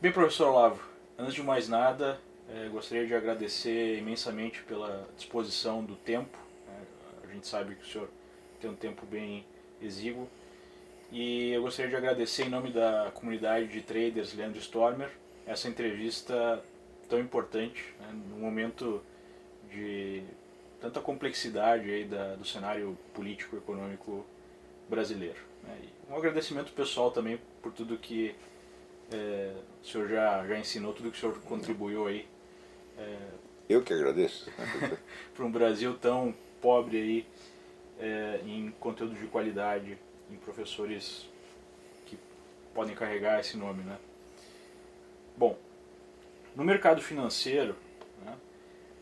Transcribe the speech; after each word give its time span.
Bem, 0.00 0.10
professor 0.10 0.48
Olavo, 0.48 0.80
antes 1.18 1.34
de 1.34 1.42
mais 1.42 1.68
nada, 1.68 2.18
eh, 2.48 2.70
gostaria 2.72 3.06
de 3.06 3.14
agradecer 3.14 3.98
imensamente 3.98 4.62
pela 4.62 5.06
disposição 5.14 5.84
do 5.84 5.94
tempo. 5.94 6.38
Né? 6.66 6.86
A 7.22 7.26
gente 7.26 7.46
sabe 7.46 7.74
que 7.74 7.82
o 7.82 7.86
senhor 7.86 8.08
tem 8.58 8.70
um 8.70 8.74
tempo 8.74 9.04
bem 9.04 9.44
exíguo. 9.78 10.26
E 11.12 11.50
eu 11.50 11.60
gostaria 11.60 11.90
de 11.90 11.96
agradecer 11.96 12.44
em 12.44 12.48
nome 12.48 12.70
da 12.72 13.10
comunidade 13.12 13.68
de 13.68 13.82
traders 13.82 14.32
Leandro 14.32 14.58
Stormer 14.58 15.10
essa 15.46 15.68
entrevista 15.68 16.64
tão 17.06 17.20
importante, 17.20 17.94
né? 18.00 18.08
num 18.30 18.38
momento 18.38 19.02
de 19.70 20.22
tanta 20.80 20.98
complexidade 21.02 21.90
aí 21.90 22.04
da, 22.06 22.36
do 22.36 22.46
cenário 22.46 22.96
político 23.12 23.54
e 23.54 23.58
econômico 23.58 24.24
brasileiro. 24.88 25.40
Né? 25.62 25.76
um 26.08 26.16
agradecimento 26.16 26.72
pessoal 26.72 27.10
também 27.10 27.38
por 27.62 27.70
tudo 27.70 27.98
que 27.98 28.34
é, 29.12 29.52
o 29.82 29.86
senhor 29.86 30.08
já, 30.08 30.46
já 30.46 30.58
ensinou, 30.58 30.92
tudo 30.92 31.10
que 31.10 31.16
o 31.16 31.20
senhor 31.20 31.38
contribuiu 31.42 32.06
aí. 32.06 32.26
É, 32.98 33.16
Eu 33.68 33.82
que 33.82 33.92
agradeço. 33.92 34.50
para 35.34 35.44
um 35.44 35.50
Brasil 35.50 35.96
tão 35.98 36.34
pobre 36.60 36.96
aí 36.96 37.26
é, 37.98 38.40
em 38.44 38.70
conteúdo 38.78 39.14
de 39.14 39.26
qualidade, 39.26 39.98
em 40.30 40.36
professores 40.36 41.28
que 42.06 42.18
podem 42.74 42.94
carregar 42.94 43.40
esse 43.40 43.56
nome, 43.56 43.82
né? 43.82 43.98
Bom, 45.36 45.58
no 46.54 46.64
mercado 46.64 47.00
financeiro, 47.00 47.76
né, 48.24 48.36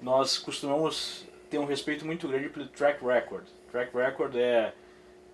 nós 0.01 0.39
costumamos 0.39 1.27
ter 1.51 1.59
um 1.59 1.65
respeito 1.65 2.05
muito 2.05 2.29
grande 2.29 2.49
pelo 2.49 2.69
track 2.69 3.05
record. 3.05 3.45
Track 3.71 3.97
record 3.97 4.37
é, 4.37 4.73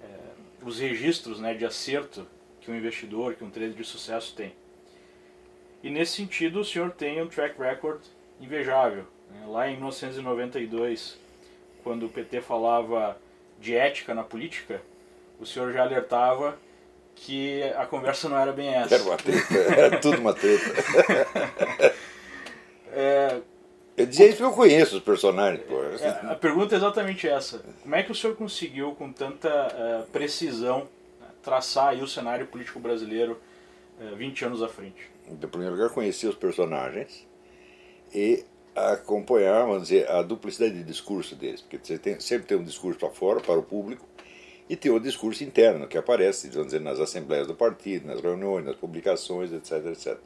é 0.01 0.35
os 0.63 0.79
registros 0.79 1.41
né, 1.41 1.55
de 1.55 1.65
acerto 1.65 2.27
que 2.61 2.71
um 2.71 2.75
investidor, 2.75 3.35
que 3.35 3.45
um 3.45 3.51
trader 3.51 3.75
de 3.75 3.85
sucesso 3.85 4.35
tem. 4.35 4.55
E 5.85 5.91
nesse 5.91 6.13
sentido, 6.13 6.61
o 6.61 6.65
senhor 6.65 6.93
tem 6.93 7.21
um 7.21 7.27
track 7.27 7.61
record 7.61 8.01
invejável. 8.41 9.05
Né? 9.31 9.45
Lá 9.47 9.69
em 9.69 9.75
1992, 9.75 11.19
quando 11.83 12.07
o 12.07 12.09
PT 12.09 12.41
falava 12.41 13.19
de 13.61 13.77
ética 13.77 14.15
na 14.15 14.23
política, 14.23 14.81
o 15.39 15.45
senhor 15.45 15.75
já 15.75 15.83
alertava 15.83 16.59
que 17.15 17.63
a 17.77 17.85
conversa 17.85 18.31
não 18.31 18.39
era 18.39 18.51
bem 18.51 18.75
essa. 18.75 18.95
Era 18.95 19.05
uma 19.05 19.17
treta, 19.19 19.55
era 19.55 20.01
tudo 20.01 20.21
uma 20.23 20.33
treta. 20.33 20.65
é, 22.91 23.41
eu 23.95 24.07
dizia 24.07 24.29
isso 24.29 24.39
porque 24.39 24.53
eu 24.53 24.57
conheço 24.57 24.97
os 24.97 25.03
personagens. 25.03 25.67
Pô. 25.67 25.85
É, 25.85 26.33
a 26.33 26.35
pergunta 26.35 26.75
é 26.75 26.79
exatamente 26.79 27.29
essa. 27.29 27.63
Como 27.83 27.95
é 27.95 28.03
que 28.03 28.11
o 28.11 28.15
senhor 28.15 28.35
conseguiu, 28.37 28.93
com 28.93 29.13
tanta 29.13 29.51
uh, 29.51 30.11
precisão, 30.11 30.89
traçar 31.43 31.89
aí 31.89 32.03
o 32.03 32.09
cenário 32.09 32.47
político 32.47 32.81
brasileiro 32.81 33.39
uh, 34.01 34.17
20 34.17 34.47
anos 34.47 34.63
à 34.63 34.69
frente? 34.69 35.14
Em 35.29 35.37
primeiro 35.37 35.75
lugar, 35.75 35.91
conhecer 35.91 36.27
os 36.27 36.35
personagens 36.35 37.27
e 38.15 38.45
acompanhar, 38.75 39.67
vamos 39.67 39.85
dizer, 39.85 40.11
a 40.11 40.23
duplicidade 40.23 40.75
de 40.75 40.85
discurso 40.85 41.35
deles. 41.37 41.61
Porque 41.61 41.79
você 41.83 41.99
tem, 41.99 42.19
sempre 42.21 42.47
tem 42.47 42.57
um 42.57 42.65
discurso 42.65 42.99
para 42.99 43.11
fora, 43.11 43.41
para 43.41 43.59
o 43.59 43.63
público, 43.63 44.07
e 44.69 44.77
tem 44.77 44.91
o 44.91 44.99
discurso 44.99 45.45
interno 45.45 45.87
que 45.87 45.97
aparece, 45.97 46.49
vamos 46.49 46.67
dizer, 46.67 46.81
nas 46.81 46.99
assembleias 46.99 47.47
do 47.47 47.55
partido, 47.55 48.07
nas 48.07 48.21
reuniões, 48.21 48.65
nas 48.65 48.77
publicações, 48.77 49.53
etc, 49.53 49.87
etc. 49.87 50.19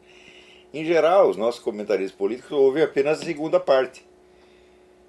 Em 0.72 0.84
geral, 0.84 1.28
os 1.28 1.36
nossos 1.36 1.60
comentaristas 1.60 2.16
políticos 2.16 2.52
ouvem 2.52 2.82
apenas 2.82 3.20
a 3.20 3.24
segunda 3.24 3.58
parte. 3.58 4.06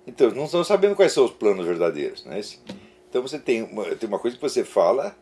Então, 0.07 0.31
não 0.31 0.45
estão 0.45 0.63
sabendo 0.63 0.95
quais 0.95 1.11
são 1.11 1.25
os 1.25 1.31
planos 1.31 1.65
verdadeiros. 1.65 2.25
Não 2.25 2.33
é? 2.33 2.41
Então, 3.09 3.21
você 3.21 3.37
tem 3.37 3.63
uma, 3.63 3.95
tem 3.95 4.07
uma 4.07 4.19
coisa 4.19 4.35
que 4.35 4.41
você 4.41 4.63
fala 4.63 5.15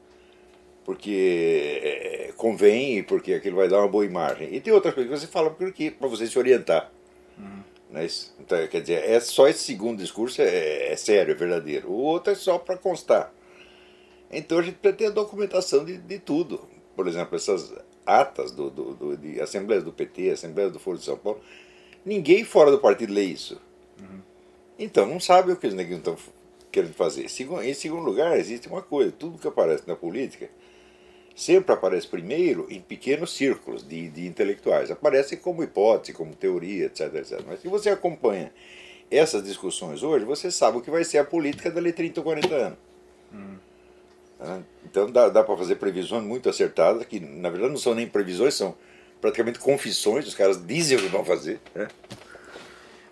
porque 0.87 1.81
é, 1.83 2.31
convém 2.37 2.99
e 2.99 3.03
porque 3.03 3.33
aquilo 3.33 3.57
vai 3.57 3.67
dar 3.67 3.79
uma 3.79 3.89
boa 3.89 4.05
imagem. 4.05 4.55
E 4.55 4.61
tem 4.61 4.71
outras 4.71 4.93
coisas 4.93 5.11
que 5.11 5.19
você 5.19 5.27
fala 5.27 5.49
para 5.51 6.07
você 6.07 6.25
se 6.25 6.39
orientar. 6.39 6.89
Uhum. 7.37 7.61
Não 7.91 7.99
é 7.99 8.05
isso? 8.05 8.33
Então, 8.39 8.65
quer 8.67 8.79
dizer, 8.79 9.03
é 9.03 9.19
só 9.19 9.49
esse 9.49 9.65
segundo 9.65 9.99
discurso 9.99 10.41
é, 10.41 10.93
é 10.93 10.95
sério, 10.95 11.33
é 11.33 11.35
verdadeiro. 11.35 11.89
O 11.89 11.95
outro 11.95 12.31
é 12.31 12.35
só 12.37 12.57
para 12.57 12.77
constar. 12.77 13.33
Então 14.31 14.59
a 14.59 14.61
gente 14.61 14.77
tem 14.77 15.07
a 15.07 15.09
documentação 15.09 15.83
de, 15.83 15.97
de 15.97 16.19
tudo. 16.19 16.65
Por 16.95 17.05
exemplo, 17.05 17.35
essas 17.35 17.73
atas 18.05 18.53
do, 18.53 18.69
do, 18.69 18.93
do, 18.93 19.17
de 19.17 19.41
assembleias 19.41 19.83
do 19.83 19.91
PT, 19.91 20.29
assembleias 20.29 20.71
do 20.71 20.79
Foro 20.79 20.97
de 20.97 21.03
São 21.03 21.17
Paulo, 21.17 21.41
ninguém 22.05 22.45
fora 22.45 22.71
do 22.71 22.79
partido 22.79 23.11
lê 23.11 23.23
isso. 23.23 23.61
Uhum. 23.99 24.21
Então 24.79 25.05
não 25.05 25.19
sabe 25.19 25.51
o 25.51 25.57
que 25.57 25.67
os 25.67 25.73
neguinhos 25.73 25.99
estão 25.99 26.17
querendo 26.71 26.93
fazer. 26.93 27.25
Em 27.25 27.73
segundo 27.73 28.05
lugar, 28.05 28.39
existe 28.39 28.69
uma 28.69 28.81
coisa: 28.81 29.11
tudo 29.11 29.37
que 29.37 29.49
aparece 29.49 29.83
na 29.85 29.93
política 29.97 30.49
sempre 31.37 31.71
aparece 31.71 32.07
primeiro 32.07 32.65
em 32.67 32.81
pequenos 32.81 33.31
círculos 33.31 33.87
de, 33.87 34.09
de 34.09 34.25
intelectuais. 34.25 34.89
Aparece 34.89 35.37
como 35.37 35.61
hipótese, 35.61 36.11
como 36.11 36.35
teoria, 36.35 36.87
etc, 36.87 37.13
etc. 37.13 37.41
Mas 37.45 37.61
se 37.61 37.67
você 37.67 37.91
acompanha 37.91 38.51
essas 39.11 39.43
discussões 39.43 40.01
hoje, 40.01 40.25
você 40.25 40.49
sabe 40.49 40.79
o 40.79 40.81
que 40.81 40.89
vai 40.89 41.03
ser 41.03 41.19
a 41.19 41.23
política 41.23 41.69
dali 41.69 41.93
30 41.93 42.19
ou 42.19 42.23
40 42.23 42.55
anos. 42.55 42.77
Uhum. 43.31 44.63
Então 44.83 45.11
dá, 45.11 45.29
dá 45.29 45.43
para 45.43 45.55
fazer 45.55 45.75
previsões 45.75 46.23
muito 46.23 46.49
acertadas, 46.49 47.05
que 47.05 47.19
na 47.19 47.51
verdade 47.51 47.71
não 47.71 47.79
são 47.79 47.93
nem 47.93 48.07
previsões, 48.07 48.55
são 48.55 48.75
praticamente 49.21 49.59
confissões, 49.59 50.27
os 50.27 50.33
caras 50.33 50.65
dizem 50.65 50.97
o 50.97 51.01
que 51.01 51.07
vão 51.07 51.23
fazer. 51.23 51.61
Né? 51.75 51.87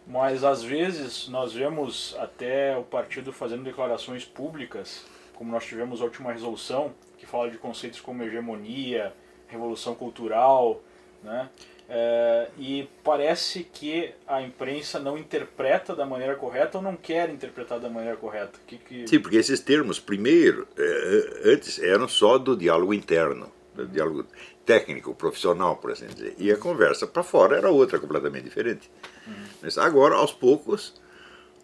Mas 0.08 0.44
às 0.44 0.64
vezes 0.64 1.28
nós 1.28 1.54
vemos 1.54 2.16
até 2.20 2.76
o 2.76 2.84
partido 2.84 3.32
fazendo 3.32 3.64
declarações 3.64 4.26
públicas, 4.26 5.06
como 5.36 5.52
nós 5.52 5.66
tivemos 5.66 6.02
a 6.02 6.06
última 6.06 6.32
resolução, 6.32 6.94
que 7.18 7.26
fala 7.26 7.50
de 7.50 7.58
conceitos 7.58 8.02
como 8.02 8.24
hegemonia, 8.24 9.14
revolução 9.48 9.96
cultural, 9.96 10.82
né? 11.24 11.50
É, 11.88 12.48
e 12.58 12.90
parece 13.04 13.64
que 13.64 14.12
a 14.28 14.42
imprensa 14.42 15.00
não 15.00 15.18
interpreta 15.18 15.96
da 15.96 16.04
maneira 16.04 16.36
correta 16.36 16.80
ou 16.80 16.84
não 16.84 16.96
quer 16.96 17.30
interpretar 17.30 17.80
da 17.80 17.90
maneira 17.90 18.18
correta. 18.18 18.60
Que, 18.66 18.78
que... 18.78 19.08
Sim, 19.08 19.20
porque 19.20 19.38
esses 19.38 19.60
termos, 19.60 20.00
primeiro, 20.00 20.68
é, 20.76 21.52
antes 21.52 21.78
eram 21.78 22.08
só 22.08 22.40
do 22.40 22.58
diálogo 22.58 22.92
interno, 22.92 23.52
do 23.76 23.86
diálogo 23.86 24.26
técnico, 24.66 25.14
profissional, 25.14 25.78
por 25.78 25.92
assim 25.92 26.08
dizer. 26.08 26.34
E 26.40 26.52
a 26.52 26.58
conversa 26.58 27.06
para 27.06 27.22
fora 27.22 27.58
era 27.58 27.70
outra, 27.70 28.00
completamente 28.00 28.46
diferente. 28.46 28.90
Uhum. 29.28 29.34
Mas 29.62 29.78
agora, 29.78 30.16
aos 30.16 30.34
poucos, 30.34 31.00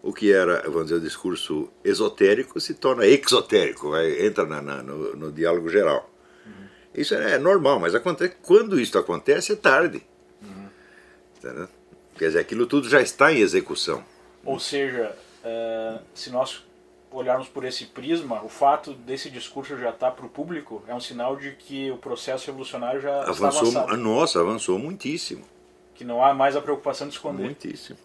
o 0.02 0.12
que 0.12 0.32
era, 0.32 0.62
vamos 0.62 0.84
dizer, 0.84 0.96
o 0.96 1.00
discurso 1.00 1.68
esotérico 1.84 2.60
se 2.60 2.74
torna 2.74 3.06
exotérico, 3.06 3.90
vai, 3.90 4.26
entra 4.26 4.44
na, 4.44 4.60
na, 4.60 4.82
no, 4.82 5.16
no, 5.16 5.32
diálogo 5.32 5.68
geral. 5.68 6.10
Uhum. 6.44 6.66
Isso 6.94 7.14
é 7.14 7.38
normal, 7.38 7.78
mas 7.78 7.94
acontece, 7.94 8.36
quando 8.42 8.80
isso 8.80 8.98
acontece 8.98 9.52
é 9.52 9.56
tarde. 9.56 10.02
Entendeu? 11.38 11.68
Quer 12.16 12.26
dizer, 12.26 12.38
aquilo 12.38 12.66
tudo 12.66 12.88
já 12.88 13.00
está 13.00 13.32
em 13.32 13.38
execução. 13.38 14.04
Ou 14.44 14.60
seja, 14.60 15.16
é, 15.42 15.98
se 16.14 16.30
nós 16.30 16.64
olharmos 17.10 17.48
por 17.48 17.64
esse 17.64 17.86
prisma, 17.86 18.42
o 18.44 18.48
fato 18.48 18.94
desse 18.94 19.28
discurso 19.30 19.76
já 19.76 19.90
estar 19.90 20.10
tá 20.10 20.12
para 20.12 20.24
o 20.26 20.28
público 20.28 20.82
é 20.86 20.94
um 20.94 21.00
sinal 21.00 21.36
de 21.36 21.52
que 21.52 21.90
o 21.90 21.96
processo 21.96 22.46
revolucionário 22.46 23.00
já 23.00 23.22
avançou. 23.22 23.48
Está 23.48 23.80
avançado. 23.80 23.96
Nossa, 23.96 24.40
avançou 24.40 24.78
muitíssimo. 24.78 25.44
Que 25.94 26.04
não 26.04 26.24
há 26.24 26.32
mais 26.32 26.56
a 26.56 26.60
preocupação 26.60 27.08
de 27.08 27.14
esconder. 27.14 27.44
Muitíssimo, 27.44 27.98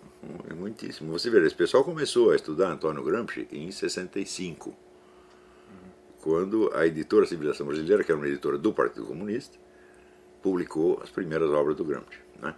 muitíssimo. 0.56 1.12
Você 1.12 1.30
vê, 1.30 1.46
esse 1.46 1.56
pessoal 1.56 1.84
começou 1.84 2.32
a 2.32 2.36
estudar 2.36 2.72
Antônio 2.72 3.04
Gramsci 3.04 3.48
em 3.52 3.72
65, 3.72 4.70
uhum. 4.70 4.76
quando 6.22 6.72
a 6.74 6.86
editora 6.86 7.26
Civilização 7.26 7.66
Brasileira, 7.66 8.04
que 8.04 8.12
era 8.12 8.20
uma 8.20 8.28
editora 8.28 8.58
do 8.58 8.74
Partido 8.74 9.06
Comunista, 9.06 9.58
publicou 10.42 11.00
as 11.04 11.10
primeiras 11.10 11.50
obras 11.50 11.76
do 11.76 11.84
Gramsci. 11.84 12.20
Né? 12.42 12.54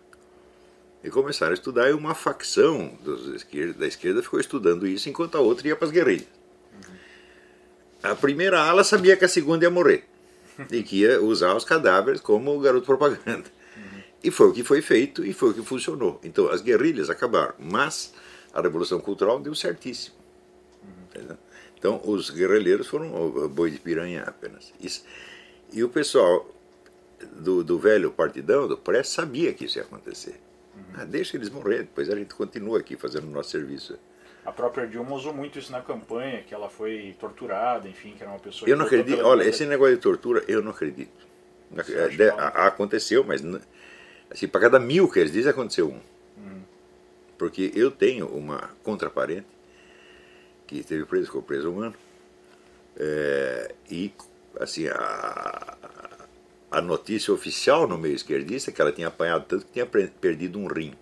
E 1.04 1.10
começaram 1.10 1.52
a 1.52 1.54
estudar 1.54 1.90
e 1.90 1.94
uma 1.94 2.16
facção 2.16 2.98
da 3.78 3.88
esquerda 3.88 4.22
ficou 4.22 4.40
estudando 4.40 4.88
isso 4.88 5.10
enquanto 5.10 5.36
a 5.36 5.42
outra 5.42 5.68
ia 5.68 5.76
para 5.76 5.86
as 5.88 5.92
guerrilhas. 5.92 6.28
A 8.02 8.16
primeira 8.16 8.62
ala 8.62 8.84
sabia 8.84 9.18
que 9.18 9.26
a 9.26 9.30
segunda 9.30 9.66
ia 9.66 9.70
morrer 9.70 10.06
e 10.72 10.84
que 10.84 11.02
ia 11.02 11.22
usar 11.22 11.54
os 11.56 11.66
cadáveres 11.66 12.22
como 12.22 12.60
garoto 12.60 12.86
propaganda. 12.86 13.46
E 14.24 14.32
foi 14.32 14.48
o 14.50 14.54
que 14.54 14.64
foi 14.64 14.82
feito 14.82 15.26
e 15.26 15.34
foi 15.34 15.52
o 15.52 15.54
que 15.54 15.62
funcionou. 15.62 16.20
Então 16.24 16.50
as 16.50 16.62
guerrilhas 16.62 17.10
acabaram, 17.10 17.54
mas 17.58 18.14
a 18.54 18.62
Revolução 18.62 19.00
Cultural 19.00 19.40
deu 19.40 19.56
certíssimo. 19.56 20.16
Então 21.78 22.02
os 22.04 22.30
guerrilheiros 22.30 22.88
foram 22.88 23.48
boi 23.50 23.72
de 23.72 23.80
piranha 23.80 24.24
apenas. 24.24 24.74
Isso. 24.80 25.04
E 25.72 25.84
o 25.84 25.90
pessoal 25.90 26.50
do, 27.34 27.64
do 27.64 27.78
velho 27.78 28.12
partidão, 28.12 28.68
do 28.68 28.78
pré, 28.78 29.04
sabia 29.04 29.54
que 29.54 29.66
isso 29.66 29.78
ia 29.78 29.84
acontecer. 29.84 30.40
Ah, 30.94 31.06
deixa 31.06 31.38
eles 31.38 31.50
morrer, 31.50 31.80
depois 31.80 32.10
a 32.10 32.16
gente 32.16 32.34
continua 32.34 32.80
aqui 32.80 32.96
fazendo 32.96 33.28
o 33.28 33.32
nosso 33.32 33.50
serviço. 33.52 33.98
A 34.46 34.52
própria 34.52 34.88
Dilma 34.88 35.14
usou 35.14 35.34
muito 35.34 35.60
isso 35.60 35.72
na 35.72 35.82
campanha, 35.82 36.42
que 36.42 36.54
ela 36.54 36.70
foi 36.70 37.16
torturada, 37.20 37.88
enfim, 37.88 38.14
que 38.18 38.24
era 38.24 38.32
uma 38.32 38.40
pessoa... 38.40 38.68
Eu 38.68 38.78
não 38.78 38.86
acredito, 38.86 39.22
olha, 39.24 39.44
esse 39.44 39.66
negócio 39.66 39.96
de 39.96 40.02
tortura, 40.02 40.44
eu 40.48 40.62
não 40.62 40.72
acredito. 40.72 41.28
É, 41.78 42.30
aconteceu, 42.66 43.24
mas 43.24 43.42
assim, 44.30 44.48
para 44.48 44.62
cada 44.62 44.80
mil 44.80 45.10
que 45.10 45.20
eles 45.20 45.32
dizem, 45.32 45.52
aconteceu 45.52 45.90
um. 45.90 46.00
Porque 47.38 47.72
eu 47.74 47.90
tenho 47.90 48.28
uma 48.28 48.70
contraparente 48.84 49.48
que 50.68 50.80
esteve 50.80 51.06
preso, 51.06 51.28
ficou 51.28 51.42
preso 51.42 51.70
um 51.70 51.82
ano, 51.82 51.96
é, 52.98 53.74
e 53.90 54.14
assim, 54.60 54.88
a, 54.88 55.78
a 56.70 56.82
notícia 56.82 57.34
oficial 57.34 57.88
no 57.88 57.98
meio 57.98 58.14
esquerdista 58.14 58.70
é 58.70 58.74
que 58.74 58.82
ela 58.82 58.92
tinha 58.92 59.08
apanhado 59.08 59.46
tanto 59.48 59.66
que 59.66 59.72
tinha 59.72 59.86
perdido 59.86 60.60
um 60.60 60.68
rim. 60.68 60.94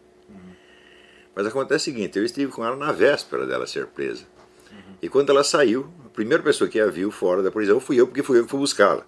Mas 1.36 1.46
acontece 1.46 1.92
o 1.92 1.94
seguinte, 1.94 2.18
eu 2.18 2.26
estive 2.26 2.52
com 2.52 2.66
ela 2.66 2.76
na 2.76 2.92
véspera 2.92 3.46
dela 3.46 3.68
ser 3.68 3.86
presa. 3.88 4.26
E 5.02 5.08
quando 5.08 5.30
ela 5.30 5.44
saiu, 5.44 5.88
a 6.06 6.10
primeira 6.10 6.42
pessoa 6.42 6.68
que 6.68 6.80
a 6.80 6.88
viu 6.88 7.12
fora 7.12 7.44
da 7.44 7.52
prisão 7.52 7.80
fui 7.80 8.00
eu, 8.00 8.08
porque 8.08 8.24
fui 8.24 8.40
eu 8.40 8.44
que 8.44 8.50
fui 8.50 8.60
buscá-la. 8.60 9.06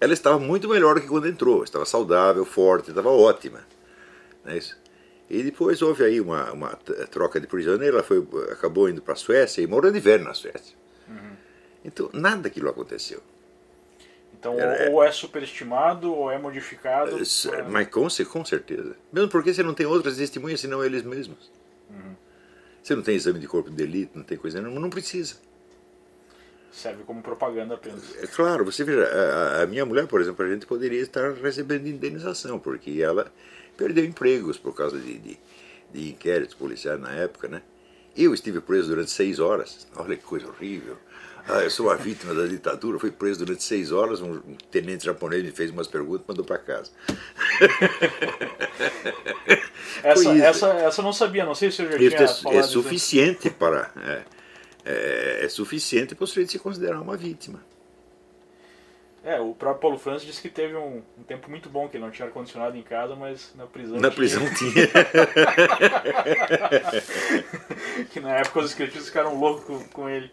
Ela 0.00 0.12
estava 0.12 0.38
muito 0.38 0.68
melhor 0.68 0.94
do 0.94 1.00
que 1.00 1.08
quando 1.08 1.26
entrou, 1.26 1.64
estava 1.64 1.84
saudável, 1.84 2.44
forte, 2.44 2.90
estava 2.90 3.10
ótima. 3.10 3.60
Não 4.44 4.52
é 4.52 4.58
isso? 4.58 4.78
E 5.28 5.42
depois 5.42 5.82
houve 5.82 6.04
aí 6.04 6.20
uma, 6.20 6.50
uma 6.52 6.78
troca 7.10 7.40
de 7.40 7.46
prisioneiro, 7.46 7.96
ela 7.96 8.04
foi, 8.04 8.26
acabou 8.50 8.88
indo 8.88 9.02
para 9.02 9.12
a 9.12 9.16
Suécia 9.16 9.60
e 9.60 9.66
morou 9.66 9.90
de 9.90 10.00
velho 10.00 10.24
na 10.24 10.32
Suécia. 10.32 10.76
Uhum. 11.06 11.36
Então, 11.84 12.08
nada 12.12 12.42
daquilo 12.42 12.68
aconteceu. 12.70 13.20
Então, 14.38 14.58
é, 14.58 14.88
ou 14.88 15.02
é 15.02 15.10
superestimado 15.10 16.14
ou 16.14 16.30
é 16.30 16.38
modificado. 16.38 17.18
É, 17.18 17.62
mas 17.62 17.88
com, 17.88 18.06
com 18.30 18.44
certeza. 18.44 18.96
Mesmo 19.12 19.28
porque 19.28 19.52
você 19.52 19.62
não 19.62 19.74
tem 19.74 19.84
outras 19.84 20.16
testemunhas 20.16 20.60
senão 20.60 20.82
eles 20.82 21.02
mesmos. 21.02 21.50
Uhum. 21.90 22.14
Você 22.82 22.94
não 22.94 23.02
tem 23.02 23.16
exame 23.16 23.40
de 23.40 23.48
corpo 23.48 23.68
de 23.68 23.76
delito, 23.76 24.16
não 24.16 24.24
tem 24.24 24.38
coisa 24.38 24.60
nenhuma, 24.60 24.80
não 24.80 24.88
precisa. 24.88 25.36
Serve 26.70 27.02
como 27.04 27.22
propaganda 27.22 27.74
apenas. 27.74 28.14
É 28.22 28.26
claro, 28.26 28.64
você 28.64 28.84
veja, 28.84 29.04
a, 29.04 29.62
a, 29.62 29.66
minha 29.66 29.84
mulher, 29.84 30.06
por 30.06 30.20
exemplo, 30.20 30.44
a 30.44 30.48
gente 30.48 30.66
poderia 30.66 31.00
estar 31.00 31.32
recebendo 31.32 31.88
indenização, 31.88 32.58
porque 32.58 33.00
ela 33.02 33.32
perdeu 33.76 34.04
empregos 34.04 34.58
por 34.58 34.74
causa 34.74 34.98
de, 34.98 35.18
de, 35.18 35.38
de 35.92 36.10
inquéritos 36.10 36.54
policiais 36.54 37.00
na 37.00 37.12
época, 37.12 37.48
né? 37.48 37.62
Eu 38.16 38.34
estive 38.34 38.60
preso 38.60 38.88
durante 38.88 39.10
seis 39.10 39.38
horas. 39.38 39.86
Olha 39.96 40.16
que 40.16 40.24
coisa 40.24 40.46
horrível. 40.48 40.96
Ah, 41.48 41.62
eu 41.62 41.70
sou 41.70 41.86
uma 41.86 41.96
vítima 41.96 42.34
da 42.34 42.46
ditadura, 42.46 42.98
fui 42.98 43.10
preso 43.10 43.38
durante 43.38 43.62
seis 43.62 43.90
horas, 43.90 44.20
um 44.20 44.38
tenente 44.70 45.06
japonês 45.06 45.42
me 45.42 45.50
fez 45.50 45.70
umas 45.70 45.86
perguntas 45.86 46.26
e 46.26 46.28
mandou 46.28 46.44
para 46.44 46.58
casa. 46.58 46.90
essa, 50.04 50.34
essa, 50.36 50.68
essa 50.74 51.00
eu 51.00 51.04
não 51.04 51.12
sabia, 51.12 51.46
não 51.46 51.54
sei 51.54 51.70
se 51.70 51.80
eu 51.80 51.90
já 51.90 51.96
tinha 51.96 52.10
é, 52.10 52.28
falado. 52.28 52.58
É 52.58 52.62
suficiente 52.62 53.48
para... 53.48 53.90
É, 53.96 54.37
é, 54.88 55.44
é 55.44 55.48
suficiente 55.48 56.14
para 56.14 56.24
o 56.24 56.26
sujeito 56.26 56.52
se 56.52 56.58
considerar 56.58 57.00
uma 57.00 57.16
vítima. 57.16 57.62
É, 59.22 59.38
o 59.38 59.52
próprio 59.52 59.82
Paulo 59.82 59.98
Francis 59.98 60.26
disse 60.26 60.40
que 60.40 60.48
teve 60.48 60.74
um, 60.76 61.02
um 61.18 61.22
tempo 61.22 61.50
muito 61.50 61.68
bom, 61.68 61.86
que 61.88 61.96
ele 61.98 62.04
não 62.04 62.10
tinha 62.10 62.26
ar-condicionado 62.26 62.74
em 62.76 62.82
casa, 62.82 63.14
mas 63.14 63.52
na 63.54 63.66
prisão 63.66 63.96
Na 63.96 64.08
tinha. 64.08 64.12
prisão 64.12 64.42
tinha. 64.54 64.88
que 68.10 68.20
na 68.20 68.36
época 68.36 68.60
os 68.60 68.70
escritos 68.70 69.06
ficaram 69.06 69.38
loucos 69.38 69.64
com, 69.66 69.84
com 69.88 70.08
ele. 70.08 70.30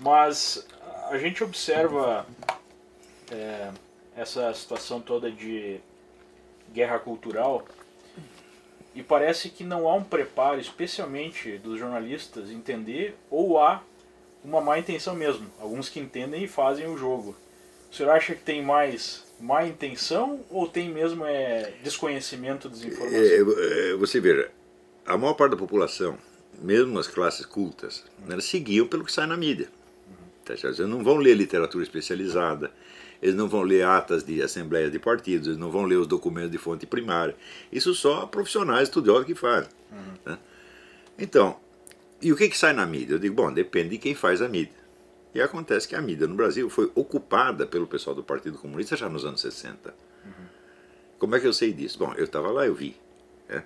Mas 0.00 0.66
a 1.08 1.16
gente 1.16 1.42
observa 1.42 2.26
é, 3.30 3.70
essa 4.14 4.52
situação 4.52 5.00
toda 5.00 5.30
de 5.30 5.80
guerra 6.74 6.98
cultural 6.98 7.64
e 8.96 9.02
parece 9.02 9.50
que 9.50 9.62
não 9.62 9.86
há 9.86 9.94
um 9.94 10.02
preparo, 10.02 10.58
especialmente 10.58 11.58
dos 11.58 11.78
jornalistas, 11.78 12.50
entender 12.50 13.14
ou 13.30 13.60
há 13.60 13.82
uma 14.42 14.62
má 14.62 14.78
intenção 14.78 15.14
mesmo. 15.14 15.46
Alguns 15.60 15.90
que 15.90 16.00
entendem 16.00 16.44
e 16.44 16.48
fazem 16.48 16.86
o 16.86 16.96
jogo. 16.96 17.36
O 17.92 17.94
senhor 17.94 18.10
acha 18.10 18.34
que 18.34 18.42
tem 18.42 18.64
mais 18.64 19.22
má 19.38 19.66
intenção 19.66 20.40
ou 20.50 20.66
tem 20.66 20.88
mesmo 20.88 21.26
é, 21.26 21.74
desconhecimento 21.82 22.70
das 22.70 22.82
informações? 22.82 23.14
É, 23.14 23.90
é, 23.90 23.96
você 23.96 24.18
veja, 24.18 24.50
a 25.04 25.18
maior 25.18 25.34
parte 25.34 25.50
da 25.50 25.58
população, 25.58 26.16
mesmo 26.58 26.98
as 26.98 27.06
classes 27.06 27.44
cultas, 27.44 28.02
né, 28.26 28.40
seguiam 28.40 28.86
pelo 28.88 29.04
que 29.04 29.12
sai 29.12 29.26
na 29.26 29.36
mídia. 29.36 29.68
Tá 30.42 30.54
eles 30.54 30.78
não 30.78 31.04
vão 31.04 31.16
ler 31.16 31.34
literatura 31.34 31.84
especializada, 31.84 32.70
eles 33.20 33.34
não 33.34 33.48
vão 33.48 33.62
ler 33.62 33.84
atas 33.84 34.22
de 34.22 34.42
assembleias 34.42 34.92
de 34.92 34.98
partidos, 34.98 35.48
eles 35.48 35.58
não 35.58 35.70
vão 35.70 35.84
ler 35.84 35.96
os 35.96 36.06
documentos 36.06 36.50
de 36.50 36.58
fonte 36.58 36.86
primária. 36.86 37.36
Isso 37.72 37.94
só 37.94 38.26
profissionais 38.26 38.88
estudiosos 38.88 39.24
que 39.24 39.34
fazem. 39.34 39.70
Uhum. 39.90 40.36
Então, 41.18 41.56
e 42.20 42.32
o 42.32 42.36
que, 42.36 42.48
que 42.48 42.58
sai 42.58 42.72
na 42.72 42.86
mídia? 42.86 43.14
Eu 43.14 43.18
digo, 43.18 43.34
bom, 43.34 43.52
depende 43.52 43.90
de 43.90 43.98
quem 43.98 44.14
faz 44.14 44.40
a 44.42 44.48
mídia. 44.48 44.86
E 45.34 45.40
acontece 45.40 45.86
que 45.86 45.94
a 45.94 46.00
mídia 46.00 46.26
no 46.26 46.34
Brasil 46.34 46.68
foi 46.70 46.90
ocupada 46.94 47.66
pelo 47.66 47.86
pessoal 47.86 48.16
do 48.16 48.22
Partido 48.22 48.58
Comunista 48.58 48.96
já 48.96 49.08
nos 49.08 49.24
anos 49.24 49.40
60. 49.40 49.94
Uhum. 50.24 50.32
Como 51.18 51.36
é 51.36 51.40
que 51.40 51.46
eu 51.46 51.52
sei 51.52 51.72
disso? 51.72 51.98
Bom, 51.98 52.12
eu 52.16 52.24
estava 52.24 52.50
lá, 52.50 52.66
eu 52.66 52.74
vi. 52.74 52.96
Né? 53.48 53.62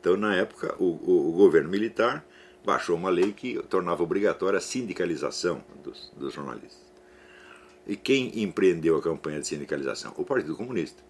Então, 0.00 0.16
na 0.16 0.34
época, 0.34 0.74
o, 0.78 0.84
o, 0.84 1.28
o 1.30 1.32
governo 1.32 1.68
militar 1.68 2.24
baixou 2.64 2.96
uma 2.96 3.10
lei 3.10 3.32
que 3.32 3.62
tornava 3.64 4.02
obrigatória 4.02 4.58
a 4.58 4.60
sindicalização 4.60 5.62
dos, 5.84 6.12
dos 6.16 6.34
jornalistas. 6.34 6.85
E 7.86 7.96
quem 7.96 8.42
empreendeu 8.42 8.96
a 8.96 9.02
campanha 9.02 9.40
de 9.40 9.46
sindicalização? 9.46 10.12
O 10.16 10.24
Partido 10.24 10.56
Comunista. 10.56 11.02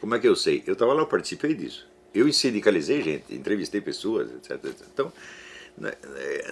Como 0.00 0.14
é 0.14 0.18
que 0.18 0.26
eu 0.26 0.34
sei? 0.34 0.62
Eu 0.66 0.72
estava 0.72 0.92
lá, 0.92 1.02
eu 1.02 1.06
participei 1.06 1.54
disso. 1.54 1.86
Eu 2.14 2.32
sindicalizei 2.32 3.02
gente, 3.02 3.34
entrevistei 3.34 3.80
pessoas, 3.80 4.30
etc. 4.30 4.64
etc. 4.64 4.86
Então, 4.92 5.12
na, 5.76 5.92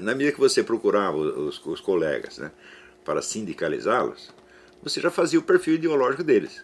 na, 0.00 0.14
medida 0.14 0.32
que 0.32 0.40
você 0.40 0.62
procurava 0.62 1.16
os, 1.16 1.64
os 1.64 1.80
colegas 1.80 2.38
né, 2.38 2.50
para 3.04 3.22
sindicalizá-los, 3.22 4.30
você 4.82 5.00
já 5.00 5.10
fazia 5.10 5.38
o 5.38 5.42
perfil 5.42 5.74
ideológico 5.74 6.22
deles. 6.22 6.62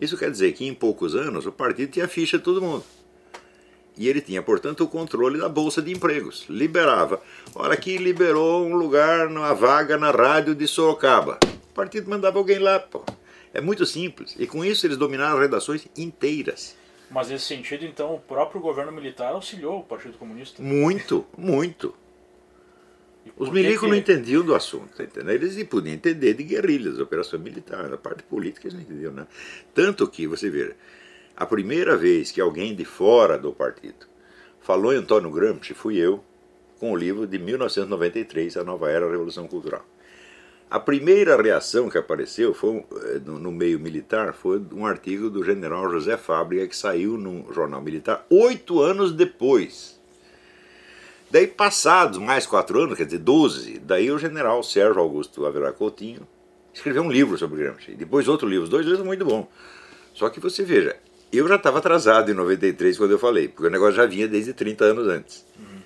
Isso 0.00 0.18
quer 0.18 0.30
dizer 0.30 0.52
que 0.52 0.66
em 0.66 0.74
poucos 0.74 1.14
anos 1.14 1.46
o 1.46 1.52
partido 1.52 1.92
tinha 1.92 2.08
ficha 2.08 2.36
de 2.36 2.44
todo 2.44 2.60
mundo. 2.60 2.84
E 3.96 4.08
ele 4.08 4.20
tinha, 4.20 4.42
portanto, 4.42 4.84
o 4.84 4.88
controle 4.88 5.38
da 5.38 5.48
bolsa 5.48 5.80
de 5.80 5.90
empregos. 5.90 6.44
Liberava. 6.50 7.22
Olha 7.54 7.72
aqui, 7.72 7.96
liberou 7.96 8.66
um 8.66 8.74
lugar, 8.74 9.26
uma 9.28 9.54
vaga 9.54 9.96
na 9.96 10.10
rádio 10.10 10.54
de 10.54 10.68
Sorocaba. 10.68 11.38
Partido 11.76 12.08
mandava 12.08 12.38
alguém 12.38 12.58
lá. 12.58 12.80
Pô. 12.80 13.04
É 13.52 13.60
muito 13.60 13.84
simples. 13.84 14.34
E 14.38 14.46
com 14.46 14.64
isso 14.64 14.86
eles 14.86 14.96
dominaram 14.96 15.36
as 15.36 15.42
redações 15.42 15.86
inteiras. 15.96 16.74
Mas 17.10 17.28
nesse 17.28 17.44
sentido, 17.44 17.84
então, 17.84 18.14
o 18.14 18.18
próprio 18.18 18.60
governo 18.60 18.90
militar 18.90 19.32
auxiliou 19.34 19.80
o 19.80 19.84
Partido 19.84 20.16
Comunista? 20.18 20.60
Muito, 20.62 21.24
muito. 21.36 21.94
Os 23.36 23.50
milicos 23.50 23.80
que... 23.80 23.86
não 23.88 23.94
entendiam 23.94 24.42
do 24.42 24.54
assunto, 24.54 24.96
tá 24.96 25.04
entendeu? 25.04 25.34
Eles 25.34 25.62
podiam 25.64 25.94
entender 25.94 26.34
de 26.34 26.44
guerrilhas, 26.44 26.98
operação 26.98 27.38
militar, 27.38 27.92
a 27.92 27.98
parte 27.98 28.22
política 28.22 28.66
eles 28.66 28.74
não 28.74 28.82
entendiam 28.82 29.12
nada. 29.12 29.28
Tanto 29.74 30.08
que, 30.08 30.26
você 30.26 30.48
vê, 30.48 30.74
a 31.36 31.44
primeira 31.44 31.96
vez 31.96 32.32
que 32.32 32.40
alguém 32.40 32.74
de 32.74 32.84
fora 32.84 33.38
do 33.38 33.52
partido 33.52 34.06
falou 34.60 34.92
em 34.92 34.96
Antônio 34.96 35.30
Gramsci 35.30 35.74
fui 35.74 35.98
eu, 35.98 36.24
com 36.80 36.92
o 36.92 36.96
livro 36.96 37.26
de 37.26 37.38
1993, 37.38 38.56
A 38.56 38.64
Nova 38.64 38.90
Era, 38.90 39.06
a 39.06 39.10
Revolução 39.10 39.46
Cultural. 39.46 39.84
A 40.68 40.80
primeira 40.80 41.40
reação 41.40 41.88
que 41.88 41.96
apareceu 41.96 42.52
foi, 42.52 42.84
eh, 43.04 43.20
no, 43.24 43.52
meio 43.52 43.78
militar 43.78 44.32
foi 44.32 44.60
um 44.72 44.84
artigo 44.84 45.30
do 45.30 45.44
general 45.44 45.88
José 45.88 46.16
Fábrica 46.16 46.66
que 46.66 46.76
saiu 46.76 47.16
no 47.16 47.52
jornal 47.52 47.80
militar 47.80 48.26
oito 48.28 48.80
anos 48.80 49.12
depois. 49.12 50.00
Daí, 51.30 51.46
passados 51.46 52.18
mais 52.18 52.46
quatro 52.46 52.82
anos, 52.82 52.96
quer 52.96 53.04
dizer, 53.04 53.18
doze, 53.18 53.78
daí 53.78 54.10
o 54.10 54.18
general 54.18 54.62
Sérgio 54.62 55.00
Augusto 55.00 55.46
Avelar 55.46 55.72
Coutinho 55.72 56.26
escreveu 56.74 57.02
um 57.02 57.10
livro 57.10 57.38
sobre 57.38 57.62
Gramsci. 57.62 57.92
Depois 57.92 58.26
outro 58.26 58.48
livro, 58.48 58.68
dois 58.68 58.84
livros 58.84 59.04
muito 59.04 59.24
bons. 59.24 59.46
Só 60.14 60.28
que 60.28 60.40
você 60.40 60.64
veja, 60.64 60.96
eu 61.32 61.46
já 61.46 61.56
estava 61.56 61.78
atrasado 61.78 62.30
em 62.30 62.34
93 62.34 62.98
quando 62.98 63.12
eu 63.12 63.18
falei, 63.18 63.48
porque 63.48 63.68
o 63.68 63.70
negócio 63.70 63.94
já 63.94 64.06
vinha 64.06 64.26
desde 64.26 64.52
30 64.52 64.84
anos 64.84 65.06
antes. 65.06 65.46
Uhum. 65.58 65.80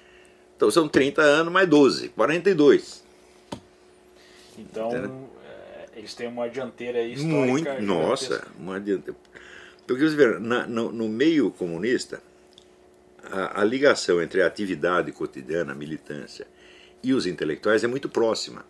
Então 0.56 0.70
são 0.70 0.88
30 0.88 1.20
anos 1.20 1.52
mais 1.52 1.68
12, 1.68 2.08
42. 2.10 3.10
Então 4.61 5.29
é, 5.45 5.99
eles 5.99 6.14
têm 6.14 6.29
uma 6.29 6.49
dianteira 6.49 7.02
histórica. 7.02 7.73
Muito, 7.73 7.83
nossa, 7.83 8.47
uma 8.59 8.79
dianteira. 8.79 9.19
Porque 9.87 10.09
você 10.09 10.14
vê, 10.14 10.38
na, 10.38 10.67
no, 10.67 10.93
no, 10.93 11.09
meio 11.09 11.50
comunista, 11.50 12.23
a, 13.25 13.61
a, 13.61 13.64
ligação 13.64 14.23
entre 14.23 14.43
a 14.43 14.47
atividade 14.47 15.11
cotidiana, 15.11 15.73
a 15.73 15.75
militância, 15.75 16.47
e 17.02 17.12
os 17.12 17.26
intelectuais 17.26 17.83
é 17.83 17.88
muito 17.88 18.09
próxima. 18.09 18.64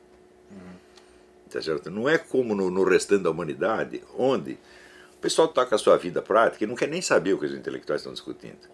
Tá? 1.51 1.91
Não 1.91 2.09
é 2.09 2.17
como 2.17 2.55
no, 2.55 2.71
no 2.71 2.85
restante 2.85 3.25
da 3.25 3.31
humanidade, 3.31 4.03
onde 4.17 4.53
o 4.53 5.21
pessoal 5.21 5.49
toca 5.49 5.75
a 5.75 5.79
sua 5.79 5.97
vida 5.99 6.23
prática 6.23 6.65
e 6.65 6.67
não 6.67 6.77
quer 6.77 6.89
nem 6.89 7.03
saber 7.03 7.35
o 7.35 7.39
que 7.39 7.47
os 7.47 7.53
intelectuais 7.53 8.01
estão 8.01 8.13
discutindo. 8.13 8.71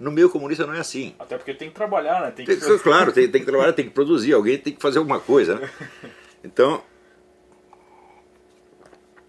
No 0.00 0.10
meio 0.10 0.28
comunista 0.28 0.66
não 0.66 0.74
é 0.74 0.80
assim. 0.80 1.14
Até 1.18 1.36
porque 1.36 1.54
tem 1.54 1.68
que 1.68 1.74
trabalhar, 1.74 2.22
né? 2.22 2.30
Tem 2.32 2.44
que... 2.44 2.56
Tem, 2.56 2.78
claro, 2.78 3.12
tem, 3.12 3.30
tem, 3.30 3.40
que 3.40 3.46
trabalhar, 3.46 3.72
tem 3.72 3.84
que 3.84 3.92
produzir, 3.92 4.32
alguém 4.32 4.58
tem 4.58 4.72
que 4.72 4.82
fazer 4.82 4.98
alguma 4.98 5.20
coisa. 5.20 5.56
Né? 5.56 5.70
Então, 6.44 6.82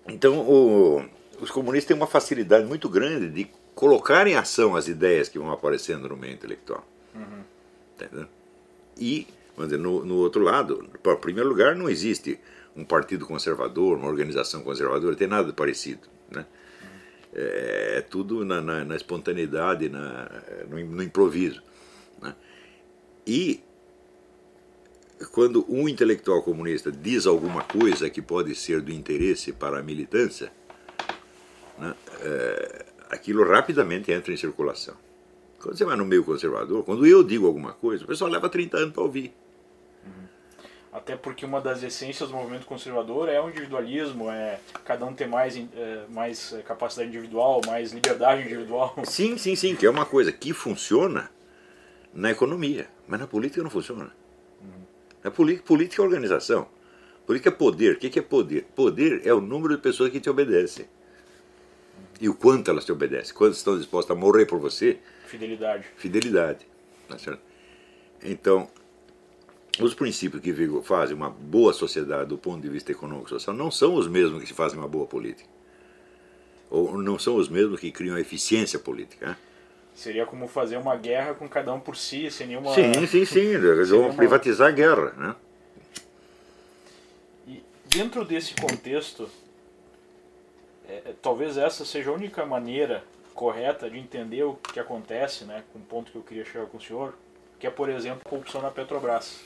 então 0.07 0.39
o, 0.39 1.03
os 1.39 1.49
comunistas 1.49 1.87
têm 1.87 1.97
uma 1.97 2.07
facilidade 2.07 2.67
muito 2.67 2.89
grande 2.89 3.29
de 3.29 3.49
colocar 3.73 4.27
em 4.27 4.35
ação 4.35 4.75
as 4.75 4.87
ideias 4.87 5.29
que 5.29 5.39
vão 5.39 5.51
aparecendo 5.51 6.09
no 6.09 6.17
meio 6.17 6.33
intelectual. 6.33 6.85
Uhum. 7.15 7.43
Entendeu? 7.95 8.27
E, 8.97 9.27
vamos 9.55 9.71
dizer, 9.71 9.81
no, 9.81 10.05
no 10.05 10.15
outro 10.15 10.41
lado, 10.41 10.87
em 10.93 11.15
primeiro 11.17 11.49
lugar, 11.49 11.75
não 11.75 11.89
existe 11.89 12.39
um 12.75 12.83
partido 12.83 13.25
conservador, 13.25 13.97
uma 13.97 14.07
organização 14.07 14.61
conservadora, 14.61 15.15
tem 15.15 15.27
nada 15.27 15.51
parecido. 15.53 16.07
Né? 16.29 16.45
É, 17.33 17.95
é 17.97 18.01
tudo 18.01 18.43
na, 18.43 18.61
na, 18.61 18.83
na 18.83 18.95
espontaneidade, 18.95 19.87
na, 19.89 20.29
no, 20.69 20.77
no 20.85 21.03
improviso. 21.03 21.61
Né? 22.21 22.35
E 23.25 23.61
quando 25.31 25.65
um 25.69 25.87
intelectual 25.87 26.41
comunista 26.41 26.91
diz 26.91 27.25
alguma 27.25 27.63
coisa 27.63 28.09
que 28.09 28.21
pode 28.21 28.53
ser 28.55 28.81
do 28.81 28.91
interesse 28.91 29.53
para 29.53 29.79
a 29.79 29.83
militância, 29.83 30.51
né, 31.77 31.93
é, 32.21 32.85
aquilo 33.09 33.47
rapidamente 33.49 34.11
entra 34.11 34.33
em 34.33 34.37
circulação. 34.37 34.95
Quando 35.59 35.77
você 35.77 35.85
vai 35.85 35.95
no 35.95 36.05
meio 36.05 36.23
conservador, 36.23 36.83
quando 36.83 37.05
eu 37.05 37.23
digo 37.23 37.47
alguma 37.47 37.73
coisa, 37.73 38.03
o 38.03 38.07
pessoal 38.07 38.29
leva 38.29 38.49
30 38.49 38.77
anos 38.77 38.93
para 38.93 39.03
ouvir. 39.03 39.33
Até 40.91 41.17
porque 41.17 41.45
uma 41.45 41.59
das 41.59 41.83
essências 41.83 42.29
do 42.29 42.35
movimento 42.35 42.65
conservador 42.65 43.27
é 43.27 43.41
o 43.41 43.49
individualismo, 43.49 44.31
é 44.31 44.59
cada 44.85 45.05
um 45.05 45.13
ter 45.13 45.27
mais, 45.27 45.57
é, 45.57 46.05
mais 46.09 46.55
capacidade 46.65 47.09
individual, 47.09 47.59
mais 47.67 47.91
liberdade 47.91 48.43
individual. 48.43 48.95
Sim, 49.03 49.37
sim, 49.37 49.57
sim, 49.57 49.75
que 49.75 49.85
é 49.85 49.89
uma 49.89 50.05
coisa 50.05 50.31
que 50.31 50.53
funciona 50.53 51.29
na 52.13 52.31
economia, 52.31 52.87
mas 53.09 53.19
na 53.19 53.27
política 53.27 53.61
não 53.61 53.69
funciona. 53.69 54.09
Na 55.25 55.31
política 55.31 56.03
é 56.03 56.05
organização. 56.05 56.67
Política 57.25 57.49
é 57.49 57.51
poder. 57.51 57.95
O 57.95 57.97
que 57.97 58.19
é 58.19 58.21
poder? 58.21 58.63
Poder 58.75 59.25
é 59.25 59.33
o 59.33 59.41
número 59.41 59.75
de 59.75 59.81
pessoas 59.81 60.11
que 60.11 60.19
te 60.19 60.29
obedecem. 60.29 60.85
E 62.21 62.29
o 62.29 62.35
quanto 62.35 62.69
elas 62.69 62.85
te 62.85 62.91
obedecem. 62.91 63.33
Quantas 63.33 63.57
estão 63.57 63.75
dispostas 63.75 64.15
a 64.15 64.19
morrer 64.19 64.45
por 64.45 64.59
você. 64.59 64.99
Fidelidade. 65.25 65.87
Fidelidade. 65.97 66.67
Tá? 67.07 67.39
Então, 68.23 68.69
os 69.79 69.95
princípios 69.95 70.43
que 70.43 70.53
fazem 70.83 71.15
uma 71.15 71.31
boa 71.31 71.73
sociedade 71.73 72.29
do 72.29 72.37
ponto 72.37 72.61
de 72.61 72.69
vista 72.69 72.91
econômico 72.91 73.25
e 73.25 73.29
social 73.31 73.55
não 73.55 73.71
são 73.71 73.95
os 73.95 74.07
mesmos 74.07 74.43
que 74.43 74.53
fazem 74.53 74.77
uma 74.77 74.87
boa 74.87 75.07
política. 75.07 75.49
Ou 76.69 76.99
não 76.99 77.17
são 77.17 77.35
os 77.35 77.49
mesmos 77.49 77.79
que 77.79 77.91
criam 77.91 78.15
a 78.15 78.21
eficiência 78.21 78.77
política. 78.77 79.29
Né? 79.29 79.37
Seria 79.95 80.25
como 80.25 80.45
fazer 80.45 80.75
uma 80.75 80.97
guerra 80.97 81.33
com 81.33 81.47
cada 81.47 81.73
um 81.73 81.79
por 81.79 81.95
si, 81.95 82.29
sem 82.29 82.47
nenhuma. 82.47 82.75
Sim, 82.75 83.07
sim, 83.07 83.23
sim. 83.23 83.57
Vão 83.57 84.01
uma... 84.01 84.13
privatizar 84.13 84.67
a 84.67 84.71
guerra. 84.71 85.11
Né? 85.11 85.35
E 87.47 87.63
dentro 87.85 88.25
desse 88.25 88.53
contexto, 88.55 89.29
é, 90.87 90.93
é, 90.93 91.13
talvez 91.21 91.57
essa 91.57 91.85
seja 91.85 92.09
a 92.09 92.13
única 92.13 92.45
maneira 92.45 93.03
correta 93.33 93.89
de 93.89 93.97
entender 93.97 94.43
o 94.43 94.55
que 94.55 94.79
acontece, 94.79 95.45
né, 95.45 95.63
com 95.71 95.79
o 95.79 95.81
ponto 95.81 96.11
que 96.11 96.17
eu 96.17 96.21
queria 96.21 96.45
chegar 96.45 96.65
com 96.67 96.77
o 96.77 96.81
senhor, 96.81 97.13
que 97.59 97.65
é, 97.65 97.69
por 97.69 97.89
exemplo, 97.89 98.21
corrupção 98.29 98.61
na 98.61 98.71
Petrobras. 98.71 99.41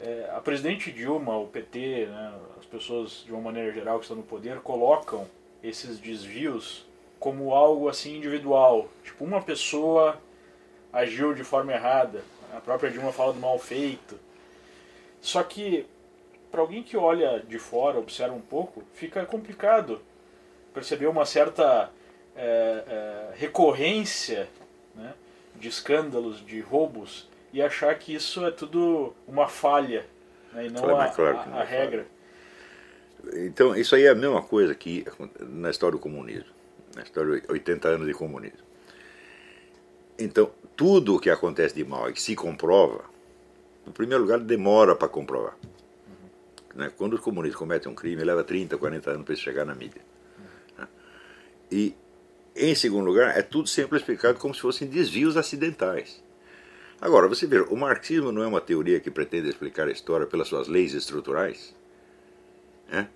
É, 0.00 0.30
a 0.32 0.40
presidente 0.40 0.92
Dilma, 0.92 1.36
o 1.36 1.48
PT, 1.48 2.06
né, 2.06 2.34
as 2.58 2.66
pessoas 2.66 3.24
de 3.26 3.32
uma 3.32 3.40
maneira 3.40 3.72
geral 3.72 3.98
que 3.98 4.04
estão 4.04 4.16
no 4.16 4.22
poder, 4.22 4.58
colocam 4.60 5.26
esses 5.62 5.98
desvios 5.98 6.87
como 7.18 7.54
algo 7.54 7.88
assim 7.88 8.16
individual. 8.16 8.88
Tipo, 9.02 9.24
uma 9.24 9.42
pessoa 9.42 10.20
agiu 10.92 11.34
de 11.34 11.44
forma 11.44 11.72
errada. 11.72 12.22
A 12.54 12.60
própria 12.60 12.90
Dilma 12.90 13.12
fala 13.12 13.32
do 13.32 13.40
mal 13.40 13.58
feito. 13.58 14.18
Só 15.20 15.42
que, 15.42 15.86
para 16.50 16.60
alguém 16.60 16.82
que 16.82 16.96
olha 16.96 17.40
de 17.40 17.58
fora, 17.58 17.98
observa 17.98 18.34
um 18.34 18.40
pouco, 18.40 18.82
fica 18.94 19.24
complicado 19.26 20.00
perceber 20.72 21.06
uma 21.06 21.26
certa 21.26 21.90
é, 22.36 22.84
é, 22.86 23.34
recorrência 23.34 24.48
né, 24.94 25.12
de 25.56 25.68
escândalos, 25.68 26.44
de 26.44 26.60
roubos 26.60 27.28
e 27.52 27.60
achar 27.60 27.98
que 27.98 28.14
isso 28.14 28.46
é 28.46 28.50
tudo 28.50 29.12
uma 29.26 29.48
falha 29.48 30.06
né, 30.52 30.66
e 30.66 30.70
não 30.70 30.82
claro, 30.82 31.00
a, 31.00 31.08
claro 31.08 31.36
a, 31.52 31.60
a 31.60 31.62
é 31.62 31.66
regra. 31.66 32.06
Então, 33.34 33.74
isso 33.74 33.94
aí 33.94 34.04
é 34.04 34.10
a 34.10 34.14
mesma 34.14 34.40
coisa 34.40 34.74
que 34.74 35.04
na 35.40 35.70
história 35.70 35.96
do 35.96 35.98
comunismo, 35.98 36.52
na 36.98 37.04
história 37.04 37.40
de 37.40 37.50
80 37.50 37.88
anos 37.88 38.06
de 38.08 38.12
comunismo. 38.12 38.66
Então, 40.18 40.50
tudo 40.76 41.14
o 41.14 41.20
que 41.20 41.30
acontece 41.30 41.76
de 41.76 41.84
mal 41.84 42.10
e 42.10 42.12
que 42.12 42.20
se 42.20 42.34
comprova, 42.34 43.04
no 43.86 43.92
primeiro 43.92 44.24
lugar, 44.24 44.40
demora 44.40 44.96
para 44.96 45.08
comprovar. 45.08 45.56
Né? 46.74 46.90
Quando 46.96 47.14
os 47.14 47.20
comunistas 47.20 47.56
cometem 47.56 47.90
um 47.90 47.94
crime, 47.94 48.24
leva 48.24 48.42
30, 48.42 48.76
40 48.76 49.10
anos 49.12 49.24
para 49.24 49.36
chegar 49.36 49.64
na 49.64 49.76
mídia. 49.76 50.02
Né? 50.76 50.88
E, 51.70 51.94
em 52.56 52.74
segundo 52.74 53.06
lugar, 53.06 53.38
é 53.38 53.42
tudo 53.42 53.68
sempre 53.68 53.96
explicado 53.96 54.40
como 54.40 54.52
se 54.52 54.60
fossem 54.60 54.88
desvios 54.88 55.36
acidentais. 55.36 56.20
Agora, 57.00 57.28
você 57.28 57.46
vê, 57.46 57.60
o 57.60 57.76
marxismo 57.76 58.32
não 58.32 58.42
é 58.42 58.46
uma 58.48 58.60
teoria 58.60 58.98
que 58.98 59.08
pretende 59.08 59.48
explicar 59.48 59.86
a 59.86 59.92
história 59.92 60.26
pelas 60.26 60.48
suas 60.48 60.66
leis 60.66 60.94
estruturais? 60.94 61.76
É? 62.90 63.06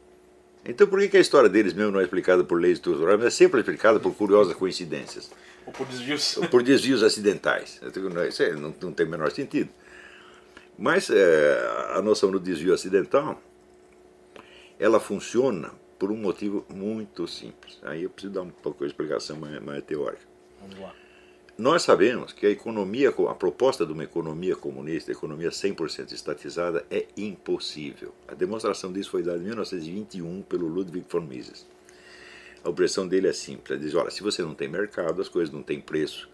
Então 0.64 0.86
por 0.86 1.06
que 1.08 1.16
a 1.16 1.20
história 1.20 1.48
deles 1.48 1.72
mesmo 1.72 1.92
não 1.92 2.00
é 2.00 2.04
explicada 2.04 2.44
por 2.44 2.60
leis 2.60 2.78
estruturais, 2.78 3.18
mas 3.18 3.26
é 3.26 3.30
sempre 3.30 3.60
explicada 3.60 3.98
por 3.98 4.14
curiosas 4.14 4.54
coincidências? 4.54 5.30
Ou 5.66 5.72
por 5.72 5.86
desvios. 5.86 6.36
Ou 6.36 6.46
por 6.48 6.62
desvios 6.62 7.02
acidentais. 7.02 7.80
Isso 8.28 8.60
não, 8.60 8.74
não 8.80 8.92
tem 8.92 9.06
o 9.06 9.08
menor 9.08 9.30
sentido. 9.30 9.70
Mas 10.78 11.10
é, 11.10 11.90
a 11.94 12.02
noção 12.02 12.30
do 12.30 12.40
desvio 12.40 12.72
acidental, 12.72 13.40
ela 14.78 14.98
funciona 14.98 15.72
por 15.98 16.10
um 16.10 16.16
motivo 16.16 16.64
muito 16.68 17.28
simples. 17.28 17.78
Aí 17.82 18.04
eu 18.04 18.10
preciso 18.10 18.34
dar 18.34 18.42
um 18.42 18.50
pouco 18.50 18.80
de 18.84 18.90
explicação 18.90 19.36
mais, 19.36 19.62
mais 19.62 19.84
teórica. 19.84 20.22
Vamos 20.60 20.78
lá. 20.80 21.01
Nós 21.58 21.82
sabemos 21.82 22.32
que 22.32 22.46
a 22.46 22.50
economia, 22.50 23.10
a 23.10 23.34
proposta 23.34 23.84
de 23.84 23.92
uma 23.92 24.04
economia 24.04 24.56
comunista, 24.56 25.12
economia 25.12 25.50
100% 25.50 26.12
estatizada, 26.12 26.84
é 26.90 27.06
impossível. 27.14 28.14
A 28.26 28.34
demonstração 28.34 28.90
disso 28.90 29.10
foi 29.10 29.22
dada 29.22 29.38
em 29.38 29.44
1921 29.44 30.42
pelo 30.42 30.66
Ludwig 30.66 31.04
von 31.10 31.20
Mises. 31.20 31.66
A 32.64 32.70
opressão 32.70 33.06
dele 33.06 33.28
é 33.28 33.32
simples, 33.32 33.70
ele 33.70 33.86
diz, 33.86 33.94
olha, 33.94 34.10
se 34.10 34.22
você 34.22 34.40
não 34.40 34.54
tem 34.54 34.66
mercado, 34.66 35.20
as 35.20 35.28
coisas 35.28 35.52
não 35.52 35.62
têm 35.62 35.78
preço. 35.78 36.28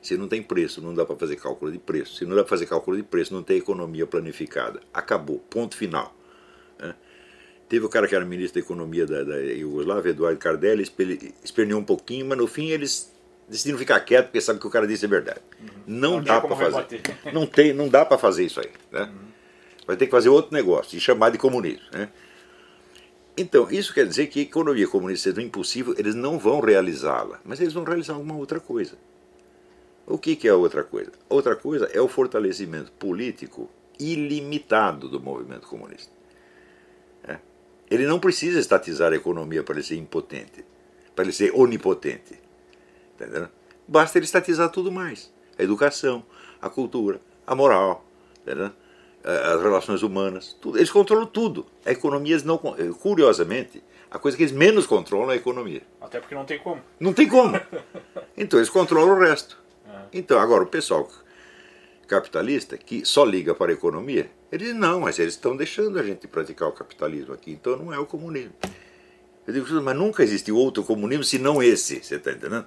Se 0.00 0.16
não 0.16 0.28
tem 0.28 0.42
preço, 0.42 0.80
não 0.80 0.94
dá 0.94 1.04
para 1.04 1.16
fazer 1.16 1.36
cálculo 1.36 1.70
de 1.70 1.78
preço. 1.78 2.16
Se 2.16 2.24
não 2.24 2.34
dá 2.34 2.42
para 2.42 2.50
fazer 2.50 2.66
cálculo 2.66 2.96
de 2.96 3.02
preço, 3.02 3.34
não 3.34 3.42
tem 3.42 3.58
economia 3.58 4.06
planificada. 4.06 4.80
Acabou, 4.92 5.38
ponto 5.50 5.76
final. 5.76 6.14
Né? 6.78 6.94
Teve 7.68 7.84
o 7.84 7.88
cara 7.88 8.06
que 8.06 8.14
era 8.14 8.24
ministro 8.24 8.60
da 8.60 8.64
Economia 8.64 9.06
da, 9.06 9.24
da 9.24 9.38
Iugoslávia, 9.38 10.10
Eduardo 10.10 10.38
Cardelli, 10.38 10.82
esperneou 11.42 11.80
um 11.80 11.84
pouquinho, 11.84 12.26
mas 12.26 12.38
no 12.38 12.46
fim 12.46 12.68
eles 12.68 13.13
decidiram 13.48 13.78
ficar 13.78 14.00
quieto 14.00 14.26
porque 14.26 14.40
sabe 14.40 14.58
que 14.58 14.66
o 14.66 14.70
cara 14.70 14.86
disse 14.86 15.04
é 15.04 15.08
verdade. 15.08 15.40
Uhum. 15.60 15.68
Não, 15.86 16.10
não 16.12 16.22
dá 16.22 16.40
para 16.40 16.56
fazer. 16.56 17.02
Não 17.32 17.46
tem, 17.46 17.72
não 17.72 17.88
dá 17.88 18.04
para 18.04 18.18
fazer 18.18 18.44
isso 18.44 18.60
aí, 18.60 18.70
né? 18.90 19.02
Uhum. 19.02 19.24
Vai 19.86 19.96
ter 19.96 20.06
que 20.06 20.10
fazer 20.10 20.28
outro 20.28 20.54
negócio 20.54 20.96
e 20.96 21.00
chamar 21.00 21.30
de 21.30 21.38
comunismo, 21.38 21.84
né? 21.92 22.08
Então, 23.36 23.68
isso 23.70 23.92
quer 23.92 24.06
dizer 24.06 24.28
que 24.28 24.38
a 24.38 24.42
economia 24.42 24.86
comunista 24.86 25.28
sendo 25.28 25.40
impossível, 25.40 25.94
eles 25.98 26.14
não 26.14 26.38
vão 26.38 26.60
realizá-la, 26.60 27.40
mas 27.44 27.60
eles 27.60 27.72
vão 27.72 27.82
realizar 27.82 28.14
alguma 28.14 28.36
outra 28.36 28.60
coisa. 28.60 28.96
O 30.06 30.18
que, 30.18 30.36
que 30.36 30.46
é 30.46 30.52
a 30.52 30.56
outra 30.56 30.84
coisa? 30.84 31.10
Outra 31.28 31.56
coisa 31.56 31.86
é 31.86 32.00
o 32.00 32.06
fortalecimento 32.06 32.92
político 32.92 33.68
ilimitado 33.98 35.08
do 35.08 35.18
movimento 35.18 35.66
comunista. 35.66 36.12
É. 37.26 37.38
Ele 37.90 38.06
não 38.06 38.20
precisa 38.20 38.60
estatizar 38.60 39.12
a 39.12 39.16
economia 39.16 39.64
para 39.64 39.76
ele 39.76 39.82
ser 39.82 39.96
impotente, 39.96 40.64
para 41.14 41.24
ele 41.24 41.32
ser 41.32 41.52
onipotente. 41.54 42.38
Entendeu? 43.14 43.48
Basta 43.86 44.18
ele 44.18 44.24
estatizar 44.24 44.70
tudo 44.70 44.90
mais. 44.90 45.32
A 45.58 45.62
educação, 45.62 46.24
a 46.60 46.68
cultura, 46.68 47.20
a 47.46 47.54
moral, 47.54 48.04
entendeu? 48.42 48.70
as 49.24 49.62
relações 49.62 50.02
humanas, 50.02 50.54
tudo. 50.60 50.76
eles 50.76 50.90
controlam 50.90 51.26
tudo. 51.26 51.64
A 51.84 51.90
economia, 51.90 52.38
não, 52.44 52.58
curiosamente, 52.58 53.82
a 54.10 54.18
coisa 54.18 54.36
que 54.36 54.42
eles 54.42 54.52
menos 54.52 54.86
controlam 54.86 55.30
é 55.30 55.34
a 55.34 55.36
economia. 55.36 55.82
Até 56.00 56.20
porque 56.20 56.34
não 56.34 56.44
tem 56.44 56.58
como. 56.58 56.82
Não 57.00 57.12
tem 57.12 57.26
como. 57.26 57.58
Então 58.36 58.58
eles 58.58 58.68
controlam 58.68 59.16
o 59.16 59.20
resto. 59.20 59.58
É. 59.88 60.02
Então, 60.12 60.38
agora, 60.38 60.64
o 60.64 60.66
pessoal 60.66 61.08
capitalista 62.06 62.76
que 62.76 63.04
só 63.04 63.24
liga 63.24 63.54
para 63.54 63.70
a 63.70 63.74
economia, 63.74 64.30
ele 64.52 64.64
diz, 64.66 64.74
não, 64.74 65.00
mas 65.00 65.18
eles 65.18 65.34
estão 65.34 65.56
deixando 65.56 65.98
a 65.98 66.02
gente 66.02 66.26
praticar 66.26 66.68
o 66.68 66.72
capitalismo 66.72 67.32
aqui, 67.32 67.52
então 67.52 67.76
não 67.76 67.92
é 67.92 67.98
o 67.98 68.04
comunismo. 68.04 68.52
Eu 69.46 69.54
digo, 69.54 69.80
mas 69.80 69.96
nunca 69.96 70.22
existiu 70.22 70.56
outro 70.56 70.82
comunismo 70.82 71.24
senão 71.24 71.62
esse, 71.62 72.02
você 72.02 72.16
está 72.16 72.32
entendendo? 72.32 72.66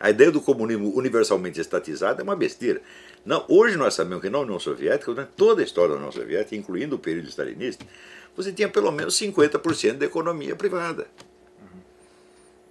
A 0.00 0.08
ideia 0.08 0.32
do 0.32 0.40
comunismo 0.40 0.96
universalmente 0.96 1.60
estatizado 1.60 2.22
é 2.22 2.24
uma 2.24 2.34
besteira. 2.34 2.80
Não, 3.22 3.44
hoje 3.46 3.76
nós 3.76 3.92
sabemos 3.92 4.22
que 4.22 4.30
na 4.30 4.38
União 4.38 4.58
Soviética, 4.58 5.12
durante 5.12 5.32
toda 5.36 5.60
a 5.60 5.64
história 5.64 5.90
da 5.90 5.96
União 5.96 6.10
Soviética, 6.10 6.56
incluindo 6.56 6.96
o 6.96 6.98
período 6.98 7.28
stalinista, 7.28 7.84
você 8.34 8.50
tinha 8.50 8.68
pelo 8.68 8.90
menos 8.90 9.14
50% 9.20 9.98
da 9.98 10.06
economia 10.06 10.56
privada. 10.56 11.06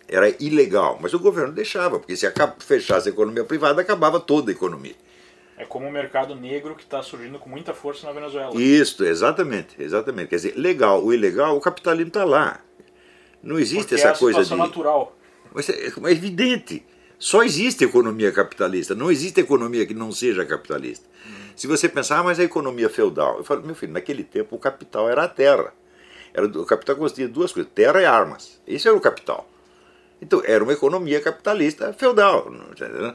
Era 0.07 0.27
ilegal, 0.43 0.97
mas 0.99 1.13
o 1.13 1.19
governo 1.19 1.53
deixava, 1.53 1.99
porque 1.99 2.17
se 2.17 2.25
fechasse 2.57 3.09
a 3.09 3.11
economia 3.11 3.43
privada, 3.43 3.79
acabava 3.79 4.19
toda 4.19 4.49
a 4.49 4.53
economia. 4.53 4.95
É 5.55 5.65
como 5.65 5.85
o 5.85 5.91
mercado 5.91 6.33
negro 6.33 6.73
que 6.73 6.81
está 6.81 7.03
surgindo 7.03 7.37
com 7.37 7.47
muita 7.47 7.75
força 7.75 8.07
na 8.07 8.13
Venezuela. 8.13 8.55
Isso, 8.55 9.05
exatamente, 9.05 9.75
exatamente. 9.77 10.29
Quer 10.29 10.37
dizer, 10.37 10.53
legal, 10.55 11.03
o 11.03 11.13
ilegal, 11.13 11.55
o 11.55 11.61
capitalismo 11.61 12.07
está 12.07 12.23
lá. 12.23 12.59
Não 13.43 13.59
existe 13.59 13.83
porque 13.83 13.95
essa 13.95 14.07
é 14.07 14.11
a 14.11 14.17
coisa 14.17 14.43
de. 14.43 14.55
natural. 14.55 15.15
Mas 15.53 15.69
é, 15.69 15.73
é 15.73 16.11
evidente. 16.11 16.83
Só 17.19 17.43
existe 17.43 17.83
economia 17.83 18.31
capitalista, 18.31 18.95
não 18.95 19.11
existe 19.11 19.41
economia 19.41 19.85
que 19.85 19.93
não 19.93 20.09
seja 20.09 20.45
capitalista. 20.45 21.05
Se 21.53 21.67
você 21.67 21.89
pensar, 21.89 22.19
ah, 22.19 22.23
mas 22.23 22.39
a 22.39 22.43
economia 22.45 22.89
feudal. 22.89 23.39
Eu 23.39 23.43
falo, 23.43 23.61
meu 23.61 23.75
filho, 23.75 23.91
naquele 23.91 24.23
tempo 24.23 24.55
o 24.55 24.59
capital 24.59 25.09
era 25.09 25.23
a 25.23 25.27
terra. 25.27 25.73
Era, 26.33 26.45
o 26.45 26.65
capital 26.65 26.95
consistia 26.95 27.27
de 27.27 27.33
duas 27.33 27.51
coisas: 27.51 27.69
terra 27.75 28.01
e 28.01 28.05
armas. 28.05 28.61
Isso 28.65 28.87
era 28.87 28.95
o 28.95 29.01
capital. 29.01 29.45
Então, 30.21 30.41
era 30.45 30.63
uma 30.63 30.71
economia 30.71 31.19
capitalista 31.19 31.91
feudal. 31.91 32.49
Não, 32.49 32.67
uhum. 32.67 33.13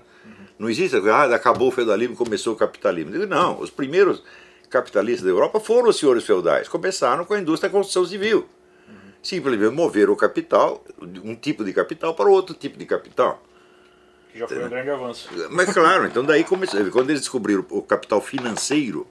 não 0.59 0.69
existe, 0.69 0.97
ah, 1.09 1.35
acabou 1.35 1.69
o 1.69 1.71
feudalismo 1.71 2.15
começou 2.15 2.53
o 2.53 2.57
capitalismo. 2.57 3.27
Não, 3.27 3.59
os 3.59 3.71
primeiros 3.71 4.23
capitalistas 4.69 5.25
da 5.25 5.31
Europa 5.31 5.59
foram 5.61 5.89
os 5.89 5.97
senhores 5.97 6.25
feudais. 6.25 6.69
Começaram 6.69 7.25
com 7.25 7.33
a 7.33 7.41
indústria 7.41 7.71
da 7.71 7.79
construção 7.79 8.05
civil. 8.05 8.47
Simplesmente 9.23 9.73
moveram 9.73 10.13
o 10.13 10.17
capital, 10.17 10.85
um 11.01 11.35
tipo 11.35 11.65
de 11.65 11.73
capital 11.73 12.15
para 12.15 12.29
outro 12.29 12.55
tipo 12.55 12.77
de 12.77 12.85
capital. 12.85 13.43
Que 14.35 14.41
já 14.41 14.49
foi 14.49 14.65
um 14.65 14.69
grande 14.69 14.91
avanço. 14.91 15.29
Mas 15.49 15.73
claro, 15.73 16.07
então 16.07 16.25
daí 16.25 16.43
começou. 16.43 16.85
Quando 16.91 17.11
eles 17.11 17.21
descobriram 17.21 17.65
o 17.71 17.81
capital 17.81 18.21
financeiro, 18.21 19.07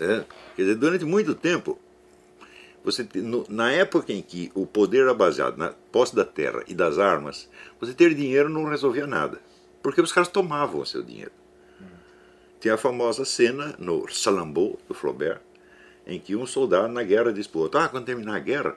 é, 0.00 0.24
quer 0.56 0.62
dizer, 0.62 0.74
durante 0.76 1.04
muito 1.04 1.34
tempo, 1.34 1.78
você 2.82 3.06
no, 3.16 3.44
na 3.50 3.70
época 3.70 4.10
em 4.10 4.22
que 4.22 4.50
o 4.54 4.64
poder 4.64 5.02
era 5.02 5.12
baseado 5.12 5.58
na 5.58 5.74
posse 5.92 6.16
da 6.16 6.24
terra 6.24 6.64
e 6.66 6.72
das 6.72 6.98
armas, 6.98 7.50
você 7.78 7.92
ter 7.92 8.14
dinheiro 8.14 8.48
não 8.48 8.64
resolvia 8.64 9.06
nada. 9.06 9.38
Porque 9.82 10.00
os 10.00 10.10
caras 10.10 10.30
tomavam 10.30 10.80
o 10.80 10.86
seu 10.86 11.02
dinheiro. 11.02 11.32
Tem 12.62 12.72
a 12.72 12.78
famosa 12.78 13.26
cena 13.26 13.74
no 13.78 14.08
Salammbô, 14.08 14.78
do 14.88 14.94
Flaubert, 14.94 15.40
em 16.06 16.18
que 16.18 16.34
um 16.34 16.46
soldado 16.46 16.88
na 16.88 17.02
guerra 17.02 17.30
diz 17.30 17.46
para 17.46 17.58
o 17.58 17.62
outro, 17.64 17.78
ah, 17.78 17.90
quando 17.90 18.06
terminar 18.06 18.36
a 18.36 18.38
guerra, 18.38 18.74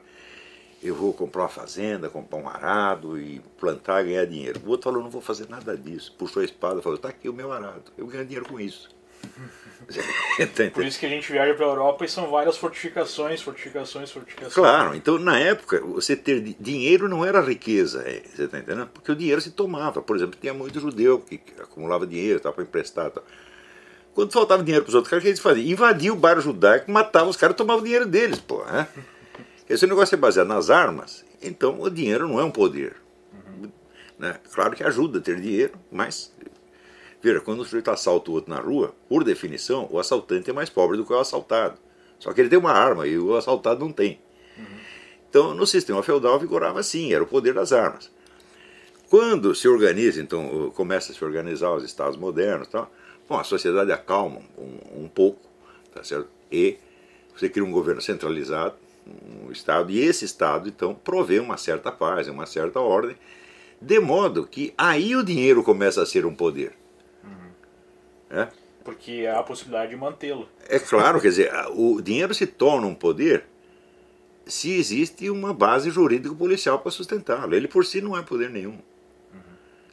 eu 0.86 0.96
vou 0.96 1.12
comprar 1.14 1.44
uma 1.44 1.50
fazenda, 1.50 2.10
comprar 2.10 2.38
um 2.38 2.48
arado 2.48 3.20
e 3.20 3.42
plantar 3.60 4.04
ganhar 4.04 4.26
dinheiro. 4.26 4.62
O 4.66 4.70
outro 4.70 4.86
falou, 4.86 5.02
não 5.02 5.10
vou 5.10 5.22
fazer 5.22 5.50
nada 5.50 5.76
disso. 5.76 6.14
Puxou 6.18 6.42
a 6.42 6.46
espada 6.46 6.80
e 6.80 6.84
falou, 6.84 6.96
está 6.96 7.10
aqui 7.10 7.28
o 7.28 7.34
meu 7.34 7.52
arado, 7.52 7.92
eu 7.98 8.06
ganho 8.06 8.24
dinheiro 8.24 8.48
com 8.48 8.60
isso. 8.60 8.90
Por 10.74 10.86
isso 10.86 11.00
que 11.00 11.06
a 11.06 11.10
gente 11.10 11.32
viaja 11.32 11.54
para 11.56 11.66
a 11.66 11.70
Europa 11.70 12.06
e 12.06 12.10
são 12.10 12.30
várias 12.30 12.58
fortificações, 12.58 13.42
fortificações, 13.42 14.12
fortificações. 14.12 14.54
Claro, 14.54 14.96
então 14.96 15.18
na 15.18 15.40
época 15.40 15.82
você 15.82 16.16
ter 16.16 16.40
dinheiro 16.60 17.10
não 17.10 17.26
era 17.26 17.42
riqueza, 17.42 18.04
é, 18.06 18.22
você 18.24 18.44
está 18.44 18.60
entendendo? 18.60 18.88
Porque 18.88 19.12
o 19.12 19.16
dinheiro 19.16 19.42
se 19.42 19.52
tomava. 19.52 20.02
Por 20.02 20.16
exemplo, 20.16 20.38
tinha 20.40 20.54
muito 20.54 20.80
judeu 20.80 21.20
que 21.20 21.42
acumulava 21.60 22.06
dinheiro 22.06 22.40
para 22.40 22.64
emprestar. 22.64 23.10
Tal. 23.10 23.24
Quando 24.14 24.32
faltava 24.32 24.64
dinheiro 24.64 24.86
para 24.86 24.90
os 24.90 24.96
outros 24.96 25.10
caras, 25.10 25.22
o 25.22 25.24
que 25.24 25.30
eles 25.30 25.40
faziam? 25.40 25.66
Invadiam 25.66 26.16
o 26.16 26.20
bairro 26.20 26.42
judaico, 26.42 26.90
matavam 26.92 27.30
os 27.30 27.38
caras 27.38 27.54
e 27.54 27.58
tomavam 27.58 27.82
o 27.82 27.84
dinheiro 27.84 28.06
deles, 28.06 28.40
pô. 28.40 28.64
Né? 28.64 28.88
Esse 29.70 29.88
negócio 29.88 30.16
é 30.16 30.18
baseado 30.18 30.48
nas 30.48 30.70
armas, 30.70 31.26
então 31.42 31.82
o 31.82 31.90
dinheiro 31.90 32.28
não 32.28 32.40
é 32.40 32.44
um 32.44 32.52
poder. 32.52 32.96
Uhum. 33.34 33.72
Né? 34.18 34.40
Claro 34.54 34.76
que 34.76 34.84
ajuda 34.84 35.20
a 35.20 35.22
ter 35.22 35.40
dinheiro, 35.40 35.74
mas. 35.92 36.34
Veja, 37.22 37.42
quando 37.42 37.62
o 37.62 37.64
sujeito 37.64 37.90
assalta 37.90 38.30
o 38.30 38.36
outro 38.36 38.54
na 38.54 38.60
rua, 38.60 38.94
por 39.10 39.24
definição, 39.24 39.88
o 39.90 39.98
assaltante 39.98 40.50
é 40.50 40.54
mais 40.54 40.70
pobre 40.70 40.96
do 40.96 41.06
que 41.06 41.12
o 41.12 41.20
assaltado. 41.20 41.80
Só 42.20 42.32
que 42.32 42.42
ele 42.42 42.50
tem 42.50 42.60
uma 42.60 42.72
arma 42.72 43.08
e 43.08 43.18
o 43.18 43.36
assaltado 43.36 43.84
não 43.84 43.92
tem. 43.92 44.20
Uhum. 44.58 44.66
Então, 45.30 45.54
no 45.56 45.66
sistema 45.66 46.04
feudal 46.04 46.40
vigorava 46.40 46.80
assim, 46.80 47.14
era 47.14 47.24
o 47.24 47.28
poder 47.28 47.54
das 47.54 47.74
armas. 47.74 48.12
Quando 49.10 49.56
se 49.56 49.68
organiza, 49.68 50.22
então, 50.22 50.72
começa 50.76 51.12
a 51.12 51.16
se 51.16 51.26
organizar 51.26 51.72
os 51.74 51.84
estados 51.84 52.18
modernos, 52.18 52.68
tal, 52.68 52.92
Bom, 53.28 53.40
a 53.40 53.44
sociedade 53.44 53.92
acalma 53.92 54.40
um, 54.56 55.06
um 55.06 55.08
pouco, 55.08 55.42
tá 55.92 56.04
certo? 56.04 56.28
E 56.52 56.78
você 57.36 57.50
cria 57.50 57.66
um 57.66 57.72
governo 57.72 58.00
centralizado, 58.00 58.76
um 59.08 59.52
Estado, 59.52 59.92
e 59.92 60.00
esse 60.00 60.26
Estado, 60.26 60.68
então, 60.68 60.94
provê 60.94 61.40
uma 61.40 61.58
certa 61.58 61.92
paz, 61.92 62.28
uma 62.28 62.46
certa 62.46 62.80
ordem, 62.80 63.16
de 63.80 64.00
modo 64.00 64.48
que 64.48 64.74
aí 64.78 65.16
o 65.16 65.24
dinheiro 65.24 65.64
começa 65.64 66.02
a 66.02 66.06
ser 66.06 66.26
um 66.26 66.34
poder. 66.34 66.74
Uhum. 67.24 68.40
É? 68.40 68.48
Porque 68.84 69.26
há 69.26 69.40
a 69.40 69.44
possibilidade 69.44 69.92
de 69.92 69.98
mantê-lo. 69.98 70.48
É 70.68 70.80
claro, 70.80 71.20
quer 71.20 71.30
dizer, 71.30 71.52
o 71.72 72.02
dinheiro 72.02 72.34
se 72.34 72.46
torna 72.46 72.88
um 72.88 72.96
poder 72.96 73.46
se 74.46 74.72
existe 74.74 75.30
uma 75.30 75.54
base 75.54 75.90
jurídico 75.90 76.36
policial 76.36 76.80
para 76.80 76.92
sustentá-lo. 76.92 77.56
Ele 77.56 77.68
por 77.68 77.86
si 77.86 78.00
não 78.00 78.16
é 78.16 78.22
poder 78.22 78.50
nenhum. 78.50 78.78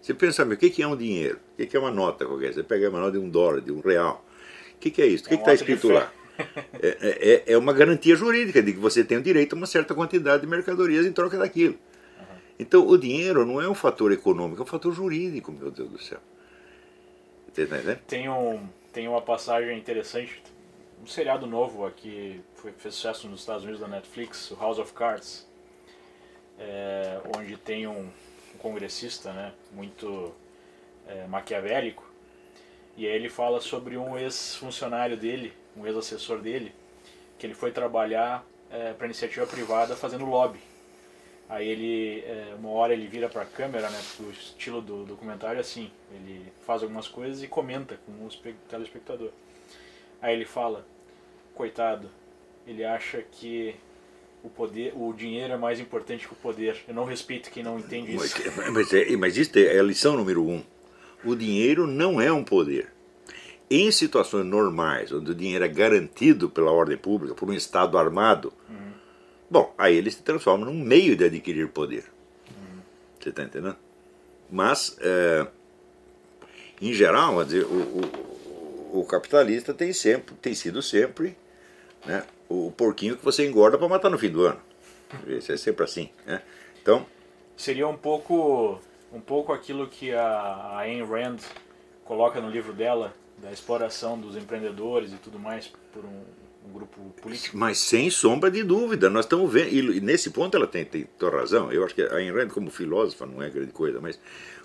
Você 0.01 0.13
pensa, 0.13 0.43
o 0.43 0.57
que 0.57 0.83
é 0.83 0.87
um 0.87 0.97
dinheiro? 0.97 1.39
O 1.59 1.67
que 1.67 1.77
é 1.77 1.79
uma 1.79 1.91
nota 1.91 2.27
qualquer? 2.27 2.53
Você 2.53 2.63
pega 2.63 2.91
uma 2.91 2.99
nota 2.99 3.13
de 3.13 3.19
um 3.19 3.31
dólar, 3.31 3.61
de 3.61 3.71
um 3.71 3.81
real. 3.81 4.25
O 4.75 4.79
que 4.79 5.01
é 5.01 5.07
isso? 5.07 5.25
O 5.25 5.29
que 5.29 5.35
é 5.35 5.39
está 5.39 5.55
escrito 5.55 5.89
lá? 5.89 6.13
É, 6.83 7.43
é, 7.47 7.53
é, 7.53 7.59
uma 7.59 7.73
garantia 7.73 8.17
jurídica 8.17 8.63
de 8.63 8.73
que 8.73 8.79
você 8.79 9.05
tem 9.05 9.19
o 9.19 9.23
direito 9.23 9.55
a 9.55 9.57
uma 9.57 9.67
certa 9.67 9.95
quantidade 9.95 10.43
de 10.43 10.49
mercadorias 10.49 11.07
em 11.07 11.13
troca 11.13 11.39
daquilo. 11.39 11.79
Então, 12.59 12.87
o 12.87 12.99
dinheiro 12.99 13.47
não 13.47 13.61
é 13.61 13.69
um 13.69 13.75
fator 13.75 14.13
econômico, 14.13 14.61
é 14.61 14.65
um 14.65 14.67
fator 14.67 14.93
jurídico, 14.93 15.53
meu 15.53 15.71
Deus 15.71 15.91
do 15.91 15.99
céu. 15.99 16.19
Tá 17.55 17.97
tem, 18.07 18.29
um, 18.29 18.67
tem 18.93 19.07
uma 19.07 19.21
passagem 19.21 19.79
interessante, 19.79 20.43
um 21.03 21.07
seriado 21.07 21.47
novo 21.47 21.85
aqui, 21.85 22.41
foi, 22.55 22.73
fez 22.73 22.95
sucesso 22.95 23.29
nos 23.29 23.41
Estados 23.41 23.63
Unidos 23.63 23.81
da 23.81 23.89
Netflix, 23.89 24.51
o 24.51 24.57
House 24.57 24.79
of 24.79 24.93
Cards, 24.93 25.47
é, 26.59 27.21
onde 27.37 27.57
tem 27.57 27.87
um, 27.87 28.09
congressista, 28.59 29.33
né, 29.33 29.53
muito 29.73 30.33
é, 31.07 31.27
maquiavélico, 31.27 32.11
e 32.97 33.07
aí 33.07 33.13
ele 33.13 33.29
fala 33.29 33.61
sobre 33.61 33.97
um 33.97 34.17
ex-funcionário 34.17 35.17
dele, 35.17 35.53
um 35.77 35.87
ex-assessor 35.87 36.39
dele, 36.39 36.73
que 37.39 37.47
ele 37.47 37.55
foi 37.55 37.71
trabalhar 37.71 38.45
é, 38.71 38.93
para 38.93 39.07
iniciativa 39.07 39.47
privada 39.47 39.97
fazendo 39.97 40.25
lobby. 40.25 40.59
Aí 41.49 41.69
ele, 41.69 42.21
é, 42.21 42.55
uma 42.59 42.71
hora 42.71 42.93
ele 42.93 43.07
vira 43.07 43.29
para 43.29 43.43
a 43.43 43.47
câmera, 43.47 43.91
né, 43.91 44.01
o 44.21 44.31
estilo 44.31 44.81
do 44.81 45.05
documentário 45.05 45.59
é 45.59 45.61
assim, 45.61 45.91
ele 46.11 46.51
faz 46.65 46.83
algumas 46.83 47.09
coisas 47.09 47.43
e 47.43 47.47
comenta 47.47 47.99
com 48.07 48.13
o 48.13 48.29
telespectador. 48.69 49.31
Aí 50.21 50.35
ele 50.35 50.47
fala, 50.47 50.87
coitado, 51.55 52.09
ele 52.67 52.85
acha 52.85 53.23
que 53.23 53.75
o 54.43 54.49
poder, 54.49 54.93
o 54.97 55.13
dinheiro 55.13 55.53
é 55.53 55.57
mais 55.57 55.79
importante 55.79 56.27
que 56.27 56.33
o 56.33 56.37
poder. 56.37 56.77
Eu 56.89 56.95
não 56.95 57.05
respeito 57.05 57.51
quem 57.51 57.63
não 57.63 57.79
entende 57.79 58.15
isso. 58.15 58.35
Mas, 58.57 58.71
mas, 58.71 58.93
é, 58.93 59.17
mas 59.17 59.37
isso 59.37 59.59
é 59.59 59.79
a 59.79 59.83
lição 59.83 60.17
número 60.17 60.43
um. 60.43 60.63
O 61.25 61.35
dinheiro 61.35 61.87
não 61.87 62.21
é 62.21 62.33
um 62.33 62.43
poder. 62.43 62.89
Em 63.75 63.91
situações 63.91 64.45
normais, 64.45 65.11
onde 65.13 65.31
o 65.31 65.35
dinheiro 65.35 65.65
é 65.65 65.69
garantido 65.69 66.51
pela 66.51 66.71
ordem 66.71 66.99
pública, 66.99 67.35
por 67.35 67.49
um 67.49 67.55
Estado 67.55 67.97
armado, 67.97 68.53
uhum. 68.69 68.93
bom, 69.51 69.75
aí 69.79 69.97
ele 69.97 70.11
se 70.11 70.21
transforma 70.21 70.67
num 70.67 70.75
meio 70.75 71.17
de 71.17 71.25
adquirir 71.25 71.69
poder. 71.69 72.05
Uhum. 72.51 72.81
Você 73.19 73.31
está 73.31 73.43
entendendo? 73.43 73.79
Mas, 74.51 74.95
é, 75.01 75.47
em 76.83 76.93
geral, 76.93 77.43
dizer, 77.43 77.65
o, 77.65 78.03
o, 78.93 79.01
o 79.01 79.05
capitalista 79.07 79.73
tem, 79.73 79.95
sempre, 79.95 80.35
tem 80.35 80.55
sido 80.55 80.83
sempre 80.83 81.35
né, 82.05 82.25
o 82.51 82.71
porquinho 82.77 83.17
que 83.17 83.25
você 83.25 83.49
engorda 83.49 83.79
para 83.79 83.89
matar 83.89 84.11
no 84.11 84.19
fim 84.19 84.29
do 84.29 84.45
ano. 84.45 84.61
Isso 85.27 85.51
é 85.51 85.57
sempre 85.57 85.83
assim. 85.83 86.11
Né? 86.27 86.43
Então. 86.83 87.07
Seria 87.57 87.89
um 87.89 87.97
pouco, 87.97 88.79
um 89.11 89.21
pouco 89.21 89.51
aquilo 89.51 89.89
que 89.89 90.13
a, 90.13 90.77
Ayn 90.77 91.03
Rand 91.07 91.39
coloca 92.05 92.39
no 92.39 92.51
livro 92.51 92.75
dela, 92.75 93.15
da 93.43 93.51
exploração 93.51 94.19
dos 94.19 94.37
empreendedores 94.37 95.13
e 95.13 95.17
tudo 95.17 95.39
mais 95.39 95.71
por 95.93 96.05
um, 96.05 96.23
um 96.69 96.73
grupo 96.73 97.01
político. 97.21 97.59
Mas 97.59 97.79
sem 97.79 98.09
sombra 98.09 98.49
de 98.49 98.63
dúvida, 98.63 99.11
nós 99.11 99.25
estamos 99.25 99.53
vendo, 99.53 99.69
e 99.69 100.01
nesse 100.01 100.31
ponto 100.31 100.57
ela 100.57 100.67
tem, 100.67 100.85
tem 100.85 101.09
toda 101.19 101.39
razão. 101.39 101.73
Eu 101.73 101.85
acho 101.85 101.93
que 101.93 102.03
a 102.03 102.15
Ayn 102.15 102.49
como 102.49 102.71
filósofa, 102.71 103.27
não 103.27 103.43
é 103.43 103.51
grande 103.51 103.73
coisa, 103.73 104.01
mas 104.01 104.19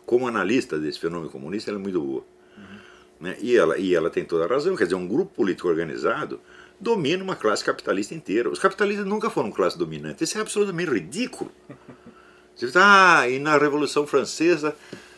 como 0.06 0.28
analista 0.28 0.78
desse 0.78 1.00
fenômeno 1.00 1.32
comunista, 1.32 1.72
ela 1.72 1.80
é 1.80 1.82
muito 1.82 2.00
boa. 2.00 2.24
Uhum. 2.56 2.78
Né? 3.20 3.38
E, 3.42 3.58
ela, 3.58 3.78
e 3.80 3.96
ela 3.96 4.12
tem 4.12 4.24
toda 4.24 4.46
a 4.46 4.48
razão, 4.48 4.76
quer 4.76 4.84
dizer, 4.84 4.96
um 4.96 5.08
grupo 5.08 5.34
político 5.34 5.68
organizado 5.68 6.40
domina 6.80 7.24
uma 7.24 7.36
classe 7.36 7.64
capitalista 7.64 8.14
inteira. 8.14 8.48
Os 8.48 8.60
capitalistas 8.60 9.08
nunca 9.08 9.32
foram 9.32 9.52
classe 9.52 9.76
dominante. 9.76 10.24
Isso 10.24 10.38
é 10.38 10.42
absolutamente 10.42 10.92
ridículo. 10.92 11.52
Você 12.56 12.68
fala, 12.68 13.22
ah, 13.22 13.30
e 13.30 13.40
na 13.40 13.58
Revolução 13.58 14.06
Francesa 14.06 14.76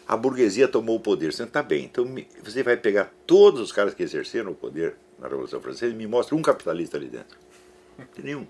a 0.09 0.17
burguesia 0.17 0.67
tomou 0.67 0.95
o 0.95 0.99
poder. 0.99 1.31
Você 1.31 1.43
está 1.43 1.61
bem, 1.61 1.85
então 1.85 2.03
você 2.43 2.63
vai 2.63 2.75
pegar 2.75 3.13
todos 3.27 3.61
os 3.61 3.71
caras 3.71 3.93
que 3.93 4.01
exerceram 4.01 4.53
o 4.53 4.55
poder 4.55 4.95
na 5.19 5.27
Revolução 5.27 5.61
Francesa 5.61 5.93
e 5.93 5.95
me 5.95 6.07
mostra 6.07 6.35
um 6.35 6.41
capitalista 6.41 6.97
ali 6.97 7.09
dentro. 7.09 7.37
Não 7.95 8.07
tem 8.07 8.25
nenhum. 8.25 8.47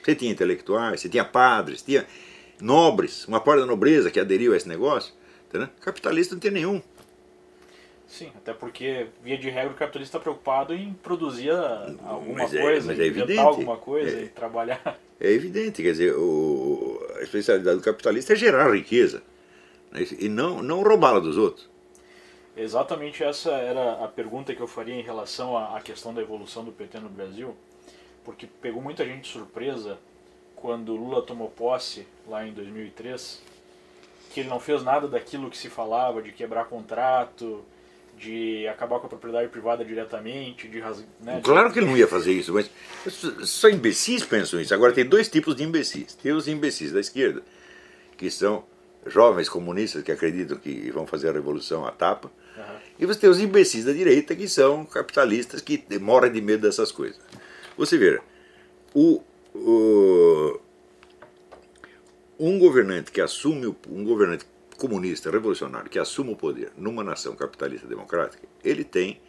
Você 0.00 0.14
tinha 0.14 0.30
intelectuais, 0.30 1.00
você 1.00 1.08
tinha 1.08 1.24
padres, 1.24 1.82
tinha 1.82 2.06
nobres, 2.60 3.26
uma 3.26 3.40
parte 3.40 3.58
da 3.58 3.66
nobreza 3.66 4.08
que 4.08 4.20
aderiu 4.20 4.52
a 4.52 4.56
esse 4.56 4.68
negócio. 4.68 5.12
Entendeu? 5.48 5.68
Capitalista 5.80 6.36
não 6.36 6.40
tem 6.40 6.52
nenhum. 6.52 6.80
Sim, 8.06 8.30
até 8.36 8.52
porque, 8.52 9.08
via 9.24 9.36
de 9.36 9.50
regra, 9.50 9.72
o 9.72 9.74
capitalista 9.74 10.16
está 10.16 10.20
preocupado 10.20 10.72
em 10.72 10.92
produzir 11.02 11.50
alguma 11.50 12.34
mas 12.34 12.54
é, 12.54 12.60
coisa, 12.60 12.92
é 12.92 13.06
inventar 13.08 13.46
alguma 13.46 13.78
coisa 13.78 14.16
é, 14.16 14.22
e 14.22 14.28
trabalhar. 14.28 14.96
É 15.18 15.28
evidente, 15.28 15.82
quer 15.82 15.90
dizer, 15.90 16.14
o, 16.14 17.04
a 17.16 17.22
especialidade 17.22 17.78
do 17.78 17.82
capitalista 17.82 18.34
é 18.34 18.36
gerar 18.36 18.72
riqueza 18.72 19.18
né, 19.18 19.31
e 20.18 20.28
não, 20.28 20.62
não 20.62 20.82
roubá-la 20.82 21.20
dos 21.20 21.36
outros. 21.36 21.70
Exatamente 22.56 23.24
essa 23.24 23.50
era 23.52 24.04
a 24.04 24.08
pergunta 24.08 24.54
que 24.54 24.60
eu 24.60 24.66
faria 24.66 24.94
em 24.94 25.02
relação 25.02 25.56
à, 25.56 25.76
à 25.76 25.80
questão 25.80 26.12
da 26.12 26.20
evolução 26.20 26.64
do 26.64 26.72
PT 26.72 27.00
no 27.00 27.08
Brasil, 27.08 27.56
porque 28.24 28.46
pegou 28.60 28.82
muita 28.82 29.04
gente 29.04 29.22
de 29.22 29.28
surpresa 29.28 29.98
quando 30.54 30.94
Lula 30.94 31.22
tomou 31.22 31.50
posse 31.50 32.06
lá 32.28 32.46
em 32.46 32.52
2003, 32.52 33.42
que 34.32 34.40
ele 34.40 34.48
não 34.48 34.60
fez 34.60 34.82
nada 34.82 35.08
daquilo 35.08 35.50
que 35.50 35.56
se 35.56 35.68
falava 35.68 36.22
de 36.22 36.30
quebrar 36.30 36.66
contrato, 36.66 37.64
de 38.18 38.68
acabar 38.68 39.00
com 39.00 39.06
a 39.06 39.08
propriedade 39.08 39.48
privada 39.48 39.84
diretamente, 39.84 40.68
de 40.68 40.80
né, 41.20 41.40
Claro 41.42 41.72
que 41.72 41.78
ele 41.78 41.86
não 41.86 41.96
ia 41.96 42.06
fazer 42.06 42.32
isso, 42.32 42.52
mas 42.52 42.70
só 43.44 43.68
imbecis 43.68 44.24
pensam 44.24 44.60
isso. 44.60 44.72
Agora 44.72 44.92
tem 44.92 45.04
dois 45.04 45.28
tipos 45.28 45.56
de 45.56 45.64
imbecis. 45.64 46.14
Tem 46.14 46.32
os 46.32 46.46
imbecis 46.46 46.92
da 46.92 47.00
esquerda, 47.00 47.42
que 48.16 48.30
são 48.30 48.64
jovens 49.06 49.48
comunistas 49.48 50.02
que 50.02 50.12
acreditam 50.12 50.56
que 50.56 50.90
vão 50.90 51.06
fazer 51.06 51.28
a 51.28 51.32
revolução 51.32 51.86
à 51.86 51.90
tapa. 51.90 52.30
Uhum. 52.56 52.64
E 52.98 53.06
você 53.06 53.20
tem 53.20 53.30
os 53.30 53.40
imbecis 53.40 53.84
da 53.84 53.92
direita 53.92 54.34
que 54.34 54.48
são 54.48 54.84
capitalistas 54.84 55.60
que 55.60 55.84
morrem 55.98 56.32
de 56.32 56.40
medo 56.40 56.62
dessas 56.62 56.92
coisas. 56.92 57.20
Você 57.76 57.96
vê, 57.96 58.20
o, 58.94 59.22
o, 59.54 60.60
um 62.38 62.58
governante 62.58 63.10
que 63.10 63.20
assume, 63.20 63.74
um 63.88 64.04
governante 64.04 64.44
comunista, 64.76 65.30
revolucionário, 65.30 65.88
que 65.88 65.98
assume 65.98 66.32
o 66.32 66.36
poder 66.36 66.72
numa 66.76 67.04
nação 67.04 67.34
capitalista 67.34 67.86
democrática, 67.86 68.46
ele 68.64 68.84
tem 68.84 69.20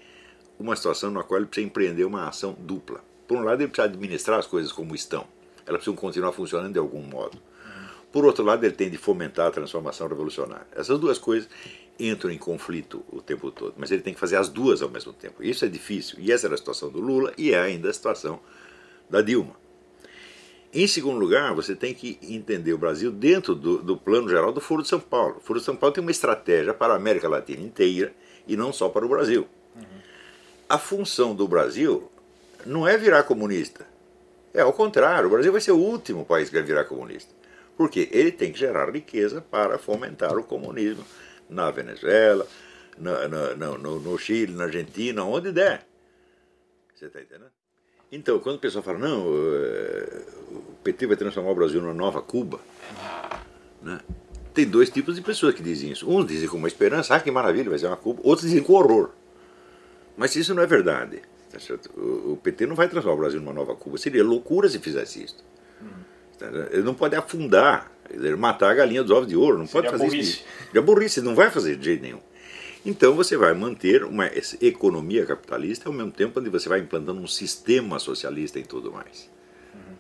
uma 0.60 0.76
situação 0.76 1.12
na 1.12 1.24
qual 1.24 1.40
ele 1.40 1.48
precisa 1.48 1.68
empreender 1.68 2.06
uma 2.06 2.28
ação 2.28 2.56
dupla. 2.60 3.04
Por 3.28 3.38
um 3.38 3.44
lado, 3.44 3.62
ele 3.62 3.70
precisa 3.70 3.88
administrar 3.88 4.40
as 4.40 4.48
coisas 4.48 4.72
como 4.72 4.94
estão. 4.96 5.26
Elas 5.66 5.82
precisam 5.82 5.96
continuar 5.96 6.32
funcionando 6.34 6.74
de 6.74 6.80
algum 6.80 7.02
modo. 7.02 7.40
Por 8.14 8.26
outro 8.26 8.46
lado, 8.46 8.64
ele 8.64 8.76
tem 8.76 8.92
de 8.92 8.98
fomentar 8.98 9.48
a 9.48 9.52
transformação 9.52 10.08
revolucionária. 10.08 10.68
Essas 10.76 11.00
duas 11.00 11.18
coisas 11.18 11.50
entram 12.00 12.30
em 12.30 12.38
conflito 12.38 13.04
o 13.12 13.20
tempo 13.20 13.50
todo, 13.50 13.74
mas 13.76 13.90
ele 13.90 14.04
tem 14.04 14.14
que 14.14 14.20
fazer 14.20 14.36
as 14.36 14.50
duas 14.50 14.84
ao 14.84 14.90
mesmo 14.90 15.12
tempo. 15.12 15.44
Isso 15.44 15.66
é 15.66 15.68
difícil. 15.68 16.20
E 16.20 16.32
essa 16.32 16.46
era 16.46 16.54
a 16.54 16.58
situação 16.58 16.90
do 16.90 17.00
Lula 17.00 17.34
e 17.36 17.54
é 17.54 17.60
ainda 17.60 17.90
a 17.90 17.94
situação 17.94 18.40
da 19.10 19.20
Dilma. 19.20 19.56
Em 20.72 20.86
segundo 20.86 21.20
lugar, 21.20 21.56
você 21.56 21.76
tem 21.76 21.92
que 21.92 22.20
entender 22.22 22.74
o 22.74 22.78
Brasil 22.78 23.12
dentro 23.12 23.56
do, 23.56 23.82
do 23.82 23.98
plano 23.98 24.30
geral 24.30 24.52
do 24.52 24.62
Foro 24.62 24.84
de 24.84 24.88
São 24.88 25.00
Paulo. 25.00 25.38
O 25.38 25.40
Foro 25.40 25.60
de 25.60 25.66
São 25.66 25.76
Paulo 25.76 25.94
tem 25.94 26.04
uma 26.04 26.12
estratégia 26.12 26.74
para 26.74 26.94
a 26.94 26.96
América 26.96 27.28
Latina 27.28 27.64
inteira 27.64 28.14
e 28.48 28.56
não 28.56 28.72
só 28.72 28.90
para 28.90 29.04
o 29.04 29.10
Brasil. 29.10 29.48
Uhum. 29.76 29.84
A 30.70 30.78
função 30.78 31.34
do 31.34 31.48
Brasil 31.48 32.12
não 32.64 32.88
é 32.88 32.96
virar 32.96 33.24
comunista. 33.24 33.88
É 34.54 34.62
ao 34.62 34.72
contrário, 34.72 35.28
o 35.28 35.32
Brasil 35.32 35.52
vai 35.52 35.62
ser 35.62 35.72
o 35.72 35.78
último 35.78 36.24
país 36.24 36.50
que 36.50 36.56
vai 36.56 36.64
virar 36.64 36.86
comunista. 36.86 37.34
Porque 37.78 38.10
ele 38.12 38.32
tem 38.32 38.52
que 38.52 38.60
gerar 38.60 38.90
riqueza 38.90 39.42
para 39.42 39.78
fomentar 39.78 40.38
o 40.38 40.44
comunismo 40.44 41.04
na 41.50 41.72
Venezuela, 41.72 42.48
no, 42.98 44.00
no 44.00 44.18
Chile, 44.18 44.54
na 44.54 44.66
Argentina, 44.66 45.24
onde 45.24 45.52
der. 45.52 45.86
Você 46.94 47.06
está 47.06 47.22
entendendo? 47.22 47.52
Então, 48.12 48.40
quando 48.40 48.58
o 48.58 48.60
pessoal 48.60 48.84
fala, 48.84 49.00
não, 49.00 49.26
eh, 49.26 50.22
o 50.52 50.76
PT 50.84 51.08
vai 51.08 51.16
transformar 51.18 51.50
o 51.50 51.56
Brasil 51.56 51.82
numa 51.82 51.96
nova 51.96 52.22
Cuba, 52.22 52.60
né? 53.82 54.00
tem 54.54 54.68
dois 54.68 54.90
tipos 54.90 55.16
de 55.16 55.22
pessoas 55.22 55.56
que 55.56 55.64
dizem 55.64 55.92
isso. 55.92 56.08
Uns 56.08 56.28
dizem 56.28 56.48
com 56.48 56.58
uma 56.58 56.68
esperança, 56.68 57.16
ah, 57.16 57.20
que 57.20 57.32
maravilha, 57.32 57.72
vai 57.72 57.80
ser 57.80 57.88
uma 57.88 57.98
Cuba. 57.98 58.22
Outros 58.24 58.48
dizem 58.48 58.64
com 58.64 58.74
horror. 58.74 59.10
Mas 60.16 60.36
isso 60.36 60.54
não 60.54 60.62
é 60.62 60.68
verdade. 60.68 61.22
Tá 61.52 61.58
o 61.98 62.38
PT 62.38 62.68
não 62.68 62.76
vai 62.76 62.88
transformar 62.88 63.16
o 63.16 63.20
Brasil 63.20 63.40
numa 63.40 63.54
nova 63.54 63.76
Cuba. 63.76 63.98
Seria 63.98 64.24
loucura 64.24 64.70
se 64.70 64.78
fizesse 64.80 65.24
isso. 65.24 65.44
Ele 66.72 66.84
não 66.84 66.94
pode 66.94 67.16
afundar, 67.16 67.92
ele 68.10 68.36
matar 68.36 68.72
a 68.72 68.74
galinha 68.74 69.04
dos 69.04 69.12
ovos 69.12 69.28
de 69.28 69.36
ouro, 69.36 69.58
não 69.58 69.68
Seria 69.68 69.90
pode 69.90 69.98
fazer 69.98 70.10
burrice. 70.10 70.32
isso. 70.32 70.46
É 70.74 70.82
burrice, 70.82 71.22
não 71.22 71.36
vai 71.36 71.50
fazer 71.50 71.76
de 71.76 71.86
jeito 71.86 72.02
nenhum. 72.02 72.20
Então 72.86 73.16
você 73.16 73.38
vai 73.38 73.54
manter 73.54 74.04
uma 74.04 74.30
economia 74.62 75.26
capitalista 75.26 75.88
ao 75.88 75.94
mesmo 75.94 76.12
tempo 76.12 76.40
onde 76.40 76.50
você 76.50 76.68
vai 76.68 76.80
implantando 76.80 77.22
um 77.22 77.28
sistema 77.28 77.98
socialista 77.98 78.60
e 78.60 78.64
tudo 78.64 78.92
mais. 78.92 79.30
Uhum. 79.74 79.96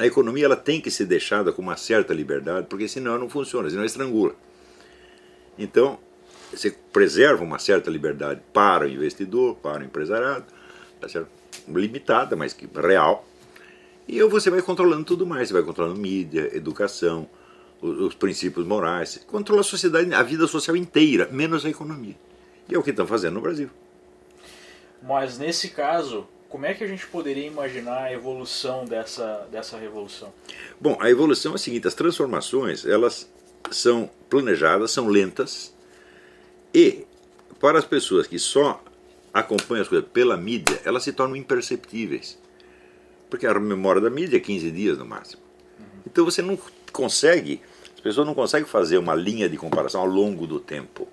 A 0.00 0.06
economia 0.06 0.46
ela 0.46 0.56
tem 0.56 0.80
que 0.80 0.90
ser 0.90 1.04
deixada 1.04 1.52
com 1.52 1.62
uma 1.62 1.76
certa 1.76 2.12
liberdade, 2.12 2.66
porque 2.68 2.88
senão 2.88 3.18
não 3.18 3.28
funciona, 3.28 3.70
senão 3.70 3.84
estrangula. 3.84 4.34
Então, 5.56 5.98
você 6.52 6.74
preserva 6.92 7.44
uma 7.44 7.60
certa 7.60 7.88
liberdade 7.88 8.40
para 8.52 8.84
o 8.84 8.88
investidor, 8.88 9.54
para 9.56 9.82
o 9.82 9.84
empresariado, 9.84 10.46
tá 11.00 11.08
certo? 11.08 11.28
limitada, 11.68 12.36
mas 12.36 12.52
que 12.52 12.68
real. 12.74 13.26
E 14.06 14.22
você 14.24 14.50
vai 14.50 14.60
controlando 14.62 15.04
tudo 15.04 15.26
mais, 15.26 15.48
você 15.48 15.54
vai 15.54 15.62
controlando 15.62 15.98
mídia, 15.98 16.50
educação, 16.54 17.28
os, 17.80 17.98
os 17.98 18.14
princípios 18.14 18.66
morais, 18.66 19.24
controla 19.26 19.60
a 19.60 19.64
sociedade, 19.64 20.12
a 20.12 20.22
vida 20.22 20.46
social 20.46 20.76
inteira, 20.76 21.28
menos 21.30 21.64
a 21.64 21.70
economia. 21.70 22.16
E 22.68 22.74
é 22.74 22.78
o 22.78 22.82
que 22.82 22.90
estão 22.90 23.06
fazendo 23.06 23.34
no 23.34 23.40
Brasil. 23.40 23.70
Mas 25.02 25.38
nesse 25.38 25.68
caso, 25.70 26.26
como 26.48 26.66
é 26.66 26.72
que 26.72 26.84
a 26.84 26.86
gente 26.86 27.06
poderia 27.06 27.46
imaginar 27.46 28.04
a 28.04 28.12
evolução 28.12 28.84
dessa, 28.84 29.46
dessa 29.50 29.76
revolução? 29.76 30.32
Bom, 30.80 30.96
a 31.00 31.10
evolução 31.10 31.52
é 31.52 31.54
a 31.56 31.58
seguinte: 31.58 31.86
as 31.86 31.94
transformações 31.94 32.86
elas 32.86 33.28
são 33.70 34.08
planejadas, 34.30 34.90
são 34.90 35.08
lentas 35.08 35.74
e 36.74 37.06
para 37.60 37.78
as 37.78 37.84
pessoas 37.84 38.26
que 38.26 38.38
só 38.38 38.82
acompanham 39.32 39.82
as 39.82 39.88
coisas 39.88 40.08
pela 40.12 40.36
mídia, 40.36 40.80
elas 40.84 41.04
se 41.04 41.12
tornam 41.12 41.36
imperceptíveis. 41.36 42.38
Porque 43.28 43.46
a 43.46 43.58
memória 43.58 44.00
da 44.00 44.10
mídia 44.10 44.36
é 44.36 44.40
15 44.40 44.70
dias 44.70 44.98
no 44.98 45.04
máximo. 45.04 45.42
Então 46.06 46.24
você 46.24 46.42
não 46.42 46.58
consegue 46.92 47.60
pessoas 48.04 48.26
não 48.26 48.34
conseguem 48.34 48.68
fazer 48.68 48.98
uma 48.98 49.14
linha 49.14 49.48
de 49.48 49.56
comparação 49.56 50.02
ao 50.02 50.06
longo 50.06 50.46
do 50.46 50.60
tempo. 50.60 51.08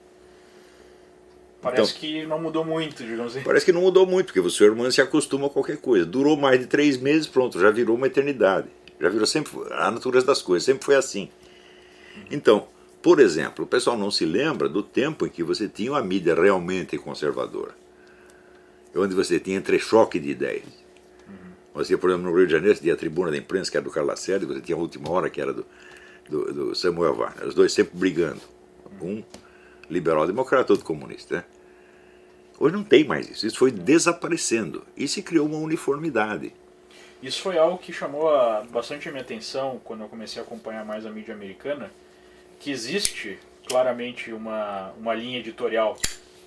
Parece 1.62 1.92
então, 1.92 2.02
que 2.02 2.26
não 2.26 2.38
mudou 2.38 2.66
muito, 2.66 3.02
digamos 3.02 3.34
assim. 3.34 3.46
Parece 3.46 3.66
que 3.66 3.72
não 3.72 3.82
mudou 3.82 4.06
muito, 4.06 4.26
porque 4.26 4.42
o 4.42 4.50
seu 4.50 4.68
irmão 4.68 4.92
se 4.92 5.00
acostuma 5.00 5.48
a 5.48 5.50
qualquer 5.50 5.78
coisa. 5.78 6.06
Durou 6.06 6.36
mais 6.36 6.60
de 6.60 6.66
três 6.66 6.98
meses, 6.98 7.28
pronto, 7.28 7.58
já 7.58 7.72
virou 7.72 7.96
uma 7.96 8.08
eternidade. 8.08 8.68
Já 9.00 9.08
virou 9.08 9.26
sempre 9.26 9.54
a 9.72 9.90
natureza 9.90 10.26
das 10.26 10.42
coisas, 10.42 10.66
sempre 10.66 10.84
foi 10.84 10.96
assim. 10.96 11.30
Então, 12.30 12.68
por 13.02 13.22
exemplo, 13.22 13.64
o 13.64 13.68
pessoal 13.68 13.98
não 13.98 14.12
se 14.12 14.26
lembra 14.26 14.68
do 14.68 14.84
tempo 14.84 15.26
em 15.26 15.30
que 15.30 15.44
você 15.44 15.70
tinha 15.70 15.92
uma 15.92 16.02
mídia 16.04 16.36
realmente 16.36 16.98
conservadora. 16.98 17.74
Onde 18.94 19.16
você 19.16 19.40
tinha 19.40 19.58
entrechoque 19.58 20.20
de 20.20 20.32
ideias. 20.32 20.81
Uhum. 21.74 21.84
Você, 21.84 21.98
por 21.98 22.10
exemplo, 22.10 22.30
no 22.30 22.38
Rio 22.38 22.48
de 22.48 22.54
Janeiro, 22.54 22.78
tinha 22.78 22.94
a 22.94 22.98
tribuna 22.98 23.32
da 23.32 23.38
imprensa, 23.38 23.72
que 23.72 23.78
era 23.78 23.84
do 23.84 23.92
Carlos 23.92 24.10
Lacerda, 24.10 24.46
você 24.46 24.62
tinha 24.62 24.76
a 24.76 24.80
última 24.80 25.10
hora, 25.10 25.30
que 25.30 25.42
era 25.42 25.54
do, 25.54 25.66
do, 26.30 26.54
do 26.54 26.76
Samuel 26.76 27.16
Warner, 27.16 27.48
os 27.48 27.56
dois 27.56 27.72
sempre 27.74 27.98
brigando. 27.98 28.42
Um 29.02 29.24
liberal-democrata, 29.90 30.74
outro 30.74 30.86
comunista. 30.86 31.38
Né? 31.38 31.44
Hoje 32.60 32.76
não 32.76 32.84
tem 32.84 33.04
mais 33.04 33.30
isso, 33.30 33.48
isso 33.48 33.58
foi 33.58 33.72
desaparecendo 33.72 34.84
e 34.96 35.08
se 35.08 35.22
criou 35.22 35.48
uma 35.48 35.58
uniformidade. 35.58 36.54
Isso 37.22 37.42
foi 37.42 37.58
algo 37.58 37.78
que 37.78 37.92
chamou 37.92 38.30
a, 38.30 38.62
bastante 38.62 39.08
a 39.10 39.12
minha 39.12 39.24
atenção 39.24 39.82
quando 39.84 40.02
eu 40.02 40.08
comecei 40.08 40.42
a 40.42 40.46
acompanhar 40.46 40.86
mais 40.86 41.06
a 41.06 41.10
mídia 41.10 41.34
americana, 41.34 41.92
que 42.60 42.72
existe 42.72 43.40
claramente 43.68 44.32
uma, 44.32 44.92
uma 45.00 45.14
linha 45.14 45.40
editorial, 45.40 45.98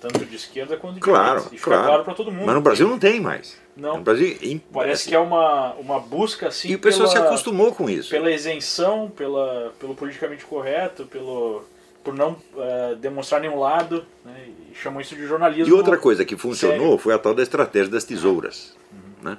tanto 0.07 0.25
de 0.25 0.35
esquerda 0.35 0.77
quanto 0.77 0.95
de 0.95 1.01
claro, 1.01 1.41
direita. 1.41 1.55
E 1.55 1.57
fica 1.57 1.71
claro, 1.71 1.87
claro 1.87 2.03
para 2.03 2.13
todo 2.13 2.31
mundo. 2.31 2.45
Mas 2.45 2.55
no 2.55 2.61
Brasil 2.61 2.87
não 2.87 2.99
tem 2.99 3.19
mais. 3.19 3.57
Não. 3.75 3.97
No 3.97 4.03
Brasil, 4.03 4.61
Parece 4.71 5.07
que 5.07 5.15
é 5.15 5.19
uma, 5.19 5.73
uma 5.73 5.99
busca 5.99 6.47
assim. 6.47 6.69
E 6.69 6.75
o 6.75 6.79
pessoal 6.79 7.09
pela, 7.09 7.21
se 7.21 7.27
acostumou 7.27 7.73
com 7.73 7.89
isso. 7.89 8.09
Pela 8.09 8.31
isenção, 8.31 9.09
pela, 9.09 9.73
pelo 9.79 9.95
politicamente 9.95 10.45
correto, 10.45 11.05
pelo 11.05 11.63
por 12.03 12.13
não 12.13 12.33
uh, 12.33 12.95
demonstrar 12.97 13.41
nenhum 13.41 13.59
lado, 13.59 14.05
né, 14.23 14.47
e 14.71 14.75
chamam 14.75 15.01
isso 15.01 15.15
de 15.15 15.25
jornalismo. 15.25 15.73
E 15.73 15.75
outra 15.75 15.97
coisa 15.97 16.23
que 16.23 16.37
funcionou 16.37 16.77
sério. 16.77 16.97
foi 16.99 17.15
a 17.15 17.17
tal 17.17 17.33
da 17.33 17.41
estratégia 17.41 17.89
das 17.89 18.03
tesouras, 18.03 18.75
uhum. 18.93 19.31
né, 19.31 19.37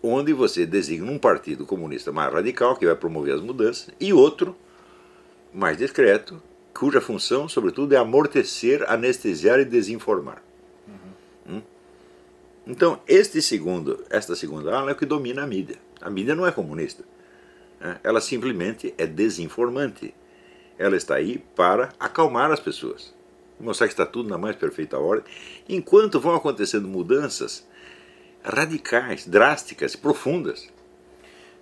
onde 0.00 0.32
você 0.32 0.64
designa 0.64 1.10
um 1.10 1.18
partido 1.18 1.66
comunista 1.66 2.12
mais 2.12 2.32
radical, 2.32 2.76
que 2.76 2.86
vai 2.86 2.94
promover 2.94 3.34
as 3.34 3.40
mudanças, 3.40 3.90
e 3.98 4.12
outro 4.12 4.56
mais 5.52 5.76
discreto, 5.76 6.40
cuja 6.78 7.00
função, 7.00 7.48
sobretudo, 7.48 7.94
é 7.94 7.96
amortecer, 7.96 8.84
anestesiar 8.88 9.58
e 9.58 9.64
desinformar. 9.64 10.42
Então, 12.68 13.00
este 13.08 13.40
segundo, 13.40 14.04
esta 14.10 14.36
segunda 14.36 14.76
ala 14.76 14.90
é 14.90 14.92
o 14.92 14.96
que 14.96 15.06
domina 15.06 15.42
a 15.42 15.46
mídia. 15.46 15.76
A 16.02 16.10
mídia 16.10 16.34
não 16.34 16.46
é 16.46 16.52
comunista. 16.52 17.02
Né? 17.80 17.98
Ela 18.04 18.20
simplesmente 18.20 18.92
é 18.98 19.06
desinformante. 19.06 20.14
Ela 20.76 20.94
está 20.94 21.14
aí 21.14 21.38
para 21.56 21.88
acalmar 21.98 22.52
as 22.52 22.60
pessoas, 22.60 23.14
mostrar 23.58 23.86
que 23.86 23.94
está 23.94 24.04
tudo 24.04 24.28
na 24.28 24.36
mais 24.36 24.54
perfeita 24.54 24.98
ordem, 24.98 25.24
enquanto 25.66 26.20
vão 26.20 26.34
acontecendo 26.34 26.86
mudanças 26.86 27.66
radicais, 28.44 29.26
drásticas, 29.26 29.96
profundas. 29.96 30.68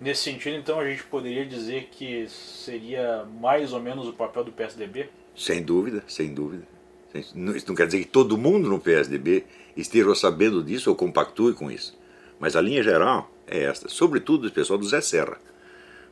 Nesse 0.01 0.25
sentido, 0.25 0.57
então, 0.57 0.79
a 0.79 0.89
gente 0.89 1.05
poderia 1.05 1.47
dizer 1.47 1.89
que 1.91 2.29
seria 2.29 3.25
mais 3.41 3.73
ou 3.73 3.81
menos 3.81 4.07
o 4.07 4.13
papel 4.13 4.45
do 4.45 4.53
PSDB? 4.53 5.09
Sem 5.35 5.63
dúvida, 5.63 6.05
sem 6.07 6.35
dúvida. 6.35 6.65
Isso 7.15 7.69
não 7.69 7.75
quer 7.75 7.87
dizer 7.87 8.01
que 8.01 8.09
todo 8.09 8.37
mundo 8.37 8.69
no 8.69 8.79
PSDB 8.79 9.45
esteja 9.77 10.15
sabendo 10.15 10.63
disso 10.63 10.91
ou 10.91 10.97
compactue 10.97 11.55
com 11.55 11.71
isso. 11.71 11.99
Mas 12.39 12.57
a 12.57 12.61
linha 12.61 12.83
geral 12.83 13.31
é 13.47 13.63
esta, 13.65 13.89
sobretudo 13.89 14.49
o 14.49 14.53
pessoal 14.53 14.79
do 14.79 14.87
Zé 14.87 15.01
Serra. 15.01 15.39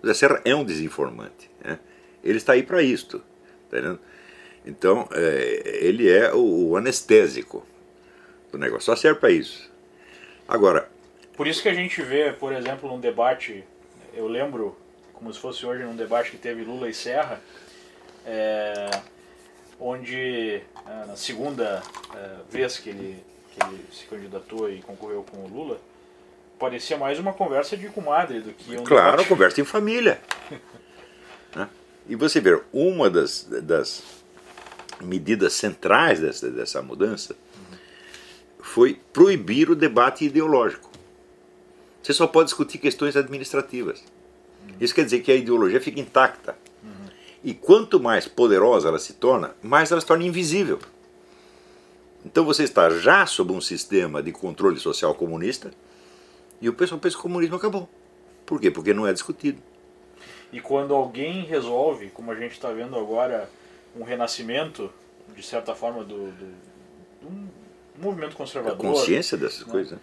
O 0.03 0.07
Zé 0.07 0.15
Serra 0.15 0.41
é 0.45 0.55
um 0.55 0.65
desinformante. 0.65 1.51
Né? 1.63 1.79
Ele 2.23 2.39
está 2.39 2.55
aí 2.55 2.63
para 2.63 2.83
isto. 2.83 3.23
Tá 3.71 3.99
então, 4.65 5.07
é, 5.13 5.79
ele 5.83 6.11
é 6.11 6.33
o, 6.33 6.71
o, 6.71 6.77
anestésico 6.77 7.67
do 8.51 8.59
negócio, 8.59 8.87
só 8.87 8.97
serve 8.97 9.21
para 9.21 9.31
isso. 9.31 9.71
Agora. 10.49 10.89
Por 11.37 11.47
isso 11.47 11.63
que 11.63 11.69
a 11.69 11.75
gente 11.75 12.01
vê, 12.01 12.33
por 12.33 12.53
exemplo, 12.53 12.89
num 12.89 13.01
debate, 13.01 13.65
eu 14.17 14.27
lembro, 14.29 14.77
como 15.13 15.33
se 15.33 15.39
fosse 15.39 15.65
hoje, 15.65 15.83
num 15.83 15.97
debate 15.97 16.31
que 16.31 16.37
teve 16.39 16.63
Lula 16.65 16.89
e 16.89 16.95
Serra, 16.95 17.41
é, 18.27 18.91
onde 19.79 20.61
é, 20.87 21.07
na 21.07 21.17
segunda 21.17 21.83
é, 22.15 22.37
vez 22.51 22.79
que 22.79 22.91
ele 22.91 23.25
que 23.55 23.65
ele 23.69 23.85
se 23.93 24.05
candidatou 24.07 24.69
e 24.69 24.83
concorreu 24.83 25.25
com 25.31 25.45
o 25.45 25.49
Lula, 25.49 25.79
parecia 26.59 26.97
mais 26.97 27.19
uma 27.19 27.33
conversa 27.33 27.77
de 27.77 27.89
comadre 27.89 28.41
do 28.41 28.53
que 28.53 28.77
um 28.77 28.83
Claro, 28.85 29.13
debate. 29.13 29.29
conversa 29.29 29.61
em 29.61 29.65
família. 29.65 30.21
né? 31.55 31.69
E 32.09 32.17
você 32.17 32.41
vê, 32.41 32.61
uma 32.73 33.09
das, 33.09 33.45
das 33.63 34.03
medidas 35.01 35.53
centrais 35.53 36.21
dessa, 36.21 36.51
dessa 36.51 36.83
mudança 36.83 37.37
foi 38.61 39.01
proibir 39.13 39.71
o 39.71 39.77
debate 39.77 40.25
ideológico. 40.25 40.91
Você 42.05 42.13
só 42.13 42.27
pode 42.27 42.49
discutir 42.49 42.77
questões 42.77 43.17
administrativas. 43.17 44.05
Isso 44.79 44.95
quer 44.95 45.07
dizer 45.07 45.21
que 45.21 45.33
a 45.33 45.35
ideologia 45.35 45.81
fica 45.81 45.99
intacta. 45.99 46.55
E 47.43 47.55
quanto 47.55 47.99
mais 47.99 48.29
poderosa 48.29 48.89
ela 48.89 48.99
se 48.99 49.15
torna, 49.15 49.57
mais 49.63 49.91
ela 49.91 50.03
se 50.03 50.07
torna 50.07 50.23
invisível. 50.23 50.79
Então 52.25 52.45
você 52.45 52.63
está 52.63 52.91
já 52.91 53.25
sob 53.25 53.55
um 53.55 53.61
sistema 53.61 54.23
de 54.23 54.33
controle 54.33 54.79
social 54.79 55.15
comunista 55.15 55.71
e 56.61 56.69
o 56.69 56.75
pessoal 56.75 57.01
pensa 57.01 57.17
que 57.17 57.21
o 57.21 57.23
comunismo 57.23 57.57
acabou. 57.57 57.89
Por 58.45 58.61
quê? 58.61 58.71
Porque 58.71 58.93
não 58.93 59.07
é 59.07 59.13
discutido. 59.13 59.63
E 60.53 60.61
quando 60.61 60.95
alguém 60.95 61.45
resolve, 61.45 62.11
como 62.11 62.31
a 62.31 62.35
gente 62.35 62.53
está 62.53 62.71
vendo 62.71 62.99
agora, 62.99 63.49
um 63.97 64.05
renascimento, 64.05 64.93
de 65.35 65.43
certa 65.43 65.75
forma, 65.75 66.05
do, 66.05 66.31
do, 66.31 66.55
do 67.23 67.29
um 67.29 67.49
movimento 67.99 68.37
conservador. 68.37 68.77
A 68.79 68.91
consciência 68.91 69.39
dessas 69.39 69.67
né? 69.67 69.73
coisas. 69.73 69.99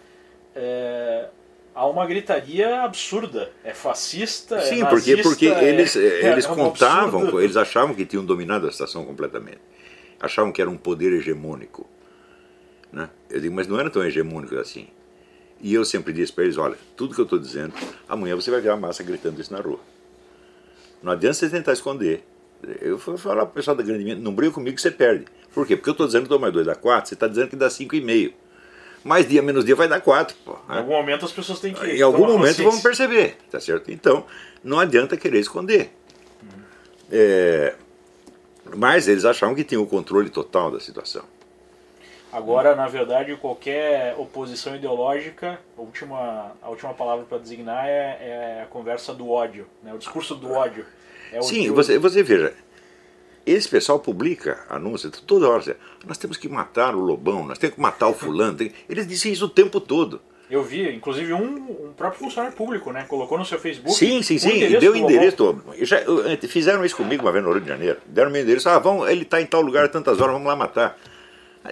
É, 0.54 1.28
há 1.74 1.86
uma 1.86 2.06
gritaria 2.06 2.82
absurda. 2.82 3.50
É 3.64 3.72
fascista, 3.72 4.60
Sim, 4.60 4.82
é 4.82 4.86
porque, 4.86 5.10
nazista, 5.10 5.22
porque 5.22 5.46
é- 5.48 5.64
eles, 5.68 5.96
é, 5.96 6.30
eles 6.32 6.44
é 6.44 6.50
um 6.50 6.54
contavam, 6.54 7.20
absurdo. 7.20 7.40
eles 7.42 7.56
achavam 7.56 7.94
que 7.94 8.04
tinham 8.04 8.24
dominado 8.24 8.66
a 8.66 8.72
situação 8.72 9.04
completamente. 9.04 9.60
Achavam 10.20 10.52
que 10.52 10.60
era 10.60 10.70
um 10.70 10.76
poder 10.76 11.12
hegemônico. 11.12 11.86
Né? 12.92 13.08
Eu 13.30 13.40
digo, 13.40 13.54
mas 13.54 13.66
não 13.66 13.78
era 13.80 13.90
tão 13.90 14.04
hegemônico 14.04 14.56
assim. 14.56 14.86
E 15.60 15.72
eu 15.74 15.84
sempre 15.84 16.12
disse 16.12 16.32
para 16.32 16.44
eles, 16.44 16.58
olha, 16.58 16.76
tudo 16.96 17.14
que 17.14 17.20
eu 17.20 17.24
estou 17.24 17.38
dizendo, 17.38 17.72
amanhã 18.08 18.34
você 18.34 18.50
vai 18.50 18.60
ver 18.60 18.70
a 18.70 18.76
massa 18.76 19.02
gritando 19.02 19.40
isso 19.40 19.52
na 19.52 19.60
rua. 19.60 19.80
Não 21.02 21.12
adianta 21.12 21.34
você 21.34 21.48
tentar 21.48 21.72
esconder. 21.72 22.24
Eu 22.80 22.98
fui 22.98 23.16
falar 23.16 23.46
para 23.46 23.50
o 23.50 23.54
pessoal 23.54 23.76
da 23.76 23.82
grande 23.82 24.04
mídia, 24.04 24.22
não 24.22 24.32
briga 24.32 24.52
comigo 24.52 24.76
que 24.76 24.82
você 24.82 24.90
perde. 24.90 25.24
Por 25.52 25.66
quê? 25.66 25.74
Porque 25.76 25.90
eu 25.90 25.92
estou 25.92 26.06
dizendo 26.06 26.24
que 26.24 26.28
2 26.28 26.40
mais 26.40 26.52
2 26.52 26.66
dá 26.66 26.74
4, 26.74 27.08
você 27.08 27.14
está 27.14 27.26
dizendo 27.26 27.48
que 27.48 27.56
dá 27.56 27.68
5,5. 27.68 28.32
Mais 29.04 29.28
dia 29.28 29.42
menos 29.42 29.64
dia 29.64 29.74
vai 29.74 29.88
dar 29.88 30.00
4. 30.00 30.36
Pô, 30.44 30.52
Em 30.52 30.72
né? 30.72 30.78
algum 30.78 30.92
momento 30.92 31.24
as 31.24 31.32
pessoas 31.32 31.60
têm 31.60 31.74
que. 31.74 31.84
Em 31.84 32.02
algum 32.02 32.26
momento 32.26 32.62
vão 32.62 32.80
perceber, 32.80 33.36
tá 33.50 33.58
certo? 33.60 33.90
Então, 33.90 34.24
não 34.62 34.78
adianta 34.78 35.16
querer 35.16 35.40
esconder. 35.40 35.90
É, 37.10 37.74
mas 38.74 39.08
eles 39.08 39.24
achavam 39.24 39.54
que 39.54 39.64
tinham 39.64 39.82
o 39.82 39.86
controle 39.86 40.30
total 40.30 40.70
da 40.70 40.80
situação. 40.80 41.24
Agora, 42.32 42.74
na 42.74 42.88
verdade, 42.88 43.36
qualquer 43.36 44.14
oposição 44.16 44.74
ideológica, 44.74 45.60
a 45.76 45.80
última, 45.82 46.52
a 46.62 46.70
última 46.70 46.94
palavra 46.94 47.26
para 47.26 47.36
designar 47.36 47.86
é, 47.86 48.18
é 48.58 48.62
a 48.62 48.66
conversa 48.66 49.12
do 49.12 49.28
ódio, 49.28 49.66
né? 49.82 49.92
o 49.92 49.98
discurso 49.98 50.34
do 50.34 50.50
ódio. 50.50 50.86
É 51.30 51.38
o 51.38 51.42
Sim, 51.42 51.64
que 51.64 51.70
você, 51.70 51.98
você 51.98 52.22
veja, 52.22 52.54
esse 53.46 53.68
pessoal 53.68 53.98
publica 53.98 54.64
anúncios 54.68 55.12
toda 55.26 55.48
hora. 55.48 55.58
assim, 55.60 55.72
Nós 56.06 56.18
temos 56.18 56.36
que 56.36 56.48
matar 56.48 56.94
o 56.94 57.00
Lobão, 57.00 57.44
nós 57.46 57.58
temos 57.58 57.74
que 57.76 57.80
matar 57.80 58.08
o 58.08 58.14
fulano. 58.14 58.58
Eles 58.88 59.06
dizem 59.06 59.32
isso 59.32 59.46
o 59.46 59.48
tempo 59.48 59.80
todo. 59.80 60.20
Eu 60.50 60.62
vi, 60.62 60.86
inclusive, 60.94 61.32
um, 61.32 61.88
um 61.88 61.92
próprio 61.96 62.20
funcionário 62.20 62.54
público, 62.54 62.92
né? 62.92 63.04
Colocou 63.08 63.38
no 63.38 63.44
seu 63.44 63.58
Facebook. 63.58 63.96
Sim, 63.98 64.22
sim, 64.22 64.36
sim. 64.38 64.50
E 64.50 64.56
endereço 64.56 64.80
deu 64.80 64.92
do 64.92 64.98
endereço. 64.98 65.62
Eu 65.78 65.86
já- 65.86 66.00
eu- 66.02 66.38
fizeram 66.46 66.84
isso 66.84 66.94
comigo 66.96 67.22
uma 67.22 67.32
vez 67.32 67.42
no 67.42 67.52
Rio 67.52 67.62
de 67.62 67.68
Janeiro. 67.68 67.98
Deram 68.06 68.30
meu 68.30 68.42
endereço. 68.42 68.68
Ah, 68.68 68.82
ele 69.10 69.22
está 69.22 69.40
em 69.40 69.46
tal 69.46 69.62
lugar 69.62 69.88
tantas 69.88 70.20
horas, 70.20 70.32
vamos 70.34 70.46
lá 70.46 70.54
matar. 70.54 70.98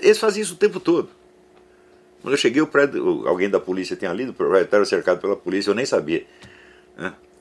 Eles 0.01 0.19
faziam 0.19 0.43
isso 0.43 0.55
o 0.55 0.57
tempo 0.57 0.81
todo. 0.81 1.11
Quando 2.23 2.33
eu 2.35 2.39
cheguei, 2.39 2.63
o 2.63 2.67
prédio, 2.67 3.27
alguém 3.29 3.51
da 3.51 3.61
polícia 3.61 3.97
tinha 3.97 4.13
lido, 4.15 4.31
o 4.31 4.35
prédio 4.35 4.61
estava 4.65 4.85
cercado 4.87 5.21
pela 5.21 5.37
polícia, 5.37 5.71
eu 5.71 5.75
nem 5.75 5.85
sabia. 5.85 6.25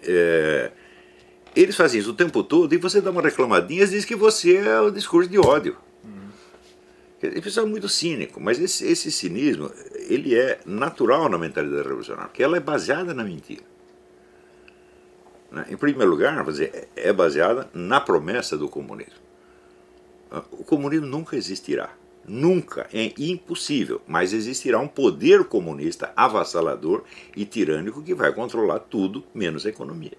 É, 0.03 0.71
eles 1.55 1.75
faziam 1.75 2.01
isso 2.01 2.11
o 2.11 2.15
tempo 2.15 2.43
todo 2.43 2.73
e 2.73 2.77
você 2.77 3.01
dá 3.01 3.11
uma 3.11 3.21
reclamadinha 3.21 3.83
e 3.83 3.87
diz 3.87 4.05
que 4.05 4.15
você 4.15 4.57
é 4.57 4.79
o 4.79 4.91
discurso 4.91 5.29
de 5.29 5.39
ódio. 5.39 5.77
Dizer, 7.21 7.45
Isso 7.45 7.59
é 7.59 7.65
muito 7.65 7.89
cínico, 7.89 8.39
mas 8.39 8.59
esse, 8.59 8.85
esse 8.87 9.11
cinismo 9.11 9.71
ele 10.07 10.35
é 10.35 10.59
natural 10.65 11.27
na 11.27 11.37
mentalidade 11.37 11.83
revolucionária, 11.83 12.29
porque 12.29 12.43
ela 12.43 12.57
é 12.57 12.61
baseada 12.61 13.13
na 13.13 13.23
mentira. 13.23 13.63
Né? 15.51 15.65
Em 15.69 15.77
primeiro 15.77 16.09
lugar, 16.09 16.43
dizer, 16.45 16.87
é 16.95 17.11
baseada 17.11 17.69
na 17.73 17.99
promessa 17.99 18.57
do 18.57 18.69
comunismo. 18.69 19.19
O 20.51 20.63
comunismo 20.63 21.07
nunca 21.07 21.35
existirá. 21.35 21.89
Nunca. 22.25 22.87
É 22.93 23.11
impossível. 23.17 23.99
Mas 24.07 24.31
existirá 24.31 24.79
um 24.79 24.87
poder 24.87 25.45
comunista 25.45 26.13
avassalador 26.15 27.03
e 27.35 27.45
tirânico 27.45 28.03
que 28.03 28.13
vai 28.13 28.31
controlar 28.31 28.79
tudo, 28.79 29.23
menos 29.33 29.65
a 29.65 29.69
economia. 29.69 30.17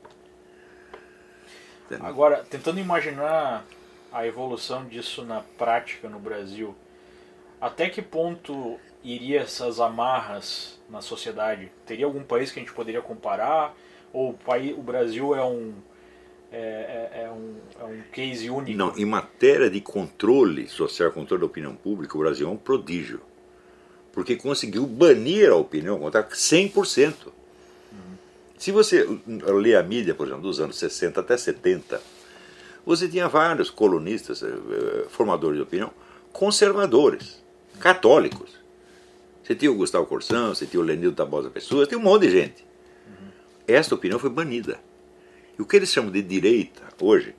Entendeu? 1.91 2.07
Agora, 2.07 2.45
tentando 2.49 2.79
imaginar 2.79 3.67
a 4.13 4.25
evolução 4.25 4.85
disso 4.85 5.25
na 5.25 5.41
prática 5.59 6.09
no 6.09 6.21
Brasil, 6.21 6.75
até 7.61 7.89
que 7.89 8.01
ponto 8.01 8.79
iria 9.03 9.41
essas 9.41 9.81
amarras 9.81 10.79
na 10.89 11.01
sociedade? 11.01 11.71
Teria 11.85 12.07
algum 12.07 12.23
país 12.23 12.53
que 12.53 12.61
a 12.61 12.63
gente 12.63 12.73
poderia 12.73 13.03
comparar? 13.03 13.75
Ou 14.13 14.31
o, 14.31 14.35
país, 14.35 14.77
o 14.77 14.83
Brasil 14.83 15.35
é 15.35 15.45
um, 15.45 15.75
é, 16.53 17.11
é- 17.13 17.23
é 17.25 17.31
um, 17.31 17.57
é 17.81 17.85
um 17.85 18.03
case 18.13 18.49
único? 18.49 18.79
Não, 18.79 18.97
em 18.97 19.05
matéria 19.05 19.69
de 19.69 19.81
controle 19.81 20.69
social, 20.69 21.11
controle 21.11 21.41
da 21.41 21.47
opinião 21.47 21.75
pública, 21.75 22.17
o 22.17 22.21
Brasil 22.21 22.49
é 22.49 22.51
um 22.51 22.57
prodígio. 22.57 23.21
Porque 24.13 24.37
conseguiu 24.37 24.87
banir 24.87 25.51
a 25.51 25.57
opinião 25.57 25.99
contrária 25.99 26.29
100%. 26.31 27.33
Se 28.61 28.71
você 28.73 29.09
lê 29.59 29.75
a 29.75 29.83
mídia, 29.83 30.15
por 30.15 30.27
exemplo, 30.27 30.43
dos 30.43 30.61
anos 30.61 30.77
60 30.77 31.19
até 31.19 31.35
70, 31.35 31.99
você 32.85 33.09
tinha 33.09 33.27
vários 33.27 33.71
colunistas, 33.71 34.43
eh, 34.43 34.49
eh, 34.49 35.07
formadores 35.09 35.57
de 35.57 35.63
opinião, 35.63 35.91
conservadores, 36.31 37.43
católicos. 37.79 38.51
Você 39.43 39.55
tinha 39.55 39.73
o 39.73 39.75
Gustavo 39.77 40.05
Corsão, 40.05 40.55
você 40.55 40.67
tinha 40.67 40.79
o 40.79 40.85
Lenildo 40.85 41.17
Tabosa 41.17 41.49
Pessoa, 41.49 41.87
tem 41.87 41.97
um 41.97 42.03
monte 42.03 42.27
de 42.27 42.33
gente. 42.33 42.67
Esta 43.67 43.95
opinião 43.95 44.19
foi 44.21 44.29
banida. 44.29 44.79
E 45.59 45.63
o 45.63 45.65
que 45.65 45.77
eles 45.77 45.91
chamam 45.91 46.11
de 46.13 46.21
direita 46.21 46.83
hoje 47.01 47.35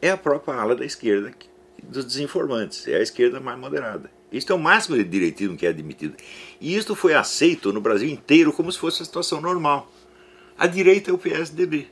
é 0.00 0.08
a 0.10 0.16
própria 0.16 0.54
ala 0.54 0.74
da 0.74 0.86
esquerda 0.86 1.32
que- 1.38 1.50
dos 1.82 2.06
desinformantes, 2.06 2.88
é 2.88 2.96
a 2.96 3.02
esquerda 3.02 3.40
mais 3.40 3.58
moderada. 3.58 4.10
Isto 4.32 4.54
é 4.54 4.56
o 4.56 4.58
máximo 4.58 4.96
de 4.96 5.04
direitismo 5.04 5.54
que 5.54 5.66
é 5.66 5.68
admitido. 5.68 6.14
E 6.58 6.74
isto 6.74 6.94
foi 6.94 7.12
aceito 7.12 7.74
no 7.74 7.80
Brasil 7.82 8.08
inteiro 8.08 8.54
como 8.54 8.72
se 8.72 8.78
fosse 8.78 9.02
a 9.02 9.04
situação 9.04 9.38
normal. 9.42 9.92
A 10.60 10.66
direita 10.66 11.10
é 11.10 11.14
o 11.14 11.18
PSDB. 11.18 11.88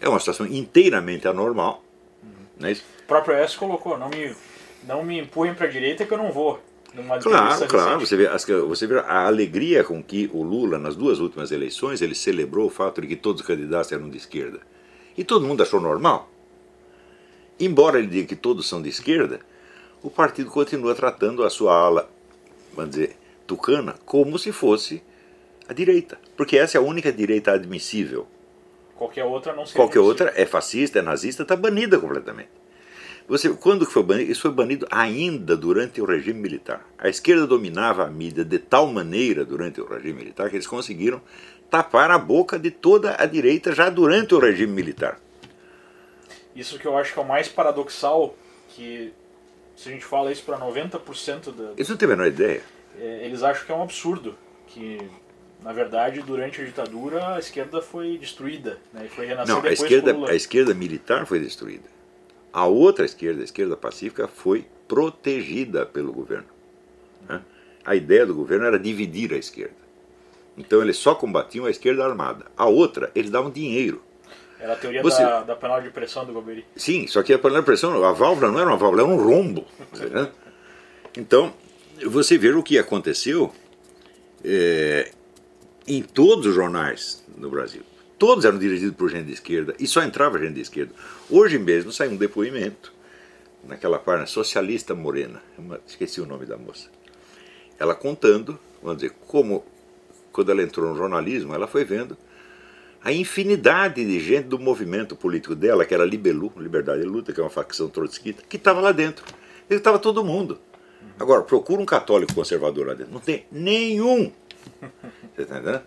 É 0.00 0.08
uma 0.08 0.18
situação 0.18 0.46
inteiramente 0.46 1.28
anormal. 1.28 1.84
Não 2.58 2.68
é 2.68 2.72
isso? 2.72 2.84
O 3.04 3.06
próprio 3.06 3.36
S 3.36 3.56
colocou, 3.56 3.98
não 3.98 4.08
me, 4.08 4.34
não 4.86 5.04
me 5.04 5.20
empurrem 5.20 5.54
para 5.54 5.66
a 5.66 5.70
direita 5.70 6.06
que 6.06 6.12
eu 6.12 6.18
não 6.18 6.32
vou. 6.32 6.58
Numa 6.94 7.18
Claro, 7.18 7.66
claro. 7.66 8.00
Você 8.00 8.16
vê, 8.16 8.26
as- 8.28 8.44
você 8.44 8.86
vê 8.86 8.98
a 9.00 9.26
alegria 9.26 9.82
com 9.84 10.02
que 10.02 10.30
o 10.32 10.42
Lula, 10.42 10.78
nas 10.78 10.94
duas 10.96 11.18
últimas 11.20 11.50
eleições, 11.52 12.00
ele 12.00 12.14
celebrou 12.14 12.66
o 12.66 12.70
fato 12.70 13.00
de 13.00 13.08
que 13.08 13.16
todos 13.16 13.40
os 13.42 13.46
candidatos 13.46 13.90
eram 13.92 14.08
de 14.08 14.16
esquerda. 14.16 14.60
E 15.18 15.22
todo 15.24 15.46
mundo 15.46 15.62
achou 15.62 15.80
normal. 15.80 16.30
Embora 17.58 17.98
ele 17.98 18.08
diga 18.08 18.28
que 18.28 18.36
todos 18.36 18.68
são 18.68 18.80
de 18.82 18.88
esquerda, 18.88 19.40
o 20.02 20.10
partido 20.10 20.50
continua 20.50 20.94
tratando 20.94 21.44
a 21.44 21.50
sua 21.50 21.74
ala, 21.74 22.10
vamos 22.72 22.90
dizer, 22.92 23.16
tucana, 23.46 23.94
como 24.04 24.38
se 24.38 24.50
fosse 24.52 25.02
a 25.68 25.72
direita. 25.72 26.18
Porque 26.36 26.56
essa 26.56 26.78
é 26.78 26.80
a 26.80 26.84
única 26.84 27.12
direita 27.12 27.52
admissível. 27.52 28.26
Qualquer 28.96 29.24
outra 29.24 29.52
não 29.52 29.66
seria 29.66 29.82
Qualquer 29.82 30.00
outra 30.00 30.32
é 30.36 30.46
fascista, 30.46 30.98
é 30.98 31.02
nazista, 31.02 31.42
está 31.42 31.56
banida 31.56 31.98
completamente. 31.98 32.50
Você, 33.26 33.48
quando 33.50 33.86
foi 33.86 34.02
banido? 34.02 34.30
Isso 34.30 34.42
foi 34.42 34.50
banido 34.50 34.86
ainda 34.90 35.56
durante 35.56 36.00
o 36.00 36.04
regime 36.04 36.38
militar. 36.38 36.86
A 36.98 37.08
esquerda 37.08 37.46
dominava 37.46 38.04
a 38.04 38.10
mídia 38.10 38.44
de 38.44 38.58
tal 38.58 38.86
maneira 38.86 39.44
durante 39.44 39.80
o 39.80 39.86
regime 39.86 40.12
militar 40.12 40.50
que 40.50 40.56
eles 40.56 40.66
conseguiram 40.66 41.22
tapar 41.70 42.10
a 42.10 42.18
boca 42.18 42.58
de 42.58 42.70
toda 42.70 43.16
a 43.18 43.24
direita 43.24 43.74
já 43.74 43.88
durante 43.88 44.34
o 44.34 44.38
regime 44.38 44.72
militar. 44.72 45.18
Isso 46.54 46.78
que 46.78 46.86
eu 46.86 46.96
acho 46.96 47.12
que 47.12 47.18
é 47.18 47.22
o 47.22 47.26
mais 47.26 47.48
paradoxal, 47.48 48.36
que 48.68 49.12
se 49.74 49.88
a 49.88 49.92
gente 49.92 50.04
fala 50.04 50.30
isso 50.30 50.44
para 50.44 50.58
90% 50.58 51.50
da, 51.52 51.72
Eles 51.76 51.88
não 51.88 51.96
têm 51.96 52.06
a 52.06 52.10
menor 52.10 52.26
ideia. 52.26 52.62
é, 53.00 53.24
eles 53.24 53.42
acham 53.42 53.64
que 53.64 53.72
é 53.72 53.74
um 53.74 53.82
absurdo, 53.82 54.36
que 54.68 54.98
na 55.64 55.72
verdade 55.72 56.20
durante 56.20 56.60
a 56.60 56.64
ditadura 56.64 57.34
a 57.34 57.38
esquerda 57.38 57.80
foi 57.82 58.18
destruída, 58.18 58.78
né, 58.92 59.06
e 59.06 59.08
foi 59.08 59.26
renascer 59.26 59.54
Não, 59.54 59.62
a 59.64 59.72
esquerda, 59.72 60.14
a 60.28 60.34
esquerda 60.34 60.74
militar 60.74 61.26
foi 61.26 61.40
destruída. 61.40 61.88
A 62.52 62.66
outra 62.66 63.04
esquerda, 63.04 63.40
a 63.40 63.44
esquerda 63.44 63.76
pacífica, 63.76 64.28
foi 64.28 64.64
protegida 64.86 65.84
pelo 65.86 66.12
governo. 66.12 66.46
né? 67.28 67.40
A 67.84 67.96
ideia 67.96 68.24
do 68.24 68.34
governo 68.34 68.66
era 68.66 68.78
dividir 68.78 69.32
a 69.32 69.36
esquerda. 69.36 69.74
Então 70.56 70.80
eles 70.80 70.96
só 70.96 71.14
combatiam 71.16 71.64
a 71.66 71.70
esquerda 71.70 72.04
armada. 72.04 72.46
A 72.56 72.66
outra, 72.66 73.10
eles 73.14 73.30
davam 73.30 73.50
dinheiro. 73.50 74.00
Era 74.60 74.74
a 74.74 74.76
teoria 74.76 75.02
Você- 75.02 75.22
da, 75.22 75.42
da 75.42 75.56
panela 75.56 75.80
de 75.82 75.90
pressão 75.90 76.24
do 76.24 76.32
Goberi. 76.32 76.64
Sim, 76.76 77.06
só 77.08 77.22
que 77.24 77.32
a 77.32 77.38
panela 77.38 77.60
de 77.60 77.66
pressão, 77.66 78.04
a 78.04 78.12
válvula 78.12 78.52
não 78.52 78.60
era 78.60 78.68
uma 78.70 78.76
válvula, 78.76 79.02
era 79.02 79.10
um 79.10 79.16
rombo. 79.16 79.64
né? 80.12 80.30
Então, 81.18 81.52
você 82.06 82.38
vê 82.38 82.50
o 82.52 82.62
que 82.62 82.78
aconteceu 82.78 83.52
é, 84.44 85.10
em 85.86 86.02
todos 86.02 86.46
os 86.46 86.54
jornais 86.54 87.22
no 87.36 87.50
Brasil. 87.50 87.82
todos 88.18 88.44
eram 88.44 88.58
dirigidos 88.58 88.96
por 88.96 89.10
gente 89.10 89.26
de 89.26 89.32
esquerda 89.34 89.74
e 89.78 89.86
só 89.86 90.02
entrava 90.02 90.38
gente 90.38 90.54
de 90.54 90.60
esquerda. 90.60 90.94
Hoje 91.28 91.58
mesmo 91.58 91.92
saiu 91.92 92.12
um 92.12 92.16
depoimento 92.16 92.92
naquela 93.66 93.98
página 93.98 94.26
socialista 94.26 94.94
morena, 94.94 95.42
esqueci 95.86 96.20
o 96.20 96.26
nome 96.26 96.46
da 96.46 96.56
moça. 96.56 96.88
Ela 97.78 97.94
contando, 97.94 98.58
vamos 98.82 99.02
dizer, 99.02 99.14
como 99.26 99.64
quando 100.32 100.50
ela 100.50 100.62
entrou 100.62 100.88
no 100.90 100.96
jornalismo, 100.96 101.54
ela 101.54 101.66
foi 101.66 101.84
vendo 101.84 102.16
a 103.02 103.12
infinidade 103.12 104.02
de 104.04 104.18
gente 104.18 104.46
do 104.48 104.58
movimento 104.58 105.14
político 105.14 105.54
dela, 105.54 105.84
que 105.84 105.92
era 105.92 106.04
Libelu, 106.04 106.50
Liberdade 106.56 107.02
e 107.02 107.04
Luta, 107.04 107.32
que 107.32 107.40
é 107.40 107.42
uma 107.42 107.50
facção 107.50 107.88
trotskista, 107.88 108.42
que 108.48 108.56
estava 108.56 108.80
lá 108.80 108.92
dentro. 108.92 109.24
Ele 109.68 109.78
estava 109.78 109.98
todo 109.98 110.24
mundo. 110.24 110.58
Agora, 111.18 111.42
procura 111.42 111.82
um 111.82 111.86
católico 111.86 112.34
conservador 112.34 112.86
lá 112.86 112.94
dentro. 112.94 113.12
Não 113.12 113.20
tem 113.20 113.44
nenhum. 113.52 114.32
Você 115.34 115.42
está 115.42 115.58
entendendo? 115.58 115.82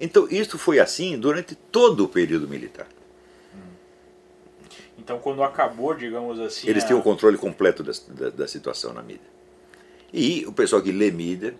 Então, 0.00 0.28
isso 0.30 0.58
foi 0.58 0.78
assim 0.78 1.18
durante 1.18 1.54
todo 1.54 2.04
o 2.04 2.08
período 2.08 2.48
militar. 2.48 2.86
Então, 4.96 5.18
quando 5.18 5.42
acabou, 5.42 5.94
digamos 5.94 6.38
assim. 6.38 6.68
Eles 6.68 6.84
a... 6.84 6.86
tinham 6.86 7.00
o 7.00 7.02
controle 7.02 7.36
completo 7.36 7.82
da, 7.82 7.92
da, 8.08 8.30
da, 8.30 8.48
situação 8.48 8.92
na 8.92 9.02
mídia. 9.02 9.26
E 10.12 10.44
o 10.46 10.52
pessoal 10.52 10.82
que 10.82 10.92
lê 10.92 11.10
mídia. 11.10 11.54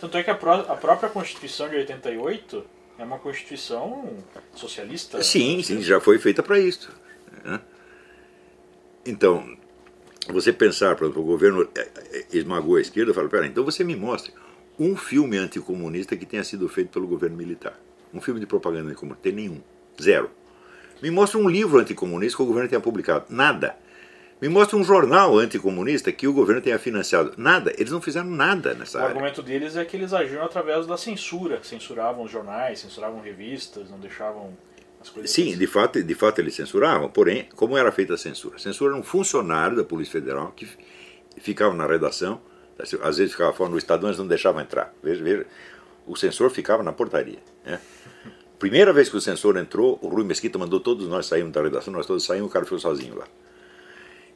Tanto 0.00 0.16
é 0.16 0.22
que 0.22 0.30
a, 0.30 0.34
pró 0.34 0.60
a 0.60 0.76
própria 0.76 1.08
Constituição 1.08 1.68
de 1.68 1.76
88 1.76 2.64
é 2.98 3.04
uma 3.04 3.18
Constituição 3.18 4.16
socialista. 4.54 5.22
Sim, 5.22 5.62
sim, 5.62 5.82
já 5.82 6.00
foi 6.00 6.18
feita 6.18 6.42
para 6.42 6.58
isso. 6.58 6.90
Né? 7.44 7.60
Então, 9.04 9.56
você 10.28 10.52
pensar, 10.52 10.96
por 10.96 11.04
exemplo, 11.04 11.22
o 11.22 11.26
governo 11.26 11.68
é, 11.74 11.80
é, 11.80 12.26
esmagou 12.32 12.76
a 12.76 12.80
esquerda, 12.80 13.14
fala, 13.14 13.28
pera, 13.28 13.46
então 13.46 13.64
você 13.64 13.82
me 13.82 13.96
mostre 13.96 14.32
um 14.78 14.96
filme 14.96 15.36
anticomunista 15.36 16.16
que 16.16 16.24
tenha 16.24 16.44
sido 16.44 16.68
feito 16.68 16.90
pelo 16.90 17.06
governo 17.06 17.36
militar. 17.36 17.78
Um 18.12 18.20
filme 18.20 18.40
de 18.40 18.46
propaganda 18.46 18.88
anticomunista. 18.88 19.22
Tem 19.22 19.32
nenhum. 19.32 19.60
Zero. 20.00 20.30
Me 21.02 21.10
mostra 21.10 21.38
um 21.38 21.48
livro 21.48 21.78
anticomunista 21.78 22.36
que 22.36 22.42
o 22.42 22.46
governo 22.46 22.68
tenha 22.68 22.80
publicado. 22.80 23.26
Nada. 23.28 23.76
Me 24.40 24.48
mostra 24.48 24.76
um 24.76 24.84
jornal 24.84 25.36
anticomunista 25.36 26.12
que 26.12 26.28
o 26.28 26.32
governo 26.32 26.62
tenha 26.62 26.78
financiado. 26.78 27.34
Nada. 27.36 27.72
Eles 27.76 27.90
não 27.90 28.00
fizeram 28.00 28.30
nada 28.30 28.72
nessa 28.74 28.98
o 28.98 29.02
área. 29.02 29.14
O 29.14 29.16
argumento 29.16 29.42
deles 29.42 29.76
é 29.76 29.84
que 29.84 29.96
eles 29.96 30.12
agiram 30.12 30.44
através 30.44 30.86
da 30.86 30.96
censura. 30.96 31.60
Censuravam 31.62 32.26
jornais, 32.28 32.78
censuravam 32.78 33.20
revistas, 33.20 33.90
não 33.90 33.98
deixavam 33.98 34.56
as 35.00 35.10
coisas. 35.10 35.30
Sim, 35.30 35.56
de 35.56 35.66
fato, 35.66 36.02
de 36.02 36.14
fato 36.14 36.40
eles 36.40 36.54
censuravam. 36.54 37.08
Porém, 37.08 37.48
como 37.56 37.76
era 37.76 37.90
feita 37.90 38.14
a 38.14 38.18
censura? 38.18 38.56
A 38.56 38.58
censura 38.60 38.92
era 38.92 39.00
um 39.00 39.04
funcionário 39.04 39.76
da 39.76 39.84
Polícia 39.84 40.12
Federal 40.12 40.52
que 40.54 40.68
ficava 41.36 41.74
na 41.74 41.86
redação. 41.86 42.40
Às 42.78 43.18
vezes 43.18 43.32
ficava 43.32 43.52
fora 43.52 43.70
no 43.70 43.78
Estadão, 43.78 44.08
eles 44.08 44.18
não 44.18 44.26
deixavam 44.26 44.60
entrar. 44.60 44.94
Veja, 45.02 45.22
veja. 45.22 45.46
O 46.06 46.16
censor 46.16 46.48
ficava 46.50 46.82
na 46.82 46.92
portaria. 46.92 47.38
Né? 47.64 47.80
Primeira 48.58 48.92
vez 48.92 49.08
que 49.08 49.16
o 49.16 49.20
censor 49.20 49.56
entrou, 49.56 49.98
o 50.00 50.08
Rui 50.08 50.24
Mesquita 50.24 50.58
mandou 50.58 50.80
todos 50.80 51.06
nós 51.08 51.26
sairmos 51.26 51.52
da 51.52 51.62
redação, 51.62 51.92
nós 51.92 52.06
todos 52.06 52.24
saímos, 52.24 52.48
o 52.48 52.52
cara 52.52 52.64
ficou 52.64 52.78
sozinho 52.78 53.16
lá. 53.16 53.26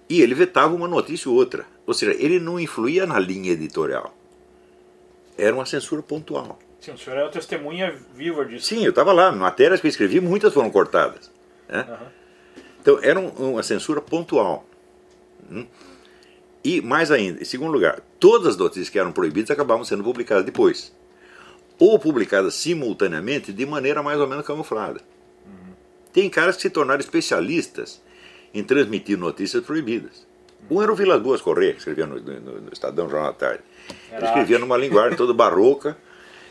E 0.09 0.21
ele 0.21 0.35
vetava 0.35 0.75
uma 0.75 0.87
notícia 0.87 1.31
ou 1.31 1.37
outra. 1.37 1.65
Ou 1.87 1.95
seja, 1.95 2.13
ele 2.19 2.39
não 2.39 2.61
influía 2.61 3.07
na 3.07 3.19
linha 3.19 3.53
editorial. 3.53 4.15
Era 5.39 5.55
uma 5.55 5.65
censura 5.65 6.03
pontual. 6.03 6.59
Sim, 6.81 6.93
o 6.93 6.99
senhor 6.99 7.19
era 7.19 7.29
testemunha 7.31 7.97
viva 8.15 8.45
disso. 8.45 8.67
Sim, 8.67 8.85
eu 8.85 8.91
estava 8.91 9.13
lá. 9.13 9.33
Matérias 9.33 9.81
que 9.81 9.87
eu 9.87 9.89
escrevi, 9.89 10.21
muitas 10.21 10.53
foram 10.53 10.71
cortadas. 10.71 11.31
Né? 11.69 11.87
Uhum. 11.89 12.07
Então, 12.81 12.99
era 13.03 13.19
um, 13.19 13.29
uma 13.53 13.63
censura 13.63 14.01
pontual. 14.01 14.67
Hum? 15.51 15.67
E, 16.65 16.81
mais 16.81 17.11
ainda, 17.11 17.43
em 17.43 17.45
segundo 17.45 17.73
lugar, 17.73 18.01
todas 18.21 18.49
as 18.49 18.57
notícias 18.57 18.89
que 18.89 18.99
eram 18.99 19.13
proibidas 19.13 19.51
acabavam 19.51 19.85
sendo 19.85 20.05
publicadas 20.05 20.45
depois 20.45 20.93
ou 21.79 21.99
publicadas 21.99 22.55
simultaneamente 22.55 23.53
de 23.53 23.67
maneira 23.67 24.05
mais 24.05 24.21
ou 24.21 24.29
menos 24.29 24.47
camuflada. 24.47 25.01
Uhum. 25.45 25.73
Tem 26.13 26.31
caras 26.31 26.55
que 26.55 26.63
se 26.63 26.71
tornaram 26.71 27.01
especialistas 27.01 28.01
em 28.55 28.63
transmitir 28.63 29.19
notícias 29.19 29.65
proibidas. 29.65 30.25
Um 30.71 30.81
era 30.81 30.93
o 30.93 30.95
Vilas 30.95 31.21
Boas 31.21 31.41
Correia, 31.41 31.73
que 31.73 31.79
escrevia 31.79 32.07
no, 32.07 32.21
no, 32.21 32.61
no 32.61 32.73
Estadão 32.73 33.09
Jornal 33.09 33.33
da 33.33 33.39
Tarde. 33.39 33.65
Ele 34.13 34.25
escrevia 34.25 34.61
numa 34.61 34.77
linguagem 34.77 35.17
toda 35.17 35.35
barroca 35.35 35.97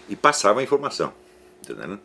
e 0.10 0.18
passava 0.18 0.60
a 0.60 0.64
informação. 0.64 1.14
Entendeu? 1.64 1.98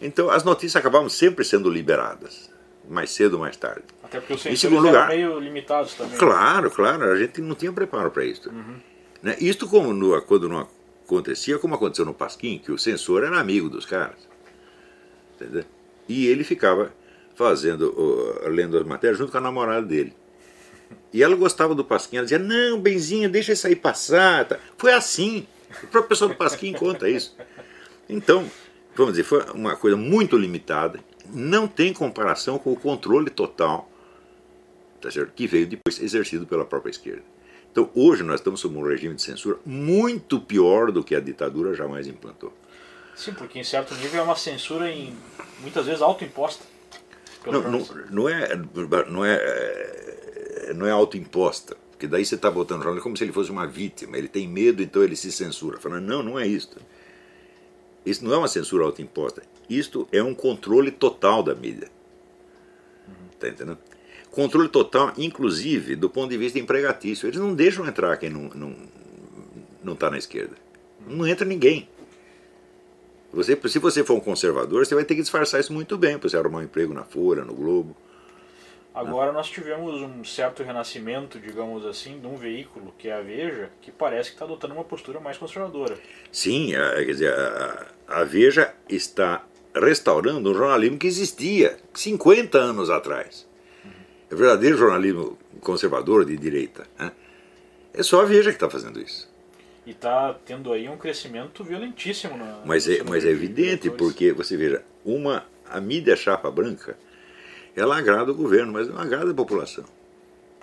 Então 0.00 0.28
as 0.28 0.42
notícias 0.42 0.76
acabavam 0.76 1.08
sempre 1.08 1.44
sendo 1.44 1.70
liberadas, 1.70 2.50
mais 2.88 3.10
cedo 3.10 3.34
ou 3.34 3.40
mais 3.40 3.56
tarde. 3.56 3.84
Até 4.04 4.20
porque 4.20 4.34
os 4.34 4.42
censores 4.42 4.78
lugar, 4.78 5.08
meio 5.08 5.38
limitados 5.40 5.94
também. 5.94 6.18
Claro, 6.18 6.70
claro, 6.70 7.10
a 7.10 7.16
gente 7.16 7.40
não 7.40 7.54
tinha 7.54 7.72
preparo 7.72 8.10
para 8.10 8.24
isso. 8.24 8.50
Uhum. 8.50 8.76
Né? 9.22 9.34
Isto 9.40 9.66
como 9.66 9.94
no, 9.94 10.20
quando 10.22 10.46
não 10.46 10.68
acontecia 11.04 11.58
como 11.58 11.74
aconteceu 11.74 12.04
no 12.04 12.12
Pasquim, 12.12 12.58
que 12.58 12.70
o 12.70 12.78
censor 12.78 13.24
era 13.24 13.40
amigo 13.40 13.70
dos 13.70 13.86
caras. 13.86 14.18
Entendeu? 15.34 15.64
E 16.06 16.26
ele 16.26 16.44
ficava 16.44 16.92
fazendo, 17.34 17.90
uh, 17.98 18.48
lendo 18.48 18.76
as 18.76 18.84
matérias 18.84 19.18
junto 19.18 19.32
com 19.32 19.38
a 19.38 19.40
namorada 19.40 19.86
dele. 19.86 20.14
E 21.10 21.22
ela 21.22 21.34
gostava 21.34 21.74
do 21.74 21.84
Pasquim, 21.84 22.18
ela 22.18 22.26
dizia, 22.26 22.38
não, 22.38 22.78
Benzinho, 22.78 23.30
deixa 23.30 23.52
isso 23.52 23.66
aí 23.66 23.74
passar. 23.74 24.44
Tá. 24.44 24.58
Foi 24.76 24.92
assim. 24.92 25.46
O 25.82 25.86
próprio 25.86 26.10
pessoal 26.10 26.28
do 26.28 26.36
Pasquim 26.36 26.74
conta 26.76 27.08
isso. 27.08 27.34
Então, 28.06 28.44
vamos 28.94 29.14
dizer, 29.14 29.24
foi 29.24 29.42
uma 29.54 29.74
coisa 29.76 29.96
muito 29.96 30.36
limitada, 30.36 31.00
não 31.32 31.66
tem 31.66 31.94
comparação 31.94 32.58
com 32.58 32.70
o 32.70 32.76
controle 32.76 33.30
total 33.30 33.88
tá 35.04 35.10
certo? 35.10 35.32
que 35.34 35.46
veio 35.46 35.66
depois 35.66 36.00
exercido 36.00 36.46
pela 36.46 36.64
própria 36.64 36.90
esquerda. 36.90 37.22
Então, 37.70 37.90
hoje 37.94 38.22
nós 38.22 38.40
estamos 38.40 38.60
sob 38.60 38.78
um 38.78 38.82
regime 38.82 39.14
de 39.14 39.22
censura 39.22 39.58
muito 39.66 40.40
pior 40.40 40.90
do 40.90 41.04
que 41.04 41.14
a 41.14 41.20
ditadura 41.20 41.74
jamais 41.74 42.06
implantou. 42.06 42.52
Sim, 43.14 43.34
porque 43.34 43.58
em 43.58 43.64
certo 43.64 43.94
nível 43.96 44.20
é 44.20 44.22
uma 44.22 44.36
censura 44.36 44.90
em, 44.90 45.14
muitas 45.60 45.84
vezes 45.84 46.00
autoimposta. 46.00 46.64
Não, 47.46 47.60
não, 47.60 47.86
não, 48.10 48.28
é, 48.28 48.56
não, 49.10 49.24
é, 49.24 50.72
não 50.74 50.86
é 50.86 50.90
autoimposta, 50.90 51.76
porque 51.90 52.06
daí 52.06 52.24
você 52.24 52.36
está 52.36 52.50
botando 52.50 52.80
o 52.80 52.84
jornal 52.84 53.02
como 53.02 53.16
se 53.16 53.24
ele 53.24 53.32
fosse 53.32 53.50
uma 53.50 53.66
vítima, 53.66 54.16
ele 54.16 54.28
tem 54.28 54.48
medo, 54.48 54.82
então 54.82 55.02
ele 55.02 55.14
se 55.14 55.30
censura. 55.30 55.78
Falando, 55.78 56.06
não, 56.06 56.22
não 56.22 56.38
é 56.38 56.46
isso. 56.46 56.70
Isso 58.06 58.24
não 58.24 58.32
é 58.32 58.38
uma 58.38 58.48
censura 58.48 58.84
autoimposta. 58.84 59.42
Isto 59.68 60.08
é 60.10 60.22
um 60.22 60.34
controle 60.34 60.90
total 60.90 61.42
da 61.42 61.54
mídia. 61.54 61.90
Está 63.32 63.48
entendendo? 63.48 63.78
Controle 64.34 64.68
total, 64.68 65.12
inclusive, 65.16 65.94
do 65.94 66.10
ponto 66.10 66.30
de 66.30 66.36
vista 66.36 66.58
empregatício. 66.58 67.28
Eles 67.28 67.38
não 67.38 67.54
deixam 67.54 67.86
entrar 67.86 68.16
quem 68.16 68.28
não 68.28 68.46
está 68.46 68.58
não, 68.58 68.76
não 69.84 69.94
tá 69.94 70.10
na 70.10 70.18
esquerda. 70.18 70.56
Não 71.06 71.24
entra 71.24 71.46
ninguém. 71.46 71.88
Você, 73.32 73.56
se 73.68 73.78
você 73.78 74.02
for 74.02 74.14
um 74.14 74.20
conservador, 74.20 74.84
você 74.84 74.92
vai 74.92 75.04
ter 75.04 75.14
que 75.14 75.20
disfarçar 75.20 75.60
isso 75.60 75.72
muito 75.72 75.96
bem 75.96 76.18
para 76.18 76.28
você 76.28 76.36
arrumar 76.36 76.58
um 76.58 76.62
emprego 76.62 76.92
na 76.92 77.04
Folha, 77.04 77.44
no 77.44 77.54
Globo. 77.54 77.96
Agora 78.92 79.30
nós 79.30 79.48
tivemos 79.48 80.02
um 80.02 80.24
certo 80.24 80.64
renascimento, 80.64 81.38
digamos 81.38 81.86
assim, 81.86 82.18
de 82.18 82.26
um 82.26 82.34
veículo, 82.34 82.92
que 82.98 83.08
é 83.08 83.12
a 83.12 83.20
Veja, 83.20 83.70
que 83.80 83.92
parece 83.92 84.30
que 84.30 84.34
está 84.34 84.46
adotando 84.46 84.74
uma 84.74 84.84
postura 84.84 85.20
mais 85.20 85.38
conservadora. 85.38 85.96
Sim, 86.32 86.74
a, 86.74 86.94
quer 86.96 87.04
dizer, 87.04 87.32
a, 87.32 87.86
a 88.08 88.24
Veja 88.24 88.74
está 88.88 89.44
restaurando 89.72 90.50
um 90.50 90.54
jornalismo 90.54 90.98
que 90.98 91.06
existia 91.06 91.76
50 91.92 92.58
anos 92.58 92.90
atrás 92.90 93.46
é 94.34 94.36
verdadeiro 94.36 94.76
jornalismo 94.76 95.38
conservador 95.60 96.24
de 96.24 96.36
direita. 96.36 96.86
Né? 96.98 97.12
É 97.94 98.02
só 98.02 98.22
a 98.22 98.24
Veja 98.24 98.50
que 98.50 98.56
está 98.56 98.68
fazendo 98.68 99.00
isso. 99.00 99.32
E 99.86 99.90
está 99.90 100.34
tendo 100.44 100.72
aí 100.72 100.88
um 100.88 100.96
crescimento 100.96 101.62
violentíssimo. 101.62 102.36
Na, 102.36 102.62
mas 102.64 102.88
é, 102.88 103.02
mas 103.02 103.24
é 103.24 103.30
evidente, 103.30 103.90
porque 103.90 104.32
você 104.32 104.56
veja, 104.56 104.82
uma, 105.04 105.44
a 105.70 105.80
mídia 105.80 106.16
chapa 106.16 106.50
branca, 106.50 106.96
ela 107.76 107.98
agrada 107.98 108.32
o 108.32 108.34
governo, 108.34 108.72
mas 108.72 108.88
não 108.88 108.98
agrada 108.98 109.30
a 109.30 109.34
população. 109.34 109.84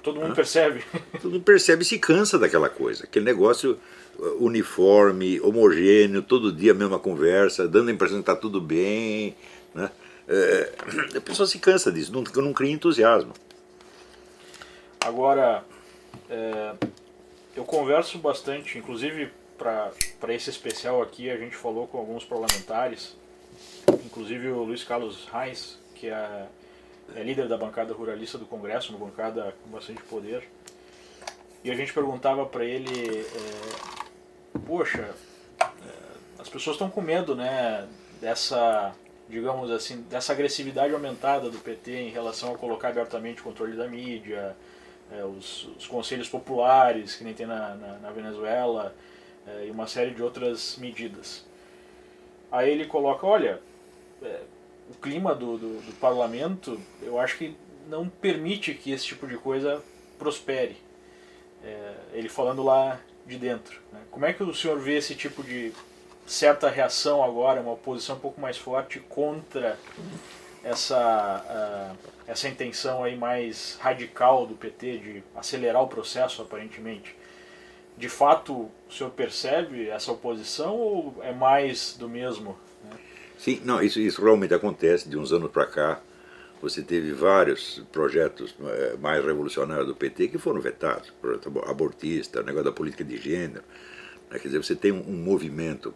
Todo 0.02 0.20
mundo 0.20 0.34
percebe. 0.34 0.84
Todo 1.22 1.34
mundo 1.34 1.44
percebe 1.44 1.84
e 1.84 1.86
se 1.86 2.00
cansa 2.00 2.40
daquela 2.40 2.70
coisa. 2.70 3.04
Aquele 3.04 3.26
negócio 3.26 3.78
uh, 4.18 4.44
uniforme, 4.44 5.40
homogêneo, 5.42 6.24
todo 6.24 6.52
dia 6.52 6.72
a 6.72 6.76
mesma 6.76 6.98
conversa, 6.98 7.68
dando 7.68 7.90
a 7.90 7.92
impressão 7.92 8.18
que 8.18 8.24
está 8.24 8.36
tudo 8.36 8.60
bem. 8.60 9.36
Né? 9.76 9.92
É, 10.28 10.72
a 11.18 11.22
pessoa 11.22 11.46
se 11.46 11.60
cansa 11.60 11.92
disso, 11.92 12.12
não, 12.12 12.24
não 12.44 12.54
cria 12.54 12.72
entusiasmo. 12.72 13.34
Agora, 15.04 15.66
é, 16.30 16.76
eu 17.56 17.66
converso 17.66 18.20
bastante, 18.20 18.78
inclusive 18.78 19.32
para 19.58 20.34
esse 20.34 20.52
especial 20.52 21.02
aqui, 21.02 21.30
a 21.30 21.38
gente 21.38 21.56
falou 21.56 21.88
com 21.88 21.98
alguns 21.98 22.24
parlamentares, 22.24 23.18
inclusive 24.06 24.49
o 24.49 24.64
Luiz 24.64 24.84
Carlos 24.84 25.26
Reis, 25.26 25.80
que 25.95 26.08
é, 26.08 26.45
é 27.16 27.24
líder 27.24 27.47
da 27.47 27.58
bancada 27.58 27.93
ruralista 27.93 28.38
do 28.38 28.45
Congresso, 28.45 28.95
uma 28.95 29.08
bancada 29.08 29.56
com 29.64 29.72
bastante 29.72 30.04
poder. 30.04 30.47
E 31.64 31.72
a 31.72 31.76
gente 31.76 31.93
perguntava 31.93 32.45
para 32.45 32.64
ele, 32.64 33.22
é, 33.22 34.60
poxa, 34.68 35.16
é, 35.60 35.66
as 36.38 36.47
pessoas 36.47 36.76
estão 36.76 36.91
com 36.91 37.02
medo, 37.02 37.36
né, 37.36 37.88
dessa, 38.20 38.93
digamos 39.28 39.72
assim, 39.72 40.04
dessa 40.04 40.32
agressividade 40.32 40.93
aumentada 40.93 41.49
do 41.49 41.58
PT 41.58 41.91
em 41.91 42.10
relação 42.10 42.54
a 42.54 42.58
colocar 42.58 42.89
abertamente 42.89 43.41
o 43.41 43.43
controle 43.43 43.76
da 43.76 43.88
mídia, 43.88 44.56
é, 45.12 45.24
os, 45.24 45.68
os, 45.78 45.88
conselhos 45.88 46.30
populares, 46.30 47.16
que 47.16 47.24
nem 47.24 47.34
tem 47.34 47.45
na, 47.45 47.76
na, 47.76 47.99
na 47.99 48.12
Venezuela, 48.12 48.95
é, 49.45 49.68
e 49.68 49.72
uma 49.72 49.88
série 49.88 50.12
de 50.12 50.22
outras 50.22 50.78
medidas. 50.78 51.45
Aí 52.51 52.70
ele 52.70 52.86
coloca, 52.86 53.26
olha, 53.26 53.62
é, 54.22 54.41
o 54.89 54.93
clima 54.95 55.34
do, 55.34 55.57
do, 55.57 55.82
do, 55.82 55.93
parlamento, 55.99 56.80
eu 57.01 57.20
acho 57.20 57.38
que 57.38 57.55
não 57.88 58.07
permite 58.07 58.74
que 58.74 58.91
esse 58.91 59.05
tipo 59.05 59.28
de 59.28 59.38
coisa 59.38 59.82
prospere. 60.18 60.78
É, 61.64 61.93
ele 62.14 62.30
falando 62.30 62.64
lá 62.64 62.99
de 63.26 63.38
dentro. 63.38 63.80
Né? 63.91 64.01
Como 64.09 64.26
é 64.26 64.34
que 64.34 64.43
o 64.43 64.53
senhor 64.53 64.80
vê 64.80 64.97
esse 64.97 65.16
tipo 65.16 65.43
de 65.43 65.72
certa 66.26 66.70
reação 66.70 67.24
agora, 67.24 67.62
uma 67.62 67.74
oposição 67.74 68.16
um 68.16 68.20
pouco 68.20 68.39
mais 68.39 68.57
forte 68.57 68.99
contra 68.99 69.78
essa, 70.64 71.95
uh, 71.97 72.09
essa 72.28 72.47
intenção 72.47 73.03
aí 73.03 73.16
mais 73.16 73.78
radical 73.82 74.45
do 74.45 74.55
PT 74.55 74.97
de 74.97 75.24
acelerar 75.36 75.82
o 75.82 75.88
processo, 75.88 76.41
aparentemente? 76.41 77.16
De 77.97 78.09
fato, 78.09 78.53
o 78.53 78.72
senhor 78.91 79.12
percebe 79.12 79.89
essa 79.89 80.12
oposição 80.12 80.76
ou 80.76 81.16
é 81.22 81.34
mais 81.34 81.95
do 81.97 82.07
mesmo? 82.07 82.57
Né? 82.84 82.97
Sim, 83.38 83.62
não, 83.64 83.82
isso, 83.82 83.99
isso 83.99 84.24
realmente 84.24 84.53
acontece 84.53 85.09
de 85.09 85.18
uns 85.18 85.32
anos 85.32 85.51
para 85.51 85.66
cá. 85.66 86.01
Você 86.62 86.84
teve 86.84 87.12
vários 87.12 87.84
projetos 87.91 88.55
eh, 88.64 88.95
mais 88.99 89.26
revolucionários 89.26 89.88
do 89.88 89.95
PT 89.95 90.28
que 90.28 90.38
foram 90.38 90.62
vetados, 90.62 91.09
projeto 91.20 91.51
abortista, 91.68 92.43
negócio 92.43 92.66
da 92.66 92.72
política 92.72 93.03
de 93.03 93.18
gênero. 93.18 93.64
Né? 94.30 94.38
Quer 94.38 94.47
dizer, 94.47 94.64
você 94.64 94.76
tem 94.76 94.91
um, 94.91 95.01
um 95.07 95.18
movimento, 95.18 95.91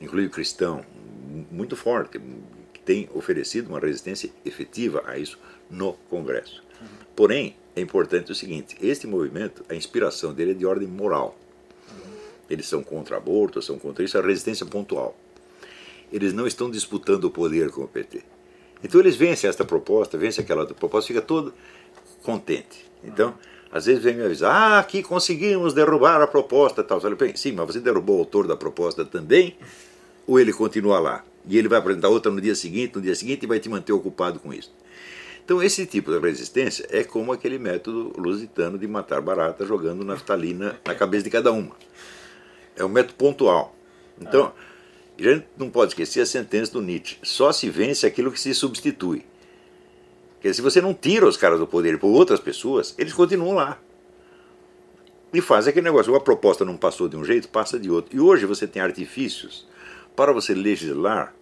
incluindo 0.00 0.30
cristão, 0.30 0.84
muito 1.50 1.74
forte, 1.76 2.20
tem 2.88 3.06
oferecido 3.14 3.68
uma 3.68 3.78
resistência 3.78 4.30
efetiva 4.46 5.02
a 5.04 5.18
isso 5.18 5.38
no 5.70 5.92
Congresso. 6.08 6.64
Porém, 7.14 7.54
é 7.76 7.82
importante 7.82 8.32
o 8.32 8.34
seguinte: 8.34 8.78
este 8.80 9.06
movimento, 9.06 9.62
a 9.68 9.74
inspiração 9.74 10.32
dele 10.32 10.52
é 10.52 10.54
de 10.54 10.64
ordem 10.64 10.88
moral. 10.88 11.38
Eles 12.48 12.66
são 12.66 12.82
contra 12.82 13.18
aborto, 13.18 13.60
são 13.60 13.78
contra 13.78 14.02
isso, 14.02 14.16
é 14.16 14.22
resistência 14.22 14.64
pontual. 14.64 15.14
Eles 16.10 16.32
não 16.32 16.46
estão 16.46 16.70
disputando 16.70 17.24
o 17.24 17.30
poder 17.30 17.70
com 17.70 17.82
o 17.82 17.86
PT. 17.88 18.22
Então 18.82 18.98
eles 18.98 19.16
vencem 19.16 19.50
esta 19.50 19.66
proposta, 19.66 20.16
vencem 20.16 20.42
aquela 20.42 20.64
proposta, 20.64 21.08
fica 21.08 21.20
todo 21.20 21.52
contente. 22.22 22.90
Então, 23.04 23.34
às 23.70 23.84
vezes 23.84 24.02
vem 24.02 24.14
me 24.14 24.24
avisar, 24.24 24.50
ah, 24.50 24.78
aqui 24.78 25.02
conseguimos 25.02 25.74
derrubar 25.74 26.22
a 26.22 26.26
proposta 26.26 26.82
tal. 26.82 26.98
Eu 27.02 27.16
falei, 27.18 27.36
sim, 27.36 27.52
mas 27.52 27.66
você 27.66 27.80
derrubou 27.80 28.16
o 28.16 28.20
autor 28.20 28.46
da 28.46 28.56
proposta 28.56 29.04
também? 29.04 29.58
Ou 30.28 30.38
ele 30.38 30.52
continua 30.52 31.00
lá? 31.00 31.24
E 31.48 31.56
ele 31.56 31.68
vai 31.68 31.78
apresentar 31.78 32.10
outra 32.10 32.30
no 32.30 32.38
dia 32.38 32.54
seguinte, 32.54 32.94
no 32.94 33.00
dia 33.00 33.14
seguinte, 33.14 33.44
e 33.44 33.46
vai 33.46 33.58
te 33.58 33.70
manter 33.70 33.94
ocupado 33.94 34.38
com 34.38 34.52
isso. 34.52 34.70
Então, 35.42 35.62
esse 35.62 35.86
tipo 35.86 36.12
de 36.12 36.18
resistência 36.18 36.86
é 36.90 37.02
como 37.02 37.32
aquele 37.32 37.58
método 37.58 38.12
lusitano 38.18 38.78
de 38.78 38.86
matar 38.86 39.22
barata 39.22 39.64
jogando 39.64 40.04
naftalina 40.04 40.78
na 40.86 40.94
cabeça 40.94 41.24
de 41.24 41.30
cada 41.30 41.50
uma. 41.50 41.74
É 42.76 42.84
um 42.84 42.90
método 42.90 43.14
pontual. 43.14 43.74
Então, 44.20 44.52
a 45.18 45.22
gente 45.22 45.46
não 45.56 45.70
pode 45.70 45.92
esquecer 45.92 46.20
a 46.20 46.26
sentença 46.26 46.72
do 46.72 46.82
Nietzsche: 46.82 47.16
só 47.22 47.50
se 47.50 47.70
vence 47.70 48.06
aquilo 48.06 48.30
que 48.30 48.38
se 48.38 48.52
substitui. 48.52 49.24
Porque 50.34 50.52
se 50.52 50.60
você 50.60 50.82
não 50.82 50.92
tira 50.92 51.26
os 51.26 51.38
caras 51.38 51.58
do 51.58 51.66
poder 51.66 51.98
por 51.98 52.08
outras 52.08 52.38
pessoas, 52.38 52.94
eles 52.98 53.14
continuam 53.14 53.54
lá. 53.54 53.78
E 55.32 55.40
faz 55.40 55.66
aquele 55.66 55.84
negócio: 55.84 56.12
uma 56.12 56.20
proposta 56.20 56.66
não 56.66 56.76
passou 56.76 57.08
de 57.08 57.16
um 57.16 57.24
jeito, 57.24 57.48
passa 57.48 57.78
de 57.78 57.90
outro. 57.90 58.14
E 58.14 58.20
hoje 58.20 58.44
você 58.44 58.66
tem 58.66 58.82
artifícios 58.82 59.66
para 60.18 60.32
você 60.32 60.52
legislar 60.52 61.32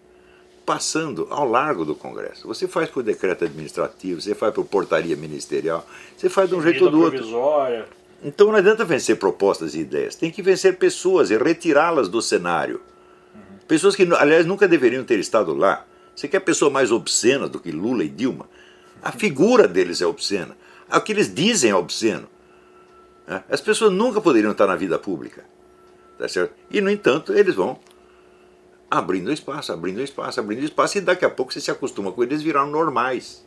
passando 0.66 1.26
ao 1.30 1.48
largo 1.48 1.82
do 1.82 1.94
Congresso. 1.94 2.46
Você 2.46 2.68
faz 2.68 2.90
por 2.90 3.02
decreto 3.02 3.46
administrativo, 3.46 4.20
você 4.20 4.34
faz 4.34 4.52
por 4.52 4.66
portaria 4.66 5.16
ministerial, 5.16 5.86
você 6.14 6.28
faz 6.28 6.50
de 6.50 6.56
um 6.56 6.60
jeito 6.60 6.84
ou 6.84 6.90
do 6.90 7.00
outro. 7.00 7.24
Então 8.22 8.48
não 8.48 8.56
adianta 8.56 8.84
vencer 8.84 9.16
propostas 9.16 9.74
e 9.74 9.80
ideias, 9.80 10.14
tem 10.14 10.30
que 10.30 10.42
vencer 10.42 10.76
pessoas 10.76 11.30
e 11.30 11.38
retirá-las 11.38 12.10
do 12.10 12.20
cenário. 12.20 12.82
Uhum. 13.34 13.40
Pessoas 13.66 13.96
que, 13.96 14.02
aliás, 14.12 14.44
nunca 14.44 14.68
deveriam 14.68 15.04
ter 15.04 15.18
estado 15.18 15.54
lá. 15.54 15.86
Você 16.14 16.28
quer 16.28 16.40
pessoa 16.40 16.70
mais 16.70 16.92
obscena 16.92 17.48
do 17.48 17.58
que 17.58 17.72
Lula 17.72 18.04
e 18.04 18.10
Dilma? 18.10 18.46
A 19.02 19.10
figura 19.10 19.66
deles 19.66 20.02
é 20.02 20.06
obscena. 20.06 20.54
O 20.92 21.00
que 21.00 21.12
eles 21.12 21.34
dizem 21.34 21.70
é 21.70 21.74
obsceno. 21.74 22.28
Né? 23.26 23.42
As 23.48 23.62
pessoas 23.62 23.90
nunca 23.90 24.20
poderiam 24.20 24.52
estar 24.52 24.66
na 24.66 24.76
vida 24.76 24.98
pública. 24.98 25.46
Tá 26.18 26.28
certo? 26.28 26.52
E, 26.70 26.82
no 26.82 26.90
entanto, 26.90 27.32
eles 27.32 27.54
vão 27.54 27.78
abrindo 28.90 29.32
espaço, 29.32 29.72
abrindo 29.72 30.00
espaço, 30.02 30.40
abrindo 30.40 30.64
espaço, 30.64 30.98
e 30.98 31.00
daqui 31.00 31.24
a 31.24 31.30
pouco 31.30 31.52
você 31.52 31.60
se 31.60 31.70
acostuma 31.70 32.12
com 32.12 32.22
eles, 32.22 32.42
viraram 32.42 32.70
normais. 32.70 33.44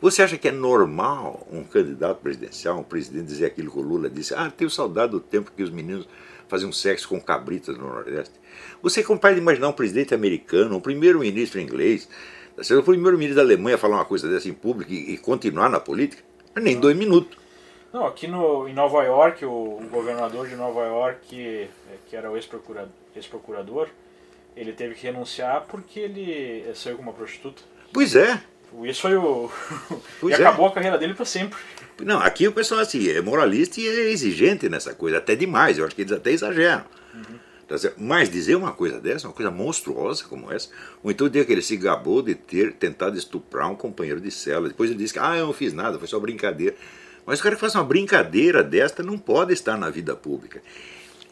Você 0.00 0.22
acha 0.22 0.36
que 0.36 0.48
é 0.48 0.52
normal 0.52 1.46
um 1.50 1.62
candidato 1.62 2.20
presidencial, 2.20 2.78
um 2.78 2.82
presidente, 2.82 3.26
dizer 3.26 3.46
aquilo 3.46 3.70
que 3.70 3.78
o 3.78 3.82
Lula 3.82 4.10
disse? 4.10 4.34
Ah, 4.34 4.50
tenho 4.50 4.68
saudade 4.68 5.12
do 5.12 5.20
tempo 5.20 5.52
que 5.56 5.62
os 5.62 5.70
meninos 5.70 6.08
faziam 6.48 6.72
sexo 6.72 7.08
com 7.08 7.20
cabritas 7.20 7.78
no 7.78 7.86
Nordeste. 7.86 8.34
Você 8.82 9.00
é 9.00 9.02
capaz 9.04 9.34
de 9.34 9.40
imaginar 9.40 9.68
um 9.68 9.72
presidente 9.72 10.12
americano, 10.12 10.76
um 10.76 10.80
primeiro-ministro 10.80 11.60
inglês, 11.60 12.08
ser 12.60 12.76
o 12.76 12.82
primeiro-ministro 12.82 13.36
da 13.36 13.42
Alemanha 13.42 13.78
falar 13.78 13.96
uma 13.96 14.04
coisa 14.04 14.28
dessa 14.28 14.48
em 14.48 14.52
público 14.52 14.92
e, 14.92 15.14
e 15.14 15.18
continuar 15.18 15.70
na 15.70 15.78
política? 15.78 16.22
Nem 16.56 16.78
dois 16.78 16.96
minutos. 16.96 17.38
Não, 17.92 18.06
aqui 18.06 18.26
no, 18.26 18.68
em 18.68 18.74
Nova 18.74 19.04
York, 19.04 19.44
o, 19.44 19.50
o 19.50 19.88
governador 19.90 20.48
de 20.48 20.56
Nova 20.56 20.84
York, 20.84 21.20
que, 21.28 21.68
que 22.08 22.16
era 22.16 22.30
o 22.30 22.36
ex-procurador, 22.36 22.90
ex-procurador 23.14 23.88
ele 24.56 24.72
teve 24.72 24.94
que 24.94 25.06
renunciar 25.06 25.66
porque 25.68 26.00
ele 26.00 26.64
saiu 26.74 26.96
com 26.96 27.02
uma 27.02 27.12
prostituta. 27.12 27.62
Pois 27.92 28.14
é. 28.14 28.40
Isso 28.84 29.02
foi 29.02 29.16
o. 29.16 29.50
E 30.22 30.32
é. 30.32 30.34
acabou 30.36 30.66
a 30.66 30.72
carreira 30.72 30.98
dele 30.98 31.14
para 31.14 31.24
sempre. 31.24 31.58
Não, 32.00 32.20
aqui 32.20 32.48
o 32.48 32.52
pessoal 32.52 32.80
assim, 32.80 33.08
é 33.08 33.20
moralista 33.20 33.80
e 33.80 33.86
é 33.86 34.10
exigente 34.10 34.68
nessa 34.68 34.94
coisa, 34.94 35.18
até 35.18 35.36
demais. 35.36 35.78
Eu 35.78 35.84
acho 35.84 35.94
que 35.94 36.02
eles 36.02 36.12
até 36.12 36.30
exageram. 36.30 36.84
Uhum. 37.14 37.38
Mas 37.96 38.28
dizer 38.28 38.54
uma 38.54 38.72
coisa 38.72 39.00
dessa, 39.00 39.26
uma 39.28 39.32
coisa 39.32 39.50
monstruosa 39.50 40.24
como 40.24 40.52
essa, 40.52 40.68
ou 41.02 41.10
então 41.10 41.28
dizer 41.28 41.46
que 41.46 41.52
ele 41.52 41.62
se 41.62 41.76
gabou 41.76 42.20
de 42.20 42.34
ter 42.34 42.74
tentado 42.74 43.16
estuprar 43.16 43.70
um 43.70 43.74
companheiro 43.74 44.20
de 44.20 44.30
cela. 44.30 44.68
Depois 44.68 44.90
ele 44.90 44.98
disse 44.98 45.14
que, 45.14 45.18
ah, 45.18 45.36
eu 45.36 45.46
não 45.46 45.52
fiz 45.52 45.72
nada, 45.72 45.98
foi 45.98 46.08
só 46.08 46.18
brincadeira. 46.18 46.74
Mas 47.24 47.40
o 47.40 47.42
cara 47.42 47.54
que 47.54 47.60
faz 47.60 47.74
uma 47.74 47.84
brincadeira 47.84 48.62
desta 48.62 49.02
não 49.02 49.16
pode 49.16 49.52
estar 49.52 49.78
na 49.78 49.88
vida 49.88 50.14
pública. 50.14 50.60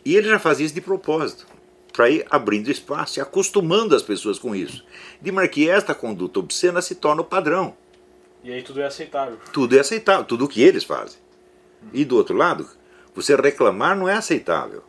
E 0.05 0.17
ele 0.17 0.29
já 0.29 0.39
fazia 0.39 0.65
isso 0.65 0.75
de 0.75 0.81
propósito 0.81 1.47
para 1.93 2.11
ir 2.11 2.27
abrindo 2.31 2.71
espaço 2.71 3.19
e 3.19 3.23
acostumando 3.23 3.95
as 3.95 4.03
pessoas 4.03 4.39
com 4.39 4.55
isso. 4.55 4.85
De 5.21 5.31
maneira 5.33 5.53
que 5.53 5.69
esta 5.69 5.95
conduta 5.95 6.39
obscena 6.39 6.81
se 6.81 6.95
torna 6.95 7.23
o 7.23 7.25
padrão. 7.25 7.75
E 8.43 8.53
aí 8.53 8.63
tudo 8.63 8.81
é 8.81 8.87
aceitável. 8.87 9.39
Tudo 9.53 9.77
é 9.77 9.81
aceitável, 9.81 10.25
tudo 10.25 10.45
o 10.45 10.49
que 10.49 10.63
eles 10.63 10.85
fazem. 10.85 11.19
E 11.93 12.05
do 12.05 12.17
outro 12.17 12.37
lado, 12.37 12.69
você 13.15 13.35
reclamar 13.35 13.97
não 13.97 14.09
é 14.09 14.15
aceitável. 14.15 14.83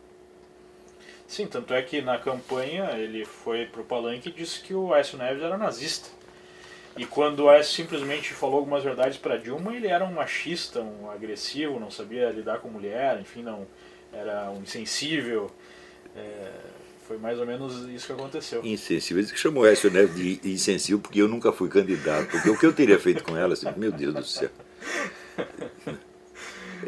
Sim, 1.28 1.48
tanto 1.48 1.74
é 1.74 1.82
que 1.82 2.02
na 2.02 2.18
campanha 2.18 2.92
ele 2.98 3.24
foi 3.26 3.66
pro 3.66 3.84
palanque 3.84 4.30
e 4.30 4.32
disse 4.34 4.60
que 4.62 4.74
o 4.74 4.94
Aécio 4.94 5.18
Neves 5.18 5.42
era 5.42 5.58
nazista. 5.58 6.10
E 6.98 7.06
quando 7.06 7.42
o 7.42 7.50
Aécio 7.50 7.74
simplesmente 7.74 8.34
falou 8.34 8.58
algumas 8.58 8.84
verdades 8.84 9.18
para 9.18 9.38
Dilma, 9.38 9.74
ele 9.74 9.88
era 9.88 10.04
um 10.04 10.12
machista, 10.12 10.82
um 10.82 11.10
agressivo, 11.10 11.80
não 11.80 11.90
sabia 11.90 12.30
lidar 12.30 12.60
com 12.60 12.68
mulher, 12.68 13.18
enfim, 13.22 13.44
não 13.44 13.66
era 14.12 14.52
um 14.52 14.62
insensível. 14.62 15.50
É, 16.16 16.52
foi 17.12 17.18
mais 17.18 17.38
ou 17.40 17.46
menos 17.46 17.90
isso 17.90 18.08
que 18.08 18.14
aconteceu. 18.14 18.62
Insensível. 18.64 19.22
Isso 19.22 19.34
que 19.34 19.40
chamou 19.40 19.68
Écio 19.68 19.92
Neves 19.92 20.16
de 20.16 20.40
insensível 20.50 21.00
porque 21.00 21.22
eu 21.22 21.28
nunca 21.28 21.52
fui 21.52 21.68
candidato. 21.68 22.30
Porque 22.30 22.50
o 22.50 22.58
que 22.58 22.66
eu 22.66 22.72
teria 22.72 22.98
feito 22.98 23.22
com 23.22 23.36
ela, 23.36 23.52
assim, 23.52 23.68
meu 23.76 23.92
Deus 23.92 24.14
do 24.14 24.24
céu. 24.24 24.50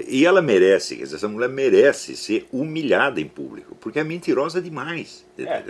E 0.07 0.25
ela 0.25 0.41
merece, 0.41 1.03
essa 1.03 1.27
mulher 1.27 1.49
merece 1.49 2.15
ser 2.15 2.47
humilhada 2.51 3.21
em 3.21 3.27
público, 3.27 3.75
porque 3.75 3.99
é 3.99 4.03
mentirosa 4.03 4.59
demais. 4.59 5.23
É, 5.37 5.61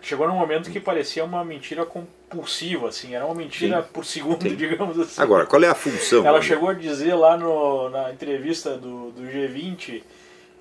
chegou 0.00 0.26
num 0.26 0.36
momento 0.36 0.70
que 0.70 0.80
parecia 0.80 1.22
uma 1.22 1.44
mentira 1.44 1.84
compulsiva, 1.84 2.88
assim, 2.88 3.14
era 3.14 3.26
uma 3.26 3.34
mentira 3.34 3.82
Sim. 3.82 3.88
por 3.92 4.06
segundo, 4.06 4.42
Sim. 4.42 4.56
digamos 4.56 4.98
assim. 4.98 5.20
Agora, 5.20 5.44
qual 5.44 5.62
é 5.62 5.68
a 5.68 5.74
função? 5.74 6.24
Ela 6.24 6.40
chegou 6.40 6.70
a 6.70 6.72
dizer 6.72 7.14
lá 7.14 7.36
no, 7.36 7.90
na 7.90 8.10
entrevista 8.10 8.78
do, 8.78 9.10
do 9.10 9.22
G20 9.24 10.02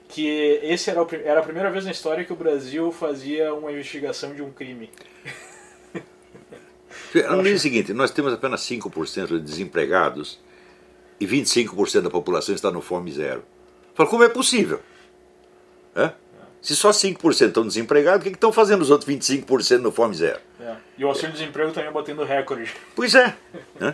que 0.07 0.59
esse 0.63 0.89
era, 0.89 1.03
o, 1.03 1.07
era 1.23 1.39
a 1.39 1.43
primeira 1.43 1.69
vez 1.69 1.85
na 1.85 1.91
história 1.91 2.23
que 2.23 2.33
o 2.33 2.35
Brasil 2.35 2.91
fazia 2.91 3.53
uma 3.53 3.71
investigação 3.71 4.33
de 4.33 4.41
um 4.41 4.51
crime. 4.51 4.89
No 7.29 7.41
dia 7.41 7.57
seguinte, 7.57 7.93
nós 7.93 8.11
temos 8.11 8.33
apenas 8.33 8.61
5% 8.61 9.27
de 9.27 9.39
desempregados 9.39 10.39
e 11.19 11.25
25% 11.25 12.01
da 12.01 12.09
população 12.09 12.53
está 12.53 12.69
no 12.69 12.81
fome 12.81 13.11
zero. 13.11 13.43
Fala, 13.95 14.09
como 14.09 14.23
é 14.23 14.29
possível? 14.29 14.79
É? 15.95 16.11
Se 16.61 16.75
só 16.75 16.89
5% 16.89 17.47
estão 17.47 17.65
desempregados, 17.65 18.21
o 18.21 18.23
que, 18.23 18.31
que 18.31 18.37
estão 18.37 18.51
fazendo 18.51 18.81
os 18.81 18.91
outros 18.91 19.09
25% 19.09 19.79
no 19.79 19.91
fome 19.91 20.15
zero? 20.15 20.39
É. 20.59 20.75
E 20.97 21.05
o 21.05 21.07
auxílio-desemprego 21.07 21.71
também 21.71 21.91
batendo 21.91 22.23
recorde. 22.23 22.73
Pois 22.95 23.15
é. 23.15 23.35
é? 23.79 23.93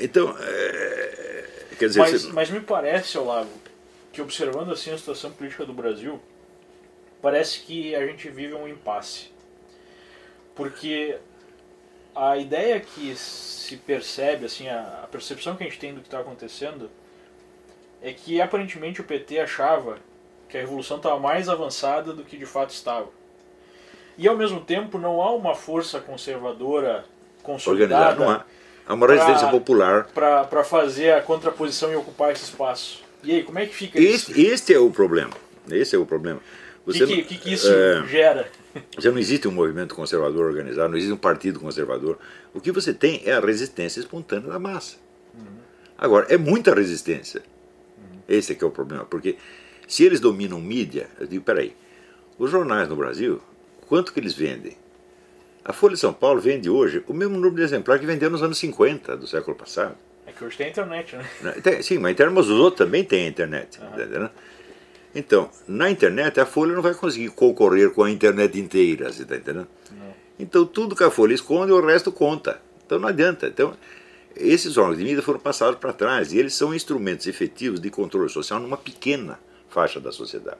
Então, 0.00 0.36
é, 0.38 1.44
quer 1.78 1.86
dizer... 1.86 2.00
Mas, 2.00 2.26
mas 2.26 2.50
me 2.50 2.60
parece, 2.60 3.16
Olavo, 3.16 3.48
que 4.18 4.22
observando 4.22 4.72
assim 4.72 4.90
a 4.90 4.98
situação 4.98 5.30
política 5.30 5.64
do 5.64 5.72
Brasil, 5.72 6.20
parece 7.22 7.60
que 7.60 7.94
a 7.94 8.04
gente 8.04 8.28
vive 8.28 8.52
um 8.54 8.66
impasse. 8.66 9.30
Porque 10.56 11.16
a 12.14 12.36
ideia 12.36 12.80
que 12.80 13.14
se 13.14 13.76
percebe, 13.76 14.46
assim, 14.46 14.68
a, 14.68 15.06
percepção 15.10 15.54
que 15.54 15.62
a 15.62 15.66
gente 15.66 15.78
tem 15.78 15.94
do 15.94 16.00
que 16.00 16.08
está 16.08 16.18
acontecendo, 16.18 16.90
é 18.02 18.12
que 18.12 18.40
aparentemente 18.40 19.00
o 19.00 19.04
PT 19.04 19.38
achava 19.38 19.98
que 20.48 20.56
a 20.56 20.60
revolução 20.60 20.96
estava 20.96 21.20
mais 21.20 21.48
avançada 21.48 22.12
do 22.12 22.24
que 22.24 22.36
de 22.36 22.46
fato 22.46 22.70
estava. 22.70 23.08
E 24.16 24.26
ao 24.26 24.36
mesmo 24.36 24.60
tempo 24.60 24.98
não 24.98 25.22
há 25.22 25.32
uma 25.32 25.54
força 25.54 26.00
conservadora 26.00 27.04
consolidada. 27.44 27.94
Organizado, 27.94 28.24
não 28.24 28.30
há. 28.30 28.44
Há 28.88 28.94
uma 28.94 29.06
resistência 29.06 29.46
pra- 29.46 29.50
popular. 29.50 30.04
Para 30.06 30.64
fazer 30.64 31.12
a 31.12 31.22
contraposição 31.22 31.92
e 31.92 31.94
ocupar 31.94 32.32
esse 32.32 32.44
espaço. 32.44 33.06
E 33.22 33.32
aí, 33.32 33.42
como 33.42 33.58
é 33.58 33.66
que 33.66 33.74
fica 33.74 34.00
isso? 34.00 34.30
Este, 34.30 34.46
este 34.46 34.74
é 34.74 34.78
o 34.78 34.90
problema. 34.90 35.32
Esse 35.70 35.96
é 35.96 35.98
o 35.98 36.06
problema. 36.06 36.40
O 36.86 36.92
que, 36.92 37.22
que, 37.22 37.36
que 37.36 37.52
isso 37.52 37.70
é, 37.70 38.06
gera? 38.06 38.50
você 38.96 39.10
não 39.10 39.18
existe 39.18 39.46
um 39.46 39.50
movimento 39.50 39.94
conservador 39.94 40.46
organizado, 40.46 40.88
não 40.88 40.96
existe 40.96 41.12
um 41.12 41.18
partido 41.18 41.60
conservador. 41.60 42.18
O 42.54 42.60
que 42.60 42.72
você 42.72 42.94
tem 42.94 43.22
é 43.26 43.32
a 43.32 43.40
resistência 43.40 44.00
espontânea 44.00 44.48
da 44.48 44.58
massa. 44.58 44.96
Agora, 45.98 46.26
é 46.30 46.38
muita 46.38 46.74
resistência. 46.74 47.42
Esse 48.28 48.52
é 48.52 48.54
que 48.54 48.64
é 48.64 48.66
o 48.66 48.70
problema. 48.70 49.04
Porque 49.04 49.36
se 49.86 50.04
eles 50.04 50.20
dominam 50.20 50.60
mídia, 50.60 51.08
eu 51.18 51.26
digo, 51.26 51.44
peraí, 51.44 51.74
os 52.38 52.50
jornais 52.50 52.88
no 52.88 52.96
Brasil, 52.96 53.42
quanto 53.86 54.12
que 54.12 54.20
eles 54.20 54.34
vendem? 54.34 54.76
A 55.64 55.72
Folha 55.72 55.94
de 55.94 56.00
São 56.00 56.12
Paulo 56.12 56.40
vende 56.40 56.70
hoje 56.70 57.02
o 57.06 57.12
mesmo 57.12 57.34
número 57.34 57.56
de 57.56 57.62
exemplares 57.62 58.00
que 58.00 58.06
vendeu 58.06 58.30
nos 58.30 58.42
anos 58.42 58.56
50 58.58 59.16
do 59.16 59.26
século 59.26 59.56
passado. 59.56 59.96
É 60.38 60.40
que 60.40 60.44
hoje 60.44 60.56
tem 60.56 60.68
internet, 60.68 61.16
né? 61.16 61.24
Né? 61.42 61.52
Tem- 61.62 61.82
sim, 61.82 61.98
mas 61.98 62.10
a 62.10 62.12
internet, 62.12 62.34
mas 62.34 62.48
os 62.48 62.58
outros 62.60 62.78
também 62.78 63.02
têm 63.02 63.26
a 63.26 63.28
internet. 63.28 63.80
né? 63.80 64.30
Então, 65.14 65.50
na 65.66 65.90
internet, 65.90 66.38
a 66.38 66.46
Folha 66.46 66.74
não 66.74 66.82
vai 66.82 66.94
conseguir 66.94 67.30
concorrer 67.30 67.90
com 67.90 68.04
a 68.04 68.10
internet 68.10 68.58
inteira, 68.58 69.10
você 69.12 69.22
está 69.22 69.36
entendendo? 69.36 69.66
Não. 69.90 70.14
Então, 70.38 70.64
tudo 70.64 70.94
que 70.94 71.02
a 71.02 71.10
Folha 71.10 71.34
esconde, 71.34 71.72
o 71.72 71.84
resto 71.84 72.12
conta. 72.12 72.60
Então, 72.86 72.98
não 73.00 73.08
adianta. 73.08 73.48
Então, 73.48 73.74
esses 74.36 74.76
órgãos 74.76 74.98
de 74.98 75.04
mídia 75.04 75.22
foram 75.22 75.40
passados 75.40 75.80
para 75.80 75.92
trás 75.92 76.32
e 76.32 76.38
eles 76.38 76.54
são 76.54 76.72
instrumentos 76.74 77.26
efetivos 77.26 77.80
de 77.80 77.90
controle 77.90 78.28
social 78.28 78.60
numa 78.60 78.76
pequena 78.76 79.40
faixa 79.68 79.98
da 79.98 80.12
sociedade. 80.12 80.58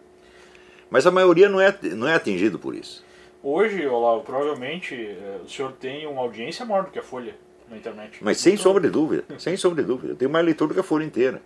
Mas 0.91 1.07
a 1.07 1.11
maioria 1.11 1.49
não 1.49 1.61
é, 1.61 1.79
não 1.95 2.09
é 2.09 2.15
atingido 2.15 2.59
por 2.59 2.75
isso. 2.75 3.05
Hoje, 3.43 3.87
Olavo, 3.87 4.25
provavelmente 4.25 4.95
eh, 4.95 5.39
o 5.45 5.49
senhor 5.49 5.73
tem 5.73 6.07
uma 6.07 6.23
audiência 6.23 6.65
maior 6.65 6.87
do 6.87 6.91
que 6.91 6.99
a 6.99 7.03
Folha 7.03 7.37
na 7.71 7.77
internet. 7.77 8.19
Mas 8.21 8.39
sem 8.39 8.57
sombra 8.57 8.83
de 8.83 8.91
dúvida, 8.91 9.25
sem 9.39 9.57
sombra 9.57 9.83
de 9.83 9.89
dúvida. 9.89 10.13
Eu 10.13 10.17
tenho 10.17 10.31
mais 10.31 10.45
leitor 10.45 10.69
do 10.69 10.75
que 10.75 10.81
a 10.81 10.85
Folha 10.85 11.05
inteira. 11.05 11.43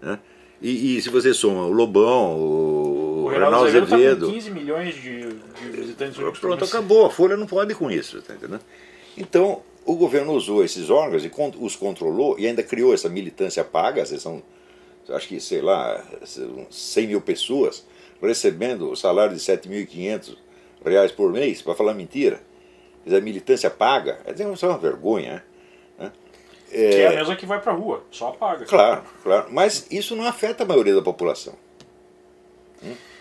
né? 0.00 0.18
E, 0.62 0.96
e 0.96 1.02
se 1.02 1.10
você 1.10 1.34
soma 1.34 1.66
o 1.66 1.72
Lobão, 1.72 2.36
o, 2.38 3.24
O 3.24 3.28
Reinaldo 3.28 3.66
Azevedo 3.66 4.26
com 4.26 4.32
15 4.32 4.50
milhões 4.50 4.94
de, 4.94 5.28
de 5.28 5.70
visitantes 5.70 6.16
pronto, 6.16 6.60
mês. 6.60 6.68
acabou. 6.72 7.06
A 7.06 7.10
Folha 7.10 7.36
não 7.36 7.46
pode 7.46 7.74
com 7.74 7.90
isso. 7.90 8.22
Tá 8.22 8.34
entendendo? 8.34 8.62
Então, 9.16 9.62
o 9.84 9.94
governo 9.94 10.32
usou 10.32 10.64
esses 10.64 10.90
órgãos 10.90 11.24
e 11.24 11.30
os 11.60 11.76
controlou 11.76 12.38
e 12.38 12.46
ainda 12.46 12.62
criou 12.62 12.94
essa 12.94 13.08
militância 13.08 13.62
paga. 13.64 14.06
Vocês 14.06 14.22
são, 14.22 14.42
acho 15.10 15.28
que, 15.28 15.40
sei 15.40 15.60
lá, 15.60 16.02
são 16.24 16.66
100 16.70 17.06
mil 17.08 17.20
pessoas 17.20 17.84
recebendo 18.22 18.90
o 18.90 18.96
salário 18.96 19.34
de 19.34 19.40
7.500 19.40 20.36
reais 20.84 21.12
por 21.12 21.30
mês 21.30 21.60
para 21.60 21.74
falar 21.74 21.94
mentira. 21.94 22.40
Quer 23.02 23.10
dizer, 23.10 23.16
a 23.18 23.24
militância 23.24 23.68
paga. 23.70 24.20
É 24.24 24.42
é 24.42 24.66
uma 24.66 24.78
vergonha. 24.78 25.34
né? 25.34 25.42
Que 26.74 27.00
é 27.00 27.06
a 27.08 27.12
mesma 27.12 27.36
que 27.36 27.46
vai 27.46 27.60
pra 27.60 27.72
rua, 27.72 28.02
só 28.10 28.28
apaga. 28.28 28.64
Claro, 28.64 29.02
claro. 29.22 29.46
Mas 29.50 29.86
isso 29.90 30.16
não 30.16 30.24
afeta 30.26 30.64
a 30.64 30.66
maioria 30.66 30.94
da 30.94 31.02
população. 31.02 31.54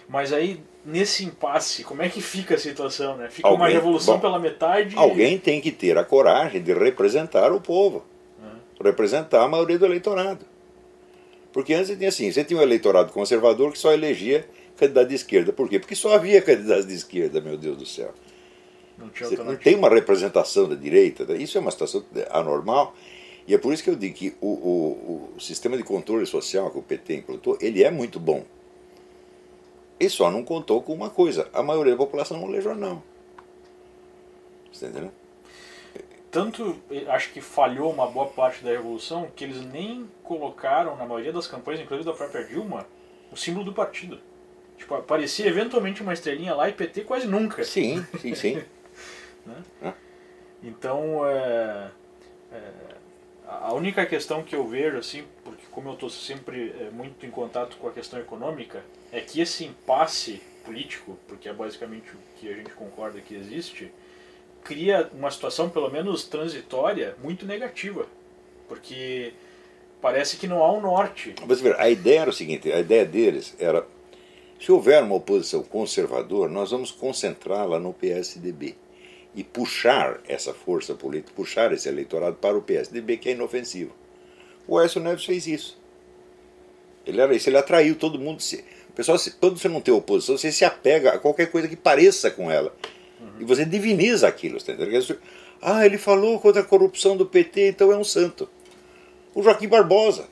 Mas 0.07 0.33
aí, 0.33 0.59
nesse 0.85 1.23
impasse, 1.23 1.83
como 1.83 2.01
é 2.01 2.09
que 2.09 2.21
fica 2.21 2.55
a 2.55 2.57
situação, 2.57 3.15
né? 3.17 3.29
Fica 3.29 3.47
Alguém- 3.47 3.61
uma 3.67 3.69
revolução 3.69 4.15
bom, 4.15 4.21
pela 4.21 4.39
metade. 4.39 4.95
Alguém 4.97 5.37
tem 5.39 5.61
que 5.61 5.71
ter 5.71 5.97
a 5.97 6.03
coragem 6.03 6.61
de 6.61 6.73
representar 6.73 7.51
o 7.51 7.61
povo, 7.61 8.03
representar 8.83 9.43
a 9.43 9.47
maioria 9.47 9.79
do 9.79 9.85
eleitorado. 9.85 10.45
Porque 11.51 11.73
antes 11.73 11.95
tinha 11.95 12.09
assim, 12.09 12.31
você 12.31 12.43
tinha 12.43 12.59
um 12.59 12.63
eleitorado 12.63 13.11
conservador 13.13 13.71
que 13.71 13.77
só 13.77 13.93
elegia 13.93 14.45
candidato 14.75 15.07
de 15.07 15.15
esquerda. 15.15 15.53
Por 15.53 15.69
quê? 15.69 15.79
Porque 15.79 15.95
só 15.95 16.13
havia 16.15 16.41
candidatos 16.41 16.87
de 16.87 16.95
esquerda, 16.95 17.39
meu 17.39 17.55
Deus 17.57 17.77
do 17.77 17.85
céu. 17.85 18.11
Não 18.97 19.09
tinha 19.09 19.29
não 19.43 19.55
tem 19.55 19.75
uma 19.75 19.89
representação 19.89 20.67
da 20.67 20.75
direita. 20.75 21.31
Isso 21.35 21.57
é 21.57 21.61
uma 21.61 21.71
situação 21.71 22.03
anormal. 22.29 22.95
E 23.47 23.53
é 23.53 23.57
por 23.57 23.73
isso 23.73 23.83
que 23.83 23.89
eu 23.89 23.95
digo 23.95 24.15
que 24.15 24.35
o, 24.39 24.47
o, 24.47 25.33
o 25.35 25.39
sistema 25.39 25.75
de 25.75 25.83
controle 25.83 26.25
social 26.25 26.71
que 26.71 26.77
o 26.77 26.81
PT 26.81 27.17
implantou, 27.17 27.57
ele 27.59 27.83
é 27.83 27.91
muito 27.91 28.19
bom. 28.19 28.45
Ele 29.99 30.09
só 30.09 30.31
não 30.31 30.43
contou 30.43 30.81
com 30.81 30.93
uma 30.93 31.09
coisa. 31.09 31.49
A 31.53 31.61
maioria 31.61 31.93
da 31.93 31.97
população 31.97 32.39
não 32.39 32.47
lê 32.47 32.61
jornal. 32.61 33.03
Você 34.71 34.87
entendeu? 34.87 35.11
Tanto 36.31 36.75
eh, 36.89 37.05
acho 37.07 37.31
que 37.31 37.41
falhou 37.41 37.91
uma 37.91 38.07
boa 38.07 38.25
parte 38.25 38.63
da 38.63 38.71
revolução 38.71 39.29
que 39.35 39.43
eles 39.43 39.61
nem 39.61 40.09
colocaram 40.23 40.95
na 40.95 41.05
maioria 41.05 41.31
das 41.31 41.45
campanhas, 41.45 41.81
inclusive 41.81 42.09
da 42.09 42.15
própria 42.15 42.43
Dilma, 42.43 42.87
o 43.31 43.37
símbolo 43.37 43.65
do 43.65 43.73
partido. 43.73 44.19
Tipo, 44.77 44.95
aparecia 44.95 45.47
eventualmente 45.47 46.01
uma 46.01 46.13
estrelinha 46.13 46.55
lá 46.55 46.67
e 46.67 46.73
PT 46.73 47.01
quase 47.01 47.27
nunca. 47.27 47.63
Sim, 47.63 48.05
sim, 48.19 48.33
sim. 48.35 48.63
Então, 50.65 51.27
é, 51.27 51.91
é, 52.49 52.71
a 53.61 53.73
única 53.73 54.05
questão 54.05 54.43
que 54.43 54.55
eu 54.55 54.67
vejo, 54.67 54.97
assim, 54.97 55.23
porque 55.43 55.63
como 55.71 55.89
eu 55.89 55.93
estou 55.93 56.09
sempre 56.09 56.73
é, 56.79 56.89
muito 56.91 57.25
em 57.25 57.29
contato 57.29 57.77
com 57.77 57.87
a 57.87 57.91
questão 57.91 58.19
econômica, 58.19 58.83
é 59.11 59.19
que 59.19 59.41
esse 59.41 59.63
impasse 59.65 60.41
político, 60.65 61.17
porque 61.27 61.49
é 61.49 61.53
basicamente 61.53 62.09
o 62.11 62.17
que 62.37 62.49
a 62.49 62.55
gente 62.55 62.71
concorda 62.71 63.19
que 63.19 63.35
existe, 63.35 63.91
cria 64.63 65.09
uma 65.13 65.29
situação, 65.29 65.69
pelo 65.69 65.89
menos 65.89 66.23
transitória, 66.23 67.15
muito 67.21 67.45
negativa. 67.45 68.07
Porque 68.67 69.33
parece 70.01 70.37
que 70.37 70.47
não 70.47 70.63
há 70.63 70.71
um 70.71 70.81
norte. 70.81 71.35
Você 71.45 71.61
vê, 71.61 71.75
a 71.77 71.89
ideia 71.89 72.21
era 72.21 72.29
o 72.29 72.33
seguinte, 72.33 72.71
a 72.71 72.79
ideia 72.79 73.05
deles 73.05 73.55
era, 73.59 73.85
se 74.59 74.71
houver 74.71 75.03
uma 75.03 75.15
oposição 75.15 75.63
conservadora, 75.63 76.49
nós 76.49 76.71
vamos 76.71 76.91
concentrá-la 76.91 77.79
no 77.79 77.93
PSDB 77.93 78.75
e 79.35 79.43
puxar 79.43 80.19
essa 80.27 80.53
força 80.53 80.93
política, 80.93 81.33
puxar 81.35 81.71
esse 81.73 81.87
eleitorado 81.89 82.35
para 82.35 82.57
o 82.57 82.61
PSDB, 82.61 83.17
que 83.17 83.29
é 83.29 83.31
inofensivo. 83.31 83.91
O 84.67 84.77
Aécio 84.77 85.01
Neves 85.01 85.25
fez 85.25 85.47
isso. 85.47 85.77
Ele 87.05 87.19
era 87.19 87.33
isso, 87.35 87.49
ele 87.49 87.57
atraiu 87.57 87.95
todo 87.95 88.19
mundo. 88.19 88.41
Se- 88.41 88.63
O 88.89 88.93
pessoal, 88.95 89.17
se- 89.17 89.31
quando 89.31 89.57
você 89.57 89.67
não 89.67 89.81
tem 89.81 89.91
oposição, 89.91 90.37
você 90.37 90.51
se 90.51 90.63
apega 90.63 91.13
a 91.13 91.17
qualquer 91.17 91.49
coisa 91.49 91.67
que 91.67 91.75
pareça 91.75 92.29
com 92.29 92.51
ela. 92.51 92.73
E 93.39 93.43
você 93.43 93.65
diviniza 93.65 94.27
aquilo, 94.27 94.59
você 94.59 94.75
tá? 94.75 94.83
Ah, 95.59 95.83
ele 95.85 95.97
falou 95.97 96.39
contra 96.39 96.61
a 96.61 96.65
corrupção 96.65 97.17
do 97.17 97.25
PT, 97.25 97.69
então 97.69 97.91
é 97.91 97.97
um 97.97 98.03
santo. 98.03 98.47
O 99.33 99.41
Joaquim 99.41 99.67
Barbosa. 99.67 100.27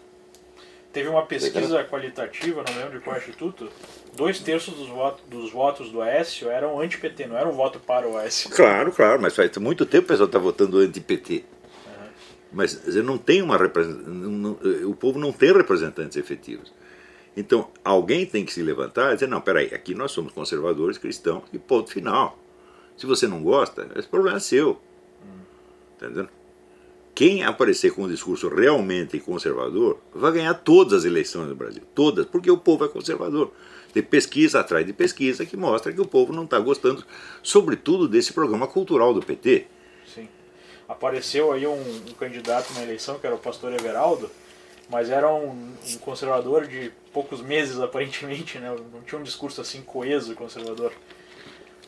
Teve 0.92 1.08
uma 1.08 1.26
pesquisa 1.26 1.84
qualitativa, 1.86 2.64
não 2.68 2.78
lembro 2.78 3.00
de 3.00 3.04
qual 3.04 3.18
instituto, 3.18 3.70
dois 4.16 4.40
terços 4.40 4.74
dos 4.74 4.90
votos, 4.90 5.24
dos 5.30 5.52
votos 5.52 5.90
do 5.90 6.02
Aécio 6.02 6.50
eram 6.50 6.80
anti-PT, 6.82 7.28
não 7.28 7.38
era 7.38 7.48
um 7.48 7.54
voto 7.54 7.80
para 7.80 8.08
o 8.08 8.18
Aécio. 8.18 8.50
Claro, 8.50 8.92
claro, 8.92 9.22
mas 9.22 9.34
faz 9.34 9.56
muito 9.58 9.86
tempo 9.86 10.06
o 10.06 10.08
pessoal 10.10 10.28
está 10.28 10.38
votando 10.38 10.78
anti-PT. 10.80 11.46
Mas 12.52 12.74
você 12.74 13.02
não 13.02 13.18
tem 13.18 13.42
uma 13.42 13.58
representação, 13.58 14.58
o 14.86 14.94
povo 14.94 15.18
não 15.18 15.32
tem 15.32 15.54
representantes 15.54 16.18
efetivos. 16.18 16.74
Então, 17.38 17.70
alguém 17.82 18.26
tem 18.26 18.44
que 18.44 18.52
se 18.52 18.62
levantar 18.62 19.12
e 19.12 19.14
dizer, 19.14 19.28
não, 19.28 19.40
peraí, 19.40 19.74
aqui 19.74 19.96
nós 19.96 20.12
somos 20.12 20.34
conservadores 20.34 20.98
cristãos 20.98 21.44
e 21.54 21.58
ponto 21.58 21.90
final. 21.90 22.38
Se 22.98 23.06
você 23.06 23.26
não 23.26 23.42
gosta, 23.42 23.88
esse 23.96 24.08
problema 24.10 24.36
é 24.36 24.42
seu. 24.42 24.82
Entendeu? 25.96 26.28
Quem 27.14 27.44
aparecer 27.44 27.92
com 27.92 28.04
um 28.04 28.08
discurso 28.08 28.48
realmente 28.48 29.20
conservador 29.20 30.00
vai 30.14 30.32
ganhar 30.32 30.54
todas 30.54 31.00
as 31.00 31.06
eleições 31.06 31.48
no 31.48 31.56
Brasil. 31.56 31.82
Todas, 31.94 32.26
porque 32.26 32.50
o 32.50 32.58
povo 32.58 32.86
é 32.86 32.88
conservador. 32.88 33.52
Tem 33.94 34.02
pesquisa 34.02 34.62
atrás 34.62 34.86
de 34.86 34.94
pesquisa 34.94 35.46
que 35.46 35.58
mostra 35.58 35.92
que 35.92 36.00
o 36.00 36.08
povo 36.08 36.32
não 36.32 36.46
está 36.46 36.58
gostando, 36.60 37.04
sobretudo, 37.44 38.08
desse 38.08 38.32
programa 38.32 38.66
cultural 38.66 39.14
do 39.14 39.22
PT. 39.22 39.68
Sim. 40.14 40.30
Apareceu 40.88 41.52
aí 41.52 41.68
um, 41.68 41.74
um 41.80 42.14
candidato 42.18 42.74
na 42.74 42.84
eleição, 42.84 43.20
que 43.20 43.28
era 43.28 43.36
o 43.36 43.40
pastor 43.40 43.74
Everaldo, 43.74 44.32
mas 44.90 45.10
era 45.10 45.34
um, 45.34 45.74
um 45.90 45.98
conservador 46.00 46.68
de 46.68 46.92
poucos 47.12 47.42
meses, 47.42 47.80
aparentemente, 47.80 48.58
né? 48.60 48.74
não 48.94 49.02
tinha 49.02 49.20
um 49.20 49.24
discurso 49.24 49.60
assim 49.60 49.82
coeso 49.82 50.34
conservador. 50.36 50.94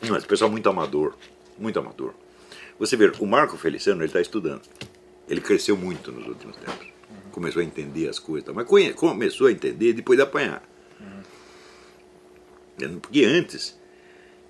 Mas 0.02 0.24
o 0.24 0.26
pessoal 0.26 0.50
muito 0.50 0.68
amador, 0.68 1.14
muito 1.58 1.78
amador. 1.78 2.12
Você 2.78 2.96
vê, 2.96 3.12
o 3.18 3.26
Marco 3.26 3.56
Feliciano, 3.56 4.00
ele 4.00 4.08
está 4.08 4.20
estudando. 4.20 4.62
Ele 5.28 5.40
cresceu 5.40 5.76
muito 5.76 6.12
nos 6.12 6.26
últimos 6.26 6.56
tempos. 6.56 6.86
Começou 7.32 7.60
a 7.60 7.64
entender 7.64 8.08
as 8.08 8.18
coisas, 8.18 8.54
mas 8.54 8.66
conhe- 8.66 8.92
começou 8.92 9.46
a 9.48 9.52
entender 9.52 9.92
depois 9.92 10.16
de 10.16 10.22
apanhar. 10.22 10.62
Porque 13.00 13.24
antes 13.24 13.78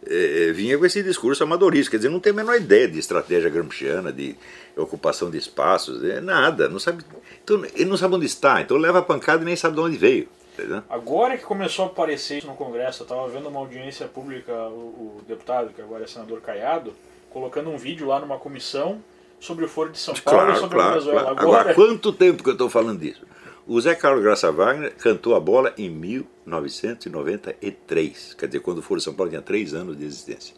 eh, 0.07 0.51
vinha 0.55 0.77
com 0.79 0.85
esse 0.85 1.03
discurso 1.03 1.43
amadorista, 1.45 1.91
quer 1.91 1.97
dizer, 1.99 2.09
não 2.09 2.21
tem 2.21 2.33
a 2.33 2.37
menor 2.37 2.57
ideia 2.57 2.89
de 2.89 2.99
estratégia 2.99 3.51
gramsciana, 3.51 4.13
de 4.13 4.37
ocupação 4.77 5.31
de 5.31 5.39
espaços, 5.39 6.03
é 6.05 6.21
nada, 6.21 6.69
não 6.69 6.79
sabe. 6.79 7.05
Então, 7.43 7.63
ele 7.75 7.85
não 7.87 7.97
sabe 7.97 8.15
onde 8.15 8.27
está, 8.27 8.61
então 8.61 8.77
leva 8.77 8.99
a 8.99 9.03
pancada 9.03 9.43
e 9.43 9.45
nem 9.45 9.57
sabe 9.57 9.75
de 9.77 9.81
onde 9.81 9.97
veio. 9.97 10.29
Entendeu? 10.55 10.83
Agora 10.89 11.37
que 11.37 11.45
começou 11.45 11.85
a 11.85 11.89
aparecer 11.89 12.45
no 12.45 12.55
Congresso, 12.55 13.03
eu 13.03 13.05
estava 13.05 13.29
vendo 13.29 13.49
uma 13.49 13.59
audiência 13.61 14.07
pública, 14.07 14.53
o, 14.69 15.19
o 15.19 15.23
deputado, 15.27 15.73
que 15.75 15.83
agora 15.83 16.05
é 16.05 16.07
senador 16.07 16.41
Caiado, 16.41 16.95
colocando 17.31 17.71
um 17.71 17.77
vídeo 17.77 18.07
lá 18.07 18.21
numa 18.21 18.39
comissão 18.39 19.03
sobre 19.45 19.65
o 19.67 19.69
Foro 19.69 19.91
de 19.91 19.99
São 19.99 20.15
Paulo 20.15 20.41
e 20.41 20.45
Claro, 20.45 20.61
sobre 20.61 20.77
a 20.77 20.79
claro, 20.81 20.93
Venezuela. 21.01 21.21
claro. 21.23 21.39
Agora, 21.41 21.61
Agora, 21.61 21.75
quanto 21.75 22.11
tempo 22.13 22.43
que 22.43 22.49
eu 22.49 22.55
estou 22.55 22.71
falando 22.71 22.99
disso? 22.99 23.23
O 23.67 23.79
Zé 23.81 23.95
Carlos 23.95 24.23
Graça 24.23 24.51
Wagner 24.51 24.95
cantou 24.97 25.35
a 25.35 25.41
bola 25.41 25.75
em 25.77 25.91
1993, 25.91 28.35
quer 28.35 28.47
dizer, 28.47 28.61
quando 28.61 28.79
o 28.79 28.83
Foro 28.83 28.99
de 28.99 29.05
São 29.05 29.15
Paulo 29.15 29.29
tinha 29.31 29.43
três 29.43 29.75
anos 29.75 29.99
de 29.99 30.05
existência. 30.05 30.55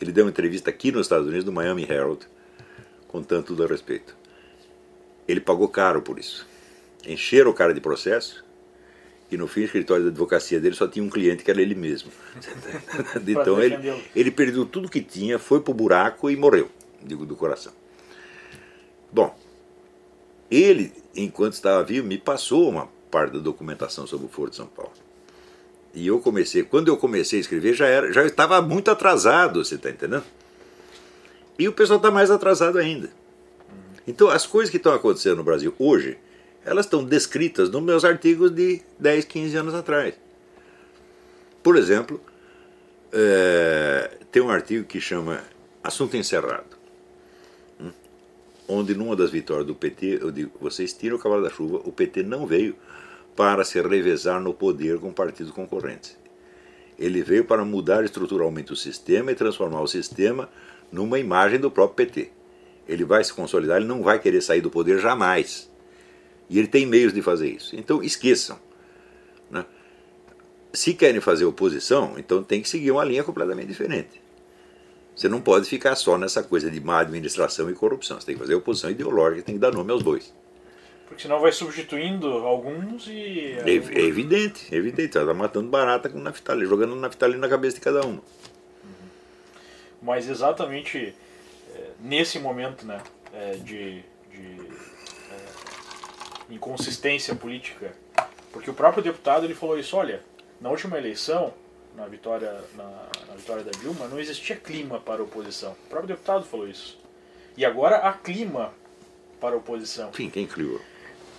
Ele 0.00 0.10
deu 0.12 0.24
uma 0.24 0.30
entrevista 0.30 0.70
aqui 0.70 0.90
nos 0.90 1.02
Estados 1.06 1.28
Unidos, 1.28 1.44
no 1.44 1.52
Miami 1.52 1.86
Herald, 1.88 2.26
contando 3.06 3.44
tudo 3.44 3.62
a 3.64 3.66
respeito. 3.66 4.16
Ele 5.28 5.40
pagou 5.40 5.68
caro 5.68 6.02
por 6.02 6.18
isso. 6.18 6.44
Encheram 7.06 7.50
o 7.50 7.54
cara 7.54 7.72
de 7.72 7.80
processo 7.80 8.44
e 9.30 9.36
no 9.36 9.46
fim 9.46 9.60
o 9.60 9.64
escritório 9.64 10.02
da 10.04 10.10
advocacia 10.10 10.58
dele 10.60 10.74
só 10.74 10.88
tinha 10.88 11.04
um 11.04 11.08
cliente 11.08 11.42
que 11.44 11.50
era 11.50 11.62
ele 11.62 11.74
mesmo. 11.74 12.10
então 13.26 13.62
ele, 13.62 14.02
ele 14.14 14.30
perdeu 14.30 14.66
tudo 14.66 14.88
que 14.88 15.00
tinha, 15.00 15.38
foi 15.38 15.60
pro 15.60 15.72
buraco 15.72 16.28
e 16.30 16.36
morreu, 16.36 16.70
digo 17.02 17.24
do 17.24 17.34
coração. 17.36 17.72
Bom, 19.12 19.36
ele, 20.50 20.92
enquanto 21.14 21.54
estava 21.54 21.82
vivo, 21.84 22.06
me 22.06 22.18
passou 22.18 22.68
uma 22.68 22.88
parte 23.10 23.34
da 23.34 23.38
documentação 23.38 24.06
sobre 24.06 24.26
o 24.26 24.28
Foro 24.28 24.50
de 24.50 24.56
São 24.56 24.66
Paulo. 24.66 24.92
E 25.94 26.06
eu 26.06 26.18
comecei, 26.20 26.62
quando 26.62 26.88
eu 26.88 26.96
comecei 26.96 27.38
a 27.38 27.42
escrever, 27.42 27.74
já 27.74 27.86
era, 27.86 28.12
já 28.12 28.24
estava 28.24 28.62
muito 28.62 28.90
atrasado, 28.90 29.62
você 29.62 29.74
está 29.74 29.90
entendendo? 29.90 30.24
E 31.58 31.68
o 31.68 31.72
pessoal 31.72 31.98
está 31.98 32.10
mais 32.10 32.30
atrasado 32.30 32.78
ainda. 32.78 33.10
Então, 34.06 34.28
as 34.28 34.46
coisas 34.46 34.70
que 34.70 34.78
estão 34.78 34.94
acontecendo 34.94 35.36
no 35.36 35.44
Brasil 35.44 35.74
hoje, 35.78 36.18
elas 36.64 36.86
estão 36.86 37.04
descritas 37.04 37.68
nos 37.68 37.82
meus 37.82 38.04
artigos 38.04 38.50
de 38.50 38.80
10, 38.98 39.26
15 39.26 39.56
anos 39.56 39.74
atrás. 39.74 40.14
Por 41.62 41.76
exemplo, 41.76 42.20
é, 43.12 44.16
tem 44.32 44.42
um 44.42 44.50
artigo 44.50 44.86
que 44.86 45.00
chama 45.00 45.44
Assunto 45.84 46.16
Encerrado, 46.16 46.76
onde 48.68 48.94
numa 48.94 49.16
das 49.16 49.30
vitórias 49.30 49.66
do 49.66 49.74
PT, 49.74 50.18
eu 50.20 50.30
digo, 50.30 50.52
vocês 50.60 50.92
tiram 50.92 51.16
o 51.16 51.18
cavalo 51.18 51.42
da 51.42 51.50
chuva, 51.50 51.80
o 51.84 51.92
PT 51.92 52.22
não 52.22 52.46
veio 52.46 52.76
para 53.34 53.64
se 53.64 53.80
revezar 53.80 54.40
no 54.40 54.54
poder 54.54 54.98
com 54.98 55.12
partidos 55.12 55.52
concorrentes. 55.52 56.16
Ele 56.98 57.22
veio 57.22 57.44
para 57.44 57.64
mudar 57.64 58.04
estruturalmente 58.04 58.72
o 58.72 58.76
sistema 58.76 59.32
e 59.32 59.34
transformar 59.34 59.80
o 59.80 59.86
sistema 59.86 60.48
numa 60.90 61.18
imagem 61.18 61.58
do 61.58 61.70
próprio 61.70 62.06
PT. 62.06 62.30
Ele 62.86 63.04
vai 63.04 63.24
se 63.24 63.32
consolidar, 63.32 63.78
ele 63.78 63.86
não 63.86 64.02
vai 64.02 64.18
querer 64.18 64.40
sair 64.40 64.60
do 64.60 64.70
poder 64.70 65.00
jamais. 65.00 65.70
E 66.48 66.58
ele 66.58 66.68
tem 66.68 66.86
meios 66.86 67.12
de 67.12 67.22
fazer 67.22 67.48
isso. 67.48 67.74
Então 67.74 68.02
esqueçam. 68.02 68.58
Né? 69.50 69.64
Se 70.72 70.94
querem 70.94 71.20
fazer 71.20 71.44
oposição, 71.44 72.14
então 72.18 72.42
tem 72.42 72.60
que 72.60 72.68
seguir 72.68 72.90
uma 72.90 73.04
linha 73.04 73.24
completamente 73.24 73.68
diferente. 73.68 74.21
Você 75.14 75.28
não 75.28 75.40
pode 75.40 75.68
ficar 75.68 75.94
só 75.94 76.16
nessa 76.16 76.42
coisa 76.42 76.70
de 76.70 76.80
má 76.80 77.00
administração 77.00 77.70
e 77.70 77.74
corrupção. 77.74 78.18
Você 78.18 78.26
tem 78.26 78.34
que 78.34 78.40
fazer 78.40 78.54
oposição 78.54 78.90
ideológica, 78.90 79.42
tem 79.42 79.54
que 79.54 79.60
dar 79.60 79.72
nome 79.72 79.92
aos 79.92 80.02
bois. 80.02 80.32
Porque 81.06 81.22
senão 81.22 81.40
vai 81.40 81.52
substituindo 81.52 82.26
alguns 82.26 83.06
e. 83.06 83.54
É, 83.58 83.68
é 83.68 84.04
evidente, 84.06 84.74
é 84.74 84.78
evidente. 84.78 85.18
Ela 85.18 85.32
está 85.32 85.34
matando 85.34 85.68
barata 85.68 86.08
com 86.08 86.18
naftalina, 86.18 86.66
jogando 86.66 86.96
naftalina 86.96 87.40
na 87.40 87.48
cabeça 87.48 87.74
de 87.74 87.82
cada 87.82 88.00
uma. 88.00 88.22
Uhum. 88.82 89.08
Mas 90.00 90.26
exatamente 90.26 91.14
é, 91.74 91.90
nesse 92.00 92.38
momento 92.38 92.86
né, 92.86 93.02
é, 93.34 93.52
de, 93.56 94.02
de 94.30 94.60
é, 95.30 96.54
inconsistência 96.54 97.34
política, 97.34 97.92
porque 98.50 98.70
o 98.70 98.74
próprio 98.74 99.02
deputado 99.02 99.44
ele 99.44 99.54
falou 99.54 99.78
isso: 99.78 99.94
olha, 99.94 100.22
na 100.58 100.70
última 100.70 100.96
eleição, 100.96 101.52
na 101.96 102.06
vitória, 102.06 102.52
na, 102.74 102.84
na 103.28 103.34
vitória 103.36 103.62
da 103.62 103.70
Dilma, 103.70 104.08
não 104.08 104.18
existia 104.18 104.56
clima 104.56 104.98
para 104.98 105.20
a 105.20 105.24
oposição. 105.24 105.72
O 105.86 105.88
próprio 105.88 106.08
deputado 106.08 106.44
falou 106.44 106.68
isso. 106.68 106.98
E 107.56 107.64
agora 107.64 107.96
há 107.96 108.12
clima 108.12 108.72
para 109.40 109.54
a 109.54 109.58
oposição. 109.58 110.12
Sim, 110.12 110.30
quem 110.30 110.46
criou? 110.46 110.80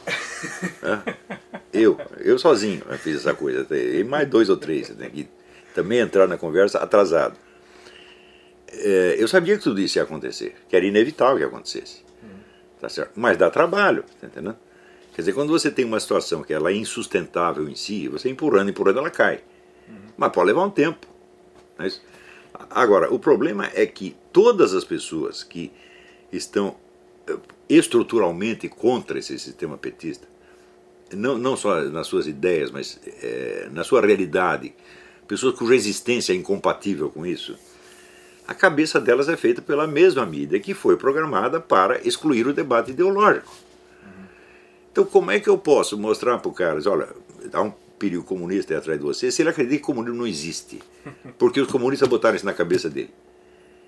eu, 1.72 1.98
eu 2.20 2.38
sozinho 2.38 2.84
eu 2.90 2.98
fiz 2.98 3.18
essa 3.18 3.34
coisa. 3.34 3.66
E 3.76 4.04
mais 4.04 4.28
dois 4.28 4.50
ou 4.50 4.58
três 4.58 4.90
né, 4.90 5.10
que 5.10 5.28
também 5.74 6.00
entraram 6.00 6.30
na 6.30 6.38
conversa 6.38 6.80
atrasado. 6.80 7.38
É, 8.70 9.16
eu 9.18 9.28
sabia 9.28 9.58
que 9.58 9.64
tudo 9.64 9.80
isso 9.80 9.98
ia 9.98 10.04
acontecer, 10.04 10.56
que 10.68 10.76
era 10.76 10.86
inevitável 10.86 11.38
que 11.38 11.44
acontecesse. 11.44 12.04
Tá 12.80 12.90
certo? 12.90 13.14
Mas 13.16 13.38
dá 13.38 13.50
trabalho, 13.50 14.04
tá 14.20 14.28
entendendo? 14.28 14.58
Quer 15.16 15.22
dizer, 15.22 15.34
quando 15.34 15.52
você 15.52 15.72
tem 15.72 15.86
uma 15.86 16.00
situação 16.00 16.44
que 16.44 16.54
ela 16.54 16.70
é 16.70 16.76
insustentável 16.76 17.70
em 17.70 17.76
si, 17.76 18.10
você 18.10 18.30
empurrando, 18.30 18.72
empurrando, 18.72 19.00
ela 19.00 19.10
cai. 19.10 19.42
Uhum. 20.14 20.18
Mas 20.18 20.32
pode 20.32 20.48
levar 20.48 20.64
um 20.64 20.70
tempo. 20.70 21.08
Mas, 21.78 22.02
agora, 22.70 23.14
o 23.14 23.20
problema 23.20 23.70
é 23.74 23.86
que 23.86 24.16
todas 24.32 24.74
as 24.74 24.84
pessoas 24.84 25.44
que 25.44 25.72
estão 26.32 26.76
eh, 27.28 27.38
estruturalmente 27.70 28.70
contra 28.70 29.20
esse 29.20 29.38
sistema 29.40 29.78
petista, 29.78 30.28
não, 31.12 31.38
não 31.38 31.56
só 31.56 31.82
nas 31.82 32.08
suas 32.08 32.28
ideias, 32.28 32.72
mas 32.72 33.00
é, 33.22 33.70
na 33.72 33.84
sua 33.84 34.02
realidade, 34.02 34.74
pessoas 35.28 35.56
cuja 35.56 35.76
existência 35.76 36.34
é 36.34 36.36
incompatível 36.36 37.10
com 37.10 37.26
isso, 37.26 37.56
a 38.48 38.54
cabeça 38.54 39.00
delas 39.00 39.30
é 39.30 39.38
feita 39.38 39.62
pela 39.62 39.88
mesma 39.88 40.26
mídia 40.26 40.60
que 40.60 40.74
foi 40.74 40.98
programada 40.98 41.62
para 41.62 42.06
excluir 42.06 42.46
o 42.48 42.54
debate 42.54 42.92
ideológico. 42.92 43.54
Então, 44.92 45.06
como 45.06 45.32
é 45.32 45.40
que 45.40 45.50
eu 45.50 45.58
posso 45.58 45.98
mostrar 45.98 46.38
para 46.38 46.50
o 46.50 46.54
cara, 46.54 46.80
olha, 46.88 47.10
há 47.52 47.62
um 47.62 47.74
perigo 48.04 48.24
comunista 48.24 48.74
aí 48.74 48.78
atrás 48.78 49.00
de 49.00 49.06
você, 49.06 49.32
se 49.32 49.42
ele 49.42 49.50
acredita 49.50 49.78
que 49.78 49.84
o 49.84 49.86
comunismo 49.86 50.18
não 50.18 50.28
existe? 50.28 50.82
Porque 51.40 51.62
os 51.62 51.72
comunistas 51.72 52.10
botaram 52.10 52.36
isso 52.36 52.46
na 52.46 52.54
cabeça 52.54 52.90
dele. 52.90 53.12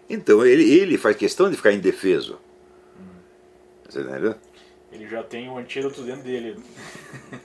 Então, 0.09 0.45
ele, 0.45 0.63
ele 0.63 0.97
faz 0.97 1.18
questão 1.18 1.49
de 1.49 1.57
ficar 1.57 1.74
indefeso. 1.74 2.39
Você 3.89 3.99
entendeu? 3.99 4.36
Ele 4.89 5.05
já 5.07 5.22
tem 5.22 5.49
um 5.49 5.57
antídoto 5.57 6.01
dentro 6.03 6.24
dele. 6.24 6.55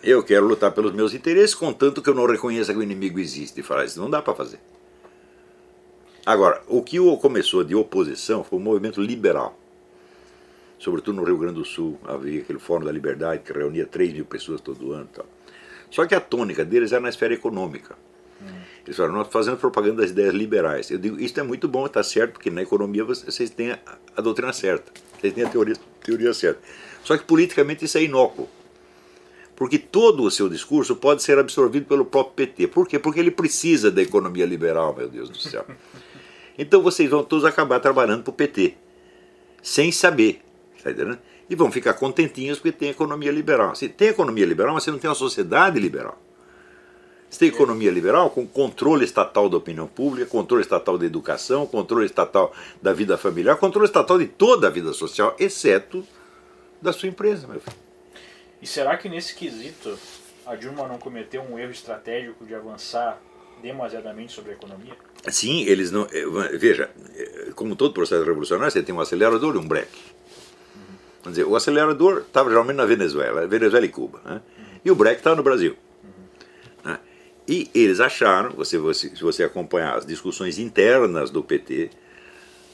Eu 0.00 0.22
quero 0.22 0.46
lutar 0.46 0.70
pelos 0.70 0.92
meus 0.92 1.12
interesses, 1.12 1.54
contanto 1.54 2.00
que 2.00 2.08
eu 2.08 2.14
não 2.14 2.24
reconheça 2.24 2.72
que 2.72 2.78
o 2.78 2.82
inimigo 2.82 3.18
existe. 3.18 3.58
E 3.58 3.62
falar 3.64 3.86
isso 3.86 4.00
não 4.00 4.08
dá 4.08 4.22
para 4.22 4.34
fazer. 4.34 4.60
Agora, 6.24 6.62
o 6.68 6.82
que 6.82 6.98
começou 7.20 7.64
de 7.64 7.74
oposição 7.74 8.44
foi 8.44 8.58
o 8.60 8.62
movimento 8.62 9.00
liberal. 9.00 9.58
Sobretudo 10.78 11.16
no 11.16 11.24
Rio 11.24 11.38
Grande 11.38 11.54
do 11.54 11.64
Sul, 11.64 11.98
havia 12.04 12.40
aquele 12.40 12.60
Fórum 12.60 12.84
da 12.84 12.92
Liberdade 12.92 13.42
que 13.42 13.52
reunia 13.52 13.86
3 13.86 14.12
mil 14.12 14.24
pessoas 14.24 14.60
todo 14.60 14.92
ano. 14.92 15.08
Tal. 15.12 15.26
Só 15.90 16.06
que 16.06 16.14
a 16.14 16.20
tônica 16.20 16.64
deles 16.64 16.92
era 16.92 17.00
na 17.00 17.08
esfera 17.08 17.34
econômica. 17.34 17.96
Hum. 18.40 18.46
Eles 18.84 18.96
falaram, 18.96 19.16
nós 19.16 19.28
fazendo 19.28 19.56
propaganda 19.56 20.02
das 20.02 20.10
ideias 20.10 20.32
liberais. 20.32 20.90
Eu 20.90 20.98
digo, 20.98 21.20
isso 21.20 21.38
é 21.38 21.42
muito 21.42 21.68
bom, 21.68 21.86
está 21.86 22.02
certo, 22.02 22.34
porque 22.34 22.50
na 22.50 22.62
economia 22.62 23.04
vocês 23.04 23.50
têm 23.50 23.72
a, 23.72 23.78
a 24.16 24.20
doutrina 24.20 24.52
certa, 24.52 24.92
vocês 25.18 25.32
têm 25.34 25.44
a 25.44 25.48
teoria, 25.48 25.74
teoria 26.02 26.32
certa. 26.32 26.60
Só 27.02 27.16
que 27.16 27.24
politicamente 27.24 27.84
isso 27.84 27.98
é 27.98 28.02
inócuo. 28.02 28.48
Porque 29.56 29.78
todo 29.78 30.22
o 30.22 30.30
seu 30.30 30.48
discurso 30.48 30.96
pode 30.96 31.22
ser 31.22 31.38
absorvido 31.38 31.84
pelo 31.84 32.06
próprio 32.06 32.46
PT. 32.46 32.68
Por 32.68 32.88
quê? 32.88 32.98
Porque 32.98 33.20
ele 33.20 33.30
precisa 33.30 33.90
da 33.90 34.00
economia 34.00 34.46
liberal, 34.46 34.96
meu 34.96 35.08
Deus 35.08 35.28
do 35.28 35.38
céu. 35.38 35.66
Então 36.58 36.82
vocês 36.82 37.08
vão 37.08 37.24
todos 37.24 37.46
acabar 37.46 37.80
trabalhando 37.80 38.22
para 38.22 38.32
o 38.32 38.34
PT, 38.34 38.74
sem 39.62 39.90
saber. 39.90 40.42
Tá 40.82 40.90
entendendo? 40.90 41.18
E 41.50 41.54
vão 41.56 41.70
ficar 41.70 41.94
contentinhos 41.94 42.58
porque 42.58 42.72
tem 42.72 42.88
economia 42.88 43.32
liberal. 43.32 43.74
Se 43.74 43.88
tem 43.88 44.08
economia 44.08 44.46
liberal, 44.46 44.72
mas 44.72 44.84
você 44.84 44.90
não 44.90 44.98
tem 44.98 45.10
uma 45.10 45.16
sociedade 45.16 45.78
liberal. 45.78 46.16
Você 47.28 47.40
tem 47.40 47.48
economia 47.48 47.90
liberal 47.90 48.30
com 48.30 48.46
controle 48.46 49.04
estatal 49.04 49.48
da 49.48 49.56
opinião 49.56 49.86
pública, 49.86 50.28
controle 50.28 50.62
estatal 50.62 50.96
da 50.96 51.06
educação, 51.06 51.64
controle 51.66 52.06
estatal 52.06 52.52
da 52.82 52.92
vida 52.92 53.16
familiar, 53.18 53.56
controle 53.56 53.86
estatal 53.86 54.18
de 54.18 54.26
toda 54.26 54.66
a 54.66 54.70
vida 54.70 54.92
social, 54.92 55.36
exceto 55.38 56.04
da 56.82 56.92
sua 56.92 57.08
empresa, 57.08 57.46
meu 57.46 57.60
filho. 57.60 57.76
E 58.60 58.66
será 58.66 58.96
que 58.96 59.08
nesse 59.08 59.34
quesito 59.34 59.96
a 60.44 60.56
Dilma 60.56 60.88
não 60.88 60.98
cometeu 60.98 61.42
um 61.42 61.56
erro 61.58 61.70
estratégico 61.70 62.44
de 62.44 62.54
avançar 62.54 63.20
demasiadamente 63.62 64.32
sobre 64.32 64.52
a 64.52 64.54
economia? 64.54 64.94
Sim, 65.28 65.62
eles 65.64 65.90
não. 65.90 66.08
Eh, 66.12 66.56
veja, 66.58 66.90
eh, 67.14 67.50
como 67.54 67.76
todo 67.76 67.94
processo 67.94 68.24
revolucionário, 68.24 68.72
você 68.72 68.82
tem 68.82 68.94
um 68.94 69.00
acelerador 69.00 69.54
e 69.54 69.58
um 69.58 69.66
breque. 69.66 69.98
Quer 71.22 71.30
dizer, 71.30 71.44
o 71.44 71.54
acelerador 71.54 72.18
estava 72.26 72.48
geralmente 72.48 72.76
na 72.76 72.86
Venezuela, 72.86 73.46
Venezuela 73.46 73.84
e 73.84 73.88
Cuba. 73.88 74.20
Né? 74.24 74.40
E 74.84 74.90
o 74.90 74.94
breque 74.94 75.20
estava 75.20 75.36
no 75.36 75.42
Brasil. 75.42 75.76
Né? 76.84 76.98
E 77.46 77.70
eles 77.74 78.00
acharam, 78.00 78.50
você, 78.50 78.78
você, 78.78 79.14
se 79.14 79.22
você 79.22 79.44
acompanhar 79.44 79.96
as 79.96 80.06
discussões 80.06 80.58
internas 80.58 81.30
do 81.30 81.42
PT, 81.42 81.90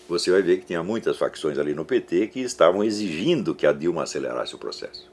você 0.09 0.31
vai 0.31 0.43
ver 0.43 0.59
que 0.59 0.67
tinha 0.67 0.83
muitas 0.83 1.17
facções 1.17 1.59
ali 1.59 1.75
no 1.75 1.85
PT 1.85 2.29
que 2.29 2.41
estavam 2.41 2.85
exigindo 2.85 3.55
que 3.55 3.67
a 3.67 3.73
Dilma 3.73 4.05
acelerasse 4.05 4.55
o 4.55 4.59
processo. 4.59 5.11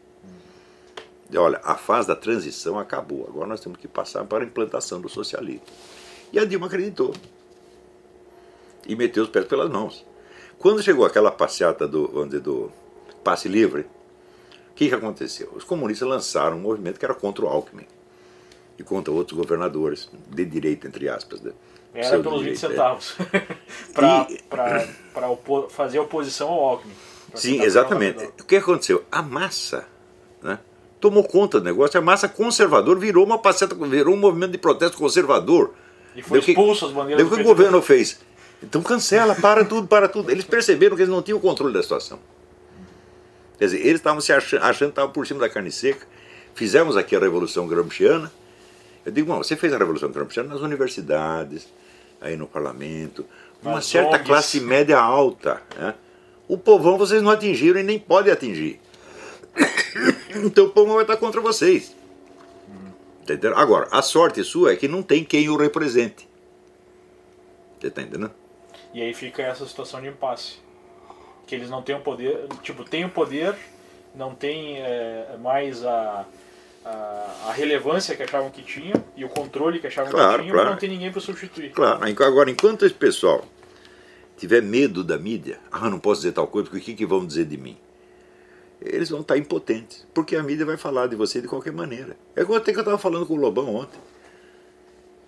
Olha, 1.35 1.59
a 1.63 1.75
fase 1.75 2.07
da 2.07 2.15
transição 2.15 2.77
acabou, 2.77 3.25
agora 3.27 3.47
nós 3.47 3.59
temos 3.59 3.79
que 3.79 3.87
passar 3.87 4.23
para 4.25 4.43
a 4.43 4.47
implantação 4.47 5.01
do 5.01 5.09
socialismo. 5.09 5.63
E 6.31 6.37
a 6.37 6.45
Dilma 6.45 6.67
acreditou. 6.67 7.11
E 8.87 8.95
meteu 8.95 9.23
os 9.23 9.29
pés 9.29 9.45
pelas 9.45 9.69
mãos. 9.69 10.05
Quando 10.59 10.83
chegou 10.83 11.05
aquela 11.05 11.31
passeata 11.31 11.87
do, 11.87 12.07
vamos 12.07 12.29
dizer, 12.29 12.41
do 12.41 12.71
passe 13.23 13.47
livre, 13.47 13.81
o 13.81 14.75
que, 14.75 14.89
que 14.89 14.95
aconteceu? 14.95 15.51
Os 15.55 15.63
comunistas 15.63 16.07
lançaram 16.07 16.57
um 16.57 16.61
movimento 16.61 16.99
que 16.99 17.05
era 17.05 17.13
contra 17.13 17.45
o 17.45 17.47
Alckmin 17.47 17.85
e 18.77 18.83
contra 18.83 19.13
outros 19.13 19.37
governadores, 19.37 20.09
de 20.29 20.45
direita, 20.45 20.87
entre 20.87 21.07
aspas. 21.07 21.41
Né? 21.41 21.51
Era 21.93 22.19
pelos 22.19 22.41
20 22.41 22.53
é. 22.53 22.55
centavos. 22.55 23.15
Para 23.93 25.29
opo 25.29 25.69
fazer 25.69 25.99
oposição 25.99 26.49
ao 26.49 26.59
Alckmin. 26.65 26.93
Sim, 27.35 27.61
exatamente. 27.61 28.25
O 28.41 28.45
que 28.45 28.55
aconteceu? 28.55 29.03
A 29.11 29.21
massa 29.21 29.85
né, 30.41 30.59
tomou 30.99 31.23
conta 31.23 31.59
do 31.59 31.65
negócio, 31.65 31.99
a 31.99 32.03
massa 32.03 32.27
conservadora 32.27 32.99
virou 32.99 33.23
uma 33.25 33.37
passeata, 33.37 33.75
virou 33.75 34.15
um 34.15 34.19
movimento 34.19 34.51
de 34.51 34.57
protesto 34.57 34.97
conservador. 34.97 35.73
E 36.15 36.21
foi 36.21 36.39
expulso 36.39 36.87
as 36.87 36.91
bandeiras. 36.91 37.25
o 37.25 37.29
que 37.29 37.41
o 37.41 37.43
governo 37.43 37.81
fez? 37.81 38.19
Então 38.61 38.81
cancela, 38.81 39.35
para 39.35 39.65
tudo, 39.65 39.87
para 39.87 40.07
tudo. 40.07 40.31
Eles 40.31 40.45
perceberam 40.45 40.95
que 40.95 41.01
eles 41.01 41.13
não 41.13 41.21
tinham 41.21 41.37
o 41.37 41.41
controle 41.41 41.73
da 41.73 41.83
situação. 41.83 42.19
Quer 43.63 43.67
dizer, 43.67 43.79
eles 43.79 44.01
estavam 44.01 44.19
se 44.19 44.33
achando, 44.33 44.61
achando 44.61 44.89
que 44.89 44.91
estavam 44.91 45.11
por 45.13 45.25
cima 45.25 45.39
da 45.39 45.47
carne 45.47 45.71
seca. 45.71 46.05
Fizemos 46.53 46.97
aqui 46.97 47.15
a 47.15 47.19
Revolução 47.19 47.65
Gramsciana. 47.65 48.29
Eu 49.05 49.11
digo, 49.13 49.31
bom, 49.31 49.37
você 49.37 49.55
fez 49.55 49.71
a 49.71 49.77
Revolução 49.77 50.11
Gramsciana 50.11 50.49
nas 50.49 50.59
universidades, 50.59 51.65
aí 52.19 52.35
no 52.35 52.45
parlamento, 52.45 53.25
uma 53.61 53.75
Nas 53.75 53.85
certa 53.85 54.17
ONGs. 54.17 54.27
classe 54.27 54.59
média 54.59 54.99
alta. 54.99 55.61
Né? 55.77 55.95
O 56.45 56.57
povão 56.57 56.97
vocês 56.97 57.21
não 57.21 57.31
atingiram 57.31 57.79
e 57.79 57.83
nem 57.83 57.97
podem 57.97 58.33
atingir. 58.33 58.81
Então 60.35 60.65
o 60.65 60.69
povão 60.69 60.95
vai 60.95 61.03
estar 61.03 61.15
contra 61.15 61.39
vocês. 61.39 61.95
Agora, 63.55 63.87
a 63.91 64.01
sorte 64.01 64.43
sua 64.43 64.73
é 64.73 64.75
que 64.75 64.89
não 64.89 65.01
tem 65.01 65.23
quem 65.23 65.47
o 65.47 65.55
represente. 65.55 66.27
Você 67.79 67.87
está 67.87 68.01
entendendo? 68.01 68.33
E 68.93 69.01
aí 69.01 69.13
fica 69.13 69.41
essa 69.41 69.65
situação 69.65 70.01
de 70.01 70.07
impasse. 70.09 70.57
Que 71.47 71.55
eles 71.55 71.69
não 71.69 71.81
têm 71.81 71.95
o 71.95 71.99
poder, 71.99 72.47
tipo, 72.61 72.83
tem 72.83 73.03
o 73.05 73.09
poder, 73.09 73.55
não 74.15 74.33
tem 74.33 74.77
é, 74.77 75.35
mais 75.41 75.83
a, 75.85 76.25
a, 76.85 76.89
a 77.49 77.51
relevância 77.53 78.15
que 78.15 78.23
achavam 78.23 78.49
que 78.49 78.61
tinham 78.61 79.03
e 79.15 79.25
o 79.25 79.29
controle 79.29 79.79
que 79.79 79.87
achavam 79.87 80.11
Claro, 80.11 80.37
que 80.37 80.43
tinham, 80.43 80.53
claro. 80.55 80.69
não 80.71 80.77
tem 80.77 80.89
ninguém 80.89 81.11
para 81.11 81.21
substituir. 81.21 81.71
Claro, 81.71 82.07
enqu- 82.07 82.23
agora, 82.23 82.49
enquanto 82.49 82.85
esse 82.85 82.95
pessoal 82.95 83.43
tiver 84.37 84.61
medo 84.61 85.03
da 85.03 85.17
mídia, 85.17 85.59
ah, 85.71 85.89
não 85.89 85.99
posso 85.99 86.21
dizer 86.21 86.33
tal 86.33 86.47
coisa, 86.47 86.69
porque 86.69 86.81
o 86.81 86.85
que, 86.85 86.93
que 86.95 87.05
vão 87.05 87.25
dizer 87.25 87.45
de 87.45 87.57
mim? 87.57 87.77
Eles 88.81 89.09
vão 89.09 89.21
estar 89.21 89.37
impotentes, 89.37 90.05
porque 90.13 90.35
a 90.35 90.43
mídia 90.43 90.65
vai 90.65 90.75
falar 90.75 91.07
de 91.07 91.15
você 91.15 91.41
de 91.41 91.47
qualquer 91.47 91.71
maneira. 91.71 92.17
É 92.35 92.43
como 92.43 92.57
até 92.57 92.71
que 92.73 92.77
eu 92.77 92.81
estava 92.81 92.97
falando 92.97 93.25
com 93.25 93.33
o 93.33 93.37
Lobão 93.37 93.73
ontem. 93.75 93.99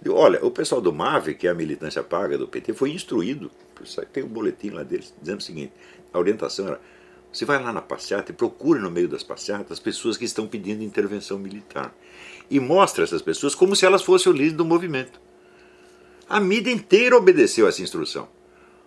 Olha, 0.07 0.43
o 0.45 0.51
pessoal 0.51 0.79
do 0.79 0.93
MAVE, 0.93 1.35
que 1.35 1.47
é 1.47 1.51
a 1.51 1.53
militância 1.53 2.03
paga 2.03 2.37
do 2.37 2.47
PT, 2.47 2.73
foi 2.73 2.91
instruído, 2.91 3.49
tem 4.13 4.23
um 4.23 4.27
boletim 4.27 4.69
lá 4.69 4.83
deles, 4.83 5.13
dizendo 5.19 5.39
o 5.39 5.43
seguinte, 5.43 5.73
a 6.13 6.19
orientação 6.19 6.67
era, 6.67 6.79
você 7.31 7.43
vai 7.43 7.61
lá 7.61 7.73
na 7.73 7.81
passeata 7.81 8.31
e 8.31 8.35
procure 8.35 8.79
no 8.79 8.91
meio 8.91 9.07
das 9.07 9.23
passeatas 9.23 9.73
as 9.73 9.79
pessoas 9.79 10.15
que 10.15 10.25
estão 10.25 10.47
pedindo 10.47 10.83
intervenção 10.83 11.39
militar. 11.39 11.93
E 12.49 12.59
mostra 12.59 13.03
essas 13.03 13.21
pessoas 13.21 13.55
como 13.55 13.75
se 13.75 13.85
elas 13.85 14.03
fossem 14.03 14.31
o 14.31 14.35
líder 14.35 14.55
do 14.55 14.65
movimento. 14.65 15.19
A 16.29 16.39
mídia 16.39 16.71
inteira 16.71 17.17
obedeceu 17.17 17.67
essa 17.67 17.81
instrução. 17.81 18.27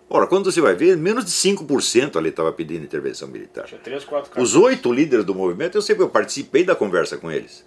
Ora, 0.09 0.25
quando 0.25 0.51
você 0.51 0.59
vai 0.59 0.73
ver, 0.73 0.97
menos 0.97 1.23
de 1.23 1.31
5% 1.31 2.15
ali 2.15 2.29
estava 2.29 2.51
pedindo 2.51 2.83
intervenção 2.83 3.27
militar. 3.27 3.65
Tinha 3.65 3.79
três, 3.79 4.03
quatro 4.03 4.31
caras. 4.31 4.49
Os 4.49 4.55
oito 4.55 4.91
líderes 4.91 5.23
do 5.23 5.35
movimento, 5.35 5.77
eu 5.77 5.81
sei 5.81 5.95
que 5.95 6.01
eu 6.01 6.09
participei 6.09 6.63
da 6.63 6.75
conversa 6.75 7.17
com 7.17 7.31
eles. 7.31 7.63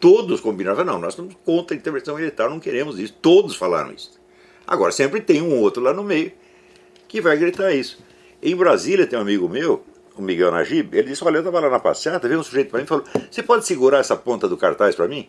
Todos 0.00 0.40
combinaram, 0.40 0.82
não, 0.84 0.98
nós 0.98 1.12
estamos 1.12 1.36
contra 1.44 1.76
a 1.76 1.78
intervenção 1.78 2.16
militar, 2.16 2.48
não 2.48 2.58
queremos 2.58 2.98
isso. 2.98 3.12
Todos 3.20 3.54
falaram 3.54 3.92
isso. 3.92 4.18
Agora, 4.66 4.90
sempre 4.90 5.20
tem 5.20 5.42
um 5.42 5.58
outro 5.60 5.82
lá 5.82 5.92
no 5.92 6.02
meio 6.02 6.32
que 7.06 7.20
vai 7.20 7.36
gritar 7.36 7.70
isso. 7.72 8.02
Em 8.42 8.56
Brasília 8.56 9.06
tem 9.06 9.18
um 9.18 9.22
amigo 9.22 9.48
meu, 9.48 9.84
o 10.16 10.22
Miguel 10.22 10.50
Najib, 10.50 10.96
ele 10.96 11.08
disse, 11.08 11.22
olha, 11.22 11.36
eu 11.36 11.40
estava 11.40 11.60
lá 11.60 11.68
na 11.68 11.78
passeata, 11.78 12.26
veio 12.26 12.40
um 12.40 12.42
sujeito 12.42 12.70
para 12.70 12.78
mim 12.78 12.84
e 12.84 12.88
falou, 12.88 13.04
você 13.30 13.42
pode 13.42 13.66
segurar 13.66 13.98
essa 13.98 14.16
ponta 14.16 14.48
do 14.48 14.56
cartaz 14.56 14.94
para 14.94 15.06
mim? 15.06 15.28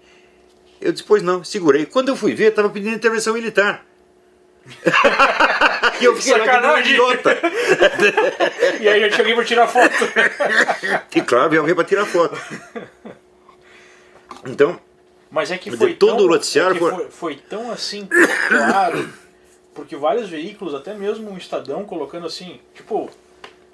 Eu 0.79 0.91
disse, 0.91 1.03
pois 1.03 1.21
não, 1.21 1.43
segurei. 1.43 1.85
Quando 1.85 2.09
eu 2.09 2.15
fui 2.15 2.33
ver, 2.33 2.49
estava 2.49 2.69
pedindo 2.69 2.95
intervenção 2.95 3.33
militar. 3.33 3.85
e 5.99 6.05
eu 6.05 6.15
fiquei 6.15 6.37
Sacanagem. 6.37 6.93
idiota. 6.93 7.37
E 8.79 8.87
aí 8.87 8.99
já 9.01 9.09
tinha 9.09 9.19
alguém 9.19 9.35
para 9.35 9.45
tirar 9.45 9.67
foto. 9.67 9.95
E 11.15 11.21
claro, 11.21 11.49
veio 11.49 11.61
alguém 11.61 11.75
para 11.75 11.83
tirar 11.83 12.05
foto. 12.05 12.35
Então, 14.45 14.79
Mas 15.29 15.49
é 15.51 15.57
que 15.57 15.69
Mas 15.69 15.79
foi 15.79 15.93
todo 15.93 16.17
tão, 16.17 16.25
o 16.25 16.29
noticiário 16.29 16.75
é 16.75 16.79
foi- 16.91 17.09
foi, 17.11 17.35
tão 17.35 17.71
assim 17.71 18.07
claro, 18.49 19.09
porque 19.73 19.95
vários 19.95 20.29
veículos, 20.29 20.73
até 20.75 20.93
mesmo 20.93 21.29
um 21.31 21.37
Estadão 21.37 21.85
colocando 21.85 22.25
assim, 22.27 22.59
tipo, 22.75 23.09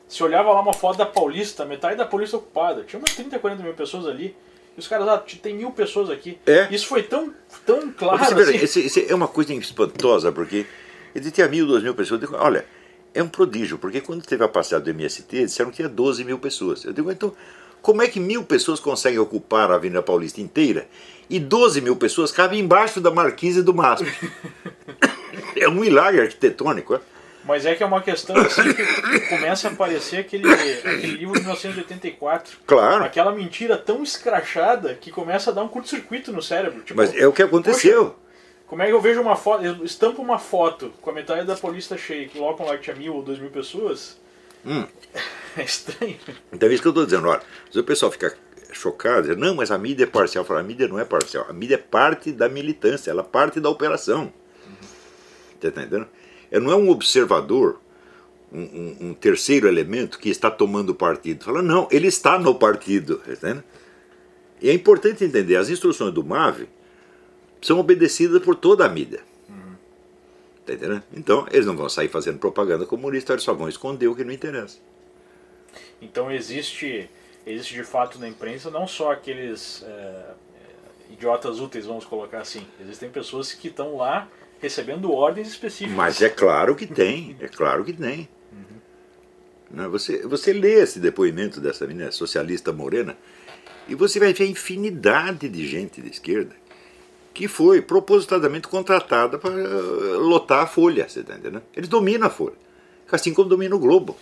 se 0.07 0.23
olhava 0.23 0.51
lá 0.51 0.61
uma 0.61 0.73
foto 0.73 0.97
da 0.97 1.05
Paulista, 1.05 1.65
metade 1.65 1.95
da 1.95 2.05
Paulista 2.05 2.37
ocupada, 2.37 2.83
tinha 2.83 2.99
umas 2.99 3.13
30, 3.15 3.39
40 3.39 3.63
mil 3.63 3.73
pessoas 3.73 4.05
ali, 4.05 4.35
e 4.75 4.79
os 4.79 4.87
caras, 4.87 5.07
ah, 5.07 5.17
tem 5.41 5.55
mil 5.55 5.71
pessoas 5.71 6.09
aqui. 6.11 6.37
É. 6.45 6.67
Isso 6.69 6.85
foi 6.85 7.01
tão, 7.03 7.33
tão 7.65 7.91
claro 7.91 8.35
vê, 8.35 8.43
assim. 8.43 8.57
esse- 8.57 8.85
esse 8.85 9.11
é 9.11 9.15
uma 9.15 9.27
coisa 9.27 9.51
espantosa, 9.55 10.31
porque 10.31 10.65
ele 11.15 11.31
tinha 11.31 11.47
mil, 11.47 11.65
duas 11.65 11.81
mil 11.81 11.95
pessoas. 11.95 12.21
Eu 12.21 12.27
digo, 12.27 12.39
olha, 12.39 12.63
é 13.15 13.23
um 13.23 13.27
prodígio, 13.27 13.79
porque 13.79 13.99
quando 13.99 14.23
teve 14.23 14.43
a 14.43 14.47
passeada 14.47 14.83
do 14.85 14.91
MST, 14.91 15.45
disseram 15.45 15.71
que 15.71 15.77
tinha 15.77 15.89
12 15.89 16.23
mil 16.23 16.37
pessoas. 16.37 16.85
Eu 16.85 16.93
digo, 16.93 17.11
então, 17.11 17.33
como 17.87 18.01
é 18.01 18.07
que 18.09 18.19
mil 18.19 18.43
pessoas 18.43 18.81
conseguem 18.81 19.17
ocupar 19.17 19.71
a 19.71 19.75
Avenida 19.75 20.03
Paulista 20.03 20.41
inteira 20.41 20.89
e 21.29 21.39
12 21.39 21.79
mil 21.79 21.95
pessoas 21.95 22.33
cabem 22.33 22.59
embaixo 22.59 22.99
da 22.99 23.09
marquise 23.09 23.63
do 23.63 23.73
MASP? 23.73 24.05
é 25.55 25.69
um 25.69 25.75
milagre 25.75 26.19
arquitetônico, 26.19 26.95
é? 26.95 26.99
Mas 27.45 27.65
é 27.65 27.75
que 27.75 27.81
é 27.81 27.85
uma 27.85 28.01
questão 28.01 28.35
assim 28.35 28.73
que 28.73 29.19
começa 29.29 29.69
a 29.69 29.71
aparecer 29.71 30.17
aquele, 30.17 30.51
aquele 30.51 31.15
livro 31.15 31.35
de 31.35 31.39
1984. 31.45 32.57
Claro. 32.67 33.05
Aquela 33.05 33.31
mentira 33.31 33.77
tão 33.77 34.03
escrachada 34.03 34.93
que 34.95 35.09
começa 35.09 35.51
a 35.51 35.53
dar 35.53 35.63
um 35.63 35.69
curto-circuito 35.69 36.33
no 36.33 36.41
cérebro. 36.41 36.81
Tipo, 36.81 36.97
Mas 36.97 37.15
é 37.15 37.25
o 37.25 37.31
que 37.31 37.41
aconteceu. 37.41 38.17
Como 38.67 38.81
é 38.81 38.87
que 38.87 38.91
eu 38.91 38.99
vejo 38.99 39.21
uma 39.21 39.37
foto, 39.37 39.63
eu 39.63 39.85
estampo 39.85 40.21
uma 40.21 40.37
foto 40.37 40.91
com 41.01 41.09
a 41.09 41.13
metade 41.13 41.47
da 41.47 41.55
Paulista 41.55 41.97
cheia 41.97 42.23
e 42.23 42.27
colocam 42.27 42.65
lá 42.65 42.75
que 42.75 42.83
tinha 42.83 42.97
mil 42.97 43.15
ou 43.15 43.23
dois 43.23 43.39
mil 43.39 43.49
pessoas? 43.49 44.17
Hum. 44.67 44.85
É 45.55 45.63
estranho. 45.63 46.17
Então 46.53 46.69
é 46.69 46.73
isso 46.73 46.81
que 46.83 46.87
eu 46.87 46.91
estou 46.91 47.05
dizendo. 47.05 47.27
Olha, 47.27 47.41
se 47.71 47.79
o 47.79 47.83
pessoal 47.83 48.11
fica 48.11 48.37
chocado, 48.71 49.27
diz, 49.27 49.37
não, 49.37 49.55
mas 49.55 49.71
a 49.71 49.77
mídia 49.77 50.03
é 50.03 50.07
parcial. 50.07 50.43
Eu 50.43 50.47
falo, 50.47 50.59
a 50.59 50.63
mídia 50.63 50.87
não 50.87 50.99
é 50.99 51.05
parcial. 51.05 51.45
A 51.49 51.53
mídia 51.53 51.75
é 51.75 51.77
parte 51.79 52.31
da 52.31 52.47
militância, 52.47 53.09
ela 53.09 53.21
é 53.21 53.25
parte 53.25 53.59
da 53.59 53.69
operação. 53.69 54.31
Você 55.59 55.67
está 55.69 55.81
entendendo? 55.81 56.07
Ela 56.51 56.63
não 56.63 56.71
é 56.71 56.75
um 56.75 56.89
observador, 56.89 57.79
um, 58.51 58.59
um- 58.61 58.97
um 59.09 59.13
terceiro 59.13 59.67
elemento 59.67 60.19
que 60.19 60.29
está 60.29 60.51
tomando 60.51 60.93
partido. 60.93 61.43
Fala, 61.45 61.61
não, 61.63 61.87
ele 61.91 62.07
está 62.07 62.37
no 62.37 62.53
partido. 62.53 63.21
tá? 63.41 63.63
E 64.61 64.69
é 64.69 64.73
importante 64.73 65.23
entender, 65.23 65.55
as 65.55 65.69
instruções 65.69 66.13
do 66.13 66.23
MAVE 66.23 66.69
são 67.61 67.79
obedecidas 67.79 68.41
por 68.43 68.55
toda 68.55 68.85
a 68.85 68.89
mídia. 68.89 69.21
Tá 70.67 70.73
entendendo? 70.73 71.01
Então, 71.15 71.47
eles 71.49 71.65
não 71.65 71.77
vão 71.77 71.87
sair 71.87 72.09
fazendo 72.09 72.39
propaganda 72.39 72.85
comunista, 72.85 73.31
eles 73.31 73.43
só 73.43 73.53
vão 73.53 73.69
esconder 73.69 74.09
o 74.09 74.15
que 74.15 74.25
não 74.25 74.33
interessa. 74.33 74.79
Então 76.01 76.29
existe, 76.29 77.09
existe 77.45 77.73
de 77.73 77.85
fato 77.85 78.19
na 78.19 78.27
imprensa 78.27 78.69
não 78.69 78.85
só 78.85 79.13
aqueles 79.13 79.81
é, 79.87 79.89
é, 79.89 81.13
idiotas 81.13 81.61
úteis, 81.61 81.85
vamos 81.85 82.03
colocar 82.03 82.39
assim. 82.39 82.67
Existem 82.81 83.09
pessoas 83.09 83.53
que 83.53 83.69
estão 83.69 83.95
lá 83.95 84.27
recebendo 84.59 85.09
ordens 85.09 85.47
específicas. 85.47 85.95
Mas 85.95 86.21
é 86.21 86.27
claro 86.29 86.75
que 86.75 86.85
tem, 86.85 87.37
é 87.39 87.47
claro 87.47 87.85
que 87.85 87.93
tem. 87.93 88.27
Né, 89.71 89.87
Você, 89.87 90.27
você 90.27 90.51
lê 90.51 90.81
esse 90.81 90.99
depoimento 90.99 91.61
dessa 91.61 91.87
menina 91.87 92.11
socialista 92.11 92.73
morena 92.73 93.17
e 93.87 93.95
você 93.95 94.19
vai 94.19 94.33
ver 94.33 94.43
a 94.43 94.47
infinidade 94.47 95.47
de 95.47 95.65
gente 95.65 96.01
de 96.01 96.09
esquerda 96.09 96.55
que 97.37 97.47
foi 97.47 97.83
propositadamente 97.83 98.67
contratada 98.67 99.37
para 99.37 99.51
eh, 99.51 100.17
lotar 100.17 100.63
a 100.63 100.65
Folha, 100.65 101.07
você 101.07 101.19
está 101.19 101.35
entendendo? 101.35 101.61
Eles 101.75 101.87
dominam 101.87 102.25
a 102.25 102.31
Folha, 102.31 102.55
assim 103.11 103.31
como 103.31 103.47
domina 103.47 103.75
o 103.75 103.79
Globo. 103.79 104.17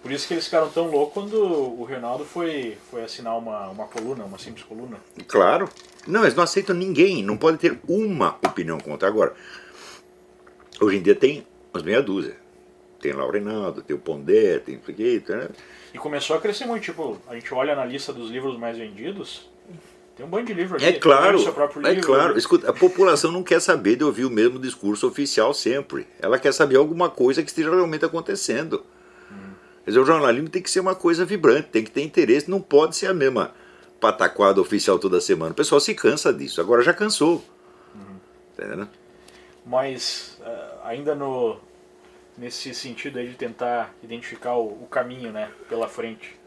Por 0.00 0.12
isso 0.12 0.28
que 0.28 0.34
eles 0.34 0.44
ficaram 0.44 0.68
tão 0.68 0.88
loucos 0.88 1.12
quando 1.12 1.34
o 1.34 1.82
Reinaldo 1.82 2.24
foi, 2.24 2.78
foi 2.88 3.02
assinar 3.02 3.36
uma, 3.36 3.70
uma 3.70 3.88
coluna, 3.88 4.24
uma 4.24 4.38
simples 4.38 4.64
coluna. 4.64 4.98
Claro. 5.26 5.68
Não, 6.06 6.22
eles 6.22 6.36
não 6.36 6.44
aceitam 6.44 6.76
ninguém, 6.76 7.24
não 7.24 7.36
pode 7.36 7.58
ter 7.58 7.76
uma 7.88 8.38
opinião 8.46 8.78
contra. 8.78 9.08
Agora, 9.08 9.34
hoje 10.80 10.98
em 10.98 11.02
dia 11.02 11.16
tem 11.16 11.44
umas 11.74 11.82
meia 11.82 12.00
dúzia. 12.00 12.36
Tem 13.00 13.12
lá 13.12 13.26
o 13.26 13.32
Reinaldo, 13.32 13.82
tem 13.82 13.96
o 13.96 13.98
Pondé, 13.98 14.60
tem 14.60 14.76
o 14.76 14.84
sujeito, 14.84 15.34
né? 15.34 15.48
E 15.92 15.98
começou 15.98 16.36
a 16.36 16.40
crescer 16.40 16.66
muito, 16.66 16.84
tipo, 16.84 17.18
a 17.26 17.34
gente 17.34 17.52
olha 17.52 17.74
na 17.74 17.84
lista 17.84 18.12
dos 18.12 18.30
livros 18.30 18.56
mais 18.56 18.78
vendidos, 18.78 19.50
tem 20.20 20.26
um 20.26 20.28
bando 20.28 20.44
de 20.44 20.52
livro 20.52 20.76
ali. 20.76 20.84
É 20.84 20.92
claro, 20.92 21.38
é 21.38 21.92
livro, 21.94 22.06
claro. 22.06 22.36
Escuta, 22.36 22.68
a 22.68 22.74
população 22.74 23.32
não 23.32 23.42
quer 23.42 23.58
saber 23.58 23.96
de 23.96 24.04
ouvir 24.04 24.26
o 24.26 24.30
mesmo 24.30 24.58
discurso 24.58 25.08
oficial 25.08 25.54
sempre. 25.54 26.06
Ela 26.20 26.38
quer 26.38 26.52
saber 26.52 26.76
alguma 26.76 27.08
coisa 27.08 27.42
que 27.42 27.48
esteja 27.48 27.70
realmente 27.70 28.04
acontecendo. 28.04 28.84
Quer 29.82 29.92
dizer, 29.92 30.00
o 30.00 30.04
jornalismo 30.04 30.50
tem 30.50 30.60
que 30.60 30.70
ser 30.70 30.80
uma 30.80 30.94
coisa 30.94 31.24
vibrante, 31.24 31.68
tem 31.68 31.82
que 31.82 31.90
ter 31.90 32.02
interesse, 32.02 32.50
não 32.50 32.60
pode 32.60 32.96
ser 32.96 33.06
a 33.06 33.14
mesma 33.14 33.54
pataquada 33.98 34.60
oficial 34.60 34.98
toda 34.98 35.22
semana. 35.22 35.52
O 35.52 35.54
pessoal 35.54 35.80
se 35.80 35.94
cansa 35.94 36.34
disso, 36.34 36.60
agora 36.60 36.82
já 36.82 36.92
cansou. 36.92 37.42
Tá 38.54 38.66
entendendo? 38.66 38.90
Mas 39.64 40.38
eh, 40.44 40.70
ainda 40.84 41.14
no 41.14 41.58
nesse 42.36 42.74
sentido 42.74 43.18
aí 43.18 43.28
de 43.28 43.36
tentar 43.36 43.94
identificar 44.02 44.54
o, 44.54 44.66
o 44.66 44.86
caminho, 44.90 45.32
né, 45.32 45.50
pela 45.66 45.88
frente. 45.88 46.38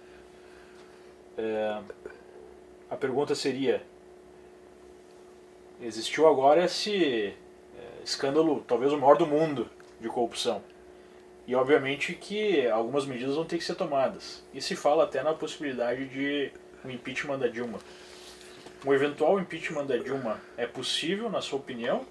Eh, 1.38 1.82
a 2.94 2.96
pergunta 2.98 3.34
seria: 3.36 3.82
existiu 5.82 6.28
agora 6.28 6.66
esse 6.66 6.94
eh, 6.96 7.34
escândalo, 8.04 8.64
talvez 8.68 8.92
o 8.94 8.98
maior 8.98 9.18
do 9.18 9.26
mundo, 9.26 9.68
de 10.00 10.08
corrupção. 10.08 10.62
E 11.48 11.56
obviamente 11.56 12.14
que 12.14 12.68
algumas 12.68 13.06
medidas 13.06 13.36
vão 13.36 13.44
ter 13.46 13.58
que 13.58 13.64
ser 13.66 13.76
tomadas. 13.76 14.44
E 14.54 14.62
se 14.62 14.76
fala 14.76 15.04
até 15.04 15.22
na 15.22 15.34
possibilidade 15.34 16.06
de 16.08 16.52
um 16.86 16.90
impeachment 16.90 17.38
da 17.40 17.48
Dilma. 17.48 17.80
Um 18.86 18.94
eventual 18.94 19.40
impeachment 19.40 19.86
da 19.86 19.98
Dilma 19.98 20.40
é 20.56 20.66
possível, 20.66 21.30
na 21.30 21.42
sua 21.42 21.60
opinião? 21.60 22.06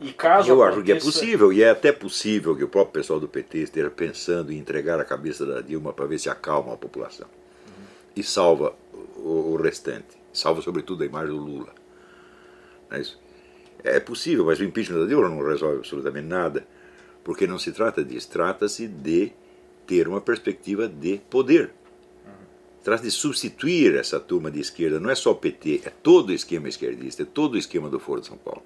E 0.00 0.12
caso 0.12 0.50
Eu 0.50 0.62
acho 0.62 0.82
que 0.82 0.92
é 0.92 0.96
aconteça- 0.96 1.06
possível, 1.20 1.52
e 1.52 1.62
é 1.62 1.70
até 1.70 1.92
possível 1.92 2.56
que 2.56 2.64
o 2.64 2.68
próprio 2.68 2.92
pessoal 3.00 3.18
do 3.20 3.28
PT 3.28 3.58
esteja 3.58 3.90
pensando 3.90 4.52
em 4.52 4.58
entregar 4.58 5.00
a 5.00 5.04
cabeça 5.04 5.46
da 5.46 5.60
Dilma 5.60 5.92
para 5.92 6.06
ver 6.06 6.18
se 6.18 6.28
acalma 6.28 6.74
a 6.74 6.76
população. 6.76 7.26
e 8.16 8.22
salva 8.22 8.76
o, 9.24 9.56
restante. 9.56 10.16
Salva, 10.32 10.60
sobretudo, 10.60 11.02
a 11.02 11.06
imagem 11.06 11.34
do 11.34 11.42
Lula. 11.42 11.74
É 12.90 13.00
isso? 13.00 13.18
É 13.82 13.98
possível, 13.98 14.46
mas 14.46 14.60
o 14.60 14.64
impeachment 14.64 15.00
da 15.00 15.06
Dilma 15.06 15.28
não 15.28 15.42
resolve 15.42 15.78
absolutamente 15.78 16.26
nada, 16.26 16.66
porque 17.22 17.46
não 17.46 17.58
se 17.58 17.72
trata 17.72 18.04
disso. 18.04 18.28
Trata-se 18.30 18.86
de 18.86 19.32
ter 19.86 20.08
uma 20.08 20.20
perspectiva 20.20 20.88
de 20.88 21.18
poder. 21.30 21.72
Trata-se 22.82 23.08
de 23.08 23.10
substituir 23.10 23.94
essa 23.94 24.20
turma 24.20 24.50
de 24.50 24.60
esquerda. 24.60 25.00
Não 25.00 25.10
é 25.10 25.14
só 25.14 25.32
o 25.32 25.36
PT, 25.36 25.82
é 25.84 25.90
todo 25.90 26.28
o 26.28 26.32
esquema 26.32 26.68
esquerdista, 26.68 27.22
é 27.22 27.26
todo 27.26 27.54
o 27.54 27.58
esquema 27.58 27.88
do 27.88 27.98
Foro 27.98 28.20
de 28.20 28.26
São 28.26 28.36
Paulo. 28.36 28.62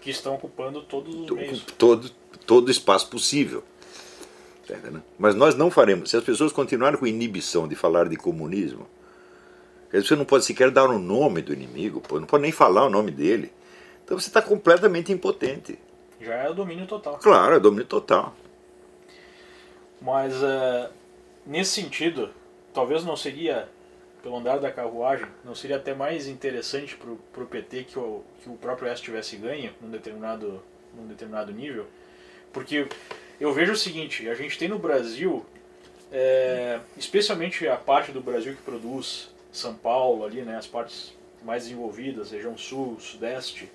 Que 0.00 0.10
estão 0.10 0.34
ocupando 0.34 0.82
todos 0.82 1.14
os 1.14 1.30
meios. 1.30 1.64
Todo, 1.78 2.10
todo 2.46 2.70
espaço 2.70 3.08
possível. 3.08 3.64
Mas 5.18 5.34
nós 5.34 5.54
não 5.54 5.70
faremos. 5.70 6.10
Se 6.10 6.16
as 6.16 6.24
pessoas 6.24 6.52
continuarem 6.52 6.98
com 6.98 7.06
inibição 7.06 7.66
de 7.66 7.74
falar 7.74 8.08
de 8.08 8.16
comunismo, 8.16 8.86
você 10.02 10.16
não 10.16 10.24
pode 10.24 10.44
sequer 10.44 10.70
dar 10.70 10.88
o 10.88 10.98
nome 10.98 11.42
do 11.42 11.52
inimigo, 11.52 12.00
pô, 12.00 12.18
não 12.18 12.26
pode 12.26 12.42
nem 12.42 12.52
falar 12.52 12.84
o 12.84 12.90
nome 12.90 13.10
dele. 13.10 13.52
Então 14.04 14.18
você 14.18 14.28
está 14.28 14.42
completamente 14.42 15.12
impotente. 15.12 15.78
Já 16.20 16.34
é 16.34 16.50
o 16.50 16.54
domínio 16.54 16.86
total. 16.86 17.18
Claro, 17.18 17.56
é 17.56 17.60
domínio 17.60 17.86
total. 17.86 18.34
Mas 20.00 20.34
uh, 20.42 20.90
nesse 21.46 21.82
sentido, 21.82 22.30
talvez 22.72 23.04
não 23.04 23.16
seria, 23.16 23.68
pelo 24.22 24.36
andar 24.36 24.58
da 24.58 24.70
carruagem, 24.70 25.26
não 25.44 25.54
seria 25.54 25.76
até 25.76 25.94
mais 25.94 26.26
interessante 26.26 26.96
para 26.96 27.42
o 27.42 27.46
PT 27.46 27.84
que 27.84 27.98
o, 27.98 28.22
que 28.42 28.48
o 28.50 28.54
próprio 28.54 28.88
S 28.88 29.02
tivesse 29.02 29.36
ganho 29.36 29.72
num 29.80 29.90
determinado, 29.90 30.62
num 30.94 31.06
determinado 31.06 31.52
nível? 31.52 31.86
Porque 32.52 32.86
eu 33.40 33.52
vejo 33.52 33.72
o 33.72 33.76
seguinte, 33.76 34.28
a 34.28 34.34
gente 34.34 34.58
tem 34.58 34.68
no 34.68 34.78
Brasil, 34.78 35.44
é, 36.12 36.80
especialmente 36.96 37.66
a 37.66 37.76
parte 37.76 38.12
do 38.12 38.20
Brasil 38.20 38.54
que 38.54 38.62
produz 38.62 39.33
São 39.56 39.74
Paulo 39.74 40.24
ali, 40.24 40.42
né, 40.42 40.56
as 40.56 40.66
partes 40.66 41.14
mais 41.42 41.64
desenvolvidas, 41.64 42.30
região 42.30 42.56
sul, 42.56 42.98
sudeste, 42.98 43.70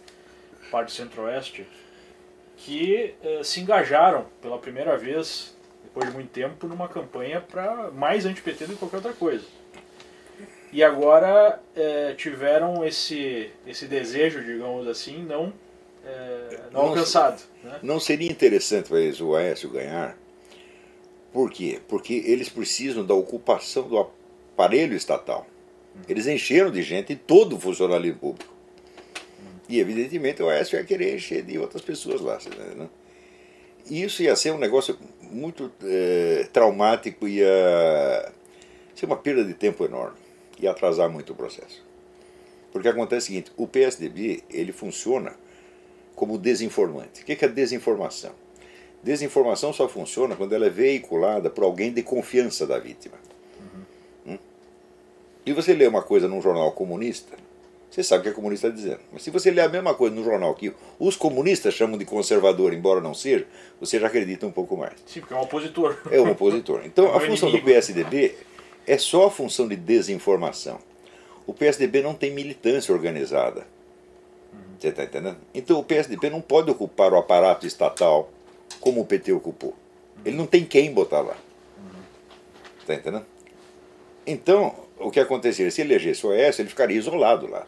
parte 0.70 0.92
centro-oeste, 0.92 1.66
que 2.58 3.16
é, 3.24 3.44
se 3.44 3.62
engajaram 3.62 4.26
pela 4.42 4.58
primeira 4.58 4.98
vez, 4.98 5.56
depois 5.84 6.08
de 6.08 6.14
muito 6.14 6.30
tempo, 6.30 6.68
numa 6.68 6.88
campanha 6.88 7.40
para 7.40 7.92
mais 7.92 8.26
anti-PT 8.26 8.66
do 8.66 8.74
que 8.74 8.80
qualquer 8.80 8.98
outra 8.98 9.14
coisa. 9.14 9.46
E 10.72 10.84
agora 10.84 11.60
é, 11.76 12.14
tiveram 12.14 12.86
esse, 12.86 13.52
esse 13.66 13.86
desejo, 13.86 14.44
digamos 14.44 14.88
assim, 14.88 15.24
não 15.24 15.54
é, 16.06 16.60
não, 16.72 16.82
alcançado. 16.82 17.42
Né? 17.64 17.80
Não 17.82 18.00
seria 18.00 18.30
interessante 18.30 18.90
para 18.90 19.00
eles 19.00 19.22
o 19.22 19.36
Aécio 19.36 19.70
ganhar? 19.70 20.18
Por 21.32 21.52
quê? 21.52 21.80
Porque 21.88 22.14
eles 22.26 22.50
precisam 22.50 23.06
da 23.06 23.14
ocupação 23.14 23.88
do 23.88 23.98
aparelho 23.98 24.96
estatal. 24.96 25.48
Eles 26.08 26.28
encheram 26.28 26.72
de 26.72 26.82
gente 26.82 27.16
todo 27.16 27.56
o 27.56 27.60
funcionalismo 27.60 28.20
público. 28.20 28.54
E, 29.68 29.80
evidentemente, 29.80 30.42
o 30.42 30.50
Aécio 30.50 30.78
ia 30.78 30.84
querer 30.84 31.16
encher 31.16 31.44
de 31.44 31.60
outras 31.60 31.84
pessoas 31.84 32.22
lá. 32.22 32.40
Né? 32.76 32.90
E 33.90 34.02
isso 34.04 34.24
ia 34.24 34.36
ser 34.36 34.52
um 34.52 34.58
negócio 34.58 34.98
muito 35.22 35.72
é, 35.84 36.48
traumático, 36.52 37.28
ia 37.28 38.32
ser 38.96 39.06
uma 39.06 39.18
perda 39.18 39.44
de 39.44 39.54
tempo 39.54 39.86
enorme. 39.86 40.18
Ia 40.60 40.72
atrasar 40.72 41.10
muito 41.10 41.34
o 41.34 41.36
processo. 41.36 41.84
Porque 42.72 42.88
acontece 42.88 43.26
o 43.26 43.28
seguinte, 43.28 43.52
o 43.58 43.68
PSDB 43.68 44.44
ele 44.50 44.72
funciona 44.72 45.36
como 46.16 46.38
desinformante. 46.38 47.22
O 47.22 47.26
que 47.26 47.46
é 47.46 47.48
desinformação? 47.48 48.32
Desinformação 49.02 49.72
só 49.72 49.88
funciona 49.88 50.36
quando 50.36 50.54
ela 50.54 50.66
é 50.66 50.70
veiculada 50.70 51.50
por 51.50 51.64
alguém 51.64 51.94
de 51.94 52.04
confiança 52.04 52.68
da 52.68 52.78
vítima. 52.78 53.18
E 55.46 55.54
você 55.54 55.74
lê 55.74 55.88
uma 55.88 56.02
coisa 56.02 56.28
num 56.28 56.42
jornal 56.42 56.72
comunista, 56.72 57.38
você 57.90 58.04
sabe 58.04 58.22
o 58.22 58.24
que 58.24 58.30
é 58.30 58.34
comunista 58.34 58.68
está 58.68 58.76
dizendo. 58.76 59.00
Mas 59.12 59.24
se 59.24 59.32
você 59.32 59.50
lê 59.50 59.62
a 59.62 59.68
mesma 59.68 59.96
coisa 59.96 60.16
no 60.16 60.24
jornal 60.24 60.54
que 60.54 60.72
os 61.00 61.16
comunistas 61.16 61.74
chamam 61.74 61.98
de 61.98 62.06
conservador, 62.06 62.74
embora 62.74 63.02
não 63.02 63.14
seja, 63.14 63.48
você 63.80 64.00
já 64.00 64.08
acredita 64.08 64.46
um 64.46 64.52
pouco 64.52 64.78
mais. 64.78 64.94
Sim, 65.08 65.22
porque 65.22 65.34
é 65.34 65.38
um 65.38 65.42
opositor. 65.42 65.98
É 66.12 66.22
um 66.22 66.30
opositor. 66.32 66.82
Então 66.86 67.06
é 67.06 67.10
um 67.10 67.16
a 67.16 67.20
função 67.20 67.50
inimigo. 67.50 67.68
do 67.68 67.74
PSDB 67.74 68.36
é 68.86 68.98
só 68.98 69.26
a 69.26 69.32
função 69.32 69.68
de 69.68 69.76
desinformação. 69.76 70.80
O 71.48 71.54
PSDB 71.54 72.04
não 72.04 72.14
tem 72.14 72.32
militância 72.32 72.94
organizada. 72.94 73.66
Você 74.78 74.90
está 74.90 75.04
entendendo? 75.04 75.38
Então 75.54 75.80
o 75.80 75.84
PSDB 75.84 76.30
não 76.30 76.42
pode 76.42 76.70
ocupar 76.70 77.12
o 77.12 77.18
aparato 77.18 77.66
estatal 77.66 78.32
como 78.80 79.02
o 79.02 79.06
PT 79.06 79.32
ocupou. 79.34 79.76
Ele 80.24 80.38
não 80.38 80.46
tem 80.46 80.64
quem 80.64 80.94
botar 80.94 81.22
lá. 81.22 81.36
Está 82.80 82.94
entendendo? 82.94 83.26
Então, 84.26 84.76
o 85.00 85.12
que 85.12 85.20
aconteceria? 85.20 85.72
Se 85.72 85.82
elegesse 85.82 86.26
o 86.26 86.30
OS, 86.30 86.60
ele 86.60 86.70
ficaria 86.70 86.98
isolado 86.98 87.48
lá. 87.48 87.66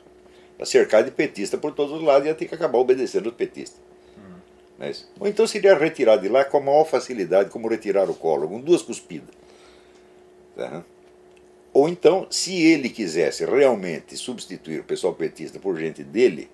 Cercado 0.64 1.06
de 1.06 1.12
petista 1.12 1.58
por 1.58 1.74
todos 1.74 1.94
os 1.96 2.04
lados 2.04 2.26
e 2.26 2.30
ia 2.30 2.36
ter 2.36 2.46
que 2.46 2.54
acabar 2.54 2.78
obedecendo 2.78 3.28
os 3.28 3.34
petistas. 3.34 3.82
Uhum. 4.16 4.92
Ou 5.20 5.28
então 5.28 5.48
seria 5.48 5.76
retirado 5.76 6.22
de 6.22 6.30
lá 6.30 6.46
com 6.46 6.58
a 6.58 6.62
maior 6.62 6.86
facilidade, 6.86 7.50
como 7.50 7.68
retirar 7.68 8.10
o 8.10 8.14
colo, 8.14 8.48
com 8.48 8.60
duas 8.60 8.84
cuspidas. 8.84 9.34
Tá? 10.56 10.84
Ou 11.74 11.90
então, 11.90 12.28
se 12.30 12.62
ele 12.62 12.90
quisesse 12.90 13.44
realmente 13.46 14.16
substituir 14.16 14.82
o 14.82 14.84
pessoal 14.84 15.14
petista 15.14 15.58
por 15.58 15.78
gente 15.78 16.04
dele, 16.04 16.50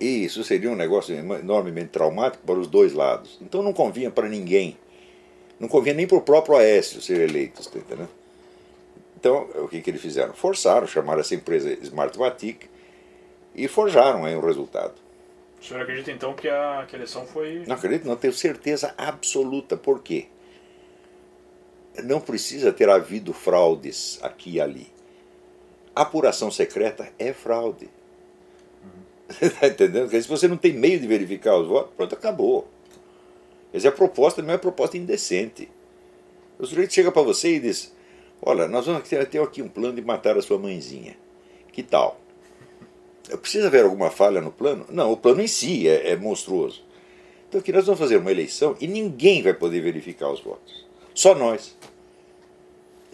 isso 0.00 0.44
seria 0.44 0.70
um 0.70 0.76
negócio 0.76 1.14
enormemente 1.14 1.88
traumático 1.88 2.44
para 2.44 2.58
os 2.58 2.66
dois 2.66 2.92
lados. 2.92 3.38
Então 3.40 3.62
não 3.62 3.72
convinha 3.72 4.10
para 4.10 4.28
ninguém. 4.28 4.76
Não 5.58 5.68
convinha 5.68 5.94
nem 5.94 6.06
para 6.06 6.18
o 6.18 6.22
próprio 6.22 6.56
Aécio 6.56 7.00
ser 7.00 7.20
eleito, 7.20 7.68
tá 7.68 7.78
entendendo? 7.78 8.17
Então, 9.18 9.48
o 9.56 9.66
que, 9.66 9.82
que 9.82 9.90
eles 9.90 10.00
fizeram? 10.00 10.32
Forçaram, 10.32 10.86
chamaram 10.86 11.20
essa 11.20 11.34
empresa 11.34 11.72
Smartmatic 11.82 12.66
e 13.52 13.66
forjaram 13.66 14.24
aí 14.24 14.36
um 14.36 14.40
resultado. 14.40 14.94
O 15.60 15.64
senhor 15.64 15.82
acredita 15.82 16.12
então 16.12 16.34
que 16.34 16.48
a, 16.48 16.84
que 16.86 16.94
a 16.94 16.98
eleição 16.98 17.26
foi. 17.26 17.64
Não 17.66 17.74
acredito, 17.74 18.06
não 18.06 18.14
tenho 18.14 18.32
certeza 18.32 18.94
absoluta. 18.96 19.76
Por 19.76 20.00
quê? 20.00 20.28
Não 22.04 22.20
precisa 22.20 22.72
ter 22.72 22.88
havido 22.88 23.32
fraudes 23.32 24.20
aqui 24.22 24.52
e 24.52 24.60
ali. 24.60 24.86
apuração 25.96 26.48
secreta 26.48 27.12
é 27.18 27.32
fraude. 27.32 27.90
Está 29.42 29.66
entendendo? 29.68 30.04
Porque 30.04 30.22
se 30.22 30.28
você 30.28 30.46
não 30.46 30.56
tem 30.56 30.72
meio 30.72 31.00
de 31.00 31.08
verificar 31.08 31.56
os 31.56 31.66
votos, 31.66 31.92
pronto, 31.96 32.14
acabou. 32.14 32.68
Quer 33.72 33.78
dizer, 33.78 33.88
a 33.88 33.92
proposta 33.92 34.40
não 34.42 34.54
é 34.54 34.58
proposta 34.58 34.96
indecente. 34.96 35.68
O 36.56 36.64
sujeito 36.64 36.94
chega 36.94 37.10
para 37.10 37.22
você 37.22 37.56
e 37.56 37.60
diz: 37.60 37.97
Olha, 38.40 38.68
nós 38.68 38.86
vamos 38.86 39.08
ter 39.08 39.40
aqui 39.40 39.60
um 39.60 39.68
plano 39.68 39.94
de 39.94 40.02
matar 40.02 40.36
a 40.36 40.42
sua 40.42 40.58
mãezinha. 40.58 41.16
Que 41.72 41.82
tal? 41.82 42.20
Precisa 43.40 43.66
haver 43.66 43.84
alguma 43.84 44.10
falha 44.10 44.40
no 44.40 44.50
plano? 44.50 44.86
Não, 44.88 45.12
o 45.12 45.16
plano 45.16 45.42
em 45.42 45.46
si 45.46 45.88
é, 45.88 46.10
é 46.10 46.16
monstruoso. 46.16 46.82
Então 47.48 47.60
aqui 47.60 47.72
nós 47.72 47.86
vamos 47.86 48.00
fazer 48.00 48.16
uma 48.16 48.30
eleição 48.30 48.76
e 48.80 48.86
ninguém 48.86 49.42
vai 49.42 49.54
poder 49.54 49.80
verificar 49.80 50.30
os 50.30 50.40
votos. 50.40 50.86
Só 51.14 51.34
nós. 51.34 51.76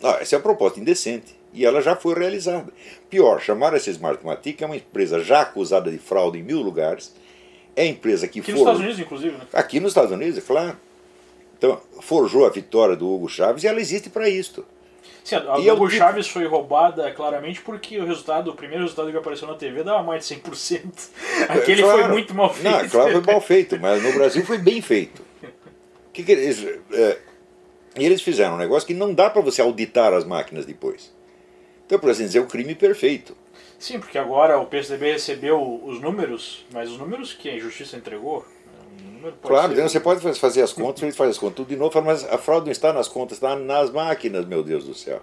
Ah, 0.02 0.18
essa 0.20 0.34
é 0.34 0.38
uma 0.38 0.42
proposta 0.42 0.78
indecente 0.78 1.34
e 1.52 1.64
ela 1.64 1.80
já 1.80 1.96
foi 1.96 2.14
realizada. 2.14 2.72
Pior, 3.08 3.40
chamaram 3.40 3.76
essa 3.76 3.90
Smartmatic, 3.90 4.60
é 4.60 4.66
uma 4.66 4.76
empresa 4.76 5.20
já 5.20 5.42
acusada 5.42 5.90
de 5.90 5.98
fraude 5.98 6.38
em 6.38 6.42
mil 6.42 6.60
lugares, 6.60 7.14
é 7.76 7.82
a 7.82 7.86
empresa 7.86 8.26
que 8.26 8.40
Aqui 8.40 8.52
for... 8.52 8.58
nos 8.58 8.60
Estados 8.60 8.80
Unidos, 8.80 9.00
inclusive, 9.00 9.36
né? 9.36 9.46
Aqui 9.52 9.80
nos 9.80 9.92
Estados 9.92 10.10
Unidos, 10.10 10.36
é 10.36 10.40
claro. 10.40 10.76
Então, 11.56 11.80
forjou 12.00 12.44
a 12.44 12.50
vitória 12.50 12.96
do 12.96 13.08
Hugo 13.08 13.28
Chaves 13.28 13.62
e 13.62 13.68
ela 13.68 13.80
existe 13.80 14.10
para 14.10 14.28
isto. 14.28 14.66
Sim, 15.24 15.36
a 15.36 15.58
e 15.58 15.70
Hugo 15.70 15.88
Chaves 15.88 16.28
foi 16.28 16.46
roubada 16.46 17.10
claramente 17.12 17.60
porque 17.62 17.98
o 17.98 18.04
resultado, 18.04 18.50
o 18.50 18.54
primeiro 18.54 18.82
resultado 18.82 19.10
que 19.10 19.16
apareceu 19.16 19.48
na 19.48 19.54
TV 19.54 19.82
dava 19.82 20.02
mais 20.02 20.28
de 20.28 20.34
100%. 20.36 21.08
Aquele 21.48 21.82
claro, 21.82 21.98
foi 21.98 22.08
muito 22.10 22.34
mal 22.34 22.52
feito. 22.52 22.70
Não, 22.70 22.88
claro, 22.88 23.12
foi 23.12 23.32
mal 23.32 23.40
feito, 23.40 23.80
mas 23.80 24.02
no 24.02 24.12
Brasil 24.12 24.44
foi 24.44 24.58
bem 24.58 24.80
feito. 24.82 25.22
Que 26.12 26.22
que 26.22 26.30
eles, 26.30 26.64
é, 26.92 27.18
eles 27.96 28.22
fizeram 28.22 28.54
um 28.54 28.56
negócio 28.56 28.86
que 28.86 28.94
não 28.94 29.12
dá 29.12 29.28
para 29.28 29.42
você 29.42 29.60
auditar 29.60 30.12
as 30.12 30.24
máquinas 30.24 30.64
depois. 30.64 31.12
Então, 31.84 31.98
por 31.98 32.08
assim 32.08 32.24
dizer, 32.24 32.38
é 32.38 32.40
o 32.40 32.46
crime 32.46 32.72
perfeito. 32.76 33.36
Sim, 33.80 33.98
porque 33.98 34.16
agora 34.16 34.58
o 34.58 34.66
PSDB 34.66 35.12
recebeu 35.12 35.80
os 35.84 36.00
números, 36.00 36.64
mas 36.72 36.88
os 36.88 36.98
números 36.98 37.32
que 37.32 37.50
a 37.50 37.58
justiça 37.58 37.96
entregou. 37.96 38.46
Claro, 39.42 39.74
ser... 39.74 39.82
você 39.82 40.00
pode 40.00 40.34
fazer 40.34 40.62
as 40.62 40.72
contas, 40.72 41.02
ele 41.02 41.12
faz 41.12 41.30
as 41.30 41.38
contas 41.38 41.56
tudo 41.56 41.68
de 41.68 41.76
novo, 41.76 42.02
mas 42.02 42.24
a 42.24 42.38
fraude 42.38 42.66
não 42.66 42.72
está 42.72 42.92
nas 42.92 43.08
contas, 43.08 43.36
está 43.36 43.56
nas 43.56 43.90
máquinas, 43.90 44.44
meu 44.46 44.62
Deus 44.62 44.84
do 44.84 44.94
céu. 44.94 45.20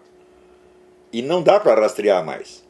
E 1.11 1.21
não 1.21 1.43
dá 1.43 1.59
para 1.59 1.81
rastrear 1.81 2.23
mais. 2.25 2.63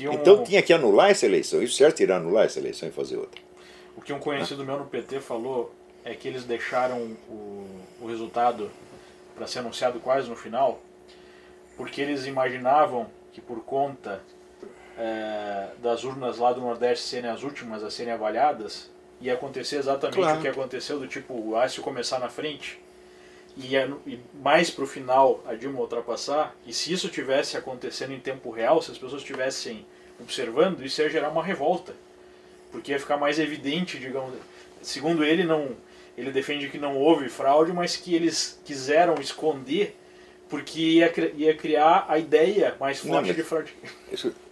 Um... 0.00 0.12
Então 0.12 0.42
tinha 0.44 0.62
que 0.62 0.72
anular 0.72 1.10
essa 1.10 1.26
eleição. 1.26 1.62
Isso 1.62 1.76
certo 1.76 2.00
iria 2.00 2.16
anular 2.16 2.46
essa 2.46 2.58
eleição 2.58 2.88
e 2.88 2.92
fazer 2.92 3.16
outra. 3.16 3.40
O 3.96 4.00
que 4.00 4.12
um 4.12 4.18
conhecido 4.18 4.64
meu 4.64 4.78
no 4.78 4.86
PT 4.86 5.20
falou 5.20 5.74
é 6.04 6.14
que 6.14 6.28
eles 6.28 6.44
deixaram 6.44 7.16
o, 7.28 7.66
o 8.00 8.06
resultado 8.06 8.70
para 9.34 9.46
ser 9.46 9.58
anunciado 9.58 9.98
quase 10.00 10.28
no 10.28 10.36
final, 10.36 10.80
porque 11.76 12.00
eles 12.00 12.26
imaginavam 12.26 13.06
que 13.32 13.40
por 13.40 13.60
conta 13.64 14.22
é, 14.96 15.68
das 15.82 16.04
urnas 16.04 16.38
lá 16.38 16.52
do 16.52 16.60
Nordeste 16.60 17.04
serem 17.04 17.30
as 17.30 17.42
últimas 17.42 17.82
a 17.82 17.90
serem 17.90 18.12
avaliadas, 18.12 18.90
ia 19.20 19.34
acontecer 19.34 19.76
exatamente 19.76 20.16
claro. 20.16 20.38
o 20.38 20.42
que 20.42 20.48
aconteceu, 20.48 20.98
do 20.98 21.06
tipo, 21.06 21.34
o 21.34 21.56
Ácio 21.56 21.82
começar 21.82 22.18
na 22.18 22.28
frente 22.28 22.78
e, 23.56 23.74
e 24.06 24.20
mais 24.42 24.70
para 24.70 24.84
o 24.84 24.86
final 24.86 25.42
a 25.46 25.54
Dilma 25.54 25.80
ultrapassar, 25.80 26.54
e 26.66 26.72
se 26.72 26.92
isso 26.92 27.08
tivesse 27.08 27.56
acontecendo 27.56 28.12
em 28.12 28.20
tempo 28.20 28.50
real, 28.50 28.82
se 28.82 28.90
as 28.90 28.98
pessoas 28.98 29.22
estivessem 29.22 29.86
observando, 30.20 30.84
isso 30.84 31.00
ia 31.00 31.08
gerar 31.08 31.30
uma 31.30 31.42
revolta. 31.42 31.94
Porque 32.70 32.92
ia 32.92 33.00
ficar 33.00 33.16
mais 33.16 33.38
evidente, 33.38 33.98
digamos. 33.98 34.34
Segundo 34.82 35.24
ele, 35.24 35.44
não, 35.44 35.70
ele 36.18 36.30
defende 36.30 36.68
que 36.68 36.78
não 36.78 36.96
houve 36.98 37.28
fraude, 37.28 37.72
mas 37.72 37.96
que 37.96 38.14
eles 38.14 38.60
quiseram 38.64 39.14
esconder 39.14 39.96
porque 40.48 40.78
ia, 40.78 41.12
ia 41.34 41.56
criar 41.56 42.04
a 42.08 42.18
ideia 42.18 42.76
mais 42.78 43.00
forte 43.00 43.28
não, 43.28 43.34
de 43.34 43.42
fraude. 43.42 43.74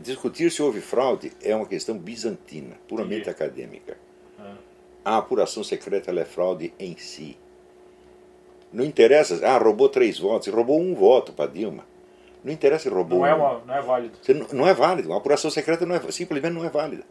Discutir 0.01 0.51
se 0.51 0.63
houve 0.63 0.81
fraude 0.81 1.33
é 1.43 1.55
uma 1.55 1.67
questão 1.67 1.97
bizantina, 1.97 2.77
puramente 2.89 3.29
acadêmica. 3.29 3.97
A 5.05 5.19
apuração 5.19 5.63
secreta 5.63 6.11
é 6.11 6.25
fraude 6.25 6.73
em 6.79 6.97
si. 6.97 7.37
Não 8.73 8.85
interessa, 8.85 9.47
ah, 9.47 9.59
roubou 9.59 9.89
três 9.89 10.19
votos, 10.19 10.49
roubou 10.49 10.81
um 10.81 10.95
voto 10.95 11.33
para 11.33 11.51
Dilma. 11.51 11.85
Não 12.43 12.53
interessa 12.53 12.85
se 12.85 12.89
roubou. 12.89 13.21
Não 13.21 13.27
é, 13.27 13.35
uma, 13.35 13.63
não 13.67 13.75
é 13.75 13.81
válido. 13.81 14.19
Não, 14.29 14.47
não, 14.53 14.69
é 14.69 14.75
válido. 14.75 15.09
Uma 15.09 15.17
apuração 15.17 15.51
secreta 15.51 15.87
não 15.87 15.95
é, 15.95 16.01
simplesmente 16.11 16.53
não 16.53 16.65
é 16.65 16.69
válida. 16.69 17.05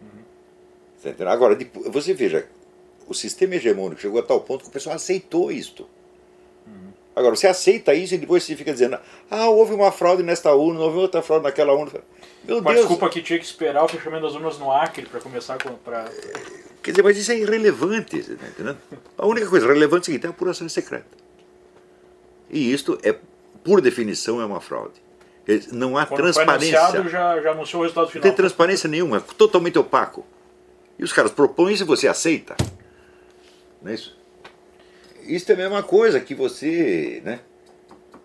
Uhum. 0.00 1.28
Agora, 1.28 1.56
você 1.86 2.12
veja, 2.14 2.48
o 3.06 3.14
sistema 3.14 3.54
hegemônico 3.54 4.00
chegou 4.00 4.18
a 4.18 4.24
tal 4.24 4.40
ponto 4.40 4.64
que 4.64 4.70
o 4.70 4.72
pessoal 4.72 4.96
aceitou 4.96 5.52
isto. 5.52 5.88
Uhum. 6.66 6.92
Agora, 7.14 7.36
você 7.36 7.46
aceita 7.46 7.94
isso 7.94 8.14
e 8.14 8.18
depois 8.18 8.42
você 8.42 8.56
fica 8.56 8.72
dizendo: 8.72 8.98
ah, 9.30 9.48
houve 9.50 9.72
uma 9.72 9.92
fraude 9.92 10.22
nesta 10.22 10.52
urna, 10.52 10.80
houve 10.80 10.98
outra 10.98 11.22
fraude 11.22 11.44
naquela 11.44 11.72
urna. 11.72 12.00
Meu 12.42 12.60
Mas 12.60 12.74
Deus. 12.74 12.88
desculpa 12.88 13.08
que 13.08 13.22
tinha 13.22 13.38
que 13.38 13.44
esperar 13.44 13.84
o 13.84 13.88
fechamento 13.88 14.22
das 14.22 14.34
urnas 14.34 14.58
no 14.58 14.72
Acre 14.72 15.06
para 15.06 15.20
começar 15.20 15.54
a. 15.54 15.58
Pra... 15.58 16.10
Quer 16.82 16.90
dizer, 16.90 17.02
mas 17.02 17.16
isso 17.16 17.30
é 17.30 17.38
irrelevante, 17.38 18.22
você 18.22 18.34
tá 18.34 18.48
entendendo? 18.48 18.78
A 19.16 19.26
única 19.26 19.48
coisa 19.48 19.66
relevante 19.66 20.00
é 20.00 20.02
o 20.02 20.04
seguinte, 20.06 20.24
é 20.24 20.26
a 20.28 20.30
apuração 20.30 20.68
secreta. 20.68 21.16
E 22.50 22.72
isto 22.72 22.98
é, 23.02 23.16
por 23.62 23.80
definição, 23.80 24.40
é 24.40 24.44
uma 24.44 24.60
fraude. 24.60 25.00
Não 25.72 25.96
há 25.96 26.06
Quando 26.06 26.22
transparência. 26.22 27.08
Já, 27.08 27.40
já 27.40 27.50
anunciou 27.52 27.80
o 27.80 27.84
resultado 27.84 28.08
final. 28.08 28.22
Não 28.24 28.30
tem 28.30 28.36
transparência 28.36 28.88
nenhuma, 28.88 29.18
é 29.18 29.20
totalmente 29.20 29.78
opaco. 29.78 30.26
E 30.98 31.04
os 31.04 31.12
caras 31.12 31.32
propõem 31.32 31.74
e 31.74 31.84
você 31.84 32.08
aceita. 32.08 32.56
Não 33.80 33.90
é 33.90 33.94
isso? 33.94 34.16
Isso 35.22 35.50
é 35.50 35.54
a 35.54 35.58
mesma 35.58 35.82
coisa 35.82 36.20
que 36.20 36.34
você, 36.34 37.22
né? 37.24 37.40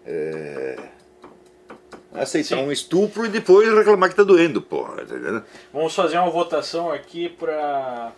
É, 0.06 0.78
aceitar 2.14 2.58
Sim. 2.58 2.64
um 2.64 2.72
estupro 2.72 3.26
e 3.26 3.30
depois 3.30 3.72
reclamar 3.74 4.10
que 4.10 4.14
está 4.14 4.24
doendo, 4.24 4.62
porra. 4.62 5.06
Tá 5.06 5.44
Vamos 5.72 5.94
fazer 5.94 6.18
uma 6.18 6.30
votação 6.30 6.92
aqui 6.92 7.30
para 7.30 8.12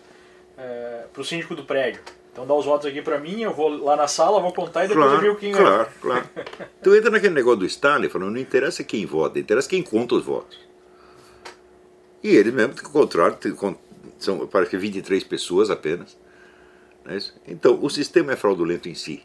é, 0.60 1.04
o 1.16 1.24
síndico 1.24 1.54
do 1.54 1.64
prédio. 1.64 2.02
Então 2.32 2.46
dá 2.46 2.54
os 2.54 2.64
votos 2.64 2.86
aqui 2.86 3.02
para 3.02 3.18
mim, 3.18 3.42
eu 3.42 3.52
vou 3.52 3.68
lá 3.68 3.96
na 3.96 4.06
sala, 4.06 4.40
vou 4.40 4.52
contar 4.52 4.84
e 4.84 4.88
depois 4.88 5.06
claro, 5.06 5.26
eu 5.26 5.34
vi 5.34 5.40
quem 5.40 5.52
Claro, 5.52 5.82
é. 5.82 6.00
claro. 6.00 6.28
tu 6.82 6.94
entra 6.94 7.10
naquele 7.10 7.34
negócio 7.34 7.60
do 7.60 7.66
Stalin 7.66 8.08
falando, 8.08 8.32
não 8.32 8.40
interessa 8.40 8.84
quem 8.84 9.04
vota, 9.04 9.38
interessa 9.38 9.68
quem 9.68 9.82
conta 9.82 10.14
os 10.14 10.24
votos. 10.24 10.58
E 12.22 12.28
ele 12.28 12.52
mesmo, 12.52 12.74
ao 12.84 12.90
contrário, 12.90 13.36
são 14.18 14.46
parece 14.46 14.70
que 14.70 14.76
23 14.76 15.24
pessoas 15.24 15.70
apenas. 15.70 16.16
É 17.06 17.18
então, 17.48 17.78
o 17.82 17.88
sistema 17.88 18.32
é 18.32 18.36
fraudulento 18.36 18.88
em 18.88 18.94
si. 18.94 19.24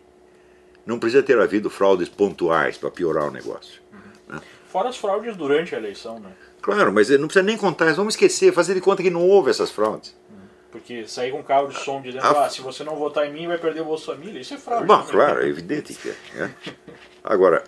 Não 0.86 0.98
precisa 0.98 1.22
ter 1.22 1.38
havido 1.38 1.70
fraudes 1.70 2.08
pontuais 2.08 2.78
para 2.78 2.90
piorar 2.90 3.28
o 3.28 3.32
negócio. 3.32 3.82
Uhum. 3.92 4.36
Né? 4.36 4.42
Fora 4.70 4.90
as 4.90 4.98
fraudes 4.98 5.36
durante 5.36 5.76
a 5.76 5.78
eleição, 5.78 6.20
né? 6.20 6.32
Claro, 6.62 6.92
mas 6.92 7.10
não 7.10 7.28
precisa 7.28 7.44
nem 7.44 7.58
contar, 7.58 7.94
vamos 7.94 8.14
esquecer, 8.14 8.52
fazer 8.54 8.74
de 8.74 8.82
conta 8.82 9.04
que 9.04 9.10
não 9.10 9.28
houve 9.28 9.52
essas 9.52 9.70
fraudes. 9.72 10.16
Porque 10.76 11.08
sair 11.08 11.32
com 11.32 11.40
um 11.40 11.44
carro 11.44 11.70
de 11.70 11.80
som 11.80 12.02
dizendo, 12.02 12.26
a... 12.26 12.46
ah, 12.46 12.50
se 12.50 12.60
você 12.60 12.84
não 12.84 12.98
votar 12.98 13.26
em 13.26 13.32
mim, 13.32 13.48
vai 13.48 13.58
perder 13.58 13.80
o 13.80 13.86
Bolsa 13.86 14.14
Família. 14.14 14.42
Isso 14.42 14.56
é 14.56 14.58
fraude. 14.58 14.86
Bom, 14.86 15.02
claro, 15.04 15.42
é 15.42 15.48
evidente 15.48 15.94
que 15.94 16.10
é. 16.10 16.16
é. 16.36 16.52
Agora, 17.24 17.64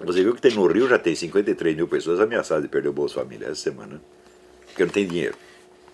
você 0.00 0.24
viu 0.24 0.34
que 0.34 0.40
tem 0.40 0.52
no 0.52 0.66
Rio 0.66 0.88
já 0.88 0.98
tem 0.98 1.14
53 1.14 1.76
mil 1.76 1.86
pessoas 1.86 2.18
ameaçadas 2.18 2.64
de 2.64 2.68
perder 2.68 2.88
o 2.88 2.92
Bolsa 2.92 3.14
Família 3.14 3.46
essa 3.46 3.62
semana. 3.62 4.02
Porque 4.66 4.84
não 4.84 4.90
tem 4.90 5.06
dinheiro. 5.06 5.36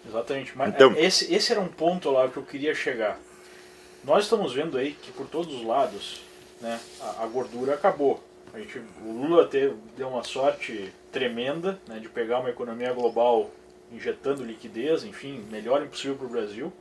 Exatamente. 0.09 0.57
Mas 0.57 0.75
então, 0.75 0.95
esse, 0.97 1.35
esse 1.35 1.53
era 1.53 1.61
um 1.61 1.69
ponto 1.69 2.11
lá 2.11 2.27
que 2.31 2.39
eu 2.39 2.43
queria 2.43 2.75
chegar. 2.75 3.21
Nós 4.03 4.25
estamos 4.25 4.55
vendo 4.55 4.79
aí 4.79 4.95
que 4.95 5.13
por 5.13 5.27
todos 5.27 5.55
os 5.55 5.67
lados 5.67 6.23
né, 6.63 6.81
a, 6.99 7.25
a 7.25 7.27
gordura 7.27 7.75
acabou. 7.75 8.25
A 8.55 8.59
gente, 8.59 8.78
o 9.05 9.12
Lula 9.12 9.46
teve, 9.46 9.74
deu 9.96 10.09
uma 10.09 10.22
sorte 10.22 10.92
tremenda 11.11 11.78
né, 11.86 11.98
de 11.98 12.09
pegar 12.09 12.40
uma 12.40 12.50
economia 12.50 12.92
global 12.92 13.50
injetando 13.92 14.44
liquidez, 14.44 15.05
enfim, 15.05 15.44
melhor 15.50 15.82
impossível 15.82 16.16
para 16.16 16.26
o 16.26 16.30
Brasil. 16.30 16.72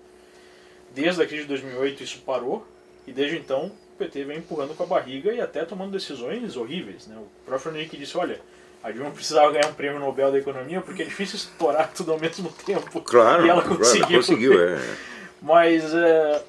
Desde 0.93 1.21
a 1.21 1.25
crise 1.25 1.43
de 1.43 1.49
2008 1.49 2.03
isso 2.03 2.19
parou 2.25 2.67
e 3.07 3.11
desde 3.11 3.37
então 3.37 3.67
o 3.67 3.97
PT 3.97 4.23
vem 4.25 4.37
empurrando 4.39 4.75
com 4.75 4.83
a 4.83 4.85
barriga 4.85 5.31
e 5.31 5.39
até 5.39 5.63
tomando 5.63 5.91
decisões 5.91 6.57
horríveis. 6.57 7.07
Né? 7.07 7.15
O 7.17 7.27
próprio 7.45 7.75
Henrique 7.75 7.97
disse, 7.97 8.17
olha, 8.17 8.39
a 8.83 8.91
Dilma 8.91 9.11
precisava 9.11 9.51
ganhar 9.51 9.67
um 9.67 9.73
prêmio 9.73 9.99
Nobel 9.99 10.31
da 10.31 10.39
Economia 10.39 10.81
porque 10.81 11.03
é 11.03 11.05
difícil 11.05 11.35
estourar 11.37 11.91
tudo 11.93 12.11
ao 12.11 12.19
mesmo 12.19 12.51
tempo. 12.65 13.01
Claro, 13.01 13.45
e 13.45 13.49
ela 13.49 13.61
conseguiu. 13.61 14.17
Conseguiu 14.17 14.61
é. 14.61 14.77
Mas 15.41 15.93
é, 15.93 16.43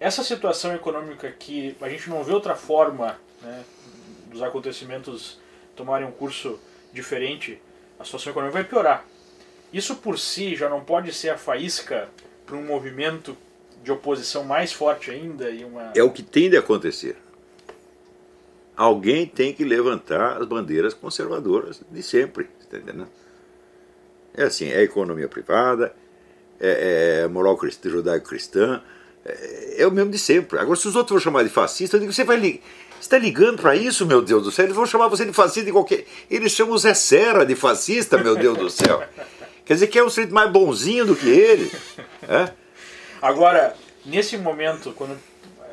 essa 0.00 0.24
situação 0.24 0.74
econômica 0.74 1.30
que 1.30 1.76
a 1.80 1.88
gente 1.88 2.10
não 2.10 2.24
vê 2.24 2.32
outra 2.32 2.54
forma 2.54 3.18
né, 3.42 3.64
dos 4.32 4.42
acontecimentos 4.42 5.38
tomarem 5.76 6.06
um 6.06 6.10
curso 6.10 6.58
diferente, 6.92 7.60
a 7.98 8.04
situação 8.04 8.30
econômica 8.30 8.58
vai 8.58 8.64
piorar. 8.64 9.04
Isso 9.72 9.96
por 9.96 10.18
si 10.18 10.54
já 10.54 10.68
não 10.68 10.82
pode 10.82 11.12
ser 11.12 11.30
a 11.30 11.38
faísca 11.38 12.08
para 12.44 12.56
um 12.56 12.64
movimento 12.64 13.36
de 13.82 13.90
oposição 13.90 14.44
mais 14.44 14.72
forte 14.72 15.10
ainda 15.10 15.50
e 15.50 15.64
uma 15.64 15.92
É 15.94 16.02
o 16.02 16.10
que 16.10 16.22
tem 16.22 16.50
de 16.50 16.56
acontecer. 16.56 17.16
Alguém 18.76 19.26
tem 19.26 19.52
que 19.52 19.64
levantar 19.64 20.40
as 20.40 20.46
bandeiras 20.46 20.94
conservadoras 20.94 21.80
de 21.90 22.02
sempre, 22.02 22.48
está 22.60 22.76
entendendo? 22.76 23.08
É 24.34 24.44
assim, 24.44 24.70
é 24.70 24.82
economia 24.82 25.28
privada, 25.28 25.94
é, 26.58 27.22
é 27.24 27.28
moral 27.28 27.58
judaico-cristã, 27.84 28.82
é, 29.24 29.82
é, 29.82 29.86
o 29.86 29.90
mesmo 29.90 30.10
de 30.10 30.18
sempre. 30.18 30.58
Agora, 30.58 30.76
se 30.76 30.88
os 30.88 30.96
outros 30.96 31.10
vão 31.12 31.20
chamar 31.20 31.42
de 31.44 31.50
fascista, 31.50 31.96
eu 31.96 32.00
digo, 32.00 32.12
você 32.12 32.24
vai 32.24 32.36
está 33.02 33.18
ligando 33.18 33.60
para 33.60 33.74
isso, 33.74 34.06
meu 34.06 34.22
Deus 34.22 34.44
do 34.44 34.52
céu? 34.52 34.66
Eles 34.66 34.76
vão 34.76 34.86
chamar 34.86 35.08
você 35.08 35.24
de 35.24 35.32
fascista 35.32 35.64
de 35.64 35.72
qualquer. 35.72 36.06
Eles 36.30 36.52
chamam 36.52 36.74
o 36.74 36.78
Zé 36.78 36.94
Serra 36.94 37.44
de 37.44 37.54
fascista, 37.54 38.16
meu 38.16 38.36
Deus 38.36 38.56
do 38.56 38.70
céu. 38.70 39.02
Quer 39.64 39.74
dizer 39.74 39.86
que 39.88 39.98
é 39.98 40.04
um 40.04 40.08
sujeito 40.08 40.34
mais 40.34 40.50
bonzinho 40.50 41.06
do 41.06 41.16
que 41.16 41.28
ele. 41.28 41.70
É? 42.28 42.52
Agora, 43.20 43.76
nesse 44.04 44.36
momento, 44.38 44.92
quando 44.92 45.18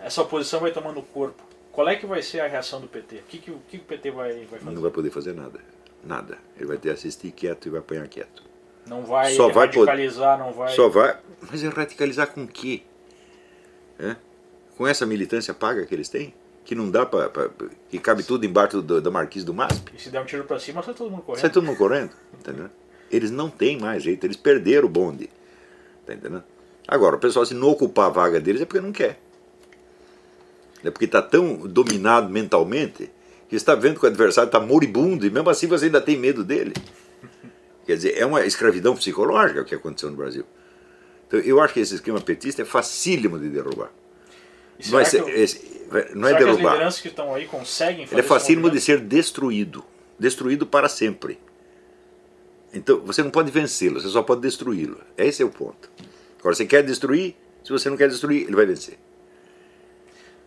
essa 0.04 0.22
oposição 0.22 0.60
vai 0.60 0.72
tomando 0.72 1.02
corpo, 1.02 1.42
qual 1.72 1.88
é 1.88 1.96
que 1.96 2.06
vai 2.06 2.22
ser 2.22 2.40
a 2.40 2.48
reação 2.48 2.82
do 2.82 2.88
PT? 2.88 3.18
O 3.18 3.24
que, 3.28 3.38
que, 3.38 3.52
o, 3.52 3.62
que 3.70 3.78
o 3.78 3.82
PT 3.82 4.12
vai, 4.12 4.34
vai 4.46 4.60
fazer? 4.60 4.72
Não 4.72 4.82
vai 4.82 4.92
poder 4.92 5.12
fazer 5.12 5.34
nada. 5.34 5.60
Nada. 6.04 6.38
Ele 6.58 6.66
vai 6.66 6.78
ter 6.78 6.90
assistir 6.92 7.32
quieto 7.32 7.68
e 7.68 7.70
vai 7.70 7.80
apanhar 7.80 8.08
quieto. 8.08 8.44
Não 8.88 9.04
vai 9.04 9.34
só 9.34 9.50
radicalizar, 9.50 10.38
vai 10.38 10.48
não 10.48 10.54
vai. 10.54 10.76
Só 10.76 10.90
vai. 10.90 11.18
Mas 11.50 11.64
é 11.64 11.68
radicalizar 11.68 12.28
com 12.28 12.44
o 12.44 12.48
quê? 12.48 12.82
É? 14.00 14.16
Com 14.76 14.88
essa 14.88 15.06
militância 15.06 15.54
paga 15.54 15.86
que 15.86 15.94
eles 15.94 16.10
têm? 16.10 16.34
Que 16.70 16.76
não 16.76 16.88
dá 16.88 17.04
para. 17.04 17.32
que 17.90 17.98
cabe 17.98 18.22
tudo 18.22 18.46
embaixo 18.46 18.80
do, 18.80 19.02
da 19.02 19.10
marquise 19.10 19.44
do 19.44 19.56
MASP. 19.56 19.92
E 19.98 20.00
se 20.00 20.12
der 20.12 20.22
um 20.22 20.26
tiro 20.26 20.44
para 20.44 20.60
cima, 20.60 20.84
sai 20.84 20.94
todo 20.94 21.10
mundo 21.10 21.24
correndo. 21.24 21.42
Sai 21.42 21.50
todo 21.50 21.66
mundo 21.66 21.76
correndo, 21.76 22.12
entendeu? 22.40 22.70
Eles 23.10 23.32
não 23.32 23.50
têm 23.50 23.80
mais 23.80 24.04
jeito, 24.04 24.24
eles 24.24 24.38
perderam 24.38 24.86
o 24.86 24.90
bonde. 24.92 25.32
Tá 26.06 26.14
entendendo? 26.14 26.44
Agora, 26.88 27.16
o 27.16 27.20
pessoal, 27.20 27.44
se 27.44 27.56
não 27.56 27.70
ocupar 27.70 28.06
a 28.06 28.10
vaga 28.10 28.40
deles, 28.40 28.62
é 28.62 28.66
porque 28.66 28.80
não 28.80 28.92
quer. 28.92 29.20
É 30.84 30.92
porque 30.92 31.06
está 31.06 31.24
tão 31.24 31.56
dominado 31.68 32.30
mentalmente 32.30 33.10
que 33.50 33.56
está 33.56 33.74
vendo 33.74 34.00
que 34.00 34.06
o 34.06 34.08
adversário 34.08 34.50
está 34.50 34.60
moribundo 34.60 35.26
e 35.26 35.32
mesmo 35.32 35.50
assim 35.50 35.66
você 35.66 35.86
ainda 35.86 36.00
tem 36.00 36.20
medo 36.20 36.44
dele. 36.44 36.76
Quer 37.88 37.96
dizer, 37.96 38.16
é 38.16 38.28
uma 38.28 38.46
escravidão 38.46 38.96
psicológica 38.96 39.62
o 39.62 39.66
que 39.66 39.74
aconteceu 39.74 40.12
no 40.12 40.16
Brasil. 40.16 40.46
Então, 41.28 41.40
eu 41.40 41.60
acho 41.60 41.74
que 41.74 41.80
esse 41.80 41.96
esquema 41.96 42.22
petista 42.22 42.62
é 42.62 42.66
facílimo 42.66 43.40
de 43.40 43.50
derrubar. 43.50 43.92
Mas, 44.88 45.14
esse, 45.14 45.70
não 46.16 46.28
é 46.28 46.34
derrubar. 46.34 46.58
Que 46.58 46.68
as 46.68 46.74
lideranças 46.74 47.02
que 47.02 47.08
estão 47.08 47.36
aí 47.36 47.46
conseguem 47.46 48.06
fazer 48.06 48.16
Ele 48.16 48.26
é 48.26 48.28
facílimo 48.28 48.70
de 48.70 48.80
ser 48.80 49.00
destruído. 49.00 49.84
Destruído 50.18 50.66
para 50.66 50.88
sempre. 50.88 51.40
Então, 52.74 53.00
você 53.02 53.24
não 53.24 53.32
pode 53.32 53.50
vencê-lo, 53.52 54.00
você 54.00 54.10
só 54.10 54.22
pode 54.22 54.42
destruí-lo. 54.42 55.00
Esse 55.18 55.42
é 55.42 55.46
o 55.46 55.50
ponto. 55.50 55.90
Agora, 56.40 56.56
você 56.56 56.66
quer 56.66 56.84
destruir, 56.84 57.36
se 57.64 57.72
você 57.72 57.90
não 57.90 57.98
quer 57.98 58.08
destruir, 58.08 58.44
ele 58.44 58.56
vai 58.56 58.66
vencer. 58.66 58.98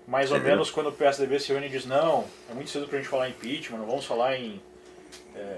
Mais 0.06 0.30
ou 0.30 0.36
é 0.36 0.40
menos 0.40 0.70
quando 0.70 0.88
o 0.88 0.92
PSDB 0.92 1.38
se 1.38 1.52
une 1.52 1.66
e 1.66 1.68
diz: 1.68 1.86
não, 1.86 2.24
é 2.50 2.54
muito 2.54 2.70
cedo 2.70 2.86
para 2.86 2.98
a 2.98 3.00
gente 3.00 3.10
falar 3.10 3.28
em 3.28 3.30
impeachment, 3.30 3.78
não 3.78 3.86
vamos 3.86 4.04
falar 4.04 4.36
em. 4.36 4.60
É, 5.34 5.56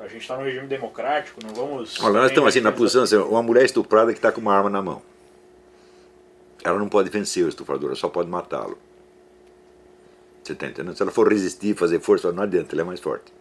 a 0.00 0.08
gente 0.08 0.22
está 0.22 0.36
no 0.36 0.42
regime 0.42 0.66
democrático, 0.66 1.38
não 1.44 1.54
vamos. 1.54 2.00
Olha, 2.00 2.20
nós 2.20 2.30
estamos 2.30 2.48
assim 2.48 2.60
na 2.60 2.72
posição, 2.72 3.28
uma 3.28 3.42
mulher 3.42 3.64
estuprada 3.64 4.12
que 4.12 4.18
está 4.18 4.32
com 4.32 4.40
uma 4.40 4.54
arma 4.54 4.68
na 4.68 4.82
mão. 4.82 5.02
Ela 6.64 6.78
não 6.78 6.88
pode 6.88 7.10
vencer 7.10 7.44
o 7.44 7.48
estuprador, 7.48 7.90
ela 7.90 7.96
só 7.96 8.08
pode 8.08 8.28
matá-lo. 8.28 8.78
Você 10.42 10.54
está 10.54 10.66
entendendo? 10.66 10.96
Se 10.96 11.02
ela 11.02 11.12
for 11.12 11.28
resistir, 11.30 11.76
fazer 11.76 12.00
força, 12.00 12.32
não 12.32 12.42
adianta, 12.42 12.74
ela 12.74 12.82
é 12.82 12.84
mais 12.84 13.00
forte. 13.00 13.32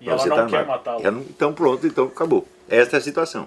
E 0.00 0.08
ela 0.08 0.26
não 0.26 0.36
tá 0.36 0.46
quer 0.46 0.66
matá-lo. 0.66 1.24
Então 1.30 1.52
pronto, 1.52 1.86
então 1.86 2.06
acabou. 2.06 2.48
Esta 2.68 2.96
é 2.96 2.98
a 2.98 3.02
situação. 3.02 3.46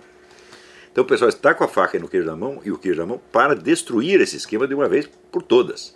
Então 0.91 1.03
o 1.03 1.07
pessoal 1.07 1.29
está 1.29 1.53
com 1.53 1.63
a 1.63 1.67
faca 1.67 1.99
no 1.99 2.07
queijo 2.07 2.25
na 2.25 2.35
mão 2.35 2.61
e 2.63 2.71
o 2.71 2.77
queijo 2.77 2.99
na 2.99 3.05
mão 3.05 3.21
para 3.31 3.55
destruir 3.55 4.21
esse 4.21 4.37
esquema 4.37 4.67
de 4.67 4.73
uma 4.73 4.87
vez 4.87 5.09
por 5.31 5.41
todas. 5.41 5.93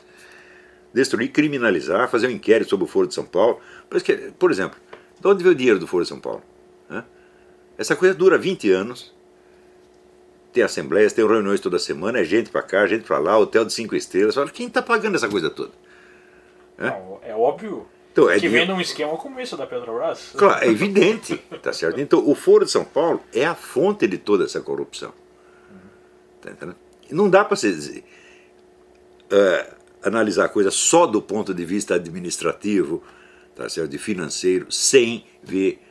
Destruir, 0.93 1.31
criminalizar, 1.31 2.09
fazer 2.09 2.27
um 2.27 2.31
inquérito 2.31 2.69
sobre 2.69 2.85
o 2.85 2.87
Foro 2.87 3.07
de 3.07 3.13
São 3.13 3.25
Paulo. 3.25 3.59
Por 4.37 4.51
exemplo, 4.51 4.79
de 5.19 5.27
onde 5.27 5.43
veio 5.43 5.53
o 5.53 5.57
dinheiro 5.57 5.79
do 5.79 5.87
Foro 5.87 6.03
de 6.03 6.09
São 6.09 6.19
Paulo? 6.19 6.43
Essa 7.77 7.95
coisa 7.95 8.13
dura 8.13 8.37
20 8.37 8.71
anos. 8.71 9.12
Tem 10.53 10.63
assembleias, 10.63 11.13
tem 11.13 11.25
reuniões 11.27 11.59
toda 11.59 11.79
semana, 11.79 12.19
é 12.19 12.23
gente 12.23 12.49
para 12.49 12.61
cá, 12.61 12.85
gente 12.85 13.03
para 13.03 13.17
lá, 13.17 13.37
hotel 13.37 13.65
de 13.65 13.73
cinco 13.73 13.95
estrelas. 13.95 14.35
Quem 14.51 14.67
está 14.67 14.81
pagando 14.81 15.15
essa 15.15 15.27
coisa 15.27 15.49
toda? 15.49 15.71
Não, 16.77 17.19
é 17.23 17.35
óbvio 17.35 17.87
então, 18.13 18.29
é 18.29 18.39
que 18.39 18.47
vem 18.47 18.67
num 18.67 18.79
esquema 18.79 19.17
como 19.17 19.39
esse 19.39 19.57
da 19.57 19.65
Petrobras. 19.65 20.33
Claro, 20.37 20.63
é 20.63 20.67
evidente, 20.69 21.35
tá 21.63 21.73
certo? 21.73 21.99
Então, 21.99 22.23
o 22.29 22.35
Foro 22.35 22.63
de 22.63 22.69
São 22.69 22.85
Paulo 22.85 23.19
é 23.33 23.43
a 23.43 23.55
fonte 23.55 24.07
de 24.07 24.19
toda 24.19 24.45
essa 24.45 24.61
corrupção. 24.61 25.11
Tá 26.39 26.51
entendendo? 26.51 26.77
Não 27.09 27.27
dá 27.27 27.43
para 27.43 27.55
você 27.55 28.03
uh, 29.31 29.75
analisar 30.03 30.45
a 30.45 30.49
coisa 30.49 30.69
só 30.69 31.07
do 31.07 31.23
ponto 31.23 31.55
de 31.55 31.65
vista 31.65 31.95
administrativo, 31.95 33.01
tá 33.55 33.67
certo? 33.67 33.89
de 33.89 33.97
financeiro, 33.97 34.71
sem 34.71 35.25
ver 35.41 35.81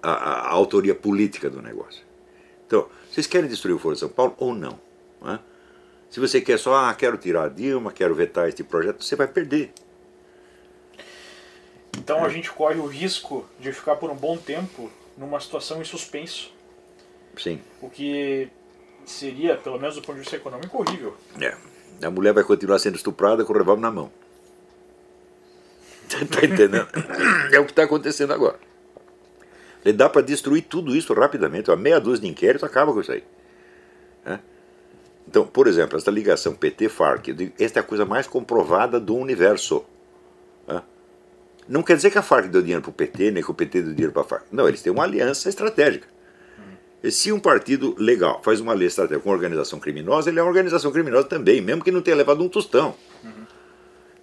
a, 0.00 0.12
a, 0.12 0.32
a 0.42 0.50
autoria 0.50 0.94
política 0.94 1.50
do 1.50 1.60
negócio. 1.60 2.04
Então, 2.64 2.88
vocês 3.16 3.26
querem 3.26 3.48
destruir 3.48 3.74
o 3.74 3.78
Foro 3.78 3.94
de 3.94 4.00
São 4.00 4.10
Paulo 4.10 4.34
ou 4.36 4.54
não? 4.54 4.78
não 5.22 5.32
é? 5.32 5.40
Se 6.10 6.20
você 6.20 6.38
quer 6.38 6.58
só, 6.58 6.74
ah, 6.74 6.94
quero 6.94 7.16
tirar 7.16 7.44
a 7.44 7.48
Dilma, 7.48 7.90
quero 7.90 8.14
vetar 8.14 8.46
este 8.46 8.62
projeto, 8.62 9.02
você 9.02 9.16
vai 9.16 9.26
perder. 9.26 9.72
Então 11.96 12.22
a 12.22 12.28
gente 12.28 12.52
corre 12.52 12.78
o 12.78 12.84
risco 12.84 13.46
de 13.58 13.72
ficar 13.72 13.96
por 13.96 14.10
um 14.10 14.14
bom 14.14 14.36
tempo 14.36 14.90
numa 15.16 15.40
situação 15.40 15.80
em 15.80 15.84
suspenso. 15.84 16.52
Sim. 17.38 17.58
O 17.80 17.88
que 17.88 18.50
seria, 19.06 19.56
pelo 19.56 19.80
menos 19.80 19.94
do 19.94 20.02
ponto 20.02 20.16
de 20.16 20.20
vista 20.20 20.36
econômico, 20.36 20.76
horrível. 20.76 21.16
É. 21.40 21.56
A 22.02 22.10
mulher 22.10 22.34
vai 22.34 22.44
continuar 22.44 22.78
sendo 22.78 22.96
estuprada 22.96 23.46
com 23.46 23.52
o 23.54 23.56
revólver 23.56 23.80
na 23.80 23.90
mão. 23.90 24.12
Tá 26.06 26.44
entendendo? 26.44 26.86
É 27.50 27.58
o 27.58 27.64
que 27.64 27.72
está 27.72 27.84
acontecendo 27.84 28.34
agora. 28.34 28.65
E 29.86 29.92
dá 29.92 30.08
para 30.08 30.20
destruir 30.20 30.62
tudo 30.62 30.94
isso 30.94 31.14
rapidamente. 31.14 31.70
Uma 31.70 31.76
meia 31.76 32.00
dúzia 32.00 32.22
de 32.22 32.28
inquéritos 32.28 32.64
acaba 32.64 32.92
com 32.92 33.00
isso 33.00 33.12
aí. 33.12 33.24
É? 34.26 34.38
Então, 35.26 35.46
por 35.46 35.66
exemplo, 35.66 35.96
essa 35.96 36.10
ligação 36.10 36.54
PT-FARC, 36.54 37.28
esta 37.58 37.78
é 37.78 37.80
a 37.80 37.84
coisa 37.84 38.04
mais 38.04 38.26
comprovada 38.26 39.00
do 39.00 39.14
universo. 39.14 39.84
Não 41.68 41.82
quer 41.82 41.96
dizer 41.96 42.12
que 42.12 42.18
a 42.18 42.22
Farc 42.22 42.46
deu 42.46 42.62
dinheiro 42.62 42.80
para 42.80 42.90
o 42.90 42.92
PT, 42.92 43.32
nem 43.32 43.42
que 43.42 43.50
o 43.50 43.54
PT 43.54 43.82
deu 43.82 43.92
dinheiro 43.92 44.12
para 44.12 44.22
a 44.22 44.24
Farc. 44.24 44.44
Não, 44.52 44.68
eles 44.68 44.82
têm 44.82 44.92
uma 44.92 45.02
aliança 45.02 45.48
estratégica. 45.48 46.06
E 47.02 47.10
se 47.10 47.32
um 47.32 47.40
partido 47.40 47.94
legal 47.98 48.40
faz 48.42 48.60
uma 48.60 48.72
lei 48.72 48.86
estratégica 48.86 49.20
com 49.20 49.30
uma 49.30 49.34
organização 49.34 49.80
criminosa, 49.80 50.30
ele 50.30 50.38
é 50.38 50.42
uma 50.42 50.48
organização 50.48 50.92
criminosa 50.92 51.26
também, 51.26 51.60
mesmo 51.60 51.82
que 51.82 51.90
não 51.90 52.02
tenha 52.02 52.16
levado 52.16 52.42
um 52.42 52.48
tostão. 52.48 52.94
Uhum. 53.24 53.46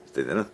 Entendendo? 0.10 0.46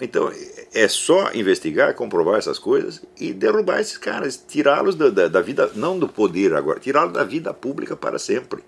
Então, 0.00 0.32
é 0.72 0.88
só 0.88 1.32
investigar, 1.32 1.94
comprovar 1.94 2.38
essas 2.38 2.58
coisas 2.58 3.02
e 3.18 3.32
derrubar 3.32 3.80
esses 3.80 3.98
caras, 3.98 4.36
tirá-los 4.36 4.94
da, 4.94 5.10
da, 5.10 5.28
da, 5.28 5.40
vida, 5.40 5.70
não 5.74 5.98
do 5.98 6.08
poder 6.08 6.54
agora, 6.54 6.78
tirá-los 6.78 7.12
da 7.12 7.24
vida 7.24 7.52
pública 7.52 7.96
para 7.96 8.18
sempre. 8.18 8.62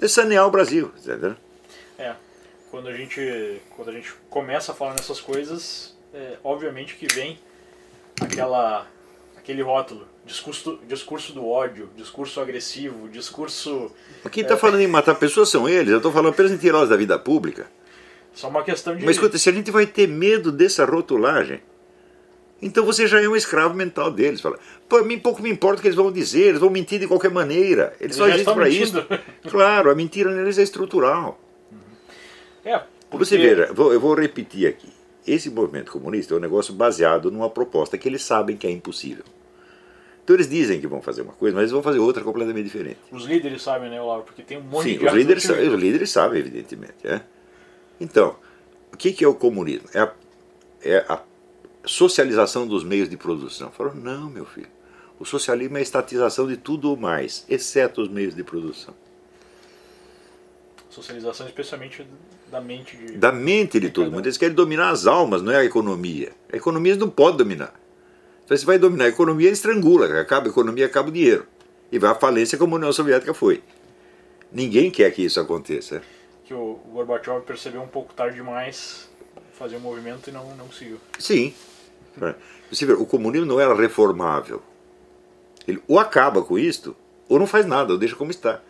É 0.00 0.08
sanear 0.08 0.46
o 0.46 0.50
Brasil, 0.50 0.90
entendeu? 0.98 1.36
É 1.98 2.14
quando 2.70 2.88
a 2.88 2.92
gente 2.92 3.60
quando 3.76 3.88
a 3.88 3.92
gente 3.92 4.12
começa 4.28 4.72
a 4.72 4.74
falar 4.74 4.92
nessas 4.92 5.20
coisas, 5.20 5.96
é, 6.12 6.36
obviamente 6.44 6.94
que 6.96 7.06
vem 7.12 7.38
aquela 8.20 8.86
aquele 9.36 9.62
rótulo, 9.62 10.06
discurso 10.24 10.78
discurso 10.86 11.32
do 11.32 11.46
ódio, 11.46 11.88
discurso 11.96 12.40
agressivo, 12.40 13.08
discurso. 13.08 13.90
Quem 14.30 14.42
está 14.42 14.54
é, 14.54 14.58
falando 14.58 14.80
em 14.80 14.86
matar 14.86 15.14
pessoas 15.14 15.48
são 15.48 15.68
eles. 15.68 15.90
Eu 15.90 15.98
estou 15.98 16.12
falando 16.12 16.32
apenas 16.32 16.52
em 16.52 16.58
tirá-los 16.58 16.88
da 16.88 16.96
vida 16.96 17.18
pública. 17.18 17.66
Só 18.38 18.48
uma 18.48 18.62
questão 18.62 18.94
de. 18.94 19.04
Mas 19.04 19.16
escuta, 19.16 19.36
se 19.36 19.48
a 19.48 19.52
gente 19.52 19.68
vai 19.68 19.84
ter 19.84 20.06
medo 20.06 20.52
dessa 20.52 20.84
rotulagem, 20.84 21.60
então 22.62 22.84
você 22.84 23.04
já 23.04 23.20
é 23.20 23.28
um 23.28 23.34
escravo 23.34 23.74
mental 23.74 24.12
deles. 24.12 24.40
Fala, 24.40 24.56
Pô, 24.88 25.02
mim 25.02 25.18
pouco 25.18 25.42
me 25.42 25.50
importa 25.50 25.80
o 25.80 25.82
que 25.82 25.88
eles 25.88 25.96
vão 25.96 26.12
dizer, 26.12 26.50
eles 26.50 26.60
vão 26.60 26.70
mentir 26.70 27.00
de 27.00 27.08
qualquer 27.08 27.32
maneira. 27.32 27.96
Eles, 28.00 28.16
eles 28.16 28.16
só 28.16 28.28
existem 28.28 28.54
para 28.54 28.68
isso. 28.68 29.04
Claro, 29.50 29.90
a 29.90 29.94
mentira 29.96 30.30
neles 30.30 30.56
é 30.56 30.62
estrutural. 30.62 31.36
É, 32.64 32.80
porque... 33.10 33.24
Você 33.24 33.36
veja, 33.36 33.72
eu 33.76 33.98
vou 33.98 34.14
repetir 34.14 34.68
aqui. 34.68 34.88
Esse 35.26 35.50
movimento 35.50 35.90
comunista 35.90 36.32
é 36.32 36.36
um 36.36 36.40
negócio 36.40 36.72
baseado 36.72 37.32
numa 37.32 37.50
proposta 37.50 37.98
que 37.98 38.08
eles 38.08 38.22
sabem 38.22 38.56
que 38.56 38.68
é 38.68 38.70
impossível. 38.70 39.24
Então 40.22 40.36
eles 40.36 40.48
dizem 40.48 40.80
que 40.80 40.86
vão 40.86 41.02
fazer 41.02 41.22
uma 41.22 41.32
coisa, 41.32 41.56
mas 41.56 41.62
eles 41.62 41.72
vão 41.72 41.82
fazer 41.82 41.98
outra 41.98 42.22
completamente 42.22 42.66
diferente. 42.66 42.98
Os 43.10 43.24
líderes 43.24 43.62
sabem, 43.62 43.90
né, 43.90 44.00
Olavo? 44.00 44.22
Porque 44.22 44.42
tem 44.42 44.58
um 44.58 44.62
monte 44.62 44.90
Sim, 44.90 44.98
de 44.98 45.06
os 45.06 45.12
líderes, 45.12 45.44
os 45.48 45.80
líderes 45.80 46.10
sabem, 46.10 46.38
evidentemente. 46.38 46.94
É? 47.02 47.20
Então, 48.00 48.36
o 48.92 48.96
que, 48.96 49.12
que 49.12 49.24
é 49.24 49.28
o 49.28 49.34
comunismo? 49.34 49.88
É 49.92 50.00
a, 50.00 50.12
é 50.82 51.04
a 51.08 51.20
socialização 51.84 52.66
dos 52.66 52.84
meios 52.84 53.08
de 53.08 53.16
produção. 53.16 53.70
Falaram, 53.70 53.96
não, 53.96 54.30
meu 54.30 54.44
filho. 54.44 54.68
O 55.18 55.24
socialismo 55.24 55.76
é 55.76 55.80
a 55.80 55.82
estatização 55.82 56.46
de 56.46 56.56
tudo 56.56 56.90
ou 56.90 56.96
mais, 56.96 57.44
exceto 57.48 58.00
os 58.00 58.08
meios 58.08 58.34
de 58.34 58.44
produção. 58.44 58.94
Socialização, 60.88 61.46
especialmente 61.46 62.06
da 62.50 62.60
mente 62.60 62.96
de, 62.96 63.12
da 63.18 63.32
mente 63.32 63.78
de 63.78 63.90
todo 63.90 64.10
mundo. 64.10 64.26
Eles 64.26 64.38
querem 64.38 64.54
dominar 64.54 64.90
as 64.90 65.06
almas, 65.06 65.42
não 65.42 65.52
é 65.52 65.56
a 65.56 65.64
economia. 65.64 66.32
A 66.52 66.56
economia 66.56 66.92
eles 66.92 67.00
não 67.00 67.10
podem 67.10 67.38
dominar. 67.38 67.74
Então, 68.44 68.56
se 68.56 68.64
vai 68.64 68.78
dominar 68.78 69.04
a 69.04 69.08
economia, 69.08 69.48
ele 69.48 69.54
estrangula. 69.54 70.20
Acaba 70.20 70.46
a 70.46 70.50
economia, 70.50 70.86
acaba 70.86 71.08
o 71.08 71.12
dinheiro. 71.12 71.46
E 71.92 71.98
vai 71.98 72.10
à 72.10 72.14
falência 72.14 72.56
como 72.56 72.74
a 72.74 72.78
União 72.78 72.92
Soviética 72.92 73.34
foi. 73.34 73.62
Ninguém 74.50 74.90
quer 74.90 75.10
que 75.10 75.22
isso 75.22 75.38
aconteça. 75.38 76.02
Que 76.48 76.54
o 76.54 76.80
Gorbachev 76.90 77.42
percebeu 77.42 77.82
um 77.82 77.86
pouco 77.86 78.14
tarde 78.14 78.36
demais 78.36 79.06
fazer 79.52 79.76
um 79.76 79.80
movimento 79.80 80.30
e 80.30 80.32
não, 80.32 80.56
não 80.56 80.66
conseguiu. 80.66 80.98
Sim. 81.18 81.52
Você 82.70 82.86
vê, 82.86 82.94
o 82.94 83.04
comunismo 83.04 83.44
não 83.44 83.60
era 83.60 83.74
reformável. 83.74 84.62
Ele 85.66 85.82
ou 85.86 85.98
acaba 85.98 86.40
com 86.40 86.58
isto, 86.58 86.96
ou 87.28 87.38
não 87.38 87.46
faz 87.46 87.66
nada, 87.66 87.92
ou 87.92 87.98
deixa 87.98 88.16
como 88.16 88.30
está. 88.30 88.62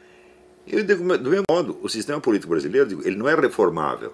Eu 0.66 0.82
digo, 0.82 1.16
do 1.18 1.30
mesmo 1.30 1.44
modo, 1.48 1.78
o 1.80 1.88
sistema 1.88 2.20
político 2.20 2.50
brasileiro 2.50 2.88
digo, 2.88 3.06
ele 3.06 3.14
não 3.14 3.28
é 3.28 3.36
reformável. 3.36 4.12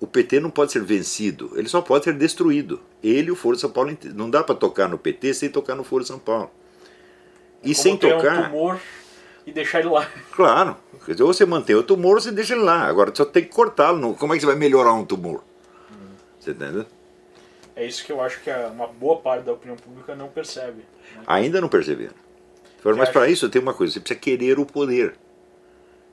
O 0.00 0.06
PT 0.08 0.40
não 0.40 0.50
pode 0.50 0.72
ser 0.72 0.82
vencido, 0.82 1.52
ele 1.54 1.68
só 1.68 1.80
pode 1.80 2.02
ser 2.02 2.14
destruído. 2.14 2.80
Ele 3.04 3.28
e 3.28 3.30
o 3.30 3.36
Foro 3.36 3.54
de 3.54 3.60
São 3.60 3.70
Paulo 3.70 3.96
não 4.16 4.28
dá 4.28 4.42
para 4.42 4.56
tocar 4.56 4.88
no 4.88 4.98
PT 4.98 5.32
sem 5.34 5.48
tocar 5.48 5.76
no 5.76 5.84
Foro 5.84 6.02
de 6.02 6.08
São 6.08 6.18
Paulo. 6.18 6.50
E 7.62 7.72
Como 7.72 7.74
sem 7.76 7.96
tocar. 7.96 8.40
Um 8.40 8.50
tumor 8.50 8.80
e 9.46 9.52
deixar 9.52 9.80
ele 9.80 9.88
lá. 9.88 10.08
Claro. 10.32 10.76
Quer 11.04 11.12
dizer, 11.12 11.24
ou 11.24 11.32
você 11.32 11.44
mantém 11.44 11.74
o 11.74 11.82
tumor 11.82 12.14
ou 12.14 12.20
você 12.20 12.30
deixa 12.30 12.54
ele 12.54 12.62
lá. 12.62 12.84
Agora 12.84 13.12
só 13.14 13.24
tem 13.24 13.42
que 13.42 13.50
cortá-lo. 13.50 14.14
Como 14.14 14.32
é 14.32 14.36
que 14.36 14.40
você 14.40 14.46
vai 14.46 14.56
melhorar 14.56 14.92
um 14.92 15.04
tumor? 15.04 15.42
Hum. 15.90 16.14
Você 16.38 16.52
entendeu? 16.52 16.86
É 17.74 17.84
isso 17.84 18.04
que 18.04 18.12
eu 18.12 18.20
acho 18.20 18.40
que 18.40 18.50
uma 18.50 18.86
boa 18.86 19.16
parte 19.18 19.44
da 19.44 19.52
opinião 19.52 19.76
pública 19.76 20.14
não 20.14 20.28
percebe. 20.28 20.84
Né? 21.16 21.22
Ainda 21.26 21.60
não 21.60 21.68
perceberam. 21.68 22.14
Mas 22.96 23.08
para 23.08 23.28
isso 23.28 23.48
tem 23.48 23.62
uma 23.62 23.74
coisa, 23.74 23.92
você 23.92 24.00
precisa 24.00 24.18
querer 24.18 24.58
o 24.58 24.66
poder. 24.66 25.14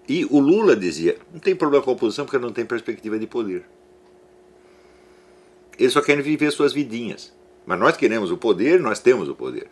E 0.08 0.26
o 0.26 0.40
Lula 0.40 0.76
dizia: 0.76 1.18
não 1.32 1.40
tem 1.40 1.56
problema 1.56 1.84
com 1.84 1.92
a 1.92 1.94
oposição 1.94 2.26
porque 2.26 2.38
não 2.38 2.52
tem 2.52 2.66
perspectiva 2.66 3.18
de 3.20 3.28
poder. 3.28 3.64
Eles 5.78 5.94
só 5.94 6.02
querem 6.02 6.24
viver 6.24 6.52
suas 6.52 6.74
vidinhas. 6.74 7.34
Mas 7.66 7.80
nós 7.80 7.96
queremos 7.96 8.32
o 8.32 8.38
poder, 8.38 8.80
nós 8.80 9.00
temos 9.00 9.30
o 9.30 9.36
poder. 9.36 9.68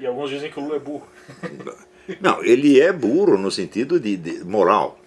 E 0.00 0.06
alguns 0.06 0.30
dizem 0.30 0.50
que 0.50 0.58
o 0.58 0.62
Lula 0.62 0.76
é 0.76 0.78
burro. 0.78 1.06
Não, 2.20 2.42
ele 2.42 2.80
é 2.80 2.92
burro 2.92 3.38
no 3.38 3.50
sentido 3.50 3.98
de, 4.00 4.16
de 4.16 4.44
moral. 4.44 4.98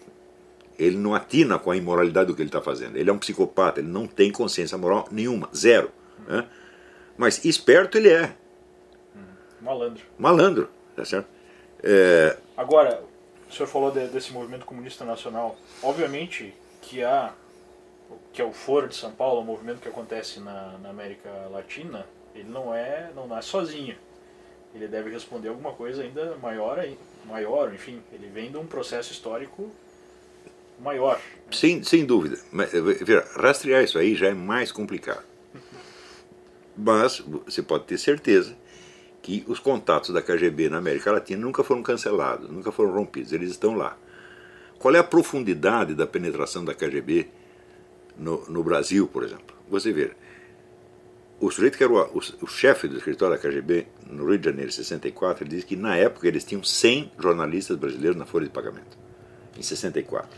Ele 0.77 0.97
não 0.97 1.13
atina 1.13 1.57
com 1.57 1.71
a 1.71 1.77
imoralidade 1.77 2.27
do 2.27 2.35
que 2.35 2.41
ele 2.41 2.49
está 2.49 2.61
fazendo. 2.61 2.97
Ele 2.97 3.09
é 3.09 3.13
um 3.13 3.17
psicopata, 3.17 3.79
ele 3.79 3.87
não 3.87 4.07
tem 4.07 4.31
consciência 4.31 4.77
moral 4.77 5.07
nenhuma, 5.11 5.49
zero. 5.55 5.89
Né? 6.27 6.45
Mas 7.17 7.43
esperto 7.45 7.97
ele 7.97 8.09
é. 8.09 8.35
Malandro. 9.61 10.03
Malandro, 10.17 10.69
tá 10.95 11.05
certo? 11.05 11.27
É... 11.81 12.37
Agora, 12.57 13.01
o 13.49 13.53
senhor 13.53 13.67
falou 13.67 13.91
de, 13.91 14.07
desse 14.07 14.31
movimento 14.33 14.65
comunista 14.65 15.05
nacional. 15.05 15.57
Obviamente 15.81 16.53
que 16.81 17.03
há, 17.03 17.33
que 18.33 18.41
é 18.41 18.45
o 18.45 18.51
Foro 18.51 18.87
de 18.87 18.95
São 18.95 19.11
Paulo, 19.11 19.41
o 19.41 19.45
movimento 19.45 19.79
que 19.79 19.87
acontece 19.87 20.39
na, 20.39 20.77
na 20.81 20.89
América 20.89 21.29
Latina, 21.51 22.05
ele 22.33 22.49
não 22.49 22.73
é, 22.73 23.11
não 23.15 23.27
nasce 23.27 23.49
sozinho. 23.49 23.95
Ele 24.75 24.87
deve 24.89 25.09
responder 25.09 25.47
alguma 25.47 25.71
coisa 25.71 26.03
ainda 26.03 26.35
maior, 26.41 26.85
maior, 27.25 27.73
enfim, 27.73 28.01
ele 28.11 28.27
vem 28.27 28.51
de 28.51 28.57
um 28.57 28.65
processo 28.65 29.13
histórico 29.13 29.71
maior. 30.79 31.19
Sem, 31.49 31.81
sem 31.81 32.05
dúvida. 32.05 32.37
Mas, 32.51 32.71
rastrear 33.35 33.83
isso 33.83 33.97
aí 33.97 34.15
já 34.15 34.27
é 34.27 34.33
mais 34.33 34.73
complicado. 34.73 35.23
Mas 36.77 37.19
você 37.45 37.63
pode 37.63 37.85
ter 37.85 37.97
certeza 37.97 38.55
que 39.21 39.45
os 39.47 39.59
contatos 39.59 40.11
da 40.11 40.21
KGB 40.21 40.69
na 40.69 40.77
América 40.77 41.11
Latina 41.11 41.41
nunca 41.41 41.63
foram 41.63 41.81
cancelados, 41.81 42.49
nunca 42.49 42.71
foram 42.71 42.91
rompidos, 42.91 43.31
eles 43.31 43.51
estão 43.51 43.75
lá. 43.75 43.97
Qual 44.77 44.93
é 44.93 44.99
a 44.99 45.03
profundidade 45.03 45.95
da 45.95 46.05
penetração 46.05 46.63
da 46.65 46.75
KGB 46.75 47.29
no, 48.17 48.45
no 48.49 48.63
Brasil, 48.63 49.07
por 49.07 49.23
exemplo? 49.23 49.55
Você 49.69 49.91
vê, 49.91 50.11
o 51.39 51.51
sujeito 51.51 51.77
que 51.77 51.83
era 51.83 51.91
o, 51.91 51.97
o, 51.97 52.21
o, 52.41 52.47
chefe 52.47 52.87
do 52.87 52.97
escritório 52.97 53.35
da 53.35 53.41
KGB 53.41 53.87
no 54.09 54.25
Rio 54.25 54.37
de 54.37 54.45
Janeiro, 54.45 54.69
em 54.69 54.73
64, 54.73 55.43
ele 55.43 55.51
disse 55.51 55.65
que 55.65 55.75
na 55.75 55.95
época 55.95 56.27
eles 56.27 56.43
tinham 56.43 56.63
100 56.63 57.11
jornalistas 57.19 57.77
brasileiros 57.77 58.17
na 58.17 58.25
folha 58.25 58.45
de 58.45 58.51
pagamento. 58.51 58.97
Em 59.57 59.61
64. 59.61 60.29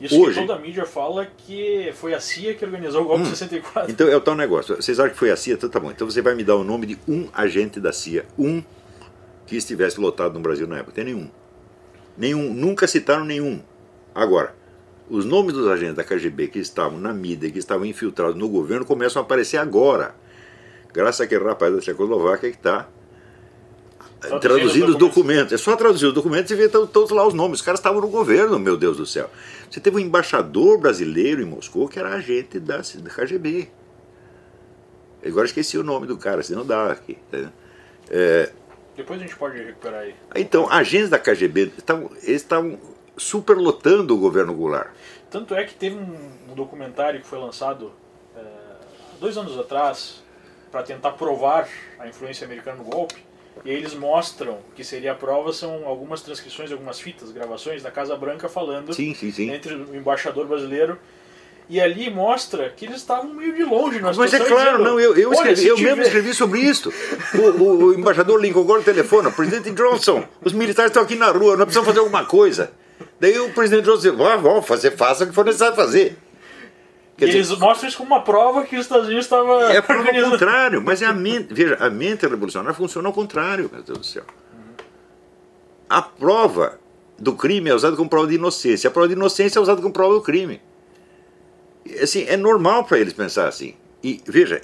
Isso 0.00 0.18
Hoje, 0.18 0.40
que 0.40 0.46
toda 0.46 0.58
a 0.58 0.62
mídia 0.62 0.86
fala 0.86 1.26
que 1.26 1.92
foi 1.94 2.14
a 2.14 2.20
CIA 2.20 2.54
que 2.54 2.64
organizou 2.64 3.02
o 3.02 3.04
golpe 3.04 3.20
hum, 3.20 3.24
de 3.24 3.30
64. 3.30 3.92
Então 3.92 4.08
é 4.08 4.16
o 4.16 4.20
tal 4.20 4.34
negócio. 4.34 4.74
Vocês 4.76 4.98
acham 4.98 5.12
que 5.12 5.18
foi 5.18 5.30
a 5.30 5.36
CIA? 5.36 5.54
Então 5.54 5.68
tá 5.68 5.78
bom. 5.78 5.90
Então 5.90 6.10
você 6.10 6.22
vai 6.22 6.34
me 6.34 6.42
dar 6.42 6.56
o 6.56 6.64
nome 6.64 6.86
de 6.86 6.98
um 7.06 7.28
agente 7.34 7.78
da 7.78 7.92
CIA. 7.92 8.24
Um 8.38 8.62
que 9.46 9.56
estivesse 9.56 10.00
lotado 10.00 10.34
no 10.34 10.40
Brasil 10.40 10.66
na 10.66 10.78
época. 10.78 10.92
Tem 10.92 11.04
nenhum. 11.04 11.28
Nenhum. 12.16 12.54
Nunca 12.54 12.86
citaram 12.86 13.26
nenhum. 13.26 13.60
Agora, 14.14 14.54
os 15.10 15.26
nomes 15.26 15.52
dos 15.52 15.68
agentes 15.68 15.96
da 15.96 16.04
KGB 16.04 16.48
que 16.48 16.58
estavam 16.58 16.98
na 16.98 17.12
mídia, 17.12 17.50
que 17.50 17.58
estavam 17.58 17.84
infiltrados 17.84 18.36
no 18.36 18.48
governo, 18.48 18.86
começam 18.86 19.20
a 19.20 19.24
aparecer 19.24 19.58
agora. 19.58 20.14
Graças 20.92 21.20
àquele 21.20 21.44
rapaz 21.44 21.72
da 21.72 21.80
Tchecoslováquia 21.80 22.50
que 22.50 22.56
está 22.56 22.88
traduzindo 24.40 24.90
os 24.90 24.96
documentos. 24.96 25.52
É 25.52 25.56
só 25.56 25.76
traduzir 25.76 26.06
os 26.06 26.12
documentos 26.12 26.50
e 26.50 26.54
ver 26.54 26.70
todos 26.70 27.10
lá 27.10 27.26
os 27.26 27.34
nomes. 27.34 27.60
Os 27.60 27.64
caras 27.64 27.80
estavam 27.80 28.00
no 28.00 28.08
governo, 28.08 28.58
meu 28.58 28.76
Deus 28.76 28.96
do 28.96 29.06
céu. 29.06 29.30
Você 29.70 29.80
teve 29.80 29.96
um 29.96 30.00
embaixador 30.00 30.78
brasileiro 30.78 31.40
em 31.40 31.46
Moscou 31.46 31.88
que 31.88 31.98
era 31.98 32.10
agente 32.10 32.58
da, 32.58 32.80
KGB. 32.80 33.70
Agora 35.24 35.46
esqueci 35.46 35.78
o 35.78 35.82
nome 35.82 36.06
do 36.06 36.16
cara, 36.16 36.42
senão 36.42 36.64
dá 36.64 36.92
aqui. 36.92 37.18
Tá 37.30 37.50
é, 38.10 38.50
Depois 38.96 39.20
a 39.20 39.22
gente 39.22 39.36
pode 39.36 39.62
recuperar 39.62 40.00
aí. 40.00 40.14
Então, 40.34 40.70
agentes 40.70 41.10
da 41.10 41.18
KGB, 41.18 41.72
estavam, 41.76 42.10
eles 42.22 42.42
estavam 42.42 42.78
superlotando 43.16 44.14
o 44.14 44.18
governo 44.18 44.54
Goulart. 44.54 44.90
Tanto 45.30 45.54
é 45.54 45.64
que 45.64 45.74
teve 45.74 45.96
um, 45.96 46.50
um 46.50 46.54
documentário 46.54 47.20
que 47.20 47.26
foi 47.26 47.38
lançado 47.38 47.92
é, 48.34 48.40
dois 49.20 49.36
anos 49.36 49.58
atrás 49.58 50.19
para 50.70 50.82
tentar 50.82 51.12
provar 51.12 51.68
a 51.98 52.08
influência 52.08 52.44
americana 52.44 52.78
no 52.78 52.84
golpe 52.84 53.30
e 53.64 53.70
aí 53.70 53.76
eles 53.76 53.94
mostram 53.94 54.58
que 54.74 54.82
seria 54.82 55.12
a 55.12 55.14
prova 55.14 55.52
são 55.52 55.86
algumas 55.86 56.22
transcrições, 56.22 56.72
algumas 56.72 57.00
fitas, 57.00 57.30
gravações 57.30 57.82
da 57.82 57.90
Casa 57.90 58.16
Branca 58.16 58.48
falando 58.48 58.94
sim, 58.94 59.14
sim, 59.14 59.30
sim. 59.30 59.50
entre 59.50 59.74
o 59.74 59.94
embaixador 59.94 60.46
brasileiro 60.46 60.98
e 61.68 61.80
ali 61.80 62.10
mostra 62.10 62.70
que 62.70 62.84
eles 62.84 62.96
estavam 62.96 63.32
meio 63.32 63.54
de 63.54 63.62
longe 63.62 64.00
na 64.00 64.12
Mas 64.12 64.34
é 64.34 64.38
claro, 64.38 64.78
dizendo, 64.78 64.84
não, 64.84 64.98
eu, 64.98 65.14
eu, 65.16 65.32
escrevi, 65.32 65.66
eu 65.68 65.78
mesmo 65.78 66.02
escrevi 66.02 66.34
sobre 66.34 66.58
isso. 66.58 66.92
O, 67.32 67.38
o, 67.38 67.84
o 67.84 67.94
embaixador 67.94 68.40
Lincoln 68.40 68.62
agora 68.62 68.82
telefona, 68.82 69.30
presidente 69.30 69.70
Johnson, 69.70 70.24
os 70.42 70.52
militares 70.52 70.90
estão 70.90 71.04
aqui 71.04 71.14
na 71.14 71.30
rua, 71.30 71.56
nós 71.56 71.66
precisamos 71.66 71.86
fazer 71.86 72.00
alguma 72.00 72.24
coisa. 72.24 72.72
Daí 73.20 73.38
o 73.38 73.50
presidente 73.50 73.84
Johnson 73.84 74.10
disse, 74.10 74.22
ah, 74.24 74.36
vamos 74.36 74.66
fazer, 74.66 74.96
faça 74.96 75.22
o 75.22 75.28
que 75.28 75.32
for 75.32 75.44
necessário 75.44 75.76
fazer. 75.76 76.18
Quer 77.20 77.26
e 77.26 77.32
dizer, 77.32 77.52
eles 77.52 77.58
mostram 77.58 77.86
isso 77.86 77.98
como 77.98 78.14
uma 78.14 78.22
prova 78.22 78.64
que 78.64 78.74
os 78.76 78.80
Estados 78.80 79.06
Unidos 79.06 79.26
estava. 79.26 79.70
É 79.70 79.82
prova 79.82 80.08
ao 80.08 80.30
contrário, 80.30 80.80
mas 80.80 81.02
é 81.02 81.06
a 81.06 81.12
mente. 81.12 81.52
Veja, 81.52 81.76
a 81.78 81.90
mente 81.90 82.22
revolucionária 82.22 82.74
funciona 82.74 83.08
ao 83.08 83.12
contrário, 83.12 83.68
meu 83.70 83.82
Deus 83.82 83.98
do 83.98 84.04
céu. 84.06 84.24
A 85.86 86.00
prova 86.00 86.80
do 87.18 87.34
crime 87.34 87.68
é 87.68 87.74
usada 87.74 87.94
como 87.94 88.08
prova 88.08 88.26
de 88.26 88.36
inocência. 88.36 88.88
A 88.88 88.90
prova 88.90 89.06
de 89.06 89.12
inocência 89.12 89.58
é 89.58 89.62
usada 89.62 89.82
como 89.82 89.92
prova 89.92 90.14
do 90.14 90.22
crime. 90.22 90.62
Assim, 92.02 92.24
é 92.26 92.38
normal 92.38 92.84
para 92.84 92.98
eles 92.98 93.12
pensar 93.12 93.46
assim. 93.46 93.74
E 94.02 94.22
veja, 94.24 94.62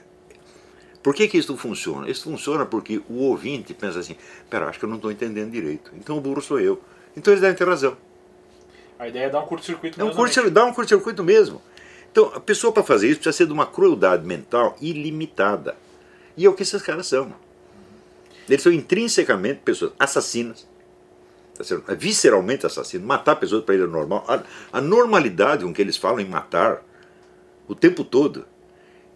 por 1.03 1.15
que, 1.15 1.29
que 1.29 1.37
isso 1.37 1.55
funciona? 1.59 2.09
Isso 2.09 2.23
funciona 2.23 2.65
porque 2.65 3.03
o 3.07 3.19
ouvinte 3.19 3.75
pensa 3.75 3.99
assim: 3.99 4.17
pera, 4.49 4.67
acho 4.67 4.79
que 4.79 4.87
eu 4.87 4.89
não 4.89 4.97
estou 4.97 5.13
entendendo 5.13 5.51
direito. 5.51 5.93
Então 5.95 6.17
o 6.17 6.23
burro 6.23 6.41
sou 6.41 6.59
eu. 6.59 6.81
Então 7.15 7.35
eles 7.35 7.43
devem 7.43 7.55
ter 7.55 7.69
razão. 7.69 7.99
A 8.99 9.09
ideia 9.09 9.27
é 9.27 9.29
dar 9.29 9.41
um 9.41 9.47
curto-circuito 9.47 10.01
é 10.01 10.05
um 10.05 10.15
curto, 10.15 10.51
Dá 10.51 10.65
um 10.65 10.73
curto-circuito 10.73 11.23
mesmo. 11.23 11.61
Então, 12.17 12.33
a 12.35 12.41
pessoa 12.41 12.73
para 12.73 12.83
fazer 12.83 13.09
isso 13.09 13.21
precisa 13.21 13.37
ser 13.37 13.47
de 13.47 13.53
uma 13.53 13.67
crueldade 13.67 14.27
mental 14.27 14.75
ilimitada. 14.81 15.77
E 16.35 16.47
é 16.47 16.49
o 16.49 16.55
que 16.55 16.63
esses 16.63 16.81
caras 16.81 17.07
são. 17.07 17.31
Eles 18.49 18.63
são 18.63 18.73
intrinsecamente 18.73 19.61
pessoas 19.63 19.93
assassinas, 19.99 20.67
tá 21.59 21.93
visceralmente 21.93 22.65
assassinos. 22.65 23.07
Matar 23.07 23.37
pessoas 23.37 23.65
para 23.65 23.75
eles 23.75 23.87
é 23.87 23.91
normal. 23.91 24.25
A, 24.29 24.43
a, 24.79 24.81
normalidade 24.81 25.63
com 25.63 25.75
que 25.75 25.83
eles 25.83 25.99
falam 25.99 26.21
em 26.21 26.25
matar 26.25 26.83
o 27.69 27.75
tempo 27.75 28.03
todo, 28.03 28.47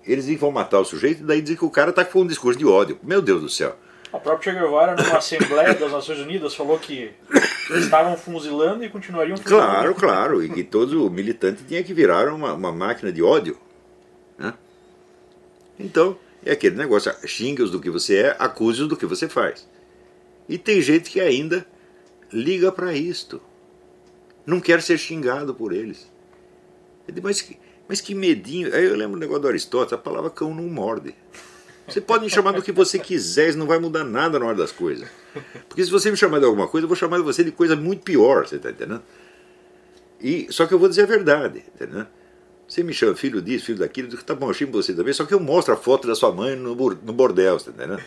eles 0.05 0.29
vão 0.39 0.51
matar 0.51 0.81
o 0.81 0.85
sujeito 0.85 1.23
e 1.23 1.25
daí 1.25 1.41
dizem 1.41 1.57
que 1.57 1.65
o 1.65 1.71
cara 1.71 1.89
está 1.89 2.05
com 2.05 2.21
um 2.21 2.27
discurso 2.27 2.59
de 2.59 2.67
ódio. 2.67 2.99
Meu 3.03 3.23
Deus 3.23 3.41
do 3.41 3.49
céu. 3.49 3.79
O 4.13 4.19
próprio 4.19 4.53
Che 4.53 4.59
Guevara, 4.59 4.97
numa 4.97 5.19
Assembleia 5.19 5.75
das 5.75 5.93
Nações 5.93 6.19
Unidas, 6.19 6.55
falou 6.55 6.79
que 6.79 7.13
estavam 7.79 8.17
fuzilando 8.17 8.85
e 8.85 8.89
continuariam 8.89 9.37
fuzilando. 9.37 9.67
Claro, 9.67 9.95
claro, 9.95 10.45
e 10.45 10.49
que 10.49 10.65
todo 10.65 11.09
militante 11.11 11.63
tinha 11.65 11.83
que 11.83 11.95
virar 11.95 12.29
uma, 12.33 12.53
uma 12.53 12.73
máquina 12.73 13.13
de 13.13 13.23
ódio. 13.23 13.57
Né? 14.37 14.53
Então, 15.79 16.19
é 16.45 16.53
aquele 16.53 16.77
negócio, 16.77 17.13
xingue-os 17.27 17.71
do 17.71 17.81
que 17.81 17.89
você 17.89 18.17
é, 18.17 18.37
acuse-os 18.39 18.89
do 18.89 18.97
que 18.97 19.07
você 19.07 19.29
faz. 19.29 19.69
E 20.49 20.59
tem 20.59 20.81
gente 20.81 21.09
que 21.09 21.21
ainda 21.21 21.65
liga 22.33 22.73
para 22.73 22.93
isto. 22.93 23.41
Não 24.45 24.61
quer 24.61 24.83
ser 24.83 24.99
xingado 24.99 25.55
por 25.55 25.73
eles. 25.73 26.11
Mas 27.23 27.41
que, 27.41 27.57
mas 27.89 28.01
que 28.01 28.15
medinho. 28.15 28.75
Aí 28.75 28.85
eu 28.85 28.97
lembro 28.97 29.17
do 29.17 29.21
negócio 29.21 29.43
do 29.43 29.49
Aristóteles, 29.49 29.93
a 29.93 29.99
palavra 29.99 30.31
cão 30.31 30.53
não 30.53 30.65
morde. 30.65 31.15
Você 31.91 32.01
pode 32.01 32.25
me 32.25 32.31
chamar 32.31 32.53
do 32.53 32.63
que 32.63 32.73
você 32.73 32.99
quiser, 32.99 33.49
isso 33.49 33.59
não 33.59 33.67
vai 33.67 33.79
mudar 33.79 34.05
nada 34.05 34.39
na 34.39 34.47
hora 34.47 34.57
das 34.57 34.73
coisas. 34.73 35.09
Porque 35.69 35.85
se 35.85 35.91
você 35.91 36.11
me 36.11 36.17
chamar 36.17 36.39
de 36.39 36.45
alguma 36.45 36.69
coisa, 36.69 36.85
eu 36.85 36.89
vou 36.89 36.97
chamar 36.97 37.21
você 37.23 37.43
de 37.43 37.51
coisa 37.51 37.75
muito 37.77 38.03
pior, 38.03 38.47
você 38.47 38.57
está 38.57 38.71
entendendo? 38.71 39.03
E, 40.21 40.47
só 40.51 40.67
que 40.67 40.75
eu 40.75 40.79
vou 40.79 40.89
dizer 40.89 41.03
a 41.03 41.07
verdade, 41.07 41.65
entendeu? 41.75 42.07
Você 42.69 42.85
me 42.85 42.93
chama 42.93 43.17
filho 43.17 43.43
disso, 43.43 43.67
filho 43.67 43.79
daquilo, 43.79 44.07
digo, 44.07 44.23
tá 44.23 44.33
bom, 44.33 44.49
eu 44.49 44.55
chamo 44.55 44.71
você 44.71 44.95
também, 44.95 45.13
só 45.13 45.25
que 45.25 45.35
eu 45.35 45.41
mostro 45.41 45.75
a 45.75 45.77
foto 45.77 46.07
da 46.07 46.15
sua 46.15 46.31
mãe 46.31 46.55
no, 46.55 46.75
no 46.75 47.13
bordel, 47.13 47.59
tá 47.59 47.71
entendendo? 47.71 48.03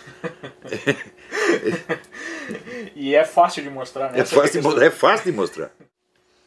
e 2.95 3.13
é 3.13 3.25
fácil 3.25 3.61
de 3.61 3.69
mostrar, 3.69 4.13
né? 4.13 4.21
É 4.21 4.25
fácil, 4.25 4.61
de, 4.61 4.83
é 4.85 4.89
fácil 4.89 5.31
de 5.31 5.37
mostrar. 5.37 5.69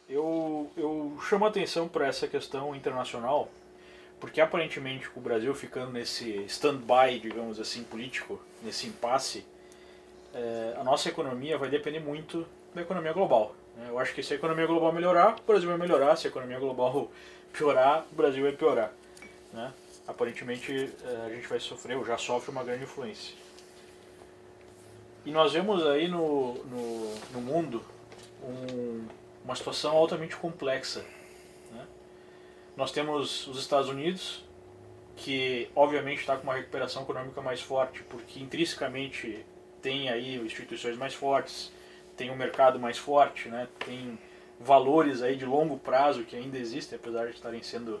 Eu, 0.09 0.71
eu 0.75 1.15
chamo 1.29 1.45
a 1.45 1.49
atenção 1.49 1.87
para 1.87 2.07
essa 2.07 2.27
questão 2.27 2.75
internacional, 2.75 3.51
porque 4.19 4.41
aparentemente 4.41 5.09
com 5.09 5.19
o 5.19 5.23
Brasil 5.23 5.53
ficando 5.53 5.91
nesse 5.91 6.43
stand-by, 6.45 7.19
digamos 7.19 7.59
assim, 7.59 7.83
político, 7.83 8.41
nesse 8.63 8.87
impasse, 8.87 9.45
é, 10.33 10.75
a 10.77 10.83
nossa 10.83 11.09
economia 11.09 11.57
vai 11.57 11.69
depender 11.69 11.99
muito 11.99 12.45
da 12.73 12.81
economia 12.81 13.13
global. 13.13 13.55
Né? 13.75 13.87
Eu 13.89 13.99
acho 13.99 14.13
que 14.13 14.23
se 14.23 14.33
a 14.33 14.35
economia 14.35 14.65
global 14.65 14.91
melhorar, 14.91 15.35
o 15.39 15.43
Brasil 15.43 15.69
vai 15.69 15.77
melhorar, 15.77 16.15
se 16.15 16.27
a 16.27 16.29
economia 16.29 16.59
global 16.59 17.11
piorar, 17.53 18.05
o 18.11 18.15
Brasil 18.15 18.43
vai 18.43 18.51
piorar. 18.51 18.91
Né? 19.53 19.71
Aparentemente 20.07 20.93
é, 21.03 21.25
a 21.25 21.29
gente 21.29 21.47
vai 21.47 21.59
sofrer, 21.59 21.95
ou 21.97 22.05
já 22.05 22.17
sofre 22.17 22.51
uma 22.51 22.63
grande 22.63 22.83
influência. 22.83 23.35
E 25.25 25.31
nós 25.31 25.53
vemos 25.53 25.85
aí 25.85 26.07
no, 26.07 26.53
no, 26.65 27.15
no 27.33 27.41
mundo 27.41 27.83
um, 28.41 29.05
uma 29.43 29.55
situação 29.55 29.95
altamente 29.95 30.35
complexa 30.35 31.03
nós 32.77 32.91
temos 32.91 33.47
os 33.47 33.57
Estados 33.57 33.89
Unidos, 33.89 34.45
que 35.15 35.67
obviamente 35.75 36.19
está 36.19 36.37
com 36.37 36.43
uma 36.43 36.53
recuperação 36.53 37.01
econômica 37.01 37.41
mais 37.41 37.59
forte, 37.59 38.03
porque 38.03 38.39
intrinsecamente 38.39 39.43
tem 39.81 40.09
aí 40.09 40.35
instituições 40.35 40.95
mais 40.95 41.15
fortes, 41.15 41.71
tem 42.15 42.29
um 42.29 42.35
mercado 42.35 42.79
mais 42.79 42.97
forte, 42.97 43.49
né? 43.49 43.67
tem 43.79 44.17
valores 44.59 45.23
aí 45.23 45.35
de 45.35 45.45
longo 45.45 45.77
prazo 45.79 46.23
que 46.23 46.35
ainda 46.35 46.57
existem, 46.57 46.97
apesar 46.97 47.25
de 47.25 47.33
estarem 47.33 47.63
sendo, 47.63 47.99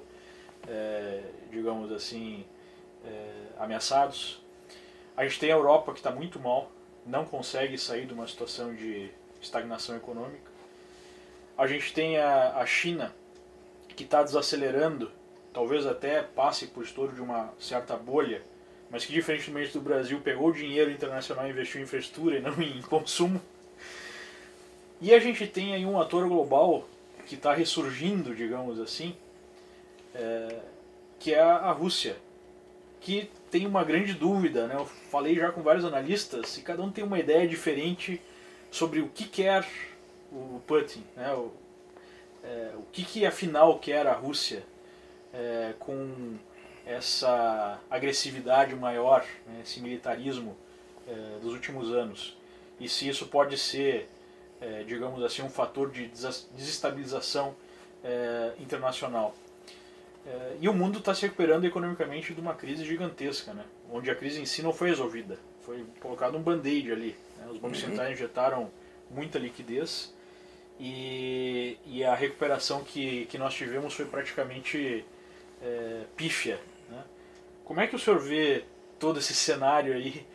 é, 0.67 1.23
digamos 1.51 1.91
assim, 1.91 2.45
é, 3.03 3.31
ameaçados. 3.57 4.43
A 5.15 5.23
gente 5.23 5.39
tem 5.39 5.51
a 5.51 5.55
Europa 5.55 5.91
que 5.91 5.99
está 5.99 6.11
muito 6.11 6.39
mal, 6.39 6.71
não 7.03 7.25
consegue 7.25 7.79
sair 7.79 8.05
de 8.05 8.13
uma 8.13 8.27
situação 8.27 8.75
de 8.75 9.09
estagnação 9.41 9.95
econômica. 9.95 10.51
A 11.57 11.65
gente 11.65 11.91
tem 11.93 12.19
a, 12.19 12.57
a 12.57 12.65
China, 12.67 13.15
que 13.97 14.03
está 14.03 14.21
desacelerando, 14.21 15.11
talvez 15.51 15.87
até 15.87 16.21
passe 16.21 16.67
por 16.67 16.83
estouro 16.83 17.13
de 17.13 17.19
uma 17.19 17.51
certa 17.59 17.95
bolha, 17.97 18.43
mas 18.91 19.03
que 19.03 19.11
diferentemente 19.11 19.73
do 19.73 19.81
Brasil 19.81 20.21
pegou 20.21 20.51
dinheiro 20.51 20.91
internacional 20.91 21.47
e 21.47 21.49
investiu 21.49 21.81
em 21.81 21.83
infraestrutura 21.83 22.37
e 22.37 22.41
não 22.41 22.53
em 22.61 22.79
consumo. 22.83 23.41
E 25.01 25.13
a 25.13 25.19
gente 25.19 25.47
tem 25.47 25.73
aí 25.73 25.83
um 25.83 25.99
ator 25.99 26.27
global 26.27 26.87
que 27.25 27.33
está 27.33 27.53
ressurgindo, 27.53 28.35
digamos 28.35 28.79
assim, 28.79 29.15
é, 30.13 30.59
que 31.19 31.33
é 31.33 31.41
a 31.41 31.71
Rússia, 31.71 32.15
que 33.01 33.29
tem 33.49 33.65
uma 33.65 33.83
grande 33.83 34.13
dúvida. 34.13 34.67
Né? 34.67 34.75
Eu 34.75 34.85
falei 34.85 35.35
já 35.35 35.51
com 35.51 35.63
vários 35.63 35.83
analistas 35.83 36.55
e 36.57 36.61
cada 36.61 36.83
um 36.83 36.91
tem 36.91 37.03
uma 37.03 37.19
ideia 37.19 37.47
diferente 37.47 38.21
sobre 38.69 39.01
o 39.01 39.09
que 39.09 39.25
quer 39.25 39.67
o 40.31 40.61
Putin, 40.67 41.03
né? 41.15 41.33
o, 41.33 41.51
é, 42.47 42.71
o 42.75 42.83
que, 42.91 43.03
que 43.03 43.25
afinal 43.25 43.77
quer 43.77 44.07
a 44.07 44.13
Rússia 44.13 44.63
é, 45.33 45.73
com 45.77 46.37
essa 46.85 47.81
agressividade 47.89 48.73
maior, 48.73 49.25
né, 49.45 49.59
esse 49.63 49.81
militarismo 49.81 50.55
é, 51.05 51.39
dos 51.41 51.53
últimos 51.53 51.91
anos. 51.91 52.37
E 52.79 52.87
se 52.87 53.09
isso 53.09 53.27
pode 53.27 53.57
ser, 53.57 54.09
é, 54.61 54.83
digamos 54.83 55.21
assim, 55.23 55.41
um 55.41 55.49
fator 55.49 55.91
de 55.91 56.07
desestabilização 56.07 57.53
é, 58.03 58.53
internacional. 58.59 59.35
É, 60.25 60.57
e 60.61 60.69
o 60.69 60.73
mundo 60.73 60.99
está 60.99 61.13
se 61.13 61.23
recuperando 61.23 61.65
economicamente 61.65 62.33
de 62.33 62.39
uma 62.39 62.53
crise 62.53 62.85
gigantesca, 62.85 63.53
né? 63.53 63.65
onde 63.91 64.09
a 64.09 64.15
crise 64.15 64.41
em 64.41 64.45
si 64.45 64.61
não 64.61 64.71
foi 64.71 64.89
resolvida. 64.89 65.37
Foi 65.61 65.85
colocado 65.99 66.37
um 66.37 66.41
band-aid 66.41 66.91
ali. 66.91 67.15
Né? 67.37 67.47
Os 67.51 67.57
bancos 67.57 67.83
uhum. 67.83 67.89
centrais 67.89 68.13
injetaram 68.13 68.71
muita 69.11 69.37
liquidez 69.37 70.13
e, 70.79 71.77
e 71.85 72.03
a 72.03 72.15
recuperação 72.15 72.83
que, 72.83 73.25
que 73.25 73.37
nós 73.37 73.53
tivemos 73.53 73.93
foi 73.93 74.05
praticamente 74.05 75.03
é, 75.61 76.03
pífia. 76.15 76.59
Né? 76.89 77.03
Como 77.65 77.79
é 77.79 77.87
que 77.87 77.95
o 77.95 77.99
senhor 77.99 78.19
vê 78.19 78.63
todo 78.99 79.19
esse 79.19 79.33
cenário 79.33 79.93
aí 79.93 80.25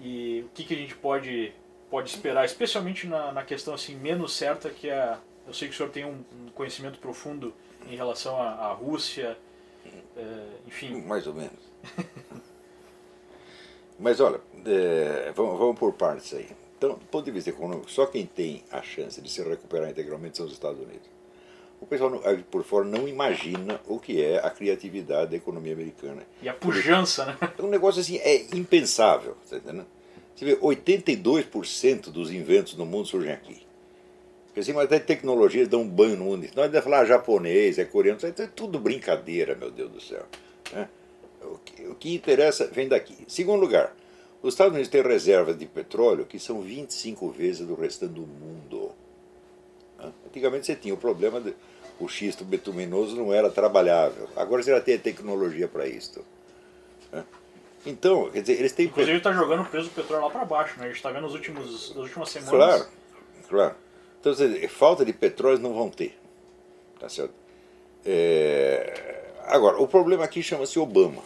e 0.00 0.44
o 0.46 0.48
que, 0.54 0.64
que 0.64 0.74
a 0.74 0.76
gente 0.76 0.94
pode, 0.94 1.52
pode 1.90 2.10
esperar, 2.10 2.44
especialmente 2.44 3.06
na, 3.06 3.32
na 3.32 3.42
questão 3.42 3.74
assim 3.74 3.96
menos 3.96 4.34
certa 4.34 4.70
que 4.70 4.88
é 4.88 5.18
eu 5.46 5.54
sei 5.54 5.66
que 5.66 5.74
o 5.74 5.76
senhor 5.76 5.90
tem 5.90 6.04
um, 6.04 6.22
um 6.32 6.48
conhecimento 6.54 7.00
profundo 7.00 7.52
em 7.88 7.96
relação 7.96 8.40
à, 8.40 8.50
à 8.50 8.72
Rússia, 8.72 9.36
é, 10.16 10.46
enfim. 10.66 11.00
Mais 11.02 11.26
ou 11.26 11.34
menos. 11.34 11.58
Mas 13.98 14.20
olha, 14.20 14.40
é, 14.64 15.32
vamos, 15.34 15.58
vamos 15.58 15.78
por 15.78 15.92
partes 15.94 16.32
aí. 16.34 16.48
Então, 16.80 16.94
do 16.94 17.04
ponto 17.10 17.26
de 17.26 17.30
vista 17.30 17.50
econômico, 17.50 17.90
só 17.90 18.06
quem 18.06 18.24
tem 18.24 18.64
a 18.72 18.80
chance 18.80 19.20
de 19.20 19.30
se 19.30 19.42
recuperar 19.42 19.90
integralmente 19.90 20.38
são 20.38 20.46
os 20.46 20.52
Estados 20.52 20.80
Unidos. 20.80 21.06
O 21.78 21.84
pessoal 21.84 22.10
por 22.50 22.64
fora 22.64 22.86
não 22.86 23.06
imagina 23.06 23.78
o 23.86 23.98
que 23.98 24.24
é 24.24 24.38
a 24.38 24.48
criatividade 24.48 25.32
da 25.32 25.36
economia 25.36 25.74
americana. 25.74 26.22
E 26.40 26.48
a 26.48 26.54
pujança, 26.54 27.26
né? 27.26 27.36
É 27.58 27.62
um 27.62 27.68
negócio 27.68 28.00
assim, 28.00 28.16
é 28.16 28.46
impensável. 28.56 29.36
Tá 29.48 29.58
entendendo? 29.58 29.86
Você 30.34 30.46
vê, 30.46 30.56
82% 30.56 32.08
dos 32.08 32.30
inventos 32.30 32.74
no 32.74 32.86
mundo 32.86 33.06
surgem 33.06 33.32
aqui. 33.32 33.60
Porque 34.46 34.60
assim, 34.60 34.72
mas 34.72 34.86
até 34.86 34.98
tecnologias 34.98 35.68
dão 35.68 35.82
um 35.82 35.88
banho 35.88 36.16
no 36.16 36.24
mundo. 36.24 36.48
Nós 36.56 36.64
devemos 36.70 36.84
falar 36.84 37.04
japonês, 37.04 37.78
é 37.78 37.84
coreano, 37.84 38.18
é 38.22 38.46
tudo 38.46 38.78
brincadeira, 38.78 39.54
meu 39.54 39.70
Deus 39.70 39.90
do 39.90 40.00
céu. 40.00 40.24
Né? 40.72 40.88
O, 41.42 41.58
que, 41.58 41.86
o 41.88 41.94
que 41.94 42.14
interessa 42.14 42.66
vem 42.68 42.88
daqui. 42.88 43.18
Segundo 43.28 43.60
lugar, 43.60 43.94
os 44.42 44.54
Estados 44.54 44.72
Unidos 44.72 44.88
têm 44.88 45.02
reservas 45.02 45.58
de 45.58 45.66
petróleo 45.66 46.24
que 46.24 46.38
são 46.38 46.62
25 46.62 47.30
vezes 47.30 47.66
do 47.66 47.74
restante 47.74 48.14
do 48.14 48.22
mundo. 48.22 48.92
Antigamente 50.26 50.66
você 50.66 50.74
tinha 50.74 50.94
o 50.94 50.96
problema 50.96 51.40
de 51.40 51.54
o 51.98 52.08
xisto 52.08 52.44
betuminoso 52.44 53.14
não 53.14 53.32
era 53.32 53.50
trabalhável. 53.50 54.26
Agora 54.34 54.62
você 54.62 54.70
já 54.70 54.80
tem 54.80 54.98
tecnologia 54.98 55.68
para 55.68 55.86
isso. 55.86 56.24
Então, 57.84 58.30
quer 58.30 58.40
dizer, 58.40 58.58
eles 58.58 58.72
têm. 58.72 58.86
Inclusive 58.86 59.18
está 59.18 59.32
jogando 59.32 59.62
o 59.62 59.64
preço 59.64 59.88
do 59.88 59.94
petróleo 59.94 60.24
lá 60.24 60.30
para 60.30 60.44
baixo, 60.44 60.78
né? 60.78 60.84
A 60.84 60.88
gente 60.88 60.96
está 60.96 61.10
vendo 61.10 61.22
nos 61.22 61.34
últimos, 61.34 61.94
nas 61.94 62.04
últimas 62.04 62.28
semanas. 62.28 62.50
Claro, 62.50 62.86
claro. 63.48 63.74
Então, 64.20 64.34
falta 64.68 65.04
de 65.04 65.12
petróleo 65.12 65.58
não 65.58 65.72
vão 65.72 65.90
ter. 65.90 66.18
Tá 66.98 67.08
certo? 67.08 67.32
É... 68.04 69.24
Agora, 69.46 69.78
o 69.78 69.88
problema 69.88 70.24
aqui 70.24 70.42
chama-se 70.42 70.78
Obama. 70.78 71.22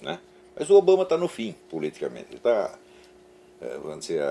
Né? 0.00 0.18
Mas 0.60 0.68
o 0.68 0.74
Obama 0.74 1.04
está 1.04 1.16
no 1.16 1.26
fim, 1.26 1.54
politicamente. 1.70 2.26
Ele 2.28 2.36
está. 2.36 2.78
É, 3.62 3.78
vamos 3.78 4.00
dizer, 4.00 4.22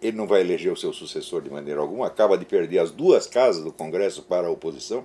ele 0.00 0.16
não 0.16 0.26
vai 0.26 0.40
eleger 0.40 0.72
o 0.72 0.76
seu 0.76 0.90
sucessor 0.90 1.42
de 1.42 1.50
maneira 1.50 1.82
alguma, 1.82 2.06
acaba 2.06 2.38
de 2.38 2.46
perder 2.46 2.78
as 2.78 2.90
duas 2.90 3.26
casas 3.26 3.62
do 3.62 3.70
Congresso 3.70 4.22
para 4.22 4.46
a 4.46 4.50
oposição. 4.50 5.04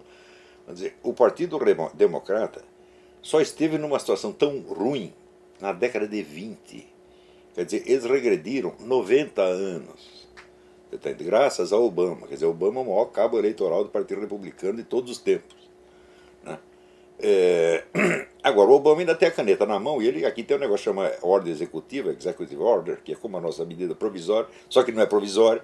Vamos 0.66 0.80
dizer, 0.80 0.96
o 1.04 1.12
Partido 1.12 1.60
Democrata 1.94 2.64
só 3.22 3.42
esteve 3.42 3.78
numa 3.78 4.00
situação 4.00 4.32
tão 4.32 4.62
ruim 4.62 5.14
na 5.60 5.74
década 5.74 6.08
de 6.08 6.24
20. 6.24 6.88
Quer 7.54 7.66
dizer, 7.66 7.84
eles 7.86 8.06
regrediram 8.06 8.74
90 8.80 9.42
anos 9.42 10.30
graças 11.26 11.74
a 11.74 11.78
Obama. 11.78 12.28
Quer 12.28 12.36
dizer, 12.36 12.46
Obama 12.46 12.80
é 12.80 12.84
o 12.84 12.86
maior 12.86 13.06
cabo 13.08 13.38
eleitoral 13.38 13.84
do 13.84 13.90
Partido 13.90 14.22
Republicano 14.22 14.78
de 14.78 14.86
todos 14.86 15.12
os 15.12 15.18
tempos. 15.18 15.59
É... 17.22 17.84
Agora, 18.42 18.70
o 18.70 18.74
Obama 18.74 19.02
ainda 19.02 19.14
tem 19.14 19.28
a 19.28 19.32
caneta 19.32 19.66
na 19.66 19.78
mão 19.80 20.02
e 20.02 20.08
ele 20.08 20.26
aqui 20.26 20.44
tem 20.44 20.56
um 20.56 20.60
negócio 20.60 20.92
que 20.92 20.98
chama 20.98 21.12
ordem 21.22 21.52
executiva, 21.52 22.12
executive 22.12 22.62
order, 22.62 23.00
que 23.04 23.12
é 23.12 23.16
como 23.16 23.38
a 23.38 23.42
nossa 23.42 23.66
medida 23.66 23.94
provisória, 23.94 24.50
só 24.70 24.82
que 24.82 24.94
não 24.94 25.02
é 25.02 25.06
provisória, 25.06 25.62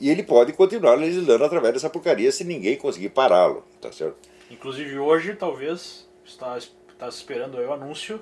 e 0.00 0.08
ele 0.08 0.22
pode 0.22 0.54
continuar 0.54 0.94
legislando 0.94 1.44
através 1.44 1.74
dessa 1.74 1.90
porcaria 1.90 2.32
se 2.32 2.42
ninguém 2.42 2.76
conseguir 2.76 3.10
pará-lo, 3.10 3.64
tá 3.80 3.92
certo? 3.92 4.16
Inclusive 4.50 4.98
hoje, 4.98 5.34
talvez, 5.34 6.08
está, 6.24 6.56
está 6.56 7.08
esperando 7.08 7.58
o 7.58 7.72
anúncio 7.72 8.20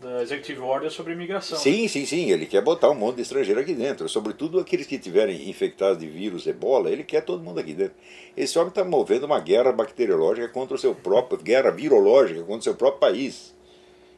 da 0.00 0.22
Executive 0.22 0.60
Order 0.60 0.90
sobre 0.90 1.12
imigração. 1.12 1.58
Sim, 1.58 1.86
sim, 1.86 2.06
sim. 2.06 2.30
Ele 2.30 2.46
quer 2.46 2.62
botar 2.62 2.90
um 2.90 2.94
monte 2.94 3.16
de 3.16 3.22
estrangeiro 3.22 3.60
aqui 3.60 3.74
dentro. 3.74 4.08
Sobretudo 4.08 4.58
aqueles 4.58 4.86
que 4.86 4.98
tiverem 4.98 5.48
infectados 5.48 5.98
de 5.98 6.08
vírus 6.08 6.46
ebola, 6.46 6.90
ele 6.90 7.04
quer 7.04 7.20
todo 7.20 7.42
mundo 7.42 7.60
aqui 7.60 7.74
dentro. 7.74 7.94
Esse 8.36 8.58
homem 8.58 8.70
está 8.70 8.82
movendo 8.82 9.24
uma 9.26 9.38
guerra 9.38 9.72
bacteriológica 9.72 10.48
contra 10.48 10.74
o 10.74 10.78
seu 10.78 10.94
próprio. 10.94 11.38
guerra 11.38 11.70
virológica 11.70 12.40
contra 12.40 12.58
o 12.58 12.62
seu 12.62 12.74
próprio 12.74 13.00
país. 13.00 13.54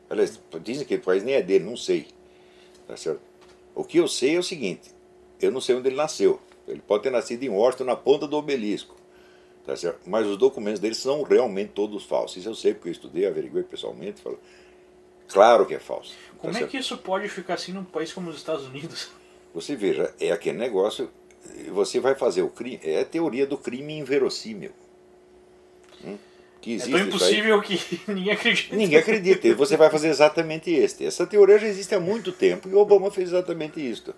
Aliás, 0.08 0.40
dizem 0.62 0.86
que 0.86 0.94
o 0.94 1.00
país 1.00 1.24
nem 1.24 1.34
é 1.34 1.42
dele, 1.42 1.64
não 1.64 1.76
sei. 1.76 2.06
Tá 2.86 2.96
certo? 2.96 3.20
O 3.74 3.82
que 3.82 3.98
eu 3.98 4.06
sei 4.06 4.36
é 4.36 4.38
o 4.38 4.42
seguinte: 4.42 4.90
eu 5.40 5.50
não 5.50 5.60
sei 5.60 5.74
onde 5.74 5.88
ele 5.88 5.96
nasceu. 5.96 6.38
Ele 6.68 6.80
pode 6.80 7.02
ter 7.02 7.10
nascido 7.10 7.42
em 7.42 7.48
Washington, 7.48 7.84
na 7.84 7.96
ponta 7.96 8.28
do 8.28 8.36
obelisco. 8.36 8.94
Tá 9.66 9.76
certo? 9.76 10.00
Mas 10.06 10.26
os 10.26 10.36
documentos 10.36 10.80
dele 10.80 10.94
são 10.94 11.22
realmente 11.22 11.70
todos 11.70 12.04
falsos. 12.04 12.36
Isso 12.36 12.48
eu 12.48 12.54
sei 12.54 12.74
porque 12.74 12.88
eu 12.88 12.92
estudei, 12.92 13.26
averiguei 13.26 13.62
pessoalmente. 13.62 14.20
Falo, 14.20 14.38
Claro 15.32 15.66
que 15.66 15.74
é 15.74 15.78
falso. 15.78 16.14
Como 16.38 16.52
tá 16.52 16.60
é 16.60 16.66
que 16.66 16.76
isso 16.76 16.98
pode 16.98 17.28
ficar 17.28 17.54
assim 17.54 17.72
num 17.72 17.84
país 17.84 18.12
como 18.12 18.30
os 18.30 18.36
Estados 18.36 18.66
Unidos? 18.66 19.10
Você 19.54 19.76
veja, 19.76 20.12
é 20.18 20.32
aquele 20.32 20.56
negócio, 20.56 21.10
você 21.72 22.00
vai 22.00 22.14
fazer 22.14 22.40
o 22.40 22.48
crime, 22.48 22.80
é 22.82 23.00
a 23.00 23.04
teoria 23.04 23.46
do 23.46 23.58
crime 23.58 23.98
inverossímil. 23.98 24.70
Hum? 26.02 26.16
Que 26.58 26.72
existe 26.72 26.94
é 26.94 26.98
tão 26.98 27.06
impossível 27.08 27.60
que 27.60 27.78
ninguém 28.08 28.32
acredita. 28.32 28.74
Ninguém 28.74 28.98
acredita. 28.98 29.48
E 29.48 29.52
você 29.52 29.76
vai 29.76 29.90
fazer 29.90 30.08
exatamente 30.08 30.70
este. 30.70 31.04
Essa 31.04 31.26
teoria 31.26 31.58
já 31.58 31.66
existe 31.66 31.94
há 31.94 32.00
muito 32.00 32.32
tempo 32.32 32.66
e 32.66 32.72
o 32.72 32.78
Obama 32.78 33.10
fez 33.10 33.28
exatamente 33.28 33.78
isso. 33.78 34.14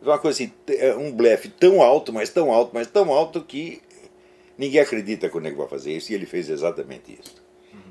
Uma 0.00 0.18
coisa 0.18 0.42
assim, 0.42 0.52
é 0.68 0.92
um 0.96 1.12
blefe 1.12 1.48
tão 1.48 1.80
alto, 1.80 2.12
mas 2.12 2.28
tão 2.30 2.50
alto, 2.50 2.72
mas 2.74 2.88
tão 2.88 3.12
alto 3.12 3.40
que 3.42 3.80
ninguém 4.58 4.80
acredita 4.80 5.28
que 5.28 5.36
o 5.36 5.40
nego 5.40 5.58
vai 5.58 5.68
fazer 5.68 5.92
isso 5.92 6.10
e 6.10 6.14
ele 6.16 6.26
fez 6.26 6.50
exatamente 6.50 7.16
isso. 7.20 7.41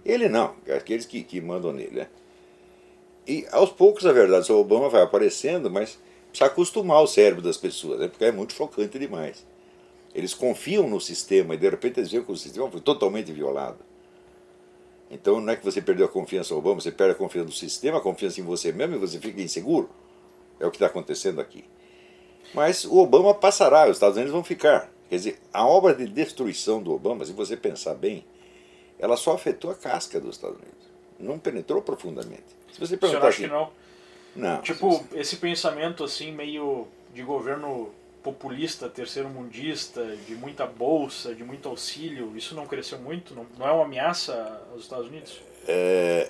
Ele 0.06 0.28
não, 0.28 0.56
aqueles 0.76 1.06
que, 1.06 1.24
que 1.24 1.40
mandam 1.40 1.72
nele. 1.72 1.92
Né? 1.92 2.08
E 3.28 3.46
aos 3.52 3.70
poucos, 3.72 4.06
a 4.06 4.12
verdade, 4.12 4.52
o 4.52 4.60
Obama 4.60 4.90
vai 4.90 5.02
aparecendo, 5.02 5.70
mas 5.70 6.00
precisa 6.30 6.48
acostumar 6.48 7.02
o 7.02 7.08
cérebro 7.08 7.42
das 7.42 7.58
pessoas, 7.58 8.00
né? 8.00 8.08
porque 8.08 8.26
é 8.26 8.32
muito 8.32 8.54
chocante 8.54 8.98
demais. 8.98 9.46
Eles 10.14 10.34
confiam 10.34 10.88
no 10.88 11.00
sistema 11.00 11.54
e 11.54 11.58
de 11.58 11.70
repente 11.70 12.00
eles 12.00 12.12
veem 12.12 12.24
que 12.24 12.32
o 12.32 12.36
sistema 12.38 12.70
foi 12.70 12.82
totalmente 12.82 13.32
violado. 13.32 13.80
Então 15.10 15.40
não 15.40 15.54
é 15.54 15.56
que 15.56 15.64
você 15.64 15.82
perdeu 15.82 16.06
a 16.06 16.10
confiança 16.10 16.54
no 16.54 16.60
Obama, 16.60 16.82
você 16.82 16.92
perde 16.92 17.14
a 17.14 17.16
confiança 17.16 17.48
no 17.48 17.54
sistema, 17.54 17.98
a 17.98 18.02
confiança 18.02 18.40
em 18.40 18.44
você 18.44 18.72
mesmo 18.72 18.96
e 18.96 18.98
você 18.98 19.20
fica 19.20 19.42
inseguro. 19.42 19.90
É 20.60 20.66
o 20.66 20.72
que 20.72 20.78
está 20.78 20.88
acontecendo 20.88 21.40
aqui. 21.42 21.66
Mas 22.54 22.86
o 22.86 22.98
Obama 22.98 23.34
passará, 23.34 23.86
os 23.86 23.98
Estados 23.98 24.16
Unidos 24.16 24.34
vão 24.34 24.44
ficar. 24.44 24.92
Quer 25.10 25.16
dizer, 25.16 25.40
a 25.52 25.66
obra 25.66 25.94
de 25.94 26.08
destruição 26.08 26.82
do 26.82 26.94
Obama, 26.94 27.26
se 27.26 27.34
você 27.34 27.58
pensar 27.58 27.94
bem, 27.94 28.26
ela 29.02 29.18
só 29.18 29.34
afetou 29.34 29.72
a 29.72 29.76
casca 29.76 30.20
dos 30.20 30.36
Estados 30.36 30.58
Unidos. 30.58 30.88
Não 31.20 31.40
penetrou 31.40 31.82
profundamente. 31.82 32.44
Se 32.72 32.80
você 32.80 32.96
perguntar 32.96 33.28
assim, 33.28 33.44
que 33.44 33.48
não? 33.50 33.70
Não. 34.36 34.62
Tipo, 34.62 35.04
esse 35.14 35.38
pensamento 35.38 36.04
assim 36.04 36.32
meio 36.32 36.88
de 37.14 37.24
governo 37.24 37.92
populista, 38.24 38.88
terceiro 38.88 39.28
mundista, 39.28 40.16
de 40.28 40.36
muita 40.36 40.68
bolsa, 40.68 41.34
de 41.34 41.44
muito 41.44 41.68
auxílio, 41.68 42.38
isso 42.38 42.54
não 42.54 42.68
cresceu 42.68 43.00
muito? 43.00 43.34
Não, 43.34 43.46
não 43.58 43.68
é 43.68 43.72
uma 43.72 43.86
ameaça 43.86 44.62
aos 44.72 44.84
Estados 44.84 45.08
Unidos? 45.08 45.42
É, 45.68 46.30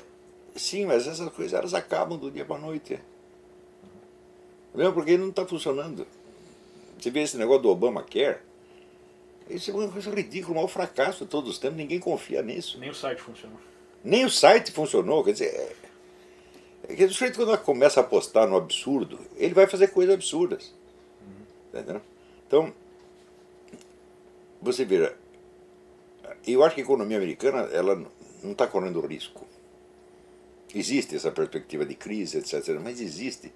sim, 0.56 0.86
mas 0.86 1.06
essas 1.06 1.30
coisas 1.34 1.54
elas 1.54 1.74
acabam 1.74 2.18
do 2.18 2.32
dia 2.32 2.46
para 2.46 2.56
a 2.56 2.60
noite. 2.60 2.98
Mesmo 4.74 4.94
porque 4.94 5.18
não 5.18 5.30
está 5.30 5.46
funcionando. 5.46 6.08
Você 6.98 7.12
vê 7.12 7.22
esse 7.24 7.36
negócio 7.36 7.64
do 7.64 7.70
Obamacare, 7.70 8.38
isso 9.50 9.72
é 9.72 9.74
uma 9.74 9.88
coisa 9.90 10.10
ridícula, 10.10 10.54
o 10.54 10.56
maior 10.56 10.68
fracasso 10.68 11.26
de 11.26 11.30
todos 11.30 11.50
os 11.50 11.58
tempos, 11.58 11.78
ninguém 11.78 12.00
confia 12.00 12.42
nisso. 12.42 12.80
Nem 12.80 12.90
o 12.90 12.96
site 12.96 13.22
funcionou. 13.22 13.58
Nem 14.04 14.26
o 14.26 14.30
site 14.30 14.72
funcionou, 14.72 15.24
quer 15.24 15.34
dizer, 15.34 15.48
é, 15.48 15.76
é 16.90 16.96
que 16.96 17.04
o 17.04 17.12
sujeito 17.12 17.38
quando 17.38 17.58
começa 17.60 18.00
a 18.00 18.04
apostar 18.04 18.48
no 18.48 18.56
absurdo, 18.56 19.20
ele 19.36 19.54
vai 19.54 19.68
fazer 19.68 19.90
coisas 19.90 20.14
absurdas. 20.14 20.74
Uhum. 21.74 22.02
Então, 22.48 22.74
você 24.62 24.86
vê, 24.86 25.14
eu 26.46 26.64
acho 26.64 26.76
que 26.76 26.82
a 26.82 26.84
economia 26.84 27.18
americana 27.18 27.70
ela 27.72 27.96
não 28.44 28.52
está 28.52 28.68
correndo 28.68 29.00
risco. 29.02 29.46
Existe 30.74 31.16
essa 31.16 31.32
perspectiva 31.32 31.86
de 31.86 31.96
crise, 31.96 32.38
etc. 32.38 32.80
Mas 32.82 33.02
existe 33.02 33.52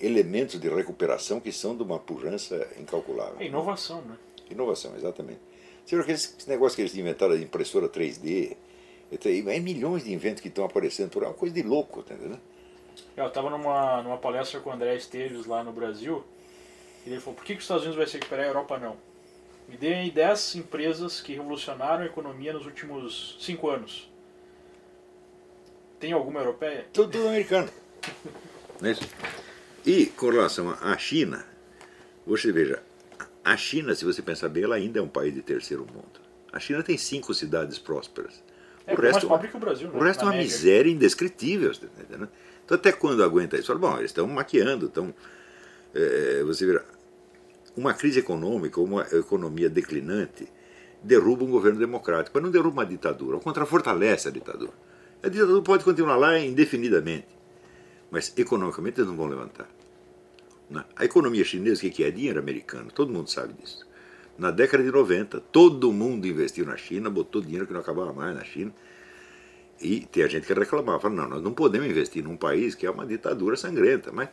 elementos 0.00 0.58
de 0.60 0.68
recuperação 0.68 1.40
que 1.40 1.52
são 1.52 1.76
de 1.76 1.82
uma 1.82 1.98
pujança 1.98 2.68
incalculável. 2.78 3.36
É 3.38 3.46
inovação, 3.46 4.00
né? 4.02 4.16
Inovação, 4.50 4.94
exatamente. 4.96 5.40
Você 5.84 5.96
viu 5.96 6.02
aqueles 6.02 6.46
negócios 6.46 6.74
que 6.76 6.82
eles 6.82 6.94
inventaram 6.94 7.36
de 7.36 7.44
impressora 7.44 7.88
3D? 7.88 8.56
É 9.10 9.58
milhões 9.58 10.04
de 10.04 10.12
inventos 10.12 10.42
que 10.42 10.48
estão 10.48 10.64
aparecendo 10.64 11.10
por 11.10 11.22
aí, 11.22 11.26
é 11.26 11.30
uma 11.30 11.36
coisa 11.36 11.54
de 11.54 11.62
louco, 11.62 12.02
tá 12.02 12.14
entendendo? 12.14 12.40
Eu 13.16 13.26
estava 13.26 13.48
numa, 13.48 14.02
numa 14.02 14.18
palestra 14.18 14.60
com 14.60 14.68
o 14.68 14.72
André 14.72 14.96
Esteves 14.96 15.46
lá 15.46 15.64
no 15.64 15.72
Brasil, 15.72 16.22
e 17.06 17.10
ele 17.10 17.20
falou, 17.20 17.36
por 17.36 17.44
que, 17.44 17.54
que 17.54 17.58
os 17.58 17.64
Estados 17.64 17.84
Unidos 17.84 17.96
vai 17.96 18.06
se 18.06 18.14
recuperar 18.14 18.44
e 18.44 18.48
a 18.48 18.50
Europa 18.50 18.78
não? 18.78 18.96
Me 19.68 19.76
dê 19.76 19.94
aí 19.94 20.10
10 20.10 20.56
empresas 20.56 21.20
que 21.20 21.34
revolucionaram 21.34 22.02
a 22.02 22.06
economia 22.06 22.52
nos 22.52 22.66
últimos 22.66 23.36
5 23.40 23.68
anos. 23.68 24.10
Tem 25.98 26.12
alguma 26.12 26.40
europeia? 26.40 26.86
Tudo, 26.92 27.10
tudo 27.10 27.28
americano. 27.28 27.70
É 28.82 28.90
isso? 28.92 29.02
E 29.84 30.06
com 30.06 30.30
relação 30.30 30.70
à 30.70 30.96
China, 30.96 31.46
você 32.26 32.52
veja, 32.52 32.82
a 33.52 33.56
China, 33.56 33.94
se 33.94 34.04
você 34.04 34.20
pensar 34.20 34.48
bem, 34.48 34.64
ela 34.64 34.76
ainda 34.76 34.98
é 34.98 35.02
um 35.02 35.08
país 35.08 35.34
de 35.34 35.42
terceiro 35.42 35.86
mundo. 35.86 36.20
A 36.52 36.58
China 36.58 36.82
tem 36.82 36.98
cinco 36.98 37.32
cidades 37.32 37.78
prósperas. 37.78 38.42
É, 38.86 38.94
o 38.94 39.00
resto, 39.00 39.28
mais 39.28 39.28
pobre 39.28 39.48
que 39.48 39.56
o 39.56 39.60
Brasil, 39.60 39.90
O 39.92 39.98
resto 39.98 40.22
é 40.22 40.24
uma 40.24 40.36
miséria 40.36 40.90
indescritível. 40.90 41.72
Tá 41.74 41.86
então 42.64 42.76
até 42.76 42.92
quando 42.92 43.22
aguenta 43.22 43.56
isso? 43.56 43.66
Fala, 43.66 43.78
bom, 43.78 43.96
eles 43.98 44.10
estão 44.10 44.26
maquiando, 44.26 44.86
estão. 44.86 45.14
É, 45.94 46.42
você 46.44 46.66
vê, 46.66 46.80
uma 47.76 47.94
crise 47.94 48.18
econômica, 48.18 48.80
uma 48.80 49.02
economia 49.12 49.70
declinante, 49.70 50.48
derruba 51.02 51.44
um 51.44 51.50
governo 51.50 51.78
democrático, 51.78 52.32
mas 52.34 52.42
não 52.42 52.50
derruba 52.50 52.82
uma 52.82 52.86
ditadura, 52.86 53.36
ao 53.36 53.40
contrário, 53.40 53.70
fortalece 53.70 54.28
a 54.28 54.30
ditadura. 54.30 54.72
A 55.22 55.28
ditadura 55.28 55.62
pode 55.62 55.84
continuar 55.84 56.16
lá 56.16 56.38
indefinidamente, 56.38 57.28
mas 58.10 58.32
economicamente 58.36 59.00
eles 59.00 59.08
não 59.08 59.16
vão 59.16 59.26
levantar. 59.26 59.68
A 60.96 61.04
economia 61.04 61.44
chinesa, 61.44 61.86
o 61.86 61.90
que 61.90 62.04
é? 62.04 62.10
Dinheiro 62.10 62.38
americano, 62.38 62.90
todo 62.92 63.12
mundo 63.12 63.30
sabe 63.30 63.54
disso. 63.54 63.86
Na 64.36 64.50
década 64.50 64.84
de 64.84 64.90
90, 64.90 65.40
todo 65.52 65.92
mundo 65.92 66.26
investiu 66.26 66.64
na 66.66 66.76
China, 66.76 67.10
botou 67.10 67.40
dinheiro 67.40 67.66
que 67.66 67.72
não 67.72 67.80
acabava 67.80 68.12
mais 68.12 68.36
na 68.36 68.44
China. 68.44 68.72
E 69.80 70.00
tem 70.00 70.28
gente 70.28 70.46
que 70.46 70.52
reclamava, 70.52 71.08
não, 71.08 71.28
nós 71.28 71.42
não 71.42 71.52
podemos 71.52 71.88
investir 71.88 72.22
num 72.22 72.36
país 72.36 72.74
que 72.74 72.86
é 72.86 72.90
uma 72.90 73.06
ditadura 73.06 73.56
sangrenta, 73.56 74.12
mas 74.12 74.28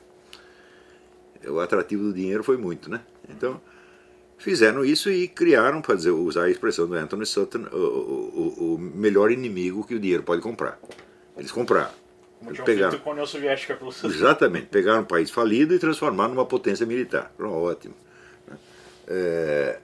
o 1.47 1.59
atrativo 1.59 2.03
do 2.03 2.13
dinheiro 2.13 2.43
foi 2.43 2.57
muito, 2.57 2.89
né? 2.89 3.01
Então, 3.29 3.61
fizeram 4.37 4.83
isso 4.83 5.09
e 5.09 5.27
criaram, 5.27 5.81
para 5.81 5.95
dizer, 5.95 6.11
usar 6.11 6.43
a 6.43 6.49
expressão 6.49 6.87
do 6.87 6.95
Anthony 6.95 7.25
Sutton, 7.25 7.67
o, 7.71 7.77
o, 7.77 8.75
o 8.75 8.77
melhor 8.79 9.31
inimigo 9.31 9.85
que 9.85 9.95
o 9.95 9.99
dinheiro 9.99 10.23
pode 10.23 10.41
comprar. 10.41 10.79
Eles 11.37 11.51
compraram. 11.51 12.04
Como 12.39 12.51
tinham 12.51 12.65
pegaram, 12.65 12.91
feito 12.91 13.03
com 13.03 13.09
a 13.09 13.13
União 13.13 13.25
Soviética 13.25 13.75
pelo 13.75 13.89
Exatamente, 13.89 14.67
pegaram 14.67 15.01
um 15.01 15.05
país 15.05 15.31
falido 15.31 15.73
e 15.73 15.79
transformaram 15.79 16.33
numa 16.33 16.45
potência 16.45 16.85
militar. 16.85 17.31
Ótimo. 17.39 17.93
É, 19.07 19.79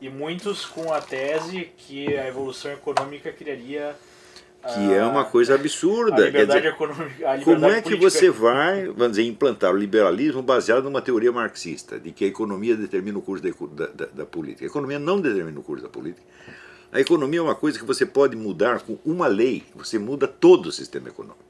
e 0.00 0.08
muitos 0.08 0.64
com 0.64 0.92
a 0.92 1.00
tese 1.00 1.70
que 1.76 2.16
a 2.16 2.26
evolução 2.26 2.72
econômica 2.72 3.30
criaria 3.32 3.94
que 4.62 4.92
é 4.92 5.02
uma 5.04 5.24
coisa 5.24 5.54
absurda. 5.54 6.22
A 6.22 6.26
liberdade 6.26 6.60
dizer, 6.60 6.74
econômica. 6.74 7.30
A 7.30 7.36
liberdade 7.36 7.44
como 7.44 7.66
é 7.66 7.80
que 7.80 7.96
você 7.96 8.28
vai, 8.28 8.86
vamos 8.86 9.12
dizer, 9.16 9.22
implantar 9.22 9.72
o 9.72 9.76
liberalismo 9.76 10.42
baseado 10.42 10.84
numa 10.84 11.00
teoria 11.00 11.32
marxista, 11.32 11.98
de 11.98 12.12
que 12.12 12.26
a 12.26 12.28
economia 12.28 12.76
determina 12.76 13.18
o 13.18 13.22
curso 13.22 13.42
da, 13.42 13.86
da, 13.86 14.06
da, 14.06 14.26
política? 14.26 14.66
A 14.66 14.68
economia 14.68 14.98
não 14.98 15.18
determina 15.18 15.58
o 15.58 15.62
curso 15.62 15.82
da 15.82 15.88
política. 15.88 16.26
A 16.92 17.00
economia 17.00 17.38
é 17.38 17.42
uma 17.42 17.54
coisa 17.54 17.78
que 17.78 17.84
você 17.84 18.04
pode 18.04 18.36
mudar 18.36 18.80
com 18.80 18.98
uma 19.04 19.26
lei, 19.26 19.64
você 19.74 19.98
muda 19.98 20.26
todo 20.26 20.66
o 20.66 20.72
sistema 20.72 21.08
econômico. 21.08 21.44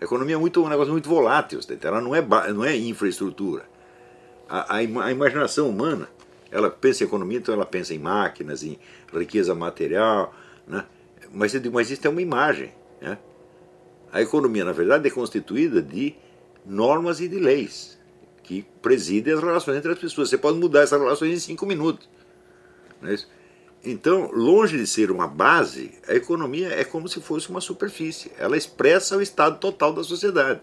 A 0.00 0.04
economia 0.04 0.36
é 0.36 0.38
muito, 0.38 0.64
um 0.64 0.68
negócio 0.68 0.92
muito 0.92 1.08
volátil, 1.08 1.58
ela 1.82 2.00
não 2.00 2.14
é, 2.14 2.22
não 2.52 2.64
é 2.64 2.76
infraestrutura. 2.76 3.64
A, 4.48 4.76
a, 4.76 4.78
a 4.78 5.12
imaginação 5.12 5.68
humana 5.68 6.08
ela 6.50 6.70
pensa 6.70 7.04
em 7.04 7.06
economia, 7.06 7.38
então 7.38 7.54
ela 7.54 7.66
pensa 7.66 7.94
em 7.94 7.98
máquinas, 7.98 8.62
em 8.62 8.78
riqueza 9.12 9.54
material, 9.54 10.34
né? 10.66 10.84
mas, 11.32 11.52
mas 11.72 11.90
isso 11.90 12.06
é 12.06 12.10
uma 12.10 12.22
imagem. 12.22 12.72
Né? 13.00 13.18
A 14.12 14.20
economia, 14.22 14.64
na 14.64 14.72
verdade, 14.72 15.06
é 15.06 15.10
constituída 15.10 15.82
de 15.82 16.14
normas 16.64 17.20
e 17.20 17.28
de 17.28 17.38
leis 17.38 17.98
que 18.42 18.66
presidem 18.82 19.34
as 19.34 19.40
relações 19.40 19.78
entre 19.78 19.92
as 19.92 19.98
pessoas. 19.98 20.28
Você 20.28 20.38
pode 20.38 20.58
mudar 20.58 20.80
essas 20.82 21.00
relações 21.00 21.32
em 21.32 21.38
cinco 21.38 21.66
minutos. 21.66 22.08
Não 23.00 23.10
é 23.10 23.14
isso? 23.14 23.28
Então, 23.82 24.30
longe 24.32 24.76
de 24.76 24.86
ser 24.86 25.10
uma 25.10 25.26
base, 25.26 25.92
a 26.06 26.14
economia 26.14 26.68
é 26.68 26.84
como 26.84 27.08
se 27.08 27.20
fosse 27.20 27.48
uma 27.48 27.60
superfície. 27.60 28.30
Ela 28.38 28.56
expressa 28.56 29.16
o 29.16 29.22
estado 29.22 29.58
total 29.58 29.92
da 29.92 30.04
sociedade. 30.04 30.60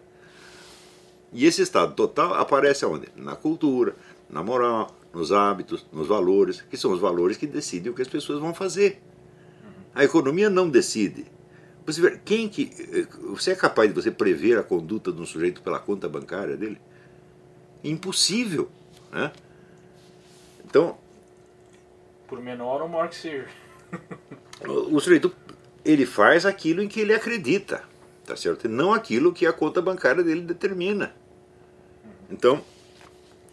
E 1.33 1.45
esse 1.45 1.61
estado 1.61 1.93
total 1.95 2.35
aparece 2.35 2.85
aonde? 2.85 3.07
Na 3.15 3.35
cultura, 3.35 3.95
na 4.29 4.43
moral, 4.43 4.95
nos 5.13 5.31
hábitos, 5.31 5.85
nos 5.91 6.07
valores, 6.07 6.61
que 6.61 6.77
são 6.77 6.91
os 6.91 6.99
valores 6.99 7.37
que 7.37 7.47
decidem 7.47 7.91
o 7.91 7.95
que 7.95 8.03
as 8.03 8.07
pessoas 8.07 8.39
vão 8.39 8.53
fazer. 8.53 9.01
A 9.95 10.03
economia 10.03 10.49
não 10.49 10.69
decide. 10.69 11.25
Você 11.87 12.01
vê, 12.01 12.19
quem 12.23 12.47
que 12.47 13.07
você 13.29 13.51
é 13.51 13.55
capaz 13.55 13.89
de 13.89 13.95
você 13.95 14.11
prever 14.11 14.59
a 14.59 14.63
conduta 14.63 15.11
de 15.11 15.19
um 15.19 15.25
sujeito 15.25 15.61
pela 15.61 15.79
conta 15.79 16.07
bancária 16.07 16.55
dele? 16.55 16.79
Impossível, 17.83 18.69
né? 19.11 19.31
Então, 20.65 20.97
por 22.27 22.41
menor 22.41 22.81
ou 22.81 22.87
maior 22.89 23.09
que 23.09 23.15
seja. 23.15 23.47
o 24.91 24.99
sujeito 24.99 25.33
ele 25.83 26.05
faz 26.05 26.45
aquilo 26.45 26.81
em 26.81 26.87
que 26.87 26.99
ele 26.99 27.13
acredita, 27.13 27.83
tá 28.25 28.35
certo? 28.35 28.67
Não 28.67 28.93
aquilo 28.93 29.33
que 29.33 29.45
a 29.45 29.53
conta 29.53 29.81
bancária 29.81 30.23
dele 30.23 30.41
determina. 30.41 31.15
Então, 32.29 32.61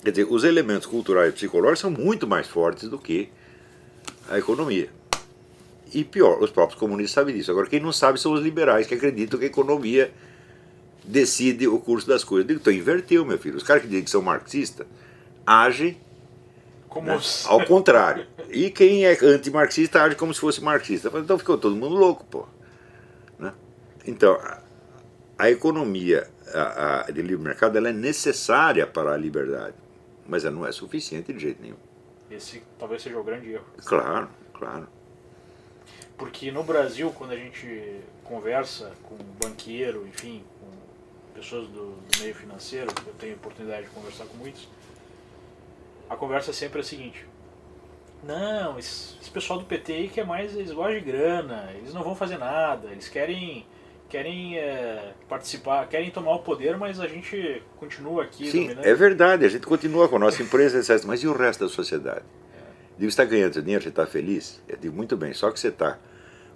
Quer 0.05 0.11
dizer, 0.11 0.27
os 0.29 0.45
elementos 0.45 0.87
culturais 0.87 1.31
e 1.31 1.33
psicológicos 1.33 1.81
são 1.81 1.91
muito 1.91 2.27
mais 2.27 2.47
fortes 2.47 2.91
do 2.91 2.99
que 2.99 3.31
a 4.29 4.39
economia. 4.39 4.91
E 5.95 6.05
pior, 6.05 6.43
os 6.43 6.51
próprios 6.51 6.79
comunistas 6.79 7.13
sabem 7.13 7.35
disso. 7.35 7.51
Agora, 7.51 7.67
quem 7.67 7.81
não 7.81 7.91
sabe 7.91 8.21
são 8.21 8.35
os 8.35 8.43
liberais 8.43 8.87
que 8.87 8.93
acreditam 8.93 9.39
que 9.39 9.47
a 9.47 9.49
economia 9.49 10.13
decide 11.03 11.67
o 11.67 11.79
curso 11.79 12.07
das 12.07 12.23
coisas. 12.23 12.51
Então 12.51 12.71
inverteu, 12.71 13.25
meu 13.25 13.39
filho. 13.39 13.57
Os 13.57 13.63
caras 13.63 13.83
que 13.83 13.89
dizem 13.89 14.05
que 14.05 14.11
são 14.11 14.21
marxistas 14.21 14.87
agem 15.47 15.97
como 16.95 17.09
né? 17.09 17.21
ao 17.47 17.67
contrário. 17.67 18.27
E 18.49 18.71
quem 18.71 19.05
é 19.05 19.19
antimarxista 19.23 20.03
age 20.03 20.15
como 20.15 20.33
se 20.33 20.41
fosse 20.41 20.63
marxista. 20.63 21.11
Então 21.15 21.37
ficou 21.37 21.59
todo 21.59 21.75
mundo 21.75 21.95
louco, 21.95 22.25
pô. 22.25 22.47
Né? 23.39 23.53
Então, 24.07 24.35
a, 24.35 24.61
a 25.39 25.51
economia 25.51 26.29
a, 26.55 27.07
a, 27.09 27.11
de 27.11 27.21
livre 27.21 27.45
mercado 27.45 27.77
ela 27.77 27.89
é 27.89 27.93
necessária 27.93 28.87
para 28.87 29.13
a 29.13 29.17
liberdade 29.17 29.75
mas 30.27 30.45
ela 30.45 30.55
não 30.55 30.67
é 30.67 30.73
suficiente 30.73 31.33
de 31.33 31.39
jeito 31.39 31.63
nenhum. 31.63 31.77
Esse 32.31 32.63
talvez 32.79 33.03
seja 33.03 33.19
o 33.19 33.25
grande 33.25 33.53
erro. 33.53 33.65
Claro, 33.85 34.29
claro. 34.53 34.89
Porque 36.17 36.51
no 36.51 36.63
Brasil, 36.63 37.11
quando 37.11 37.33
a 37.33 37.37
gente 37.37 38.01
conversa 38.23 38.93
com 39.03 39.17
banqueiro, 39.43 40.07
enfim, 40.07 40.43
com 40.61 41.35
pessoas 41.35 41.67
do, 41.69 41.97
do 41.97 42.21
meio 42.21 42.35
financeiro, 42.35 42.91
eu 43.07 43.13
tenho 43.15 43.35
oportunidade 43.35 43.85
de 43.85 43.91
conversar 43.91 44.25
com 44.27 44.37
muitos, 44.37 44.69
a 46.09 46.17
conversa 46.17 46.51
é 46.51 46.55
sempre 46.55 46.81
a 46.81 46.85
seguinte: 46.85 47.27
não, 48.23 48.79
esse, 48.79 49.17
esse 49.21 49.31
pessoal 49.31 49.59
do 49.59 49.65
PT 49.65 49.93
aí 49.93 50.09
quer 50.09 50.27
mais, 50.27 50.55
eles 50.57 50.73
gostam 50.73 50.99
de 50.99 51.01
grana, 51.01 51.71
eles 51.75 51.93
não 51.93 52.03
vão 52.03 52.15
fazer 52.15 52.39
nada, 52.39 52.89
eles 52.91 53.09
querem 53.09 53.67
querem 54.09 54.57
é, 54.57 55.13
participar, 55.29 55.89
querem 55.89 56.11
tomar 56.11 56.37
o 56.37 56.39
poder, 56.39 56.77
mas 56.77 57.01
a 57.01 57.09
gente 57.09 57.63
continua 57.79 58.23
aqui. 58.23 58.49
Sim, 58.49 58.63
dominando. 58.63 58.87
é 58.87 58.95
verdade, 58.95 59.45
a 59.45 59.49
gente 59.49 59.67
continua 59.67 60.09
com 60.09 60.17
a 60.17 60.19
nossa 60.21 60.41
empresa. 60.43 60.81
Mas 61.05 61.23
e 61.23 61.27
o 61.27 61.33
resto 61.33 61.65
da 61.65 61.71
sociedade? 61.71 62.25
É. 62.55 62.61
Digo, 62.97 63.01
você 63.01 63.07
está 63.07 63.25
ganhando 63.25 63.61
dinheiro, 63.61 63.83
você 63.83 63.89
está 63.89 64.07
feliz? 64.07 64.63
Eu 64.69 64.77
digo, 64.77 64.95
muito 64.95 65.17
bem, 65.17 65.33
só 65.33 65.51
que 65.51 65.59
você 65.59 65.69
está, 65.69 65.99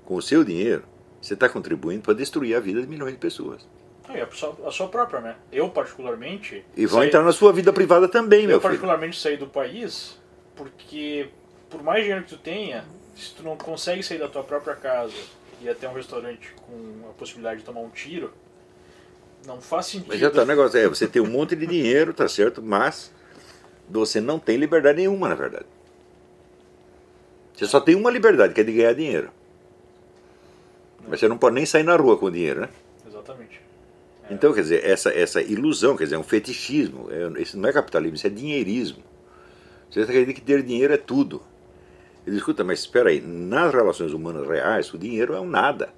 com 0.04 0.14
o 0.14 0.22
seu 0.22 0.44
dinheiro, 0.44 0.84
você 1.20 1.34
está 1.34 1.48
contribuindo 1.48 2.02
para 2.02 2.14
destruir 2.14 2.54
a 2.54 2.60
vida 2.60 2.80
de 2.80 2.86
milhões 2.86 3.12
de 3.12 3.18
pessoas. 3.18 3.66
É, 4.10 4.22
a 4.22 4.30
sua, 4.30 4.56
a 4.66 4.70
sua 4.70 4.88
própria, 4.88 5.20
né? 5.20 5.36
Eu, 5.52 5.68
particularmente. 5.68 6.64
E 6.76 6.86
vão 6.86 7.00
saí... 7.00 7.08
entrar 7.08 7.22
na 7.22 7.32
sua 7.32 7.52
vida 7.52 7.72
privada 7.72 8.08
também, 8.08 8.40
meu 8.40 8.48
filho. 8.48 8.56
Eu, 8.56 8.60
particularmente, 8.60 9.20
saí 9.20 9.36
do 9.36 9.46
país 9.46 10.18
porque, 10.56 11.28
por 11.70 11.82
mais 11.82 12.02
dinheiro 12.02 12.24
que 12.24 12.30
tu 12.30 12.38
tenha, 12.38 12.84
se 13.16 13.34
tu 13.34 13.42
não 13.42 13.56
consegue 13.56 14.02
sair 14.02 14.18
da 14.18 14.28
tua 14.28 14.42
própria 14.42 14.74
casa 14.74 15.14
ir 15.60 15.68
até 15.68 15.88
um 15.88 15.92
restaurante 15.92 16.52
com 16.66 17.08
a 17.08 17.12
possibilidade 17.12 17.60
de 17.60 17.66
tomar 17.66 17.80
um 17.80 17.90
tiro, 17.90 18.32
não 19.46 19.60
faz 19.60 19.86
sentido. 19.86 20.08
Mas 20.08 20.20
já 20.20 20.30
tá 20.30 20.42
o 20.42 20.46
negócio, 20.46 20.78
é, 20.78 20.88
você 20.88 21.06
tem 21.06 21.22
um 21.22 21.26
monte 21.26 21.54
de 21.56 21.66
dinheiro, 21.66 22.12
tá 22.12 22.28
certo, 22.28 22.62
mas 22.62 23.12
você 23.88 24.20
não 24.20 24.38
tem 24.38 24.56
liberdade 24.56 24.98
nenhuma, 24.98 25.28
na 25.28 25.34
verdade. 25.34 25.66
Você 27.54 27.66
só 27.66 27.80
tem 27.80 27.94
uma 27.94 28.10
liberdade, 28.10 28.54
que 28.54 28.60
é 28.60 28.64
de 28.64 28.72
ganhar 28.72 28.92
dinheiro. 28.94 29.30
Mas 31.08 31.20
você 31.20 31.28
não 31.28 31.38
pode 31.38 31.54
nem 31.54 31.66
sair 31.66 31.82
na 31.82 31.96
rua 31.96 32.16
com 32.16 32.30
dinheiro, 32.30 32.60
né? 32.60 32.68
É. 34.28 34.34
Então, 34.34 34.52
quer 34.52 34.62
dizer, 34.62 34.84
essa, 34.84 35.10
essa 35.10 35.42
ilusão, 35.42 35.96
quer 35.96 36.04
dizer, 36.04 36.16
é 36.16 36.18
um 36.18 36.24
fetichismo. 36.24 37.08
É, 37.10 37.40
isso 37.40 37.58
não 37.58 37.68
é 37.68 37.72
capitalismo, 37.72 38.16
isso 38.16 38.26
é 38.26 38.30
dinheirismo. 38.30 39.02
Você 39.90 40.00
acredita 40.00 40.32
que 40.34 40.40
ter 40.40 40.62
dinheiro 40.62 40.92
é 40.92 40.98
tudo. 40.98 41.42
Ele 42.26 42.36
escuta, 42.36 42.62
mas 42.62 42.80
espera 42.80 43.08
aí, 43.08 43.20
nas 43.20 43.72
relações 43.72 44.12
humanas 44.12 44.46
reais, 44.46 44.92
o 44.92 44.98
dinheiro 44.98 45.34
é 45.34 45.40
um 45.40 45.48
nada. 45.48 45.88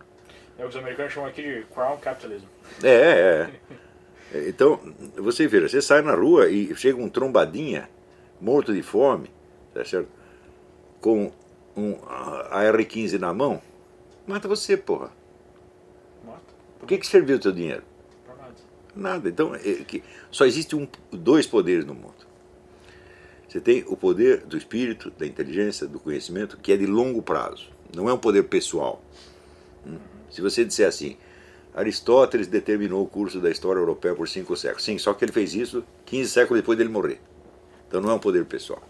É 0.57 0.65
o 0.65 0.69
que 0.69 0.77
os 0.77 0.77
americanos 0.77 1.13
chamam 1.13 1.29
aqui 1.29 1.43
de 1.43 1.67
crown 1.75 1.97
capitalism. 1.99 2.47
É, 2.83 3.49
é. 4.33 4.49
Então, 4.49 4.79
você 5.17 5.49
vê, 5.49 5.61
você 5.61 5.83
sai 5.83 6.03
na 6.03 6.15
rua 6.15 6.49
e 6.49 6.75
chega 6.77 7.01
um 7.01 7.09
trombadinha, 7.09 7.89
morto 8.41 8.73
de 8.73 8.83
fome, 8.83 9.29
tá 9.75 9.85
certo? 9.85 10.09
Com 11.01 11.33
um 11.77 11.97
AR-15 12.51 13.19
na 13.19 13.35
mão, 13.35 13.61
mata 14.27 14.47
você, 14.47 14.77
porra. 14.77 15.11
Mata. 16.25 16.41
Por 16.79 16.87
que, 16.87 16.99
que 16.99 17.07
serviu 17.07 17.37
o 17.37 17.41
teu 17.41 17.51
dinheiro? 17.51 17.83
Nada. 19.01 19.31
Então, 19.31 19.55
é, 19.55 19.85
só 20.31 20.45
existe 20.45 20.77
um, 20.77 20.87
dois 21.11 21.47
poderes 21.47 21.87
no 21.87 21.95
mundo. 21.95 22.29
Você 23.49 23.59
tem 23.59 23.83
o 23.89 23.97
poder 23.97 24.43
do 24.43 24.59
espírito, 24.59 25.11
da 25.19 25.27
inteligência, 25.27 25.87
do 25.87 25.99
conhecimento, 25.99 26.59
que 26.59 26.71
é 26.71 26.77
de 26.77 26.85
longo 26.85 27.23
prazo. 27.23 27.69
Não 27.97 28.09
é 28.11 28.13
um 28.13 28.19
poder 28.19 28.45
pessoal. 28.45 29.03
Hum? 29.87 29.97
Se 30.31 30.43
você 30.43 30.67
disser 30.67 30.87
assim, 30.87 31.17
Aristóteles 31.75 32.47
determinou 32.47 33.03
o 33.03 33.07
curso 33.07 33.41
da 33.41 33.51
história 33.51 33.81
europeia 33.81 34.15
por 34.15 34.29
cinco 34.29 34.55
séculos. 34.55 34.85
Sim, 34.85 34.99
só 34.99 35.15
que 35.15 35.25
ele 35.25 35.33
fez 35.33 35.55
isso 35.55 35.83
15 36.05 36.31
séculos 36.31 36.61
depois 36.61 36.77
dele 36.77 36.91
morrer. 36.91 37.21
Então 37.89 38.03
não 38.03 38.11
é 38.11 38.15
um 38.15 38.19
poder 38.19 38.45
pessoal. 38.45 38.83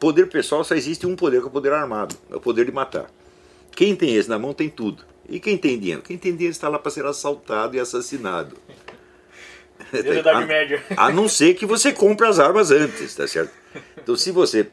Poder 0.00 0.28
pessoal 0.28 0.64
só 0.64 0.74
existe 0.74 1.06
um 1.06 1.14
poder 1.14 1.38
que 1.38 1.46
é 1.46 1.48
o 1.48 1.52
poder 1.52 1.72
armado, 1.72 2.16
é 2.28 2.34
o 2.34 2.40
poder 2.40 2.66
de 2.66 2.72
matar. 2.72 3.08
Quem 3.70 3.94
tem 3.94 4.16
esse 4.16 4.28
na 4.28 4.38
mão 4.38 4.52
tem 4.52 4.68
tudo. 4.68 5.04
E 5.28 5.38
quem 5.38 5.56
tem 5.56 5.78
dinheiro? 5.78 6.02
Quem 6.02 6.18
tem 6.18 6.32
dinheiro 6.32 6.52
está 6.52 6.68
lá 6.68 6.78
para 6.78 6.90
ser 6.90 7.06
assaltado 7.06 7.76
e 7.76 7.80
assassinado. 7.80 8.56
Idade 9.92 10.46
Média. 10.46 10.82
A 10.96 11.10
não 11.10 11.28
ser 11.28 11.54
que 11.54 11.66
você 11.66 11.92
compre 11.92 12.26
as 12.26 12.38
armas 12.38 12.70
antes, 12.70 13.14
tá 13.14 13.26
certo? 13.26 13.52
Então, 13.96 14.16
se 14.16 14.30
você 14.30 14.68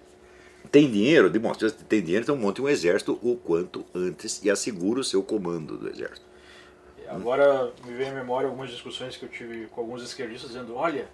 tem 0.71 0.89
dinheiro, 0.89 1.29
demonstra 1.29 1.69
que 1.71 1.83
tem 1.83 2.01
dinheiro, 2.01 2.23
então 2.23 2.37
monte 2.37 2.61
um 2.61 2.69
exército 2.69 3.19
o 3.21 3.35
quanto 3.35 3.85
antes 3.93 4.43
e 4.43 4.49
assegure 4.49 4.99
o 4.99 5.03
seu 5.03 5.23
comando 5.23 5.77
do 5.77 5.89
exército. 5.89 6.27
Agora 7.07 7.71
me 7.85 7.93
vem 7.93 8.09
à 8.09 8.13
memória 8.13 8.47
algumas 8.47 8.69
discussões 8.69 9.17
que 9.17 9.25
eu 9.25 9.29
tive 9.29 9.65
com 9.67 9.81
alguns 9.81 10.03
esquerdistas 10.03 10.51
dizendo: 10.51 10.75
olha, 10.75 11.07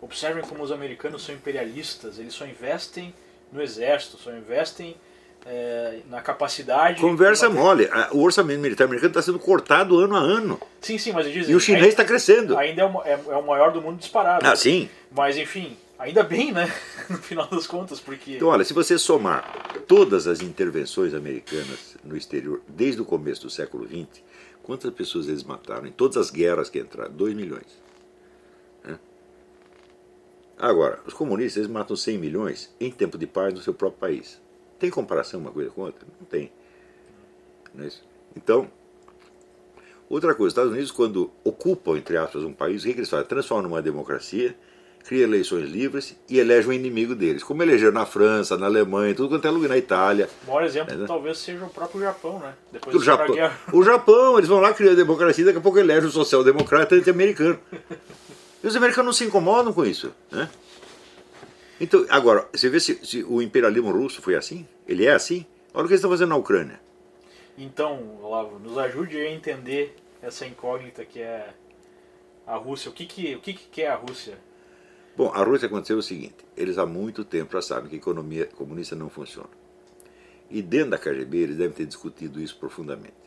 observem 0.00 0.42
como 0.42 0.62
os 0.62 0.72
americanos 0.72 1.24
são 1.24 1.34
imperialistas, 1.34 2.18
eles 2.18 2.32
só 2.32 2.46
investem 2.46 3.14
no 3.52 3.60
exército, 3.60 4.16
só 4.16 4.32
investem 4.32 4.96
é, 5.46 6.00
na 6.10 6.20
capacidade. 6.20 7.00
Conversa 7.00 7.48
mole. 7.48 7.88
O 8.12 8.22
orçamento 8.22 8.60
militar 8.60 8.84
americano 8.84 9.10
está 9.10 9.22
sendo 9.22 9.38
cortado 9.38 9.98
ano 9.98 10.16
a 10.16 10.18
ano. 10.18 10.60
Sim, 10.80 10.98
sim, 10.98 11.12
mas 11.12 11.30
dizem, 11.32 11.52
E 11.52 11.56
o 11.56 11.60
chinês 11.60 11.88
está 11.88 12.04
crescendo. 12.04 12.58
Ainda 12.58 12.82
é 12.82 12.84
o, 12.84 13.02
é, 13.02 13.12
é 13.12 13.36
o, 13.36 13.46
maior 13.46 13.72
do 13.72 13.80
mundo 13.80 13.98
disparado. 13.98 14.46
Ah, 14.46 14.56
sim. 14.56 14.90
Mas 15.10 15.36
enfim, 15.36 15.76
ainda 15.98 16.22
bem, 16.22 16.52
né? 16.52 16.70
No 17.08 17.18
final 17.18 17.46
das 17.46 17.68
contas, 17.68 18.00
porque. 18.00 18.34
Então, 18.34 18.48
olha, 18.48 18.64
se 18.64 18.74
você 18.74 18.98
somar 18.98 19.80
todas 19.86 20.26
as 20.26 20.40
intervenções 20.40 21.14
americanas 21.14 21.96
no 22.02 22.16
exterior 22.16 22.60
desde 22.66 23.00
o 23.00 23.04
começo 23.04 23.42
do 23.42 23.50
século 23.50 23.86
XX, 23.86 24.22
quantas 24.60 24.92
pessoas 24.92 25.28
eles 25.28 25.44
mataram 25.44 25.86
em 25.86 25.92
todas 25.92 26.16
as 26.16 26.28
guerras 26.28 26.68
que 26.68 26.80
entraram? 26.80 27.12
2 27.12 27.34
milhões. 27.34 27.86
Agora, 30.58 30.98
os 31.06 31.12
comunistas 31.12 31.58
eles 31.58 31.70
matam 31.70 31.94
100 31.94 32.18
milhões 32.18 32.74
em 32.80 32.90
tempo 32.90 33.18
de 33.18 33.26
paz 33.26 33.52
no 33.52 33.60
seu 33.60 33.74
próprio 33.74 34.00
país. 34.00 34.40
Tem 34.78 34.90
comparação 34.90 35.40
uma 35.40 35.50
coisa 35.50 35.70
com 35.70 35.82
outra? 35.82 36.06
Não 36.20 36.26
tem. 36.26 36.52
Não 37.74 37.84
é? 37.84 37.88
Então, 38.36 38.70
outra 40.08 40.34
coisa, 40.34 40.48
os 40.48 40.52
Estados 40.52 40.72
Unidos, 40.72 40.90
quando 40.90 41.30
ocupam, 41.42 41.96
entre 41.96 42.16
aspas, 42.16 42.42
um 42.42 42.52
país, 42.52 42.82
o 42.82 42.86
que, 42.86 42.92
que 42.92 43.00
eles 43.00 43.10
fazem? 43.10 43.26
Transformam 43.26 43.70
numa 43.70 43.82
democracia, 43.82 44.54
cria 45.06 45.22
eleições 45.22 45.70
livres 45.70 46.16
e 46.28 46.38
elege 46.38 46.68
um 46.68 46.72
inimigo 46.72 47.14
deles. 47.14 47.42
Como 47.42 47.62
elegeram 47.62 47.92
na 47.92 48.04
França, 48.04 48.58
na 48.58 48.66
Alemanha, 48.66 49.14
tudo 49.14 49.28
quanto 49.28 49.46
é 49.46 49.50
lugar, 49.50 49.68
na 49.68 49.78
Itália. 49.78 50.28
O 50.44 50.48
maior 50.48 50.64
exemplo 50.64 50.92
é, 50.92 50.96
né? 50.96 51.04
talvez 51.06 51.38
seja 51.38 51.64
o 51.64 51.70
próprio 51.70 52.00
Japão, 52.00 52.38
né? 52.40 52.54
Depois 52.72 52.96
o 52.96 53.00
Japão, 53.00 53.36
o 53.72 53.82
Japão, 53.82 54.36
eles 54.36 54.48
vão 54.48 54.60
lá 54.60 54.74
criar 54.74 54.92
a 54.92 54.96
democracia, 54.96 55.44
daqui 55.44 55.58
a 55.58 55.60
pouco 55.60 55.78
elege 55.78 56.06
um 56.06 56.10
social-democrata 56.10 56.94
anti-americano. 56.96 57.58
E 58.62 58.66
os 58.66 58.74
americanos 58.74 59.06
não 59.06 59.12
se 59.12 59.24
incomodam 59.24 59.72
com 59.72 59.84
isso. 59.84 60.12
Né? 60.30 60.48
Então, 61.80 62.06
agora, 62.08 62.48
você 62.52 62.70
vê 62.70 62.80
se, 62.80 63.04
se, 63.04 63.22
o 63.24 63.42
imperialismo 63.42 63.90
russo 63.90 64.22
foi 64.22 64.34
assim? 64.34 64.66
Ele 64.88 65.04
é 65.04 65.12
assim? 65.12 65.44
Olha 65.74 65.84
o 65.84 65.86
que 65.86 65.92
eles 65.92 66.00
estão 66.00 66.10
fazendo 66.10 66.30
na 66.30 66.36
Ucrânia. 66.36 66.80
Então, 67.58 68.18
Olavo, 68.22 68.58
nos 68.58 68.78
ajude 68.78 69.18
a 69.18 69.30
entender 69.30 69.94
essa 70.22 70.46
incógnita 70.46 71.04
que 71.04 71.20
é 71.20 71.52
a 72.46 72.56
Rússia. 72.56 72.90
O 72.90 72.94
que, 72.94 73.04
que, 73.04 73.34
o 73.34 73.40
que, 73.40 73.52
que 73.52 73.82
é 73.82 73.88
a 73.88 73.94
Rússia? 73.94 74.38
Bom, 75.16 75.30
a 75.32 75.42
Rússia 75.42 75.66
aconteceu 75.66 75.98
o 75.98 76.02
seguinte: 76.02 76.36
eles 76.56 76.78
há 76.78 76.86
muito 76.86 77.24
tempo 77.24 77.52
já 77.52 77.62
sabem 77.62 77.88
que 77.88 77.96
a 77.96 77.98
economia 77.98 78.46
comunista 78.46 78.94
não 78.94 79.08
funciona. 79.08 79.48
E 80.50 80.62
dentro 80.62 80.90
da 80.90 80.98
KGB 80.98 81.38
eles 81.38 81.56
devem 81.56 81.74
ter 81.74 81.86
discutido 81.86 82.40
isso 82.40 82.56
profundamente. 82.56 83.26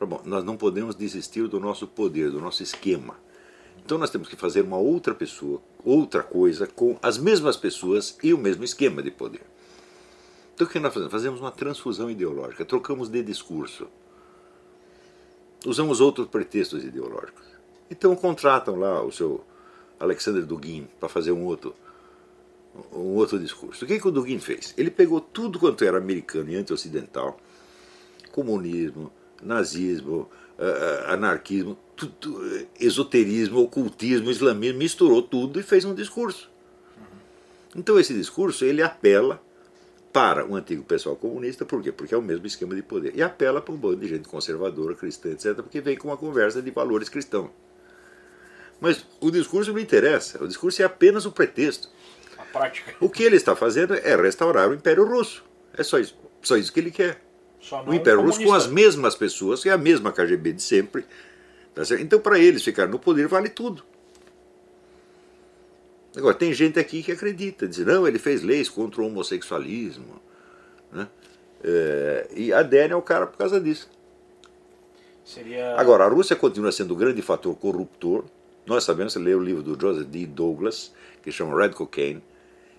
Bom, 0.00 0.20
nós 0.24 0.44
não 0.44 0.56
podemos 0.56 0.94
desistir 0.94 1.48
do 1.48 1.60
nosso 1.60 1.86
poder, 1.86 2.30
do 2.30 2.40
nosso 2.40 2.62
esquema. 2.62 3.16
Então 3.84 3.98
nós 3.98 4.10
temos 4.10 4.28
que 4.28 4.36
fazer 4.36 4.62
uma 4.62 4.78
outra 4.78 5.14
pessoa, 5.14 5.60
outra 5.84 6.22
coisa, 6.22 6.66
com 6.66 6.98
as 7.02 7.18
mesmas 7.18 7.56
pessoas 7.56 8.16
e 8.22 8.32
o 8.32 8.38
mesmo 8.38 8.64
esquema 8.64 9.02
de 9.02 9.10
poder. 9.10 9.42
Então 10.54 10.66
o 10.66 10.70
que 10.70 10.78
nós 10.78 10.92
fazemos? 10.92 11.12
Fazemos 11.12 11.40
uma 11.40 11.50
transfusão 11.50 12.10
ideológica, 12.10 12.64
trocamos 12.64 13.08
de 13.08 13.22
discurso. 13.22 13.86
Usamos 15.66 16.00
outros 16.00 16.28
pretextos 16.28 16.82
ideológicos. 16.82 17.44
Então 17.90 18.16
contratam 18.16 18.76
lá 18.76 19.02
o 19.02 19.12
seu 19.12 19.44
Alexander 20.00 20.44
Dugin 20.46 20.88
para 20.98 21.08
fazer 21.08 21.32
um 21.32 21.44
outro, 21.44 21.74
um 22.92 23.16
outro 23.16 23.38
discurso. 23.38 23.84
O 23.84 23.88
que, 23.88 24.00
que 24.00 24.08
o 24.08 24.10
Dugin 24.10 24.38
fez? 24.38 24.72
Ele 24.78 24.90
pegou 24.90 25.20
tudo 25.20 25.58
quanto 25.58 25.84
era 25.84 25.98
americano 25.98 26.50
e 26.50 26.56
anti-ocidental, 26.56 27.38
comunismo, 28.32 29.12
nazismo, 29.42 30.28
uh, 30.58 31.12
anarquismo, 31.12 31.76
tudo, 31.96 32.66
esoterismo, 32.78 33.60
ocultismo, 33.60 34.30
islamismo, 34.30 34.78
misturou 34.78 35.22
tudo 35.22 35.60
e 35.60 35.62
fez 35.62 35.84
um 35.84 35.94
discurso. 35.94 36.50
Então 37.74 37.98
esse 37.98 38.14
discurso 38.14 38.64
ele 38.64 38.82
apela 38.82 39.42
para 40.12 40.46
o 40.46 40.54
antigo 40.54 40.84
pessoal 40.84 41.16
comunista, 41.16 41.64
por 41.64 41.82
quê? 41.82 41.90
Porque 41.90 42.14
é 42.14 42.16
o 42.16 42.22
mesmo 42.22 42.46
esquema 42.46 42.74
de 42.74 42.82
poder. 42.82 43.12
E 43.16 43.22
apela 43.22 43.60
para 43.60 43.74
um 43.74 43.76
bando 43.76 43.96
de 43.96 44.08
gente 44.08 44.28
conservadora, 44.28 44.94
cristã, 44.94 45.30
etc., 45.30 45.56
porque 45.56 45.80
vem 45.80 45.96
com 45.96 46.06
uma 46.06 46.16
conversa 46.16 46.62
de 46.62 46.70
valores 46.70 47.08
cristãos. 47.08 47.50
Mas 48.80 49.04
o 49.20 49.28
discurso 49.30 49.72
não 49.72 49.80
interessa, 49.80 50.42
o 50.42 50.46
discurso 50.46 50.80
é 50.82 50.84
apenas 50.84 51.26
o 51.26 51.32
pretexto. 51.32 51.88
A 52.38 52.44
prática. 52.44 52.94
O 53.00 53.10
que 53.10 53.24
ele 53.24 53.34
está 53.34 53.56
fazendo 53.56 53.94
é 53.94 54.14
restaurar 54.14 54.68
o 54.68 54.74
Império 54.74 55.04
Russo. 55.04 55.44
É 55.76 55.82
só 55.82 55.98
isso, 55.98 56.16
só 56.42 56.56
isso 56.56 56.72
que 56.72 56.78
ele 56.78 56.92
quer. 56.92 57.20
o 57.84 57.92
Império 57.92 58.20
Russo 58.20 58.40
com 58.40 58.52
as 58.52 58.68
mesmas 58.68 59.16
pessoas, 59.16 59.64
que 59.64 59.68
é 59.68 59.72
a 59.72 59.78
mesma 59.78 60.12
KGB 60.12 60.52
de 60.52 60.62
sempre, 60.62 61.04
Tá 61.74 61.82
então, 62.00 62.20
para 62.20 62.38
eles 62.38 62.62
ficar 62.62 62.86
no 62.86 62.98
poder, 62.98 63.26
vale 63.26 63.48
tudo. 63.48 63.84
Agora, 66.16 66.34
tem 66.34 66.52
gente 66.52 66.78
aqui 66.78 67.02
que 67.02 67.10
acredita, 67.10 67.66
diz, 67.66 67.78
não, 67.78 68.06
ele 68.06 68.20
fez 68.20 68.42
leis 68.42 68.68
contra 68.68 69.02
o 69.02 69.06
homossexualismo. 69.06 70.20
Né? 70.92 71.08
É, 71.64 72.28
e 72.32 72.52
adere 72.52 72.92
ao 72.92 73.02
cara 73.02 73.26
por 73.26 73.36
causa 73.36 73.60
disso. 73.60 73.90
Seria... 75.24 75.74
Agora, 75.76 76.04
a 76.04 76.08
Rússia 76.08 76.36
continua 76.36 76.70
sendo 76.70 76.92
o 76.94 76.96
grande 76.96 77.20
fator 77.20 77.56
corruptor. 77.56 78.24
Nós 78.64 78.84
sabemos, 78.84 79.12
você 79.12 79.18
lê 79.18 79.34
o 79.34 79.40
livro 79.40 79.62
do 79.62 79.80
Joseph 79.80 80.06
D. 80.06 80.26
Douglas, 80.26 80.92
que 81.22 81.32
chama 81.32 81.58
Red 81.60 81.70
Cocaine. 81.70 82.22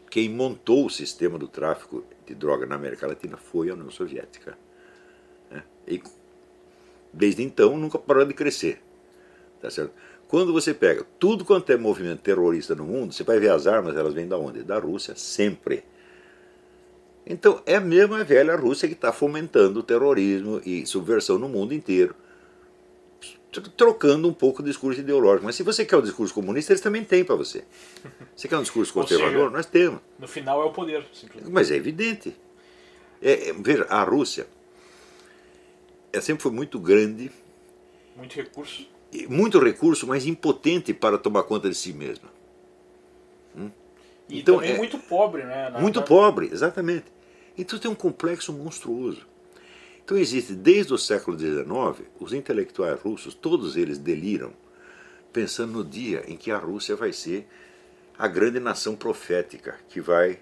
Quem 0.09 0.29
montou 0.29 0.85
o 0.85 0.89
sistema 0.89 1.37
do 1.37 1.47
tráfico 1.47 2.05
de 2.25 2.33
droga 2.33 2.65
na 2.65 2.75
América 2.75 3.05
Latina 3.05 3.35
foi 3.35 3.69
a 3.69 3.73
União 3.73 3.91
Soviética. 3.91 4.57
Né? 5.51 5.63
E 5.85 6.01
desde 7.11 7.43
então 7.43 7.75
nunca 7.75 7.99
parou 7.99 8.23
de 8.23 8.33
crescer. 8.33 8.81
Tá 9.65 9.71
certo? 9.71 9.93
Quando 10.27 10.53
você 10.53 10.75
pega 10.75 11.03
tudo 11.17 11.43
quanto 11.43 11.71
é 11.71 11.75
movimento 11.75 12.19
terrorista 12.19 12.75
no 12.75 12.83
mundo, 12.83 13.11
você 13.11 13.23
vai 13.23 13.39
ver 13.39 13.49
as 13.49 13.65
armas, 13.65 13.97
elas 13.97 14.13
vêm 14.13 14.27
da 14.27 14.37
onde? 14.37 14.61
Da 14.61 14.77
Rússia, 14.77 15.15
sempre. 15.15 15.83
Então 17.25 17.63
é 17.65 17.73
a 17.73 17.81
mesma 17.81 18.23
velha 18.23 18.55
Rússia 18.55 18.87
que 18.87 18.93
está 18.93 19.11
fomentando 19.11 19.79
o 19.79 19.83
terrorismo 19.83 20.61
e 20.63 20.85
subversão 20.85 21.39
no 21.39 21.49
mundo 21.49 21.73
inteiro, 21.73 22.15
trocando 23.75 24.27
um 24.27 24.33
pouco 24.33 24.61
o 24.61 24.65
discurso 24.65 24.99
ideológico. 24.99 25.45
Mas 25.45 25.55
se 25.55 25.63
você 25.63 25.83
quer 25.83 25.97
o 25.97 26.01
discurso 26.03 26.31
comunista, 26.31 26.71
eles 26.71 26.81
também 26.81 27.03
têm 27.03 27.23
para 27.23 27.33
você. 27.33 27.63
Você 28.35 28.47
quer 28.47 28.57
um 28.57 28.61
discurso 28.61 28.93
conservador? 28.93 29.45
Seja, 29.45 29.49
Nós 29.49 29.65
temos. 29.65 29.99
No 30.19 30.27
final 30.27 30.61
é 30.61 30.65
o 30.65 30.71
poder, 30.71 31.03
simplesmente. 31.11 31.51
Mas 31.51 31.71
é 31.71 31.75
evidente. 31.75 32.35
É, 33.19 33.49
é, 33.49 33.53
veja, 33.53 33.87
a 33.89 34.03
Rússia 34.03 34.45
sempre 36.21 36.43
foi 36.43 36.51
muito 36.51 36.79
grande. 36.79 37.31
Muito 38.15 38.35
recurso 38.35 38.93
muito 39.29 39.59
recurso, 39.59 40.07
mas 40.07 40.25
impotente 40.25 40.93
para 40.93 41.17
tomar 41.17 41.43
conta 41.43 41.69
de 41.69 41.75
si 41.75 41.93
mesma. 41.93 42.29
Hum? 43.55 43.69
E 44.29 44.39
então, 44.39 44.61
é 44.61 44.75
muito 44.75 44.97
pobre, 44.97 45.43
né? 45.43 45.69
Muito 45.79 45.99
na... 45.99 46.05
pobre, 46.05 46.49
exatamente. 46.51 47.05
Então 47.57 47.79
tem 47.79 47.89
um 47.89 47.95
complexo 47.95 48.51
monstruoso. 48.51 49.25
Então 50.03 50.17
existe, 50.17 50.53
desde 50.53 50.93
o 50.93 50.97
século 50.97 51.37
XIX, 51.37 52.07
os 52.19 52.33
intelectuais 52.33 52.99
russos, 52.99 53.33
todos 53.33 53.75
eles 53.75 53.97
deliram, 53.97 54.53
pensando 55.33 55.73
no 55.73 55.83
dia 55.83 56.23
em 56.27 56.37
que 56.37 56.51
a 56.51 56.57
Rússia 56.57 56.95
vai 56.95 57.11
ser 57.11 57.47
a 58.17 58.27
grande 58.27 58.59
nação 58.59 58.95
profética, 58.95 59.75
que 59.89 59.99
vai 59.99 60.39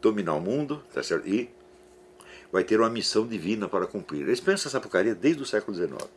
dominar 0.00 0.34
o 0.34 0.40
mundo 0.40 0.82
tá 0.92 1.02
certo? 1.02 1.28
e 1.28 1.48
vai 2.52 2.62
ter 2.62 2.78
uma 2.78 2.90
missão 2.90 3.26
divina 3.26 3.68
para 3.68 3.86
cumprir. 3.86 4.22
Eles 4.22 4.40
pensam 4.40 4.68
essa 4.68 4.80
porcaria 4.80 5.14
desde 5.14 5.42
o 5.42 5.46
século 5.46 5.76
XIX. 5.76 6.10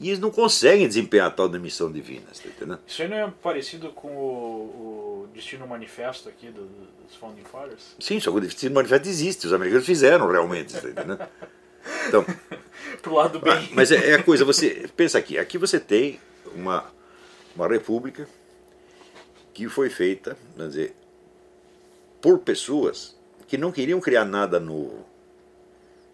E 0.00 0.08
eles 0.08 0.20
não 0.20 0.30
conseguem 0.30 0.86
desempenhar 0.86 1.34
tal 1.34 1.48
da 1.48 1.58
missão 1.58 1.90
divina, 1.90 2.26
tá 2.26 2.48
entendendo? 2.48 2.80
Isso 2.86 3.02
aí 3.02 3.08
não 3.08 3.16
é 3.16 3.32
parecido 3.42 3.90
com 3.90 4.08
o, 4.08 5.24
o 5.24 5.28
Destino 5.34 5.66
Manifesto 5.66 6.28
aqui 6.28 6.48
do, 6.48 6.68
dos 7.04 7.16
Founding 7.16 7.44
Fathers? 7.44 7.96
Sim, 7.98 8.20
só 8.20 8.30
que 8.30 8.36
o 8.36 8.40
Destino 8.40 8.74
Manifesto 8.74 9.08
existe, 9.08 9.46
os 9.46 9.52
americanos 9.52 9.84
fizeram 9.84 10.30
realmente, 10.30 10.72
tá 10.72 10.88
entendendo? 10.88 11.18
Então, 12.06 12.24
Pro 13.02 13.14
lado 13.14 13.38
bem. 13.40 13.52
Ah, 13.52 13.68
mas 13.72 13.90
é, 13.92 14.10
é, 14.10 14.14
a 14.14 14.22
coisa, 14.22 14.44
você 14.44 14.88
pensa 14.96 15.18
aqui, 15.18 15.38
aqui 15.38 15.58
você 15.58 15.78
tem 15.78 16.20
uma, 16.54 16.84
uma 17.54 17.68
república 17.68 18.28
que 19.52 19.68
foi 19.68 19.90
feita, 19.90 20.36
vamos 20.56 20.74
dizer, 20.74 20.94
por 22.20 22.38
pessoas 22.40 23.16
que 23.46 23.56
não 23.56 23.72
queriam 23.72 24.00
criar 24.00 24.24
nada 24.24 24.58
novo. 24.60 25.06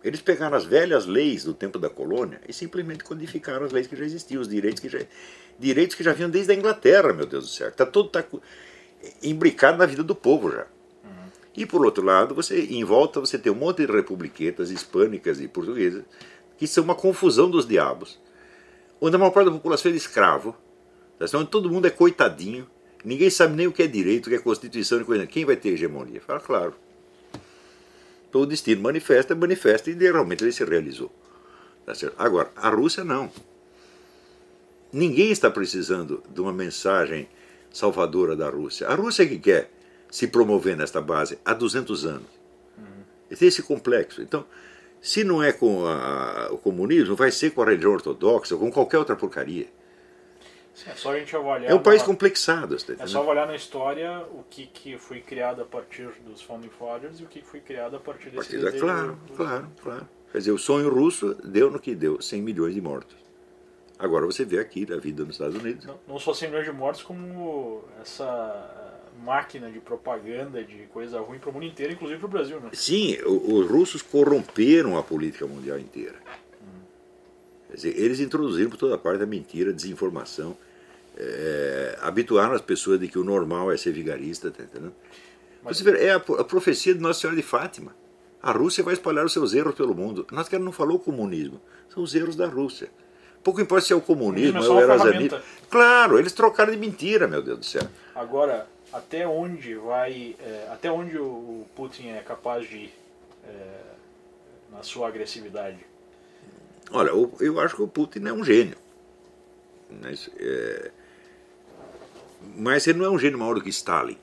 Eles 0.05 0.20
pegaram 0.20 0.55
as 0.55 0.66
velhas 0.66 1.06
leis 1.06 1.44
do 1.44 1.55
tempo 1.55 1.78
da 1.78 1.89
colônia 1.89 2.39
e 2.47 2.52
simplesmente 2.52 3.02
codificaram 3.02 3.64
as 3.64 3.72
leis 3.72 3.86
que 3.86 3.97
já 3.97 4.05
existiam, 4.05 4.43
os 4.43 4.48
direitos 4.48 4.81
que 4.81 4.89
já, 4.89 4.98
direitos 5.59 5.97
que 5.97 6.05
já 6.05 6.12
vinham 6.12 6.28
desde 6.28 6.52
a 6.52 6.55
Inglaterra, 6.55 7.14
meu 7.14 7.24
Deus 7.24 7.44
do 7.44 7.51
céu. 7.51 7.68
Está 7.68 7.86
tudo 7.86 8.10
tá 8.10 8.22
imbricado 9.22 9.78
na 9.78 9.86
vida 9.86 10.02
do 10.02 10.14
povo 10.14 10.51
já. 10.51 10.66
Uhum. 11.02 11.31
E 11.56 11.64
por 11.64 11.82
outro 11.86 12.05
lado, 12.05 12.35
você 12.35 12.60
em 12.60 12.85
volta 12.85 13.18
você 13.18 13.39
tem 13.39 13.51
um 13.51 13.55
monte 13.55 13.86
de 13.86 13.90
republiquetas 13.90 14.70
hispânicas 14.70 15.40
e 15.40 15.48
portuguesas 15.48 16.05
que 16.59 16.66
são 16.66 16.85
uma 16.85 16.94
confusão 16.94 17.51
dos 17.51 17.66
diabos, 17.66 18.20
onde 19.01 19.16
a 19.16 19.18
maior 19.18 19.31
parte 19.31 19.47
da 19.47 19.52
população 19.52 19.90
é 19.90 19.94
escravo, 19.94 20.55
tá 21.18 21.26
onde 21.39 21.48
todo 21.48 21.70
mundo 21.70 21.86
é 21.86 21.90
coitadinho, 21.90 22.68
ninguém 23.02 23.31
sabe 23.31 23.56
nem 23.56 23.66
o 23.66 23.72
que 23.72 23.82
é 23.82 23.86
direito, 23.86 24.26
o 24.26 24.28
que 24.28 24.36
é 24.36 24.39
constituição, 24.39 25.02
quem 25.28 25.47
vai 25.47 25.56
ter 25.56 25.70
hegemonia? 25.70 26.20
Fala, 26.20 26.40
claro. 26.40 26.84
Então 28.35 28.43
o 28.43 28.47
destino 28.47 28.82
manifesta, 28.82 29.32
manifesta 29.32 29.90
e 29.90 29.94
realmente 29.94 30.43
ele 30.43 30.51
se 30.51 30.65
realizou. 30.65 31.09
Tá? 31.86 31.93
Agora, 32.19 32.51
a 32.56 32.69
Rússia 32.69 33.05
não. 33.05 33.31
Ninguém 34.93 35.31
está 35.31 35.48
precisando 35.48 36.20
de 36.35 36.40
uma 36.40 36.52
mensagem 36.52 37.28
salvadora 37.73 38.35
da 38.35 38.51
Rússia. 38.51 38.89
A 38.89 38.94
Rússia 38.97 39.23
é 39.23 39.27
que 39.27 39.39
quer 39.39 39.70
se 40.11 40.27
promover 40.27 40.77
nesta 40.77 41.01
base 41.01 41.39
há 41.44 41.55
200 41.55 42.06
anos. 42.06 42.27
Uhum. 42.77 43.36
Tem 43.39 43.47
esse 43.47 43.62
complexo. 43.62 44.20
Então, 44.20 44.44
se 45.01 45.23
não 45.23 45.40
é 45.40 45.52
com 45.52 45.86
a, 45.86 46.48
o 46.51 46.59
comunismo, 46.59 47.15
vai 47.15 47.31
ser 47.31 47.52
com 47.52 47.62
a 47.62 47.66
religião 47.66 47.93
ortodoxa, 47.93 48.56
ou 48.56 48.61
com 48.61 48.73
qualquer 48.73 48.98
outra 48.98 49.15
porcaria. 49.15 49.69
Sim, 50.74 50.90
é 50.90 50.94
só 50.94 51.12
a 51.12 51.18
gente 51.18 51.34
avaliar. 51.34 51.70
É 51.70 51.74
um 51.74 51.82
país 51.82 52.02
complexado. 52.02 52.76
é 52.98 53.06
só 53.06 53.22
avaliar 53.22 53.46
na 53.46 53.55
história 53.55 54.26
o 54.32 54.44
que, 54.51 54.66
que 54.66 54.98
foi 54.98 55.20
criado 55.20 55.62
a 55.62 55.64
partir 55.64 56.09
dos 56.26 56.42
Founding 56.42 56.68
Fathers 56.68 57.20
e 57.20 57.22
o 57.22 57.26
que 57.26 57.40
foi 57.42 57.60
criado 57.60 57.96
a 57.96 58.01
partir 58.01 58.30
desse 58.30 58.59
partir 58.59 58.59
da, 58.59 58.72
Claro, 58.72 59.18
do... 59.26 59.34
claro, 59.34 59.68
claro. 59.80 60.09
Quer 60.32 60.38
dizer, 60.38 60.51
o 60.51 60.59
sonho 60.59 60.92
russo 60.92 61.34
deu 61.44 61.70
no 61.70 61.78
que 61.78 61.94
deu, 61.94 62.20
100 62.20 62.42
milhões 62.42 62.74
de 62.74 62.80
mortos. 62.80 63.16
Agora 63.96 64.26
você 64.26 64.44
vê 64.44 64.59
aqui 64.59 64.84
a 64.92 64.96
vida 64.96 65.24
nos 65.24 65.36
Estados 65.36 65.56
Unidos. 65.56 65.84
Não, 65.84 65.98
não 66.09 66.18
só 66.18 66.34
100 66.34 66.48
milhões 66.48 66.66
de 66.66 66.72
mortos, 66.72 67.02
como 67.05 67.84
essa 68.02 69.01
máquina 69.22 69.70
de 69.70 69.78
propaganda, 69.78 70.64
de 70.64 70.86
coisa 70.92 71.20
ruim 71.20 71.38
para 71.38 71.51
o 71.51 71.52
mundo 71.52 71.66
inteiro, 71.66 71.92
inclusive 71.92 72.18
para 72.18 72.26
o 72.26 72.30
Brasil. 72.30 72.59
Né? 72.59 72.70
Sim, 72.72 73.16
os 73.24 73.70
russos 73.70 74.02
corromperam 74.02 74.98
a 74.98 75.05
política 75.05 75.46
mundial 75.46 75.78
inteira. 75.78 76.16
Quer 77.74 77.88
dizer, 77.88 78.01
eles 78.01 78.20
introduziram 78.20 78.70
por 78.70 78.76
toda 78.76 78.96
parte 78.96 79.24
a 79.24 79.26
mentira, 79.26 79.70
a 79.70 79.72
desinformação, 79.72 80.56
é, 81.18 81.98
habituaram 82.01 82.55
as 82.55 82.60
pessoas 82.60 83.01
de 83.01 83.09
que 83.09 83.18
o 83.18 83.24
normal 83.24 83.72
é 83.72 83.76
ser 83.76 83.92
vigarista, 83.92 84.48
tá 84.48 84.62
entendendo? 84.62 84.94
Mas... 85.60 85.78
Você 85.78 85.84
vê, 85.84 86.05
é 86.05 86.12
a, 86.12 86.16
a, 86.16 86.44
profecia 86.44 86.94
de 86.94 87.01
Nossa 87.01 87.20
Senhora 87.20 87.36
de 87.36 87.42
Fátima. 87.42 87.92
A 88.40 88.52
Rússia 88.52 88.84
vai 88.84 88.94
espalhar 88.94 89.24
os 89.24 89.32
seus 89.32 89.55
erros 89.55 89.74
pelo 89.74 89.92
mundo. 89.92 90.24
Nós 90.30 90.48
que 90.48 90.56
não 90.56 90.70
falou 90.70 91.01
comunismo, 91.01 91.60
são 91.92 92.01
os 92.01 92.14
erros 92.14 92.36
da 92.36 92.46
Rússia. 92.46 92.88
Pouco 93.42 93.60
importa 93.60 93.86
se 93.86 93.92
é 93.92 93.96
o 93.96 94.01
comunismo, 94.01 94.62
é 94.62 94.68
o 94.68 94.80
Erasmus. 94.80 95.42
Claro, 95.68 96.16
eles 96.16 96.32
trocaram 96.32 96.70
de 96.70 96.78
mentira, 96.78 97.26
meu 97.26 97.42
Deus 97.42 97.59
do 97.59 97.64
céu. 97.64 97.82
Agora, 98.14 98.68
até 98.92 99.26
onde 99.26 99.74
vai, 99.74 100.36
é, 100.38 100.68
até 100.70 100.92
onde 100.92 101.18
o 101.18 101.66
Putin 101.74 102.10
é 102.10 102.20
capaz 102.20 102.68
de 102.68 102.76
ir 102.76 102.94
é, 103.48 103.80
na 104.70 104.84
sua 104.84 105.09
agressividade? 105.09 105.93
Olha, 106.90 107.11
eu 107.40 107.61
acho 107.61 107.77
que 107.77 107.82
o 107.82 107.89
Putin 107.89 108.27
é 108.27 108.32
um 108.32 108.44
gênio. 108.44 108.77
Mas, 110.02 110.31
é, 110.39 110.90
mas 112.56 112.86
ele 112.86 112.98
não 112.98 113.06
é 113.06 113.11
um 113.11 113.19
gênio 113.19 113.39
maior 113.39 113.55
do 113.55 113.61
que 113.61 113.70
Stalin. 113.70 114.19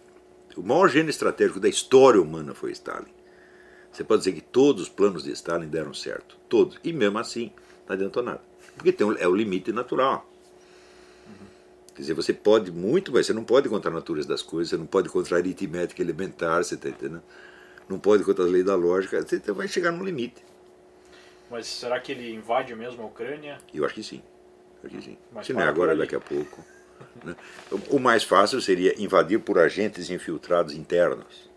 O 0.55 0.61
maior 0.61 0.89
gênio 0.89 1.09
estratégico 1.09 1.59
da 1.59 1.69
história 1.69 2.21
humana 2.21 2.53
foi 2.53 2.71
Stalin. 2.71 3.11
Você 3.91 4.03
pode 4.03 4.19
dizer 4.21 4.33
que 4.33 4.41
todos 4.41 4.83
os 4.83 4.89
planos 4.89 5.23
de 5.23 5.31
Stalin 5.31 5.67
deram 5.67 5.93
certo. 5.93 6.37
Todos. 6.47 6.77
E 6.83 6.93
mesmo 6.93 7.19
assim, 7.19 7.51
não 7.87 7.93
adiantou 7.93 8.23
nada. 8.23 8.41
Porque 8.75 8.91
tem, 8.91 9.07
é 9.19 9.27
o 9.27 9.35
limite 9.35 9.71
natural. 9.71 10.27
Quer 11.93 12.01
dizer, 12.01 12.13
você 12.13 12.33
pode 12.33 12.71
muito, 12.71 13.11
mas 13.11 13.25
você 13.25 13.33
não 13.33 13.43
pode 13.43 13.67
contra 13.67 13.91
a 13.91 13.93
natureza 13.93 14.27
das 14.27 14.41
coisas, 14.41 14.69
você 14.69 14.77
não 14.77 14.85
pode 14.85 15.09
contra 15.09 15.35
a 15.35 15.39
aritmética 15.39 16.01
elementar, 16.01 16.63
você 16.63 16.75
está 16.75 16.89
entendendo? 16.89 17.21
Não 17.89 17.99
pode 17.99 18.23
contra 18.23 18.45
as 18.45 18.49
leis 18.49 18.65
da 18.65 18.75
lógica, 18.75 19.21
você 19.21 19.39
vai 19.51 19.67
chegar 19.67 19.91
no 19.91 20.03
limite. 20.03 20.41
Mas 21.51 21.67
será 21.67 21.99
que 21.99 22.13
ele 22.13 22.33
invade 22.33 22.73
mesmo 22.73 23.03
a 23.03 23.05
Ucrânia? 23.05 23.57
Eu 23.73 23.83
acho 23.83 23.93
que 23.93 24.03
sim. 24.03 24.23
Acho 24.81 24.95
que 24.95 25.01
sim. 25.01 25.17
Mas 25.33 25.45
Se 25.45 25.53
não 25.53 25.59
é 25.59 25.65
agora, 25.65 25.93
daqui 25.93 26.15
a 26.15 26.19
pouco. 26.19 26.63
Né? 27.25 27.35
O 27.89 27.99
mais 27.99 28.23
fácil 28.23 28.61
seria 28.61 28.99
invadir 29.01 29.37
por 29.41 29.59
agentes 29.59 30.09
infiltrados 30.09 30.73
internos. 30.73 31.51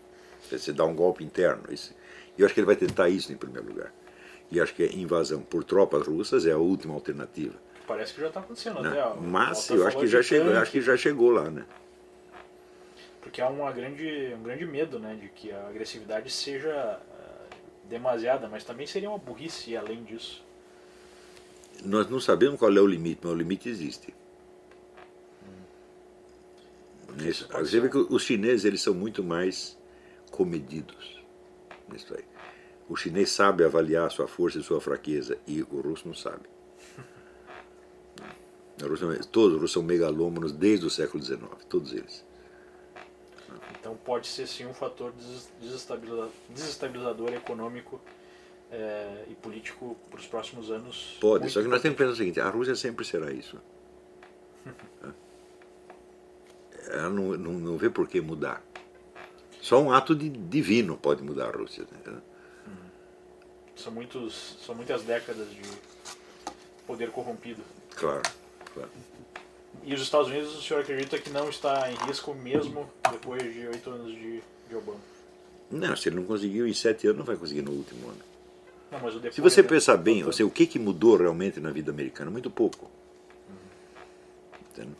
Você 0.51 0.73
dá 0.73 0.83
um 0.83 0.93
golpe 0.93 1.23
interno. 1.23 1.63
E 1.71 2.41
eu 2.41 2.45
acho 2.45 2.53
que 2.53 2.59
ele 2.59 2.65
vai 2.65 2.75
tentar 2.75 3.07
isso 3.07 3.31
em 3.31 3.37
primeiro 3.37 3.69
lugar. 3.69 3.93
E 4.51 4.59
acho 4.59 4.75
que 4.75 4.83
a 4.83 4.87
invasão 4.87 5.41
por 5.41 5.63
tropas 5.63 6.05
russas 6.05 6.45
é 6.45 6.51
a 6.51 6.57
última 6.57 6.93
alternativa. 6.93 7.55
Parece 7.87 8.13
que 8.13 8.19
já 8.19 8.27
está 8.27 8.41
acontecendo 8.41 8.81
né? 8.81 8.99
até. 8.99 9.21
Mas 9.21 9.69
eu 9.69 9.87
acho 9.87 9.97
que 9.97 10.07
já 10.07 10.21
chegou, 10.21 10.53
acho 10.57 10.71
que 10.71 10.81
já 10.81 10.97
chegou 10.97 11.31
lá, 11.31 11.49
né? 11.49 11.65
Porque 13.21 13.41
há 13.41 13.47
uma 13.47 13.71
grande, 13.71 14.35
um 14.37 14.43
grande 14.43 14.65
medo, 14.65 14.99
né, 14.99 15.17
de 15.19 15.29
que 15.29 15.51
a 15.51 15.67
agressividade 15.67 16.29
seja 16.29 16.99
demasiada, 17.89 18.47
mas 18.47 18.63
também 18.63 18.87
seria 18.87 19.09
uma 19.09 19.17
burrice 19.17 19.71
ir 19.71 19.77
além 19.77 20.03
disso. 20.03 20.43
Nós 21.83 22.09
não 22.09 22.19
sabemos 22.19 22.59
qual 22.59 22.71
é 22.71 22.79
o 22.79 22.87
limite, 22.87 23.21
mas 23.23 23.31
o 23.33 23.35
limite 23.35 23.69
existe. 23.69 24.13
Hum. 27.09 27.27
Isso, 27.27 27.47
você 27.47 27.79
vê 27.79 27.89
que 27.89 27.97
os 27.97 28.23
chineses 28.23 28.65
eles 28.65 28.81
são 28.81 28.93
muito 28.93 29.23
mais 29.23 29.77
comedidos 30.31 31.21
nisso 31.89 32.13
aí. 32.15 32.23
O 32.87 32.95
chinês 32.95 33.29
sabe 33.29 33.63
avaliar 33.63 34.11
sua 34.11 34.27
força 34.27 34.59
e 34.59 34.63
sua 34.63 34.79
fraqueza 34.79 35.37
e 35.47 35.63
o 35.63 35.81
russo 35.81 36.07
não 36.07 36.13
sabe. 36.13 36.43
Todos 38.77 39.01
os 39.01 39.53
russos 39.53 39.71
são 39.71 39.81
megalômanos 39.81 40.51
desde 40.51 40.85
o 40.85 40.89
século 40.89 41.23
XIX, 41.23 41.47
todos 41.69 41.93
eles. 41.93 42.24
Então 43.85 43.95
pode 43.95 44.25
ser 44.25 44.47
sim 44.47 44.65
um 44.65 44.73
fator 44.73 45.13
desestabilizador, 45.61 46.31
desestabilizador 46.49 47.31
econômico 47.33 48.01
é, 48.71 49.25
e 49.29 49.35
político 49.35 49.95
para 50.09 50.19
os 50.19 50.25
próximos 50.25 50.71
anos. 50.71 51.19
Pode, 51.21 51.47
só 51.51 51.61
que 51.61 51.67
nós 51.67 51.83
temos 51.83 51.95
que 51.95 52.03
pensar 52.03 52.13
o 52.13 52.15
seguinte: 52.15 52.41
a 52.41 52.49
Rússia 52.49 52.75
sempre 52.75 53.05
será 53.05 53.31
isso. 53.31 53.61
Ela 56.89 57.11
não, 57.11 57.37
não, 57.37 57.53
não 57.53 57.77
vê 57.77 57.87
por 57.87 58.07
que 58.07 58.19
mudar. 58.19 58.63
Só 59.61 59.79
um 59.79 59.91
ato 59.91 60.15
de 60.15 60.29
divino 60.29 60.97
pode 60.97 61.21
mudar 61.21 61.49
a 61.49 61.51
Rússia. 61.55 61.85
Né? 61.91 62.21
São, 63.75 63.93
muitos, 63.93 64.57
são 64.65 64.73
muitas 64.73 65.03
décadas 65.03 65.47
de 65.51 65.61
poder 66.87 67.11
corrompido. 67.11 67.61
Claro. 67.95 68.23
Claro. 68.73 68.89
E 69.83 69.93
os 69.93 70.01
Estados 70.01 70.27
Unidos, 70.27 70.55
o 70.55 70.61
senhor 70.61 70.81
acredita 70.81 71.17
que 71.17 71.29
não 71.29 71.49
está 71.49 71.91
em 71.91 71.95
risco 72.07 72.33
mesmo 72.33 72.89
depois 73.11 73.41
de 73.53 73.67
oito 73.67 73.89
anos 73.89 74.11
de, 74.11 74.41
de, 74.69 74.75
Obama? 74.75 74.99
Não, 75.69 75.95
se 75.95 76.09
ele 76.09 76.17
não 76.17 76.23
conseguiu 76.23 76.67
em 76.67 76.73
sete 76.73 77.07
anos, 77.07 77.19
não 77.19 77.25
vai 77.25 77.35
conseguir 77.35 77.61
no 77.61 77.71
último 77.71 78.07
ano. 78.07 78.19
Não, 78.91 79.31
se 79.31 79.41
você 79.41 79.61
pensar 79.61 79.97
bem, 79.97 80.23
você, 80.23 80.43
o 80.43 80.49
que, 80.49 80.65
que 80.65 80.79
mudou 80.79 81.17
realmente 81.17 81.59
na 81.59 81.71
vida 81.71 81.91
americana? 81.91 82.31
Muito 82.31 82.49
pouco. 82.49 82.89
Uhum. 84.77 84.93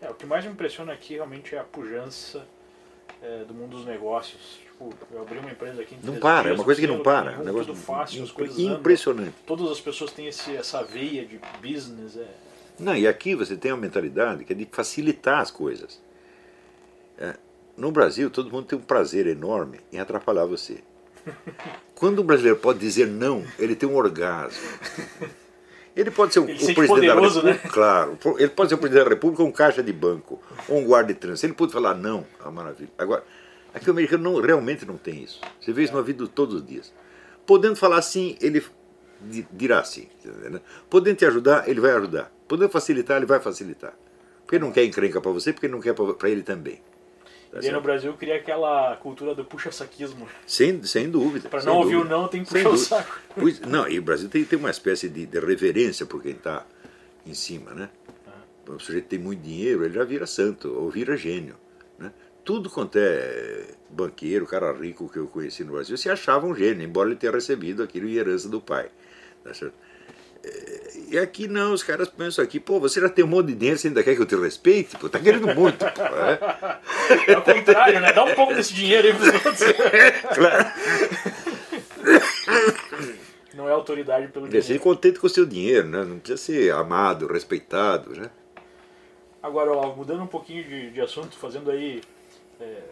É, 0.00 0.10
o 0.10 0.14
que 0.14 0.26
mais 0.26 0.44
me 0.44 0.52
impressiona 0.52 0.92
aqui 0.92 1.14
realmente 1.14 1.54
é 1.54 1.58
a 1.58 1.64
pujança 1.64 2.46
é, 3.22 3.44
do 3.44 3.54
mundo 3.54 3.78
dos 3.78 3.86
negócios. 3.86 4.60
Tipo, 4.62 4.92
eu 5.12 5.22
abri 5.22 5.38
uma 5.38 5.50
empresa 5.50 5.80
aqui 5.80 5.96
Não 6.02 6.16
para, 6.16 6.50
é 6.50 6.52
uma 6.52 6.64
coisa 6.64 6.80
que 6.80 6.86
não 6.86 7.02
para. 7.02 7.32
É 7.32 7.38
um 7.38 7.44
negócio 7.44 7.72
tudo 7.72 7.84
fácil, 7.84 8.22
as 8.22 8.30
coisas 8.30 8.58
impressionante. 8.58 9.28
Andam, 9.28 9.46
todas 9.46 9.70
as 9.70 9.80
pessoas 9.80 10.12
têm 10.12 10.26
esse, 10.26 10.54
essa 10.54 10.82
veia 10.82 11.24
de 11.24 11.40
business. 11.62 12.16
É, 12.16 12.28
não, 12.78 12.96
e 12.96 13.06
aqui 13.06 13.34
você 13.34 13.56
tem 13.56 13.72
uma 13.72 13.80
mentalidade 13.80 14.44
que 14.44 14.52
é 14.52 14.56
de 14.56 14.68
facilitar 14.70 15.40
as 15.40 15.50
coisas. 15.50 16.00
É, 17.18 17.36
no 17.76 17.92
Brasil, 17.92 18.30
todo 18.30 18.50
mundo 18.50 18.66
tem 18.66 18.78
um 18.78 18.82
prazer 18.82 19.26
enorme 19.26 19.80
em 19.92 19.98
atrapalhar 19.98 20.44
você. 20.44 20.78
Quando 21.94 22.22
um 22.22 22.24
brasileiro 22.24 22.58
pode 22.58 22.78
dizer 22.78 23.06
não, 23.06 23.44
ele 23.58 23.74
tem 23.74 23.88
um 23.88 23.96
orgasmo. 23.96 24.60
Ele 25.96 26.10
pode 26.10 26.32
ser 26.32 26.40
o, 26.40 26.42
o 26.42 26.46
presidente 26.46 26.86
poderoso, 26.86 27.40
da 27.40 27.52
República, 27.52 27.68
né? 27.68 27.72
claro. 27.72 28.18
Ele 28.36 28.48
pode 28.48 28.68
ser 28.68 28.74
o 28.74 28.78
presidente 28.78 29.04
da 29.04 29.10
República 29.10 29.42
ou 29.42 29.48
um 29.48 29.52
caixa 29.52 29.82
de 29.82 29.92
banco, 29.92 30.42
ou 30.68 30.78
um 30.78 30.84
guarda 30.84 31.12
de 31.14 31.20
trânsito. 31.20 31.46
Ele 31.46 31.52
pode 31.52 31.72
falar 31.72 31.94
não, 31.94 32.26
é 32.40 32.42
uma 32.42 32.50
maravilha. 32.50 32.90
Agora, 32.98 33.22
aqui 33.72 33.88
o 33.88 33.92
americano 33.92 34.24
não, 34.24 34.40
realmente 34.40 34.84
não 34.84 34.96
tem 34.96 35.22
isso. 35.22 35.40
Você 35.60 35.72
vê 35.72 35.84
isso 35.84 35.94
na 35.94 36.02
vida 36.02 36.26
todos 36.26 36.56
os 36.56 36.66
dias. 36.66 36.92
Podendo 37.46 37.76
falar 37.76 38.02
sim, 38.02 38.36
ele 38.40 38.64
dirá 39.52 39.84
sim. 39.84 40.08
Podendo 40.90 41.16
te 41.16 41.26
ajudar, 41.26 41.68
ele 41.68 41.80
vai 41.80 41.92
ajudar. 41.92 42.33
Podendo 42.46 42.70
facilitar, 42.70 43.16
ele 43.16 43.26
vai 43.26 43.40
facilitar. 43.40 43.94
Porque 44.42 44.56
ele 44.56 44.64
não 44.64 44.72
quer 44.72 44.84
encrenca 44.84 45.20
para 45.20 45.30
você, 45.30 45.52
porque 45.52 45.66
ele 45.66 45.72
não 45.72 45.80
quer 45.80 45.94
para 45.94 46.28
ele 46.28 46.42
também. 46.42 46.80
Tá 47.50 47.60
e 47.62 47.70
no 47.70 47.80
Brasil 47.80 48.12
cria 48.14 48.36
aquela 48.36 48.96
cultura 48.96 49.34
do 49.34 49.44
puxa-saquismo. 49.44 50.28
Sem, 50.46 50.82
sem 50.82 51.08
dúvida. 51.08 51.48
Para 51.48 51.62
não 51.62 51.76
ouvir 51.76 51.96
o 51.96 52.04
não, 52.04 52.28
tem 52.28 52.42
que 52.44 52.50
puxar 52.50 52.68
o 52.68 52.76
saco. 52.76 53.20
Pois, 53.34 53.60
não, 53.60 53.88
e 53.88 53.98
o 53.98 54.02
Brasil 54.02 54.28
tem, 54.28 54.44
tem 54.44 54.58
uma 54.58 54.70
espécie 54.70 55.08
de, 55.08 55.24
de 55.24 55.38
reverência 55.38 56.04
por 56.04 56.20
quem 56.20 56.32
está 56.32 56.66
em 57.24 57.34
cima, 57.34 57.72
né? 57.72 57.88
Ah. 58.26 58.72
O 58.72 58.78
sujeito 58.78 59.06
tem 59.06 59.18
muito 59.18 59.40
dinheiro, 59.40 59.84
ele 59.84 59.94
já 59.94 60.04
vira 60.04 60.26
santo, 60.26 60.68
ou 60.74 60.90
vira 60.90 61.16
gênio. 61.16 61.54
Né? 61.98 62.12
tudo 62.44 62.68
quanto 62.68 62.98
é 62.98 63.64
banqueiro, 63.88 64.46
cara 64.46 64.72
rico 64.72 65.08
que 65.08 65.18
eu 65.18 65.26
conheci 65.26 65.64
no 65.64 65.72
Brasil, 65.72 65.96
se 65.96 66.10
achava 66.10 66.46
um 66.46 66.54
gênio, 66.54 66.84
embora 66.84 67.08
ele 67.08 67.18
tenha 67.18 67.32
recebido 67.32 67.82
aquilo 67.82 68.08
em 68.08 68.14
herança 68.14 68.48
do 68.48 68.60
pai. 68.60 68.90
Tá 69.42 69.54
certo? 69.54 69.74
É, 70.44 70.83
e 71.10 71.18
aqui 71.18 71.48
não, 71.48 71.72
os 71.72 71.82
caras 71.82 72.08
pensam 72.08 72.44
aqui, 72.44 72.58
pô, 72.60 72.80
você 72.80 73.00
já 73.00 73.08
tem 73.08 73.24
um 73.24 73.28
monte 73.28 73.48
de 73.48 73.54
dinheiro, 73.54 73.78
você 73.78 73.88
ainda 73.88 74.02
quer 74.02 74.14
que 74.14 74.22
eu 74.22 74.26
te 74.26 74.36
respeite? 74.36 74.96
Pô, 74.96 75.08
tá 75.08 75.18
querendo 75.18 75.54
muito. 75.54 75.78
Pô, 75.78 76.02
é? 76.02 76.38
é 77.32 77.38
o 77.38 77.42
contrário, 77.42 78.00
né? 78.00 78.12
Dá 78.12 78.24
um 78.24 78.34
pouco 78.34 78.54
desse 78.54 78.74
dinheiro 78.74 79.08
aí 79.08 79.14
pros 79.14 79.28
outros. 79.34 79.60
claro. 80.34 80.72
Não 83.54 83.68
é 83.68 83.72
autoridade 83.72 84.28
pelo 84.28 84.46
dinheiro. 84.46 84.66
Ser 84.66 84.80
contente 84.80 85.18
com 85.18 85.26
o 85.26 85.30
seu 85.30 85.46
dinheiro, 85.46 85.88
né? 85.88 86.04
Não 86.04 86.18
precisa 86.18 86.38
ser 86.38 86.72
amado, 86.72 87.26
respeitado, 87.26 88.10
né? 88.18 88.30
Agora, 89.42 89.72
ó, 89.72 89.94
mudando 89.94 90.22
um 90.22 90.26
pouquinho 90.26 90.64
de, 90.64 90.90
de 90.90 91.00
assunto, 91.00 91.36
fazendo 91.36 91.70
aí 91.70 92.00
é, 92.60 92.82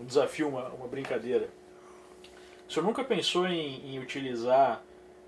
um 0.00 0.04
desafio, 0.04 0.48
uma, 0.48 0.68
uma 0.68 0.86
brincadeira. 0.86 1.48
O 2.68 2.72
senhor 2.72 2.84
nunca 2.84 3.02
pensou 3.02 3.46
em, 3.46 3.94
em 3.94 3.98
utilizar 3.98 4.82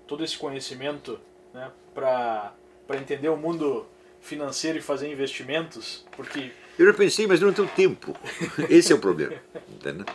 todo 0.05 0.23
esse 0.23 0.37
conhecimento 0.37 1.19
né, 1.53 1.71
para 1.93 2.53
entender 2.91 3.29
o 3.29 3.37
mundo 3.37 3.85
financeiro 4.21 4.77
e 4.77 4.81
fazer 4.81 5.11
investimentos? 5.11 6.05
Porque 6.15 6.51
eu 6.77 6.85
já 6.85 6.93
pensei, 6.93 7.27
mas 7.27 7.41
não 7.41 7.51
tenho 7.51 7.67
tempo. 7.67 8.15
Esse 8.69 8.93
é 8.93 8.95
o 8.95 8.99
problema. 8.99 9.33
Entendeu? 9.69 10.05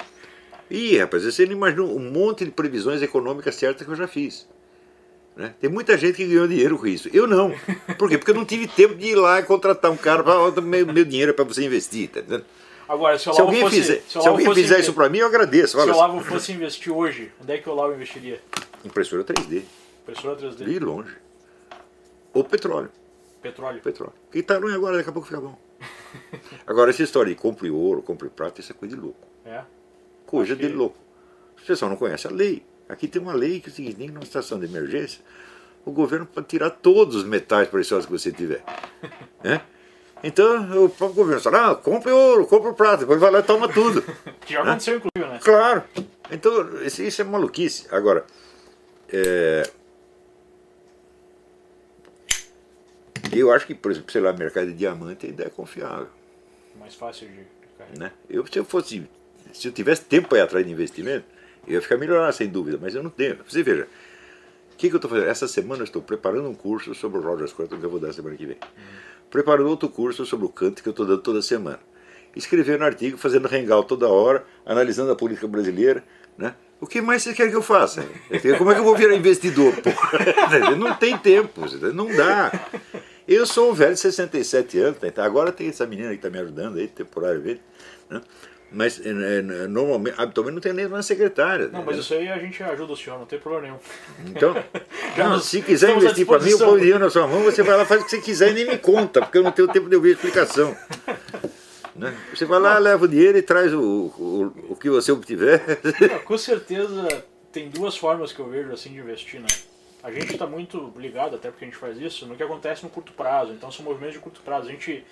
Ih, 0.71 0.99
rapaz, 0.99 1.23
você 1.23 1.45
não 1.45 1.53
imaginou 1.53 1.95
um 1.95 2.11
monte 2.11 2.45
de 2.45 2.51
previsões 2.51 3.03
econômicas 3.03 3.55
certas 3.55 3.87
que 3.87 3.93
eu 3.93 3.97
já 3.97 4.09
fiz. 4.09 4.49
Né? 5.37 5.53
Tem 5.61 5.69
muita 5.69 5.99
gente 5.99 6.17
que 6.17 6.27
ganhou 6.27 6.49
dinheiro 6.49 6.79
com 6.79 6.87
isso. 6.87 7.11
Eu 7.13 7.27
não. 7.27 7.55
Por 7.99 8.09
quê? 8.09 8.17
Porque 8.17 8.31
eu 8.31 8.35
não 8.35 8.47
tive 8.47 8.67
tempo 8.67 8.95
de 8.95 9.09
ir 9.09 9.15
lá 9.15 9.41
e 9.41 9.43
contratar 9.43 9.91
um 9.91 9.97
cara 9.97 10.23
para 10.23 10.63
meu, 10.63 10.87
meu 10.87 11.05
dinheiro 11.05 11.35
para 11.35 11.45
você 11.45 11.65
investir. 11.65 12.09
Tá 12.09 12.21
entendendo? 12.21 12.47
Agora, 12.89 13.19
se, 13.19 13.25
se 13.25 13.41
alguém 13.41 13.61
fosse, 13.61 13.77
fizer, 13.77 14.03
se, 14.07 14.21
se 14.21 14.29
alguém 14.29 14.55
fizer 14.55 14.81
isso 14.81 14.93
para 14.93 15.09
mim, 15.09 15.19
eu 15.19 15.27
agradeço. 15.27 15.79
Se 15.79 15.89
o 15.89 15.93
Olavo 15.93 16.19
assim. 16.19 16.29
fosse 16.29 16.53
investir 16.53 16.93
hoje, 16.93 17.31
onde 17.43 17.53
é 17.53 17.59
que 17.59 17.69
o 17.69 17.73
Olavo 17.73 17.95
investiria? 17.95 18.41
Impressora 18.85 19.25
3D. 19.25 19.63
Impressora 20.05 20.37
3D. 20.37 20.65
De 20.65 20.79
longe. 20.79 21.17
Ou 22.35 22.45
petróleo. 22.45 22.91
Petróleo. 23.41 23.81
Petróleo. 23.81 24.13
Que 24.31 24.43
tá 24.43 24.59
ruim 24.59 24.75
agora, 24.75 24.99
daqui 24.99 25.09
a 25.09 25.13
pouco 25.13 25.27
fica 25.27 25.41
bom. 25.41 25.59
agora, 26.67 26.91
essa 26.91 27.03
história 27.03 27.35
de 27.35 27.41
compre 27.41 27.71
ouro, 27.71 28.03
compre 28.03 28.29
prata, 28.29 28.61
isso 28.61 28.73
é 28.73 28.75
coisa 28.75 28.95
de 28.95 29.01
louco. 29.01 29.27
É? 29.47 29.65
Coisa 30.27 30.55
de 30.55 30.69
louco. 30.69 30.99
O 31.59 31.67
pessoal 31.67 31.91
não 31.91 31.97
conhece 31.97 32.27
a 32.27 32.31
lei. 32.31 32.63
Aqui 32.87 33.09
tem 33.09 33.21
uma 33.21 33.33
lei 33.33 33.61
que 33.61 33.71
é 33.71 33.73
o 33.73 33.75
seguinte, 33.75 34.03
em 34.03 34.11
uma 34.11 34.25
situação 34.25 34.59
de 34.59 34.67
emergência, 34.67 35.25
o 35.87 35.91
governo 35.91 36.27
pode 36.27 36.47
tirar 36.49 36.69
todos 36.69 37.17
os 37.17 37.25
metais 37.25 37.69
preciosos 37.69 38.05
que 38.05 38.13
você 38.13 38.31
tiver. 38.31 38.63
É? 39.47 39.61
Então 40.23 40.87
o 40.87 40.89
próprio 40.89 41.17
governo 41.17 41.39
fala, 41.43 41.73
ah, 41.73 41.75
compre 41.75 42.11
ouro, 42.11 42.47
compre 42.47 42.73
prata, 42.73 42.99
depois 42.99 43.21
vai 43.21 43.31
lá 43.31 43.41
e 43.41 43.43
toma 43.43 43.69
tudo. 43.69 44.03
que 44.41 44.55
já 44.55 44.63
aconteceu, 44.63 44.97
inclusive, 44.97 45.31
né? 45.31 45.39
Claro. 45.43 45.85
Então, 46.31 46.83
isso 46.83 47.21
é 47.21 47.25
maluquice. 47.25 47.87
Agora, 47.91 48.25
é... 49.13 49.71
eu 53.39 53.53
acho 53.53 53.67
que, 53.67 53.75
por 53.75 53.91
exemplo, 53.91 54.11
sei 54.11 54.21
lá, 54.21 54.33
mercado 54.33 54.67
de 54.67 54.75
diamante 54.75 55.27
ainda 55.27 55.45
é 55.45 55.49
confiável. 55.49 56.09
Mais 56.79 56.95
fácil 56.95 57.29
de 57.29 57.41
carregar. 57.79 57.99
Né? 57.99 58.13
Eu, 58.29 58.47
se 58.47 58.59
eu 58.59 58.65
fosse, 58.65 59.07
se 59.53 59.69
eu 59.69 59.73
tivesse 59.73 60.05
tempo 60.05 60.29
para 60.29 60.39
ir 60.39 60.43
atrás 60.43 60.67
de 60.67 60.73
investimento, 60.73 61.25
eu 61.67 61.75
ia 61.75 61.83
ficar 61.83 61.97
melhor, 61.97 62.33
sem 62.33 62.49
dúvida, 62.49 62.79
mas 62.81 62.95
eu 62.95 63.03
não 63.03 63.11
tenho. 63.11 63.39
Você 63.49 63.63
veja, 63.63 63.89
o 64.73 64.77
que, 64.77 64.89
que 64.89 64.95
eu 64.95 64.99
estou 64.99 65.11
fazendo? 65.11 65.29
Essa 65.29 65.49
semana 65.49 65.83
eu 65.83 65.85
estou 65.85 66.03
preparando 66.03 66.49
um 66.49 66.55
curso 66.55 66.95
sobre 66.95 67.19
o 67.19 67.23
Roger 67.23 67.49
Scruton 67.49 67.79
que 67.79 67.85
eu 67.85 67.91
vou 67.91 68.01
dar 68.01 68.13
semana 68.13 68.37
que 68.37 68.47
vem. 68.47 68.57
Uhum 68.77 69.15
preparando 69.35 69.69
outro 69.69 69.89
curso 69.89 70.25
sobre 70.25 70.47
o 70.47 70.49
Kant 70.49 70.81
que 70.81 70.89
eu 70.89 70.93
estou 70.93 71.05
dando 71.05 71.21
toda 71.21 71.43
semana. 71.43 71.81
Escrevendo 72.37 72.85
artigo, 72.85 73.19
fazendo 73.19 73.53
hangout 73.53 73.89
toda 73.89 74.07
hora, 74.07 74.45
analisando 74.65 75.11
a 75.11 75.17
política 75.17 75.49
brasileira. 75.49 76.05
Né? 76.39 76.55
O 76.81 76.87
que 76.87 77.01
mais 77.01 77.25
você 77.25 77.35
quer 77.35 77.51
que 77.51 77.57
eu 77.57 77.63
faça? 77.63 78.07
Como 78.57 78.71
é 78.71 78.75
que 78.75 78.81
eu 78.81 78.85
vou 78.85 78.95
virar 78.95 79.17
investidor? 79.17 79.75
Não 80.79 80.95
tem 80.95 81.19
tempo, 81.19 81.63
não 81.93 82.07
dá. 82.15 82.53
Eu 83.27 83.47
sou 83.47 83.71
um 83.71 83.75
velho 83.75 83.95
de 83.95 84.01
67 84.01 84.79
anos, 84.79 84.99
tá? 85.15 85.25
agora 85.25 85.51
tem 85.51 85.69
essa 85.69 85.87
menina 85.87 86.11
que 86.11 86.17
está 86.17 86.29
me 86.29 86.39
ajudando 86.39 86.79
aí, 86.79 86.87
temporariamente. 86.87 87.63
Né? 88.11 88.21
Mas 88.71 89.01
é, 89.01 89.09
é, 89.09 89.43
normalmente, 89.69 90.21
habitualmente 90.21 90.55
não 90.55 90.61
tem 90.61 90.73
nem 90.73 90.87
uma 90.87 91.03
secretária. 91.03 91.69
Não, 91.69 91.85
mas 91.85 91.97
isso 91.97 92.13
aí 92.13 92.29
a 92.29 92.39
gente 92.39 92.63
ajuda 92.63 92.93
o 92.93 92.97
senhor, 92.97 93.19
não 93.19 93.25
tem 93.25 93.39
problema 93.39 93.69
nenhum. 93.69 93.79
Então, 94.27 94.55
não, 95.17 95.39
se 95.39 95.63
quiser 95.63 95.97
investir 95.97 96.27
para 96.27 96.41
mim, 96.41 96.51
eu 96.51 96.59
ponho 96.59 96.79
dinheiro 96.79 96.99
na 96.99 97.09
sua 97.09 97.27
mão, 97.27 97.43
você 97.45 97.63
vai 97.63 97.77
lá, 97.77 97.85
faz 97.85 98.03
o 98.03 98.05
que 98.05 98.11
você 98.11 98.21
quiser 98.21 98.51
e 98.51 98.55
nem 98.55 98.67
me 98.67 98.79
conta, 98.79 99.21
porque 99.21 99.39
eu 99.39 99.43
não 99.43 99.53
tenho 99.53 99.69
tempo 99.69 99.89
de 99.89 99.97
ouvir 99.97 100.11
a 100.11 100.13
explicação. 100.13 100.77
Né? 101.97 102.13
Você 102.35 102.45
vai 102.45 102.59
lá, 102.59 102.77
leva 102.77 103.05
o 103.05 103.07
dinheiro 103.07 103.39
e 103.39 103.43
traz 103.43 103.73
o, 103.73 103.81
o, 103.81 104.53
o 104.71 104.75
que 104.75 104.91
você 104.91 105.13
obtiver. 105.13 105.63
Não, 106.11 106.19
com 106.19 106.37
certeza 106.37 107.07
tem 107.53 107.71
duas 107.71 107.97
formas 107.97 108.33
que 108.33 108.41
eu 108.41 108.49
vejo 108.49 108.73
assim 108.73 108.93
de 108.93 108.99
investir, 108.99 109.41
né? 109.41 109.47
A 110.05 110.13
gente 110.13 110.35
está 110.35 110.47
muito 110.47 110.93
ligado, 110.99 111.35
até 111.35 111.51
porque 111.51 111.65
a 111.65 111.69
gente 111.69 111.79
faz 111.79 111.97
isso, 111.99 112.27
no 112.27 112.37
que 112.37 112.43
acontece 112.43 112.83
no 112.83 112.91
curto 112.91 113.15
prazo. 113.15 113.53
Então 113.53 113.73
são 113.73 113.83
movimentos 113.83 114.15
de 114.15 114.21
curto 114.21 114.43
prazo. 114.43 114.69
A 114.69 114.71
gente 114.71 115.03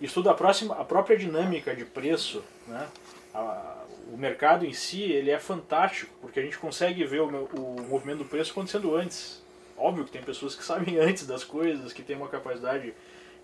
estuda 0.00 0.30
a, 0.30 0.34
próxima, 0.34 0.74
a 0.74 0.84
própria 0.84 1.18
dinâmica 1.18 1.76
de 1.76 1.84
preço, 1.84 2.42
né? 2.66 2.88
A, 3.34 3.84
o 4.10 4.16
mercado 4.16 4.64
em 4.64 4.72
si 4.72 5.02
ele 5.02 5.30
é 5.30 5.38
fantástico, 5.38 6.10
porque 6.22 6.40
a 6.40 6.42
gente 6.42 6.58
consegue 6.58 7.04
ver 7.04 7.20
o, 7.20 7.26
o 7.26 7.82
movimento 7.88 8.18
do 8.18 8.24
preço 8.24 8.52
acontecendo 8.52 8.96
antes. 8.96 9.42
Óbvio 9.76 10.06
que 10.06 10.10
tem 10.10 10.22
pessoas 10.22 10.54
que 10.54 10.64
sabem 10.64 10.98
antes 10.98 11.26
das 11.26 11.44
coisas, 11.44 11.92
que 11.92 12.02
têm 12.02 12.16
uma 12.16 12.28
capacidade 12.28 12.94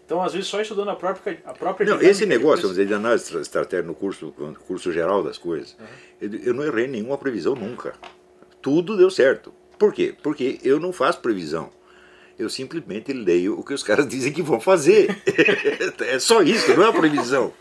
então, 0.09 0.23
às 0.23 0.33
vezes, 0.33 0.49
só 0.49 0.59
estudando 0.59 0.89
a 0.89 0.97
própria, 0.97 1.39
a 1.45 1.53
própria 1.53 1.87
Não, 1.87 2.01
esse 2.01 2.25
negócio, 2.25 2.63
vamos 2.63 2.79
dizer, 2.79 2.87
de 2.87 2.95
análise 2.95 3.39
estratégica 3.41 3.87
no 3.87 3.95
curso, 3.95 4.35
no 4.39 4.55
curso 4.55 4.91
geral 4.91 5.23
das 5.23 5.37
coisas, 5.37 5.77
uhum. 5.79 5.87
eu, 6.19 6.35
eu, 6.45 6.55
não 6.55 6.65
errei 6.65 6.87
nenhuma 6.87 7.19
previsão 7.19 7.55
nunca. 7.55 7.93
Tudo 8.63 8.97
deu 8.97 9.11
certo. 9.11 9.53
Por 9.79 9.93
quê? 9.93 10.15
Porque 10.23 10.59
eu 10.63 10.81
não 10.81 10.93
faço 10.93 11.21
previsão 11.21 11.71
eu 12.39 12.49
simplesmente 12.49 13.13
leio 13.13 13.59
o 13.59 13.65
que 13.65 13.75
os 13.75 13.83
caras 13.83 14.07
dizem 14.09 14.33
que 14.33 14.43
vão 14.43 14.61
fazer. 14.61 15.21
é 16.07 16.19
só 16.19 16.41
isso, 16.43 16.75
não 16.75 16.85
é 16.85 16.91
uma 16.91 17.01
previsão. 17.01 17.53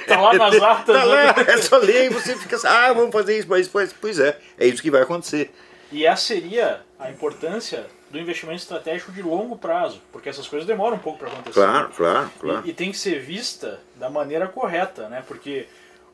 Está 0.00 0.18
lá 0.22 0.32
nas 0.32 0.54
atas. 0.54 0.96
Tá 0.96 1.04
lá, 1.04 1.24
né? 1.26 1.44
é 1.46 1.56
só 1.58 1.76
ler 1.76 2.06
e 2.06 2.08
você 2.08 2.34
fica 2.36 2.56
assim, 2.56 2.66
ah, 2.66 2.92
vamos 2.92 3.12
fazer 3.12 3.38
isso, 3.38 3.48
mas 3.48 3.68
pois, 3.68 3.92
pois 3.92 4.18
é, 4.18 4.38
é 4.58 4.66
isso 4.66 4.82
que 4.82 4.90
vai 4.90 5.02
acontecer. 5.02 5.52
E 5.92 6.06
essa 6.06 6.22
seria 6.22 6.80
a 6.98 7.10
importância 7.10 7.86
do 8.10 8.18
investimento 8.18 8.60
estratégico 8.60 9.12
de 9.12 9.22
longo 9.22 9.56
prazo, 9.56 10.00
porque 10.10 10.30
essas 10.30 10.48
coisas 10.48 10.66
demoram 10.66 10.96
um 10.96 11.00
pouco 11.00 11.18
para 11.18 11.28
acontecer. 11.28 11.52
Claro, 11.52 11.90
claro, 11.94 12.30
claro. 12.40 12.66
E, 12.66 12.70
e, 12.70 12.72
tem 12.72 12.90
que 12.90 12.96
ser 12.96 13.20
vista 13.20 13.80
da 13.96 14.08
maneira 14.08 14.48
correta, 14.48 15.08
né? 15.10 15.22
Porque 15.26 15.66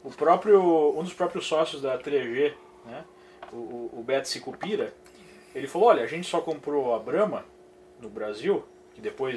o 0.03 0.11
próprio, 0.11 0.93
um 0.99 1.05
dos 1.05 1.13
próprios 1.13 1.47
sócios 1.47 1.81
da 1.81 1.97
3G, 1.97 2.53
né? 2.87 3.05
O, 3.57 3.91
o, 3.99 4.03
Beto 4.03 4.29
Sicupira, 4.29 4.93
ele 5.55 5.67
falou, 5.67 5.89
olha, 5.89 6.03
a 6.03 6.07
gente 6.07 6.29
só 6.29 6.41
comprou 6.41 6.95
a 6.95 6.99
Brahma 6.99 7.45
no 8.01 8.09
Brasil, 8.09 8.65
que 8.95 9.01
depois 9.01 9.37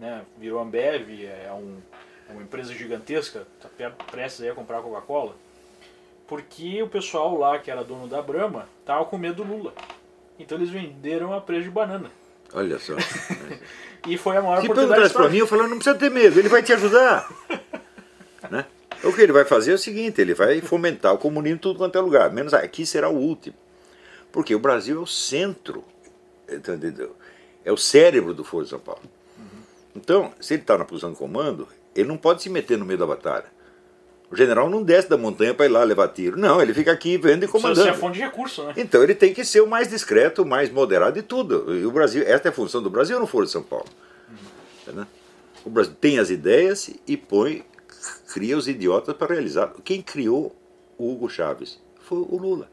né, 0.00 0.24
virou 0.38 0.60
Ambev, 0.60 1.24
é, 1.24 1.52
um, 1.52 1.78
é 2.28 2.32
uma 2.32 2.42
empresa 2.42 2.74
gigantesca, 2.74 3.46
está 3.56 3.90
prestes 4.10 4.46
a 4.46 4.54
comprar 4.54 4.78
a 4.78 4.82
Coca-Cola, 4.82 5.36
porque 6.26 6.82
o 6.82 6.88
pessoal 6.88 7.36
lá 7.36 7.58
que 7.58 7.70
era 7.70 7.84
dono 7.84 8.08
da 8.08 8.22
Brahma 8.22 8.68
estava 8.80 9.04
com 9.04 9.18
medo 9.18 9.44
do 9.44 9.54
Lula. 9.54 9.74
Então 10.38 10.58
eles 10.58 10.70
venderam 10.70 11.32
a 11.32 11.40
preço 11.40 11.64
de 11.64 11.70
banana. 11.70 12.10
Olha 12.52 12.78
só. 12.78 12.94
e 14.08 14.16
foi 14.16 14.36
a 14.36 14.42
maior 14.42 14.60
Se 14.60 14.68
perguntasse 14.68 15.12
para 15.12 15.28
mim, 15.28 15.38
eu 15.38 15.46
falei, 15.46 15.66
não 15.66 15.76
precisa 15.76 15.96
ter 15.96 16.10
medo, 16.10 16.38
ele 16.38 16.48
vai 16.48 16.62
te 16.62 16.72
ajudar. 16.72 17.28
O 19.04 19.12
que 19.12 19.22
ele 19.22 19.32
vai 19.32 19.44
fazer 19.44 19.72
é 19.72 19.74
o 19.74 19.78
seguinte, 19.78 20.20
ele 20.20 20.34
vai 20.34 20.60
fomentar 20.60 21.12
o 21.12 21.18
comunismo 21.18 21.56
em 21.56 21.58
tudo 21.58 21.78
quanto 21.78 21.96
é 21.96 22.00
lugar, 22.00 22.32
menos 22.32 22.54
aqui 22.54 22.86
será 22.86 23.08
o 23.08 23.16
último. 23.16 23.56
Porque 24.32 24.54
o 24.54 24.58
Brasil 24.58 24.98
é 24.98 25.02
o 25.02 25.06
centro, 25.06 25.84
entendeu? 26.50 27.14
é 27.64 27.72
o 27.72 27.76
cérebro 27.76 28.34
do 28.34 28.44
Foro 28.44 28.64
de 28.64 28.70
São 28.70 28.78
Paulo. 28.78 29.02
Então, 29.96 30.32
se 30.40 30.54
ele 30.54 30.62
está 30.62 30.76
na 30.76 30.84
posição 30.84 31.12
de 31.12 31.16
comando, 31.16 31.66
ele 31.94 32.08
não 32.08 32.16
pode 32.16 32.42
se 32.42 32.50
meter 32.50 32.76
no 32.76 32.84
meio 32.84 32.98
da 32.98 33.06
batalha. 33.06 33.46
O 34.30 34.36
general 34.36 34.68
não 34.68 34.82
desce 34.82 35.08
da 35.08 35.16
montanha 35.16 35.54
para 35.54 35.66
ir 35.66 35.68
lá 35.68 35.84
levar 35.84 36.08
tiro. 36.08 36.36
Não, 36.36 36.60
ele 36.60 36.74
fica 36.74 36.90
aqui 36.90 37.16
vendo 37.16 37.44
e 37.44 37.48
comandando. 37.48 37.80
Isso 37.80 37.88
é 37.88 37.94
fonte 37.94 38.18
de 38.18 38.24
recurso, 38.24 38.64
né? 38.64 38.74
Então 38.76 39.02
ele 39.02 39.14
tem 39.14 39.32
que 39.32 39.44
ser 39.44 39.60
o 39.60 39.66
mais 39.66 39.88
discreto, 39.88 40.42
o 40.42 40.46
mais 40.46 40.70
moderado 40.70 41.12
de 41.12 41.22
tudo. 41.22 41.72
E 41.76 41.86
o 41.86 41.92
Brasil, 41.92 42.24
esta 42.26 42.48
é 42.48 42.50
a 42.50 42.52
função 42.52 42.82
do 42.82 42.90
Brasil 42.90 43.18
no 43.20 43.26
Foro 43.26 43.46
de 43.46 43.52
São 43.52 43.62
Paulo. 43.62 43.86
Uhum. 44.88 45.06
O 45.64 45.70
Brasil 45.70 45.94
tem 46.00 46.18
as 46.18 46.30
ideias 46.30 46.90
e 47.06 47.16
põe, 47.16 47.64
cria 48.32 48.56
os 48.56 48.68
idiotas 48.68 49.16
para 49.16 49.34
realizar. 49.34 49.72
Quem 49.84 50.02
criou 50.02 50.54
o 50.98 51.12
Hugo 51.12 51.28
Chaves 51.28 51.80
foi 52.00 52.18
o 52.18 52.36
Lula. 52.36 52.70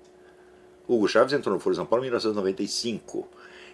Hugo 0.88 1.08
Chaves 1.08 1.34
entrou 1.34 1.56
no 1.56 1.60
Foro 1.60 1.74
de 1.74 1.78
São 1.78 1.86
Paulo 1.86 2.04
em 2.04 2.08
1995. 2.08 3.28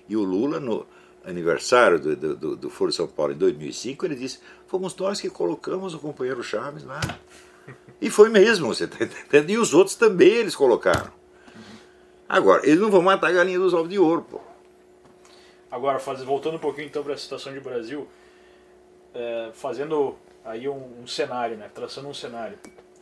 E 0.07 0.15
o 0.15 0.23
Lula, 0.23 0.59
no 0.59 0.85
aniversário 1.25 1.99
do, 1.99 2.15
do, 2.15 2.55
do 2.55 2.69
Foro 2.69 2.91
de 2.91 2.97
São 2.97 3.07
Paulo 3.07 3.33
em 3.33 3.37
2005, 3.37 4.05
ele 4.05 4.15
disse: 4.15 4.39
Fomos 4.67 4.95
nós 4.95 5.19
que 5.19 5.29
colocamos 5.29 5.93
o 5.93 5.99
companheiro 5.99 6.43
Chaves 6.43 6.83
lá. 6.83 7.01
E 7.99 8.11
foi 8.11 8.29
mesmo, 8.29 8.67
você 8.67 8.83
está 8.83 9.03
entendendo? 9.03 9.49
E 9.49 9.57
os 9.57 9.73
outros 9.73 9.95
também 9.95 10.29
eles 10.29 10.55
colocaram. 10.55 11.11
Agora, 12.29 12.63
eles 12.63 12.79
não 12.79 12.91
vão 12.91 13.01
matar 13.01 13.27
a 13.27 13.31
galinha 13.31 13.57
dos 13.57 13.73
ovos 13.73 13.89
de 13.89 13.97
ouro, 13.97 14.21
pô. 14.21 14.39
Agora, 15.69 15.97
faz, 15.99 16.21
voltando 16.23 16.55
um 16.55 16.59
pouquinho 16.59 16.87
então 16.87 17.03
para 17.03 17.13
a 17.13 17.17
situação 17.17 17.51
de 17.51 17.59
Brasil, 17.59 18.07
é, 19.13 19.49
fazendo 19.53 20.15
aí 20.47 20.67
um, 20.67 21.01
um, 21.01 21.07
cenário, 21.07 21.57
né, 21.57 21.69
traçando 21.73 22.07
um 22.07 22.13
cenário. 22.13 22.57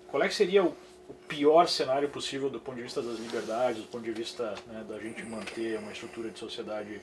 qual 0.10 0.22
é 0.24 0.28
que 0.28 0.34
seria 0.34 0.64
o, 0.64 0.76
o 1.08 1.14
pior 1.28 1.68
cenário 1.68 2.10
possível 2.10 2.50
do 2.50 2.60
ponto 2.60 2.76
de 2.76 2.84
vista 2.84 3.02
das 3.02 3.20
liberdades, 3.20 3.82
do 3.82 3.88
ponto 3.88 4.04
de 4.04 4.12
vista 4.12 4.56
né, 4.68 4.84
da 4.88 5.00
gente 5.00 5.24
manter 5.24 5.78
uma 5.80 5.92
estrutura 5.92 6.30
de 6.30 6.40
sociedade 6.40 7.00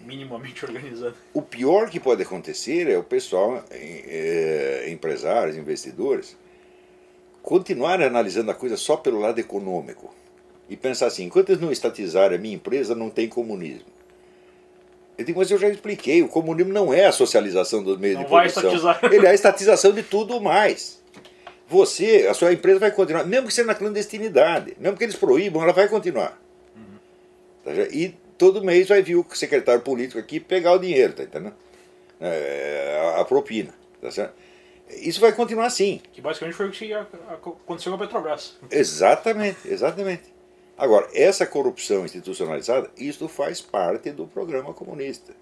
minimamente 0.00 0.64
organizada? 0.66 1.14
O 1.32 1.42
pior 1.42 1.90
que 1.90 2.00
pode 2.00 2.22
acontecer 2.22 2.88
é 2.88 2.96
o 2.96 3.04
pessoal, 3.04 3.62
é, 3.70 4.86
empresários, 4.88 5.56
investidores, 5.56 6.36
continuarem 7.42 8.06
analisando 8.06 8.50
a 8.50 8.54
coisa 8.54 8.76
só 8.76 8.96
pelo 8.96 9.20
lado 9.20 9.38
econômico 9.38 10.12
e 10.68 10.76
pensar 10.76 11.06
assim: 11.06 11.24
enquanto 11.24 11.50
eles 11.50 11.60
não 11.60 11.70
estatizarem 11.70 12.36
a 12.36 12.40
minha 12.40 12.56
empresa, 12.56 12.94
não 12.94 13.10
tem 13.10 13.28
comunismo. 13.28 13.95
Eu 15.18 15.24
digo, 15.24 15.38
mas 15.38 15.50
eu 15.50 15.58
já 15.58 15.68
expliquei: 15.68 16.22
o 16.22 16.28
comunismo 16.28 16.72
não 16.72 16.92
é 16.92 17.06
a 17.06 17.12
socialização 17.12 17.82
dos 17.82 17.98
meios 17.98 18.16
não 18.16 18.24
de 18.24 18.28
produção. 18.28 18.96
Ele 19.10 19.26
é 19.26 19.30
a 19.30 19.34
estatização 19.34 19.92
de 19.92 20.02
tudo 20.02 20.40
mais. 20.40 21.02
Você, 21.68 22.26
a 22.30 22.34
sua 22.34 22.52
empresa 22.52 22.78
vai 22.78 22.90
continuar, 22.92 23.24
mesmo 23.24 23.48
que 23.48 23.54
seja 23.54 23.66
na 23.66 23.74
clandestinidade, 23.74 24.76
mesmo 24.78 24.96
que 24.96 25.02
eles 25.02 25.16
proíbam, 25.16 25.62
ela 25.62 25.72
vai 25.72 25.88
continuar. 25.88 26.40
Uhum. 26.76 27.82
E 27.90 28.14
todo 28.38 28.62
mês 28.62 28.88
vai 28.88 29.02
vir 29.02 29.16
o 29.16 29.26
secretário 29.34 29.80
político 29.80 30.18
aqui 30.18 30.38
pegar 30.38 30.72
o 30.72 30.78
dinheiro, 30.78 31.12
tá 31.12 31.24
entendendo? 31.24 31.54
É, 32.20 33.14
a, 33.18 33.24
propina, 33.24 33.74
tá 34.00 34.10
certo? 34.10 34.34
Isso 34.88 35.20
vai 35.20 35.32
continuar 35.32 35.66
assim. 35.66 36.00
Que 36.12 36.20
basicamente 36.20 36.54
foi 36.54 36.68
o 36.68 36.70
que 36.70 36.92
aconteceu 36.92 37.90
com 37.90 37.96
a 37.96 38.06
Petrobras. 38.06 38.56
Exatamente, 38.70 39.58
exatamente. 39.64 40.35
Agora, 40.78 41.08
essa 41.14 41.46
corrupção 41.46 42.04
institucionalizada, 42.04 42.90
isso 42.98 43.26
faz 43.28 43.62
parte 43.62 44.10
do 44.10 44.26
programa 44.26 44.74
comunista. 44.74 45.32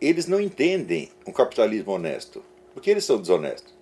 Eles 0.00 0.26
não 0.26 0.40
entendem 0.40 1.10
um 1.26 1.32
capitalismo 1.32 1.92
honesto, 1.92 2.42
porque 2.72 2.90
eles 2.90 3.04
são 3.04 3.20
desonestos. 3.20 3.74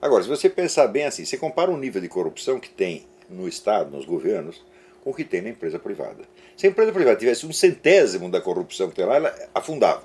Agora, 0.00 0.22
se 0.22 0.28
você 0.28 0.48
pensar 0.48 0.86
bem 0.88 1.04
assim, 1.04 1.24
você 1.24 1.36
compara 1.36 1.70
o 1.70 1.76
nível 1.76 2.00
de 2.00 2.08
corrupção 2.08 2.58
que 2.58 2.70
tem 2.70 3.06
no 3.28 3.46
Estado, 3.46 3.94
nos 3.94 4.06
governos, 4.06 4.64
com 5.04 5.10
o 5.10 5.14
que 5.14 5.24
tem 5.24 5.42
na 5.42 5.50
empresa 5.50 5.78
privada. 5.78 6.24
Se 6.56 6.66
a 6.66 6.70
empresa 6.70 6.92
privada 6.92 7.16
tivesse 7.16 7.46
um 7.46 7.52
centésimo 7.52 8.30
da 8.30 8.40
corrupção 8.40 8.88
que 8.88 8.96
tem 8.96 9.04
lá, 9.04 9.16
ela 9.16 9.34
afundava. 9.54 10.04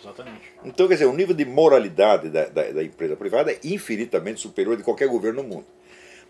Exatamente. 0.00 0.52
Então, 0.64 0.88
quer 0.88 0.94
dizer, 0.94 1.06
o 1.06 1.12
nível 1.12 1.34
de 1.34 1.44
moralidade 1.44 2.28
da, 2.28 2.46
da, 2.46 2.70
da 2.70 2.82
empresa 2.82 3.14
privada 3.14 3.52
é 3.52 3.58
infinitamente 3.62 4.40
superior 4.40 4.76
de 4.76 4.82
qualquer 4.82 5.08
governo 5.08 5.42
no 5.42 5.48
mundo. 5.48 5.66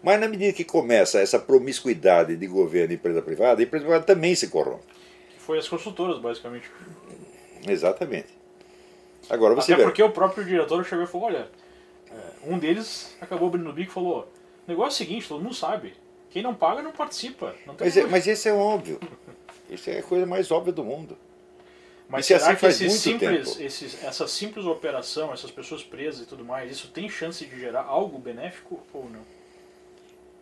Mas 0.06 0.20
na 0.20 0.28
medida 0.28 0.52
que 0.52 0.62
começa 0.62 1.18
essa 1.18 1.36
promiscuidade 1.36 2.36
de 2.36 2.46
governo 2.46 2.92
e 2.92 2.94
empresa 2.94 3.20
privada, 3.20 3.60
a 3.60 3.64
empresa 3.64 3.84
privada 3.84 4.04
também 4.04 4.36
se 4.36 4.46
corrompe. 4.46 4.84
Foi 5.36 5.58
as 5.58 5.68
consultoras, 5.68 6.20
basicamente. 6.20 6.70
Exatamente. 7.66 8.28
Agora 9.28 9.56
você 9.56 9.72
Até 9.72 9.82
vê. 9.82 9.88
porque 9.88 10.00
o 10.00 10.10
próprio 10.10 10.44
diretor 10.44 10.84
chegou 10.84 11.02
e 11.02 11.08
falou: 11.08 11.26
olha, 11.26 11.48
é, 12.08 12.48
um 12.48 12.56
deles 12.56 13.16
acabou 13.20 13.48
abrindo 13.48 13.68
o 13.68 13.72
bico 13.72 13.90
e 13.90 13.94
falou: 13.94 14.32
o 14.64 14.70
negócio 14.70 14.90
é 14.90 14.94
o 14.94 15.08
seguinte, 15.08 15.26
todo 15.26 15.42
mundo 15.42 15.56
sabe. 15.56 15.92
Quem 16.30 16.40
não 16.40 16.54
paga 16.54 16.82
não 16.82 16.92
participa. 16.92 17.52
Não 17.66 17.74
mas, 17.76 17.96
é, 17.96 18.06
mas 18.06 18.28
esse 18.28 18.48
é 18.48 18.52
óbvio. 18.52 19.00
Isso 19.68 19.90
é 19.90 19.98
a 19.98 20.02
coisa 20.04 20.24
mais 20.24 20.52
óbvia 20.52 20.72
do 20.72 20.84
mundo. 20.84 21.18
Mas 22.08 22.30
isso 22.30 22.38
será 22.38 22.52
assim 22.52 22.60
que 22.60 22.66
esse 22.66 22.90
simples, 22.90 23.58
esses, 23.58 24.04
essa 24.04 24.28
simples 24.28 24.66
operação, 24.66 25.32
essas 25.32 25.50
pessoas 25.50 25.82
presas 25.82 26.20
e 26.20 26.26
tudo 26.26 26.44
mais, 26.44 26.70
isso 26.70 26.92
tem 26.92 27.08
chance 27.08 27.44
de 27.44 27.58
gerar 27.58 27.82
algo 27.82 28.20
benéfico 28.20 28.80
ou 28.94 29.10
não? 29.10 29.35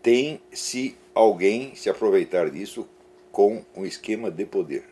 Tem 0.04 0.38
se 0.52 0.98
alguém 1.14 1.74
se 1.74 1.88
aproveitar 1.88 2.50
disso 2.50 2.86
com 3.32 3.64
um 3.74 3.86
esquema 3.86 4.30
de 4.30 4.44
poder. 4.44 4.84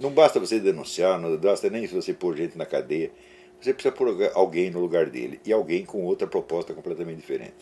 Não 0.00 0.10
basta 0.10 0.40
você 0.40 0.58
denunciar, 0.58 1.20
não 1.20 1.36
basta 1.36 1.70
nem 1.70 1.86
se 1.86 1.94
você 1.94 2.12
pôr 2.12 2.36
gente 2.36 2.58
na 2.58 2.66
cadeia. 2.66 3.12
Você 3.60 3.72
precisa 3.72 3.94
pôr 3.94 4.28
alguém 4.34 4.70
no 4.72 4.80
lugar 4.80 5.06
dele 5.06 5.40
e 5.46 5.52
alguém 5.52 5.84
com 5.84 6.02
outra 6.02 6.26
proposta 6.26 6.74
completamente 6.74 7.18
diferente. 7.18 7.54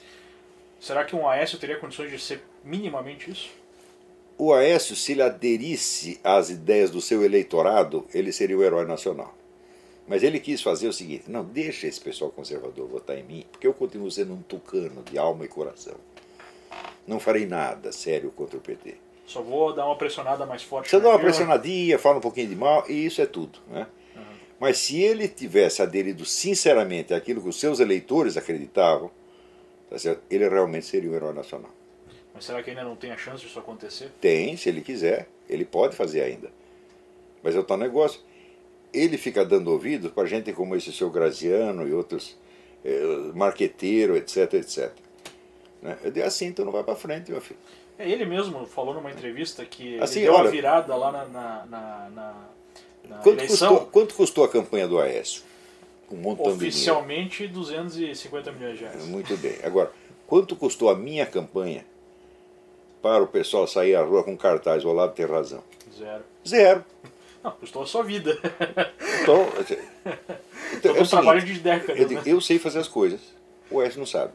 Será 0.81 1.05
que 1.05 1.15
um 1.15 1.29
Aécio 1.29 1.59
teria 1.59 1.77
condições 1.77 2.11
de 2.11 2.19
ser 2.19 2.43
minimamente 2.65 3.31
isso? 3.31 3.51
O 4.39 4.55
Aécio, 4.55 4.97
se 4.97 5.13
ele 5.13 5.23
aderisse 5.23 6.19
às 6.25 6.49
ideias 6.49 6.91
do 6.91 7.03
seu 7.03 7.23
eleitorado, 7.23 8.07
ele 8.15 8.33
seria 8.33 8.57
o 8.57 8.65
herói 8.65 8.87
nacional. 8.87 9.35
Mas 10.07 10.23
ele 10.23 10.39
quis 10.39 10.63
fazer 10.63 10.89
o 10.89 10.93
seguinte: 10.93 11.25
não, 11.29 11.45
deixa 11.45 11.87
esse 11.87 12.01
pessoal 12.01 12.31
conservador 12.31 12.87
votar 12.89 13.19
em 13.19 13.25
mim, 13.25 13.45
porque 13.51 13.67
eu 13.67 13.75
continuo 13.75 14.11
sendo 14.11 14.35
um 14.35 14.43
tucano 14.43 15.03
de 15.03 15.19
alma 15.19 15.45
e 15.45 15.49
coração. 15.49 15.97
Não 17.07 17.21
farei 17.21 17.47
nada 17.47 17.93
sério 17.93 18.31
contra 18.31 18.57
o 18.57 18.61
PT. 18.61 18.97
Só 19.27 19.43
vou 19.43 19.73
dar 19.73 19.87
uma 19.87 19.97
pressionada 19.97 20.47
mais 20.47 20.63
forte. 20.63 20.89
Só 20.89 21.01
dá 21.01 21.09
uma 21.09 21.19
pressionadinha, 21.19 21.99
fala 21.99 22.19
um 22.19 22.21
pouquinho 22.21 22.49
de 22.49 22.57
mal, 22.57 22.85
e 22.89 23.07
isso 23.07 23.21
é 23.21 23.27
tudo. 23.27 23.59
Né? 23.69 23.87
Uhum. 24.15 24.23
Mas 24.61 24.79
se 24.79 25.01
ele 25.01 25.27
tivesse 25.27 25.83
aderido 25.83 26.25
sinceramente 26.25 27.13
àquilo 27.13 27.43
que 27.43 27.49
os 27.49 27.59
seus 27.59 27.81
eleitores 27.81 28.37
acreditavam, 28.37 29.11
tá 29.91 29.97
ele 30.31 30.49
realmente 30.49 30.87
seria 30.87 31.11
um 31.11 31.15
herói 31.15 31.33
nacional. 31.33 31.71
Mas 32.33 32.45
será 32.45 32.63
que 32.63 32.71
ainda 32.71 32.85
não 32.85 32.95
tem 32.95 33.11
a 33.11 33.17
chance 33.17 33.43
disso 33.43 33.59
acontecer? 33.59 34.13
Tem, 34.21 34.57
se 34.57 34.69
ele 34.69 34.81
quiser. 34.81 35.29
Ele 35.49 35.65
pode 35.65 35.97
fazer 35.97 36.21
ainda. 36.21 36.51
Mas 37.43 37.57
é 37.57 37.59
o 37.59 37.65
tal 37.65 37.79
negócio. 37.79 38.21
Ele 38.97 39.19
fica 39.19 39.45
dando 39.45 39.71
ouvido 39.71 40.11
para 40.11 40.27
gente 40.27 40.53
como 40.53 40.75
esse 40.75 40.93
seu 40.93 41.11
Graziano 41.11 41.87
e 41.87 41.93
outros 41.93 42.37
eh, 42.85 43.31
marqueteiro, 43.35 44.17
etc, 44.17 44.55
etc. 44.55 44.93
Né? 45.83 45.99
Eu 46.03 46.11
dei 46.11 46.23
assim, 46.23 46.47
então 46.47 46.65
não 46.65 46.73
vai 46.73 46.83
para 46.83 46.97
frente, 46.97 47.31
meu 47.31 47.41
filho. 47.41 47.59
É, 47.99 48.09
ele 48.11 48.25
mesmo 48.25 48.67
falou 48.67 48.95
numa 48.95 49.11
entrevista 49.11 49.65
que 49.65 49.99
assim, 50.01 50.21
ele 50.21 50.27
deu 50.27 50.35
olha, 50.35 50.49
a 50.49 50.53
virada 50.53 50.97
lá 50.97 51.13
na, 51.13 51.25
na, 51.25 51.67
na, 51.67 52.35
na 53.09 53.17
quanto 53.19 53.39
eleição. 53.39 53.69
Custou, 53.69 53.91
quanto 53.91 54.15
custou 54.15 54.45
a 54.45 54.49
campanha 54.49 54.87
do 54.87 54.99
Aécio? 54.99 55.43
Um 56.11 56.17
montão 56.17 56.53
Oficialmente, 56.53 57.47
de 57.47 57.53
250 57.55 58.53
milhões 58.53 58.79
de 58.79 58.85
reais. 58.85 59.05
Muito 59.07 59.37
bem. 59.39 59.57
Agora, 59.63 59.91
quanto 60.27 60.55
custou 60.55 60.89
a 60.89 60.95
minha 60.95 61.27
campanha 61.27 61.85
para 63.03 63.23
o 63.23 63.27
pessoal 63.27 63.67
sair 63.67 63.97
à 63.97 64.03
rua 64.03 64.23
com 64.23 64.37
cartaz, 64.37 64.85
o 64.85 64.89
Olavo 64.89 65.15
tem 65.15 65.27
razão? 65.27 65.63
Zero. 65.97 66.23
Zero. 66.47 66.85
Não, 67.43 67.53
custou 67.53 67.83
a 67.83 67.87
sua 67.87 68.03
vida. 68.03 68.39
Então, 69.23 69.49
então 70.75 70.97
é 70.97 71.03
um 71.03 71.07
trabalho 71.07 71.45
de 71.45 71.59
décadas. 71.59 72.01
Eu, 72.01 72.09
né? 72.09 72.23
eu, 72.27 72.41
sei 72.41 72.59
fazer 72.59 72.79
as 72.79 72.89
coisas, 72.89 73.21
o 73.71 73.83
S 73.83 73.99
não 73.99 74.07
sabe. 74.07 74.35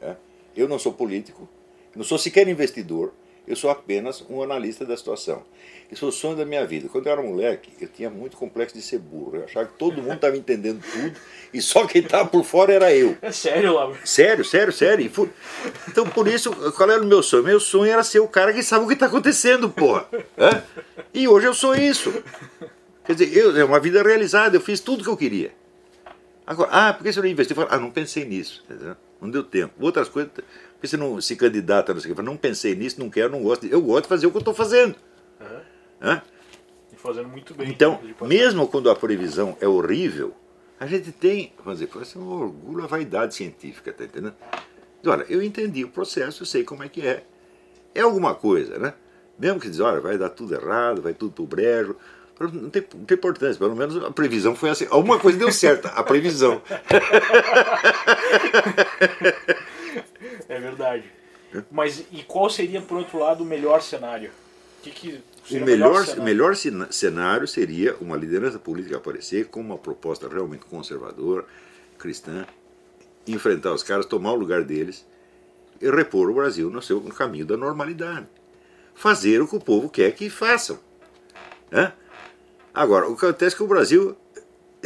É? 0.00 0.16
Eu 0.56 0.68
não 0.68 0.78
sou 0.78 0.92
político, 0.92 1.48
não 1.94 2.04
sou 2.04 2.18
sequer 2.18 2.46
investidor, 2.48 3.12
eu 3.46 3.56
sou 3.56 3.70
apenas 3.70 4.24
um 4.28 4.42
analista 4.42 4.84
da 4.84 4.96
situação. 4.96 5.42
Isso 5.90 6.06
é 6.06 6.08
o 6.08 6.12
sonho 6.12 6.36
da 6.36 6.46
minha 6.46 6.64
vida. 6.64 6.88
Quando 6.88 7.06
eu 7.06 7.12
era 7.12 7.22
moleque, 7.22 7.70
eu 7.78 7.86
tinha 7.86 8.08
muito 8.08 8.36
complexo 8.36 8.74
de 8.74 8.80
ser 8.80 8.98
burro. 8.98 9.36
Eu 9.36 9.44
achava 9.44 9.66
que 9.66 9.76
todo 9.78 10.00
mundo 10.00 10.14
estava 10.14 10.36
entendendo 10.36 10.82
tudo 10.90 11.14
e 11.52 11.60
só 11.60 11.86
quem 11.86 12.02
estava 12.02 12.26
por 12.26 12.44
fora 12.44 12.72
era 12.72 12.94
eu. 12.94 13.14
É 13.20 13.30
sério, 13.30 13.74
Lauro? 13.74 13.98
Sério, 14.04 14.42
sério, 14.42 14.72
sério. 14.72 15.12
Então, 15.88 16.08
por 16.08 16.26
isso, 16.26 16.50
qual 16.72 16.90
era 16.90 17.02
o 17.02 17.04
meu 17.04 17.22
sonho? 17.22 17.44
Meu 17.44 17.60
sonho 17.60 17.92
era 17.92 18.02
ser 18.02 18.20
o 18.20 18.28
cara 18.28 18.54
que 18.54 18.62
sabe 18.62 18.84
o 18.84 18.88
que 18.88 18.94
está 18.94 19.06
acontecendo, 19.06 19.68
porra. 19.68 20.06
É? 20.36 20.62
E 21.12 21.28
hoje 21.28 21.46
eu 21.46 21.54
sou 21.54 21.74
isso. 21.74 22.10
Quer 23.04 23.14
dizer, 23.14 23.36
eu, 23.36 23.54
é 23.54 23.64
uma 23.64 23.78
vida 23.78 24.02
realizada, 24.02 24.56
eu 24.56 24.60
fiz 24.60 24.80
tudo 24.80 25.04
que 25.04 25.10
eu 25.10 25.16
queria. 25.16 25.52
Agora, 26.46 26.70
ah, 26.72 26.92
por 26.94 27.02
que 27.02 27.12
você 27.12 27.20
não 27.20 27.28
investiu? 27.28 27.56
Ah, 27.68 27.78
não 27.78 27.90
pensei 27.90 28.24
nisso. 28.24 28.64
Entendeu? 28.64 28.96
Não 29.20 29.30
deu 29.30 29.44
tempo. 29.44 29.74
Outras 29.78 30.08
coisas, 30.08 30.32
que 30.82 30.88
você 30.88 30.96
não 30.96 31.20
se 31.20 31.36
candidata? 31.36 31.94
Não, 31.94 32.00
sei 32.00 32.10
o 32.10 32.16
que? 32.16 32.22
não 32.22 32.36
pensei 32.36 32.74
nisso, 32.74 32.98
não 32.98 33.08
quero, 33.08 33.30
não 33.30 33.40
gosto. 33.40 33.64
Eu 33.66 33.80
gosto 33.80 34.02
de 34.02 34.08
fazer 34.08 34.26
o 34.26 34.32
que 34.32 34.36
eu 34.36 34.40
estou 34.40 34.52
fazendo. 34.52 34.96
Uhum. 35.40 36.20
E 36.92 36.96
fazendo 36.96 37.28
muito 37.28 37.54
bem. 37.54 37.68
Então, 37.68 38.00
mesmo 38.22 38.66
quando 38.66 38.90
a 38.90 38.96
previsão 38.96 39.56
é 39.60 39.68
horrível, 39.68 40.34
a 40.80 40.86
gente 40.86 41.12
tem, 41.12 41.52
vamos 41.64 41.78
dizer, 41.78 41.92
parece 41.92 42.18
um 42.18 42.28
orgulho, 42.28 42.82
a 42.82 42.88
vaidade 42.88 43.36
científica, 43.36 43.92
tá 43.92 44.02
entendendo? 44.02 44.34
Olha, 45.06 45.24
eu 45.28 45.40
entendi 45.40 45.84
o 45.84 45.88
processo, 45.88 46.42
eu 46.42 46.46
sei 46.46 46.64
como 46.64 46.82
é 46.82 46.88
que 46.88 47.06
é. 47.06 47.22
É 47.94 48.00
alguma 48.00 48.34
coisa, 48.34 48.76
né? 48.78 48.92
Mesmo 49.38 49.60
que 49.60 49.70
diz, 49.70 49.78
olha, 49.78 50.00
vai 50.00 50.18
dar 50.18 50.30
tudo 50.30 50.52
errado, 50.52 51.00
vai 51.00 51.14
tudo 51.14 51.32
pro 51.32 51.46
brejo, 51.46 51.94
não 52.40 52.70
tem, 52.70 52.84
não 52.94 53.04
tem 53.04 53.16
importância, 53.16 53.56
pelo 53.56 53.76
menos 53.76 54.02
a 54.02 54.10
previsão 54.10 54.56
foi 54.56 54.70
assim. 54.70 54.88
Alguma 54.90 55.20
coisa 55.20 55.38
deu 55.38 55.52
certo, 55.52 55.86
a 55.86 56.02
previsão. 56.02 56.60
É 60.48 60.58
verdade. 60.58 61.04
Mas 61.70 62.04
e 62.10 62.22
qual 62.22 62.48
seria, 62.48 62.80
por 62.80 62.98
outro 62.98 63.18
lado, 63.18 63.42
o 63.42 63.46
melhor 63.46 63.82
cenário? 63.82 64.30
Que 64.82 64.90
que 64.90 65.22
o 65.50 65.64
melhor, 65.64 66.04
o 66.18 66.22
melhor 66.22 66.54
cenário 66.90 67.46
seria 67.46 67.96
uma 68.00 68.16
liderança 68.16 68.58
política 68.58 68.96
aparecer 68.96 69.46
com 69.46 69.60
uma 69.60 69.76
proposta 69.76 70.28
realmente 70.28 70.64
conservadora, 70.64 71.44
cristã, 71.98 72.46
enfrentar 73.26 73.72
os 73.72 73.82
caras, 73.82 74.06
tomar 74.06 74.32
o 74.32 74.36
lugar 74.36 74.64
deles 74.64 75.06
e 75.80 75.90
repor 75.90 76.30
o 76.30 76.34
Brasil 76.34 76.70
no 76.70 76.80
seu 76.80 77.00
no 77.00 77.14
caminho 77.14 77.46
da 77.46 77.56
normalidade. 77.56 78.26
Fazer 78.94 79.40
o 79.40 79.48
que 79.48 79.56
o 79.56 79.60
povo 79.60 79.88
quer 79.88 80.12
que 80.12 80.30
façam. 80.30 80.78
Né? 81.70 81.92
Agora, 82.72 83.08
o 83.08 83.16
que 83.16 83.24
acontece 83.24 83.54
é 83.54 83.58
que 83.58 83.64
o 83.64 83.68
Brasil 83.68 84.16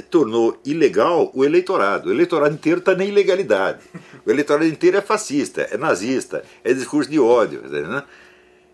tornou 0.03 0.61
ilegal 0.65 1.31
o 1.35 1.45
eleitorado. 1.45 2.09
O 2.09 2.13
eleitorado 2.13 2.55
inteiro 2.55 2.81
está 2.81 2.95
na 2.95 3.05
ilegalidade. 3.05 3.81
O 4.25 4.31
eleitorado 4.31 4.67
inteiro 4.67 4.97
é 4.97 5.01
fascista, 5.01 5.63
é 5.63 5.77
nazista, 5.77 6.45
é 6.63 6.73
discurso 6.73 7.11
de 7.11 7.19
ódio. 7.19 7.63
Né? 7.63 8.03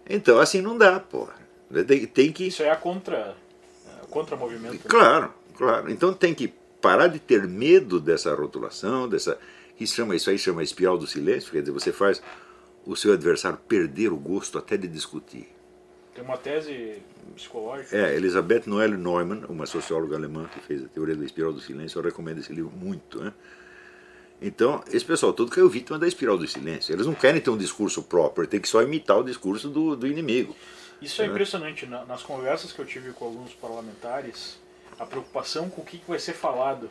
Então, 0.09 0.39
assim 0.39 0.61
não 0.61 0.77
dá, 0.77 0.99
porra. 0.99 1.35
Tem, 1.86 2.07
tem 2.07 2.32
que... 2.32 2.49
Isso 2.49 2.62
é 2.62 2.70
a 2.70 2.77
contra, 2.77 3.36
contra 4.11 4.36
movimento. 4.36 4.74
Né? 4.74 4.81
Claro, 4.86 5.32
claro. 5.57 5.90
Então 5.90 6.12
tem 6.12 6.35
que 6.35 6.53
parar 6.81 7.07
de 7.07 7.19
ter 7.19 7.47
medo 7.47 8.01
dessa 8.01 8.35
rotulação, 8.35 9.09
dessa 9.09 9.39
Isso, 9.78 9.94
chama, 9.94 10.16
isso 10.16 10.28
aí 10.28 10.39
chama 10.39 10.62
espiral 10.62 10.99
do 10.99 11.07
silêncio, 11.07 11.53
quer 11.53 11.61
dizer, 11.61 11.73
você 11.73 11.93
faz 11.93 12.23
o 12.85 12.97
seu 12.97 13.12
adversário 13.12 13.59
perder 13.69 14.12
o 14.12 14.16
gosto 14.16 14.59
até 14.59 14.77
de 14.77 14.89
discutir. 14.89 15.49
Tem 16.15 16.24
uma 16.24 16.36
tese 16.36 17.01
psicológica. 17.35 17.97
É, 17.97 18.15
Elizabeth 18.16 18.62
Noelle 18.66 18.97
Neumann, 18.97 19.44
uma 19.49 19.66
socióloga 19.66 20.16
alemã 20.16 20.49
que 20.53 20.61
fez 20.61 20.85
a 20.85 20.89
teoria 20.89 21.15
da 21.15 21.24
espiral 21.24 21.53
do 21.53 21.61
silêncio, 21.61 21.99
eu 21.99 22.03
recomendo 22.03 22.39
esse 22.39 22.53
livro 22.53 22.70
muito. 22.70 23.23
Né? 23.23 23.32
Então, 24.40 24.82
esse 24.90 25.05
pessoal 25.05 25.32
todo 25.32 25.51
caiu 25.51 25.69
vítima 25.69 25.99
da 25.99 26.07
espiral 26.07 26.36
do 26.36 26.47
silêncio. 26.47 26.93
Eles 26.93 27.07
não 27.07 27.15
querem 27.15 27.40
ter 27.40 27.51
um 27.51 27.57
discurso 27.57 28.03
próprio, 28.03 28.47
tem 28.47 28.61
que 28.61 28.69
só 28.69 28.82
imitar 28.82 29.19
o 29.19 29.24
discurso 29.24 29.69
do, 29.69 29.94
do 29.94 30.07
inimigo. 30.07 30.57
Isso 31.01 31.23
é, 31.23 31.27
é 31.27 31.28
impressionante. 31.28 31.86
Nas 31.86 32.23
conversas 32.23 32.73
que 32.73 32.78
eu 32.78 32.85
tive 32.86 33.12
com 33.12 33.24
alguns 33.27 33.55
parlamentares, 33.55 34.59
a 34.99 35.07
preocupação 35.07 35.70
com 35.70 35.82
o 35.82 35.85
que 35.85 36.01
vai 36.07 36.19
ser 36.19 36.32
falado. 36.32 36.90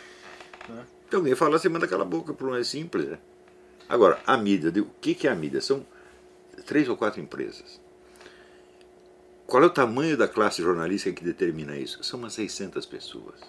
né? 0.68 0.84
Então, 1.08 1.20
alguém 1.20 1.34
fala 1.34 1.56
assim, 1.56 1.68
manda 1.68 1.86
aquela 1.86 2.04
boca, 2.04 2.32
o 2.32 2.34
problema 2.34 2.60
é 2.60 2.64
simples. 2.64 3.06
Né? 3.06 3.18
Agora, 3.88 4.20
a 4.26 4.36
mídia, 4.36 4.70
o 4.82 4.90
que 5.00 5.26
é 5.26 5.30
a 5.30 5.34
mídia? 5.34 5.60
São 5.60 5.86
três 6.66 6.88
ou 6.88 6.96
quatro 6.96 7.20
empresas. 7.20 7.80
Qual 9.46 9.62
é 9.62 9.66
o 9.66 9.70
tamanho 9.70 10.16
da 10.16 10.26
classe 10.26 10.60
jornalística 10.60 11.12
que 11.12 11.24
determina 11.24 11.76
isso? 11.76 12.02
São 12.02 12.18
umas 12.18 12.32
600 12.32 12.84
pessoas. 12.86 13.40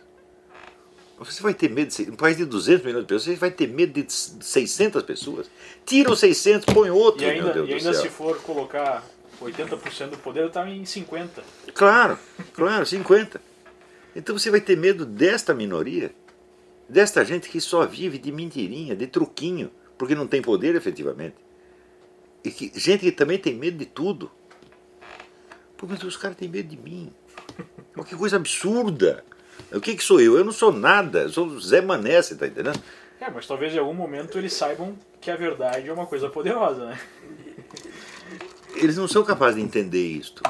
Você 1.20 1.42
vai 1.42 1.54
ter 1.54 1.70
medo, 1.70 1.90
de, 1.90 2.12
um 2.12 2.16
país 2.16 2.38
de 2.38 2.46
200 2.46 2.86
milhões 2.86 3.04
de 3.04 3.08
pessoas, 3.08 3.24
você 3.24 3.36
vai 3.36 3.50
ter 3.50 3.68
medo 3.68 3.94
de 3.94 4.12
600 4.12 5.02
pessoas? 5.02 5.50
Tira 5.84 6.12
os 6.12 6.20
600, 6.20 6.72
põe 6.72 6.92
outro, 6.92 7.24
e 7.24 7.26
ainda, 7.26 7.60
E 7.62 7.74
ainda 7.74 7.94
se 7.94 8.08
for 8.08 8.40
colocar 8.42 9.04
80% 9.42 10.12
do 10.12 10.18
poder, 10.18 10.46
está 10.46 10.70
em 10.70 10.84
50%. 10.84 11.30
Claro, 11.74 12.20
claro, 12.54 12.86
50%. 12.86 13.40
Então 14.16 14.38
você 14.38 14.52
vai 14.52 14.62
ter 14.62 14.78
medo 14.78 15.06
desta 15.06 15.54
minoria, 15.54 16.14
desta 16.88 17.26
gente 17.26 17.50
que 17.50 17.60
só 17.60 17.86
vive 17.86 18.20
de 18.20 18.32
mentirinha, 18.32 18.96
de 18.96 19.08
truquinho, 19.08 19.72
porque 19.98 20.14
não 20.14 20.28
tem 20.28 20.42
poder 20.42 20.76
efetivamente. 20.76 21.36
E 22.44 22.52
que, 22.52 22.72
gente 22.76 23.02
que 23.02 23.12
também 23.12 23.38
tem 23.38 23.56
medo 23.56 23.78
de 23.78 23.86
tudo. 23.86 24.32
Pô, 25.78 25.86
mas 25.88 26.04
os 26.04 26.18
caras 26.18 26.36
têm 26.38 26.50
medo 26.50 26.70
de 26.70 26.78
mim. 26.78 27.14
que 28.06 28.16
coisa 28.16 28.36
absurda. 28.36 29.24
O 29.72 29.80
que, 29.80 29.96
que 29.96 30.04
sou 30.04 30.20
eu? 30.20 30.38
Eu 30.38 30.44
não 30.44 30.52
sou 30.52 30.72
nada. 30.72 31.24
Eu 31.24 31.30
sou 31.30 31.60
Zé 31.60 31.82
Mané, 31.82 32.22
você 32.22 32.36
tá 32.36 32.48
entendendo? 32.48 32.82
É, 33.20 33.30
mas 33.30 33.48
talvez 33.48 33.74
em 33.74 33.80
algum 33.80 33.94
momento 33.94 34.38
eles 34.38 34.54
saibam 34.54 34.98
que 35.20 35.32
a 35.32 35.36
verdade 35.36 35.90
é 35.90 35.94
uma 35.94 36.06
coisa 36.06 36.30
poderosa, 36.30 36.86
né? 36.86 37.00
Eles 38.76 38.96
não 38.96 39.08
são 39.08 39.24
capazes 39.24 39.56
de 39.56 39.62
entender 39.62 40.06
isto. 40.06 40.44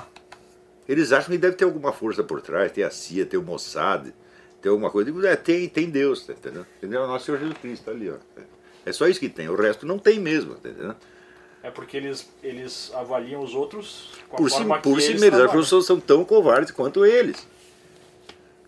Eles 0.87 1.11
acham 1.11 1.31
que 1.31 1.37
deve 1.37 1.55
ter 1.55 1.65
alguma 1.65 1.91
força 1.91 2.23
por 2.23 2.41
trás, 2.41 2.71
tem 2.71 2.83
a 2.83 2.89
CIA, 2.89 3.25
tem 3.25 3.39
o 3.39 3.43
Mossad, 3.43 4.13
tem 4.61 4.69
alguma 4.69 4.89
coisa. 4.89 5.11
digo, 5.11 5.25
é, 5.25 5.35
tem, 5.35 5.67
tem 5.67 5.89
Deus, 5.89 6.25
tá 6.25 6.33
entendeu? 6.33 6.65
Entendeu? 6.77 7.03
O 7.03 7.07
nosso 7.07 7.25
Senhor 7.25 7.39
Jesus 7.39 7.57
Cristo 7.57 7.85
tá 7.85 7.91
ali, 7.91 8.09
ó. 8.09 8.15
É 8.85 8.91
só 8.91 9.07
isso 9.07 9.19
que 9.19 9.29
tem, 9.29 9.49
o 9.49 9.55
resto 9.55 9.85
não 9.85 9.99
tem 9.99 10.19
mesmo, 10.19 10.55
tá 10.55 10.69
entendeu? 10.69 10.95
É 11.67 11.71
porque 11.71 11.97
eles, 11.97 12.29
eles 12.41 12.91
avaliam 12.95 13.43
os 13.43 13.53
outros 13.53 14.11
com 14.29 14.37
por 14.37 14.47
a 14.47 14.49
forma 14.49 14.75
si, 14.77 14.81
por 14.83 14.95
que 14.95 15.01
si 15.01 15.09
eles 15.09 15.21
mesmos. 15.21 15.41
As 15.41 15.51
pessoas 15.51 15.85
são 15.85 15.99
tão 15.99 16.23
covardes 16.23 16.71
quanto 16.71 17.05
eles. 17.05 17.45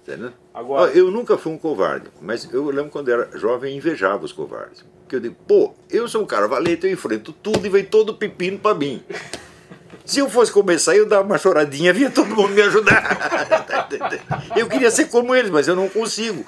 Entendeu? 0.03 0.33
Agora- 0.53 0.91
Eu 0.91 1.09
nunca 1.09 1.37
fui 1.37 1.53
um 1.53 1.57
covarde, 1.57 2.07
mas 2.21 2.51
eu 2.51 2.65
lembro 2.69 2.91
quando 2.91 3.09
era 3.09 3.37
jovem 3.37 3.77
invejava 3.77 4.25
os 4.25 4.33
covardes. 4.33 4.83
Porque 5.01 5.15
eu 5.15 5.19
digo, 5.21 5.35
pô, 5.47 5.73
eu 5.89 6.09
sou 6.09 6.23
um 6.23 6.25
cara 6.25 6.45
valente, 6.45 6.85
eu 6.87 6.91
enfrento 6.91 7.31
tudo 7.31 7.65
e 7.65 7.69
vem 7.69 7.85
todo 7.85 8.13
pepino 8.15 8.59
pra 8.59 8.73
mim. 8.75 9.01
Se 10.09 10.19
eu 10.19 10.27
fosse 10.27 10.51
começar, 10.51 10.95
eu 10.95 11.05
dava 11.07 11.23
uma 11.23 11.37
choradinha, 11.37 11.93
vinha 11.93 12.09
todo 12.09 12.35
mundo 12.35 12.49
me 12.49 12.61
ajudar. 12.63 13.87
Eu 14.55 14.67
queria 14.67 14.89
ser 14.89 15.05
como 15.05 15.35
eles, 15.35 15.51
mas 15.51 15.67
eu 15.67 15.75
não 15.75 15.87
consigo. 15.87 16.43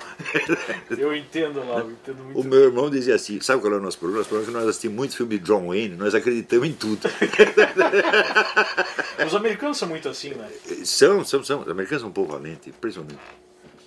Eu 0.89 1.15
entendo 1.15 1.59
lá, 1.59 1.81
eu 1.81 1.91
entendo 1.91 2.23
muito. 2.23 2.39
O 2.39 2.43
meu 2.43 2.59
irmão 2.63 2.89
dizia 2.89 3.13
assim, 3.13 3.39
sabe 3.39 3.61
qual 3.61 3.71
é 3.73 3.77
o 3.77 3.79
nosso 3.79 3.99
problema? 3.99 4.17
Nosso 4.21 4.29
problema 4.29 4.49
é 4.49 4.51
que 4.51 4.59
nós 4.59 4.67
assistimos 4.69 4.97
muito 4.97 5.15
filme 5.15 5.37
de 5.37 5.45
John 5.45 5.67
Wayne, 5.67 5.95
nós 5.95 6.15
acreditamos 6.15 6.67
em 6.67 6.73
tudo. 6.73 7.07
Os 9.27 9.35
americanos 9.35 9.77
são 9.77 9.87
muito 9.87 10.09
assim, 10.09 10.31
né? 10.31 10.47
São, 10.83 11.23
são, 11.23 11.43
são. 11.43 11.61
Os 11.61 11.69
americanos 11.69 12.01
são 12.01 12.09
um 12.09 12.13
povo 12.13 12.31
valente, 12.31 12.69
impressionante. 12.69 13.19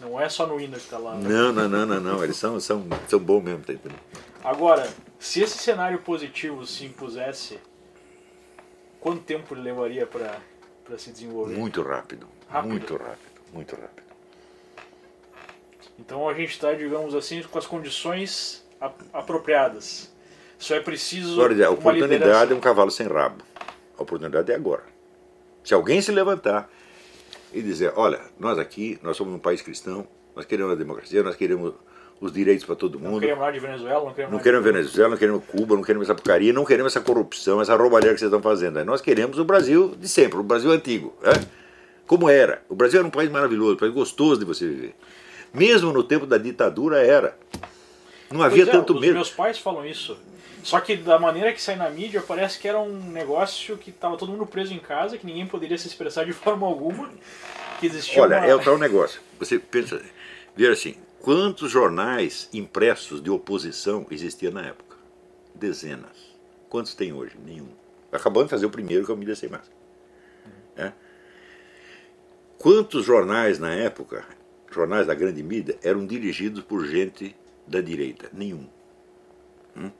Não 0.01 0.21
é 0.21 0.29
só 0.29 0.47
no 0.47 0.61
hino 0.61 0.79
que 0.79 0.87
tá 0.87 0.99
lá. 0.99 1.17
né? 1.17 1.29
Não, 1.29 1.53
não, 1.53 1.69
não, 1.69 1.85
não, 1.85 2.01
não. 2.01 2.23
Eles 2.23 2.37
são, 2.37 2.61
são, 2.61 2.87
são 3.09 3.19
bons 3.19 3.43
mesmo, 3.43 3.65
tá 3.65 3.73
entendendo? 3.73 3.99
Agora, 4.45 4.89
se 5.19 5.41
esse 5.43 5.59
cenário 5.59 5.99
positivo 5.99 6.65
se 6.65 6.85
impusesse, 6.85 7.59
quanto 9.05 9.23
tempo 9.23 9.55
levaria 9.55 10.07
para 10.07 10.41
se 10.97 11.13
desenvolver? 11.13 11.55
Muito 11.55 11.83
rápido, 11.83 12.27
Rápido. 12.49 12.71
Muito 12.71 12.97
rápido, 12.97 13.41
muito 13.53 13.77
rápido. 13.77 14.05
Então 15.99 16.27
a 16.27 16.33
gente 16.33 16.53
está, 16.53 16.73
digamos 16.73 17.15
assim, 17.15 17.43
com 17.43 17.59
as 17.59 17.67
condições 17.67 18.65
apropriadas. 19.13 20.11
Só 20.59 20.75
é 20.75 20.81
preciso 20.81 21.35
Agora, 21.35 21.67
a 21.67 21.71
oportunidade 21.71 22.53
é 22.53 22.57
um 22.57 22.61
cavalo 22.61 22.91
sem 22.91 23.07
rabo. 23.07 23.45
A 23.99 24.03
oportunidade 24.03 24.51
é 24.51 24.55
agora. 24.55 24.85
Se 25.63 25.75
alguém 25.75 26.01
se 26.01 26.11
levantar 26.11 26.71
e 27.53 27.61
dizer, 27.61 27.93
olha, 27.97 28.23
nós 28.39 28.59
aqui, 28.59 28.99
nós 29.03 29.19
somos 29.19 29.35
um 29.35 29.39
país 29.39 29.61
cristão, 29.61 30.09
nós 30.35 30.47
queremos 30.47 30.73
a 30.73 30.77
democracia, 30.77 31.23
nós 31.23 31.37
queremos 31.37 31.75
os 32.27 32.33
direitos 32.33 32.65
para 32.65 32.75
todo 32.75 32.99
Não 32.99 33.11
mundo. 33.13 33.21
queremos 33.21 33.41
nada 33.41 33.53
de 33.53 33.59
Venezuela, 33.61 34.05
não 34.05 34.13
queremos 34.15 34.33
Não 34.33 34.41
queremos 34.43 34.65
Venezuela, 34.65 35.09
não 35.11 35.17
queremos 35.17 35.45
Cuba, 35.47 35.75
não 35.77 35.83
queremos 35.83 36.09
essa 36.09 36.15
porcaria, 36.15 36.53
não 36.53 36.65
queremos 36.65 36.95
essa 36.97 37.05
corrupção, 37.05 37.61
essa 37.61 37.77
roubalheira 37.77 38.15
que 38.15 38.21
vocês 38.21 38.29
estão 38.33 38.43
fazendo. 38.43 38.85
Nós 38.85 39.01
queremos 39.01 39.39
o 39.39 39.45
Brasil 39.45 39.95
de 39.99 40.09
sempre, 40.09 40.39
o 40.39 40.43
Brasil 40.43 40.71
antigo. 40.71 41.15
né? 41.23 41.33
Como 42.07 42.29
era. 42.29 42.63
O 42.69 42.75
Brasil 42.75 42.99
era 42.99 43.07
um 43.07 43.11
país 43.11 43.31
maravilhoso, 43.31 43.75
um 43.75 43.79
país 43.79 43.93
gostoso 43.93 44.41
de 44.41 44.45
você 44.45 44.67
viver. 44.67 44.95
Mesmo 45.53 45.93
no 45.93 46.03
tempo 46.03 46.27
da 46.27 46.37
ditadura 46.37 46.99
era. 46.99 47.37
Não 48.31 48.43
havia 48.43 48.65
Pois 48.65 48.69
é, 48.75 48.79
tanto 48.79 48.95
os 48.95 49.01
medo. 49.01 49.15
meus 49.15 49.31
pais 49.31 49.59
falam 49.59 49.87
isso. 49.87 50.17
Só 50.63 50.81
que 50.81 50.97
da 50.97 51.19
maneira 51.19 51.53
que 51.53 51.61
sai 51.61 51.77
na 51.77 51.91
mídia, 51.91 52.23
parece 52.27 52.59
que 52.59 52.67
era 52.67 52.79
um 52.81 53.11
negócio 53.11 53.77
que 53.77 53.93
tava 53.93 54.17
todo 54.17 54.33
mundo 54.33 54.47
preso 54.47 54.73
em 54.73 54.79
casa, 54.79 55.19
que 55.19 55.27
ninguém 55.27 55.47
poderia 55.47 55.77
se 55.77 55.87
expressar 55.87 56.25
de 56.25 56.33
forma 56.33 56.67
alguma, 56.67 57.11
que 57.79 57.87
existia 57.87 58.23
Olha, 58.23 58.39
uma... 58.39 58.47
é 58.47 58.55
o 58.55 58.59
tal 58.59 58.79
negócio. 58.79 59.21
Você 59.39 59.59
pensa, 59.59 60.01
veja 60.57 60.73
assim, 60.73 60.97
quantos 61.25 61.71
jornais 61.71 62.51
impressos 62.53 63.23
de 63.23 63.31
oposição 63.31 64.07
existiam 64.11 64.53
na 64.53 64.67
época? 64.67 64.99
Dezenas. 65.55 66.37
Quantos 66.69 66.95
tem 66.95 67.15
hoje? 67.15 67.35
Nenhum. 67.43 67.71
Acabando 68.13 68.45
de 68.45 68.51
fazer 68.51 68.67
o 68.67 68.71
primeiro 68.71 69.07
que 69.07 69.11
o 69.11 69.17
Mídia 69.17 69.35
Sem 69.35 69.49
Máscara. 69.49 69.75
É. 70.77 70.93
Quantos 72.59 73.07
jornais 73.07 73.59
na 73.59 73.73
época, 73.73 74.23
jornais 74.71 75.07
da 75.07 75.15
grande 75.15 75.43
mídia, 75.43 75.79
eram 75.83 76.05
dirigidos 76.05 76.63
por 76.63 76.87
gente 76.87 77.35
da 77.67 77.81
direita? 77.81 78.29
Nenhum. 78.31 78.69
Hum? 79.75 79.91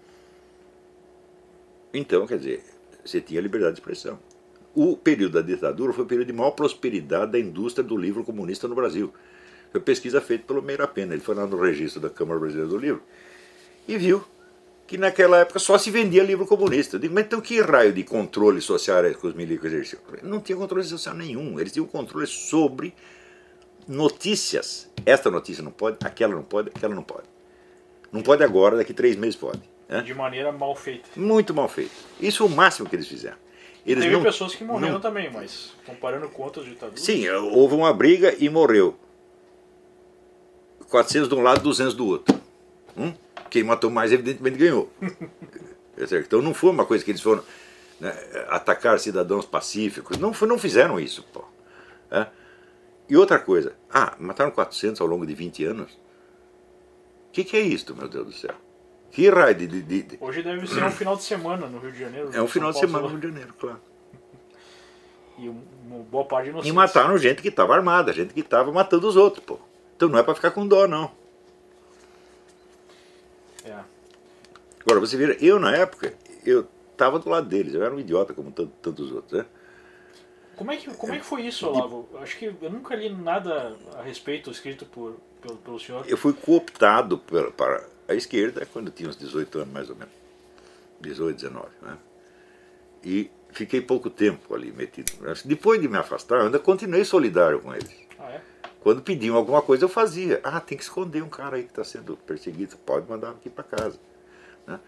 Então, 1.95 2.27
quer 2.27 2.37
dizer, 2.37 2.63
você 3.03 3.23
tinha 3.23 3.41
liberdade 3.41 3.77
de 3.77 3.81
expressão. 3.81 4.19
O 4.75 4.95
período 4.95 5.41
da 5.41 5.41
ditadura 5.41 5.95
foi 5.95 6.05
o 6.05 6.07
período 6.07 6.27
de 6.27 6.35
maior 6.35 6.51
prosperidade 6.51 7.33
da 7.33 7.39
indústria 7.39 7.83
do 7.83 7.97
livro 7.97 8.23
comunista 8.25 8.69
no 8.69 8.75
Brasil. 8.75 9.11
Foi 9.75 9.81
pesquisa 9.81 10.21
feita 10.21 10.45
pelo 10.47 10.63
Meira 10.63 10.87
Pena. 10.87 11.15
Ele 11.15 11.21
foi 11.21 11.35
lá 11.35 11.45
no 11.49 11.61
registro 11.61 12.01
da 12.01 12.09
Câmara 12.09 12.39
Brasileira 12.39 12.71
do 12.71 12.79
Livro 12.79 13.03
e 13.89 13.99
viu 13.99 14.23
que 14.87 14.97
naquela 14.97 15.39
época 15.41 15.59
só 15.59 15.77
se 15.77 15.91
vendia 15.91 16.23
livro 16.23 16.47
comunista. 16.47 16.95
Eu 16.95 17.01
digo, 17.01 17.13
mas 17.13 17.25
então 17.25 17.41
que 17.41 17.61
raio 17.61 17.93
de 17.93 18.05
controle 18.05 18.61
social 18.61 18.99
era 18.99 19.13
que 19.13 19.27
os 19.27 19.35
milicos 19.35 19.67
exerciam? 19.67 20.01
Não 20.23 20.39
tinha 20.39 20.57
controle 20.57 20.85
social 20.85 21.13
nenhum. 21.17 21.59
Eles 21.59 21.73
tinham 21.73 21.87
controle 21.89 22.25
sobre 22.29 22.95
notícias. 23.89 24.89
Esta 25.05 25.29
notícia 25.29 25.61
não 25.61 25.73
pode, 25.73 25.97
aquela 26.05 26.37
não 26.37 26.45
pode, 26.45 26.69
aquela 26.73 26.95
não 26.95 27.03
pode. 27.03 27.27
Não 28.13 28.23
pode 28.23 28.45
agora, 28.45 28.77
daqui 28.77 28.95
três 28.95 29.17
meses 29.17 29.35
pode. 29.35 29.61
né? 29.89 30.03
de 30.03 30.15
maneira 30.15 30.53
mal 30.53 30.77
feita. 30.77 31.09
Muito 31.17 31.53
mal 31.53 31.69
feito. 31.69 31.91
Isso 32.21 32.39
foi 32.39 32.47
o 32.47 32.51
máximo 32.51 32.89
que 32.89 32.95
eles 32.95 33.09
fizeram. 33.09 33.39
Eles 33.85 34.05
Teve 34.05 34.15
não- 34.17 34.23
pessoas 34.23 34.55
que 34.55 34.63
morreram 34.63 34.95
não- 34.95 35.01
também, 35.01 35.29
mas 35.33 35.73
comparando 35.85 36.29
com 36.29 36.45
outras 36.45 36.65
ditaduras. 36.65 37.01
Sim, 37.01 37.29
houve 37.29 37.75
uma 37.75 37.93
briga 37.93 38.33
e 38.39 38.49
morreu. 38.49 38.97
400 40.95 41.29
de 41.29 41.35
um 41.35 41.43
lado, 41.43 41.61
200 41.61 41.93
do 41.93 42.07
outro. 42.07 42.41
Hum? 42.97 43.13
Quem 43.51 43.65
matou 43.65 43.91
mais, 43.91 44.13
evidentemente, 44.13 44.57
ganhou. 44.57 44.89
É 45.97 46.09
certo? 46.09 46.27
Então 46.27 46.43
não 46.43 46.53
foi 46.53 46.71
uma 46.71 46.85
coisa 46.85 47.05
que 47.05 47.13
eles 47.13 47.21
foram 47.21 47.41
né, 48.01 48.11
atacar 48.49 48.99
cidadãos 48.99 49.47
pacíficos. 49.47 50.19
Não, 50.19 50.33
não 50.33 50.59
fizeram 50.59 50.99
isso. 50.99 51.23
Pô. 51.33 51.45
É? 52.11 52.27
E 53.09 53.17
outra 53.17 53.39
coisa. 53.39 53.77
Ah, 53.93 54.17
mataram 54.19 54.51
400 54.51 55.01
ao 55.01 55.07
longo 55.07 55.25
de 55.25 55.33
20 55.37 55.65
anos? 55.65 55.93
O 57.29 57.33
que, 57.33 57.45
que 57.45 57.57
é 57.57 57.61
isto, 57.61 57.95
meu 57.95 58.09
Deus 58.09 58.27
do 58.27 58.33
céu? 58.33 58.55
Que 59.13 59.29
raio 59.31 59.55
de- 59.55 59.69
de- 59.69 60.03
de, 60.03 60.19
Hoje 60.21 60.43
deve 60.43 60.67
ser 60.67 60.83
um 60.83 60.91
final 60.91 61.15
de 61.17 61.23
semana 61.23 61.69
no 61.69 61.79
Rio 61.79 61.93
de 61.93 61.99
Janeiro. 62.01 62.27
É 62.27 62.31
um 62.31 62.33
São 62.33 62.49
final 62.49 62.73
de 62.73 62.79
semana 62.81 63.03
no 63.05 63.09
Rio 63.11 63.21
de 63.21 63.29
Janeiro, 63.29 63.55
claro. 63.59 63.81
E 65.39 65.49
um- 65.49 65.63
uma 65.87 66.03
boa 66.03 66.25
parte 66.25 66.45
de 66.47 66.51
E 66.51 66.53
inocentes. 66.55 66.75
mataram 66.75 67.17
gente 67.19 67.41
que 67.41 67.49
estava 67.49 67.73
armada, 67.73 68.13
gente 68.13 68.35
que 68.35 68.41
estava 68.41 68.73
matando 68.73 69.07
os 69.07 69.15
outros, 69.15 69.45
pô. 69.45 69.61
Então 69.97 70.09
não 70.09 70.19
é 70.19 70.23
para 70.23 70.35
ficar 70.35 70.51
com 70.51 70.67
dó, 70.67 70.87
não. 70.87 71.11
É. 73.65 73.79
Agora, 74.85 75.01
você 75.01 75.17
vira, 75.17 75.37
eu 75.41 75.59
na 75.59 75.75
época, 75.75 76.15
eu 76.45 76.67
estava 76.93 77.19
do 77.19 77.29
lado 77.31 77.49
deles, 77.49 77.73
eu 77.75 77.83
era 77.83 77.95
um 77.95 77.99
idiota 78.01 78.35
como 78.35 78.51
tanto- 78.51 78.73
tantos 78.83 79.11
outros, 79.11 79.33
né? 79.41 79.47
Como 80.57 80.71
é, 80.71 80.77
que, 80.77 80.89
como 80.95 81.13
é 81.13 81.19
que 81.19 81.25
foi 81.25 81.43
isso, 81.43 81.67
Olavo? 81.67 82.09
Acho 82.21 82.39
que 82.39 82.45
eu 82.45 82.71
nunca 82.71 82.95
li 82.95 83.09
nada 83.09 83.77
a 83.99 84.03
respeito 84.03 84.51
escrito 84.53 84.87
por, 84.87 85.17
pelo, 85.41 85.57
pelo 85.57 85.81
senhor. 85.81 86.05
Eu 86.09 86.17
fui 86.17 86.33
cooptado 86.33 87.19
pela- 87.19 87.51
para 87.51 87.85
à 88.07 88.15
esquerda 88.15 88.65
quando 88.73 88.87
eu 88.89 88.93
tinha 88.93 89.09
uns 89.09 89.17
18 89.17 89.59
anos 89.59 89.73
mais 89.73 89.91
ou 89.91 89.97
menos. 89.97 90.15
18, 91.01 91.37
19. 91.37 91.67
Né? 91.83 91.99
E 93.03 93.31
fiquei 93.51 93.81
pouco 93.81 94.09
tempo 94.09 94.55
ali 94.55 94.71
metido. 94.71 95.11
Depois 95.45 95.81
de 95.81 95.89
me 95.89 95.97
afastar, 95.99 96.37
eu 96.39 96.43
ainda 96.47 96.59
continuei 96.61 97.05
solidário 97.05 97.59
com 97.61 97.75
eles. 97.75 97.91
Quando 98.85 99.01
pediam 99.01 99.35
alguma 99.35 99.63
coisa, 99.63 99.87
eu 99.87 99.89
fazia. 99.89 100.43
Ah, 100.45 100.61
tem 100.61 100.77
que 100.77 100.85
esconder 100.85 101.23
um 101.23 101.29
cara 101.29 101.57
aí 101.57 101.63
que 101.63 101.71
está 101.71 101.83
sendo 101.83 102.19
perseguido, 102.19 102.77
pode 102.77 103.09
mandar 103.09 103.31
aqui 103.31 103.49
para 103.49 103.65
casa. 103.65 103.99
Né? 104.67 104.79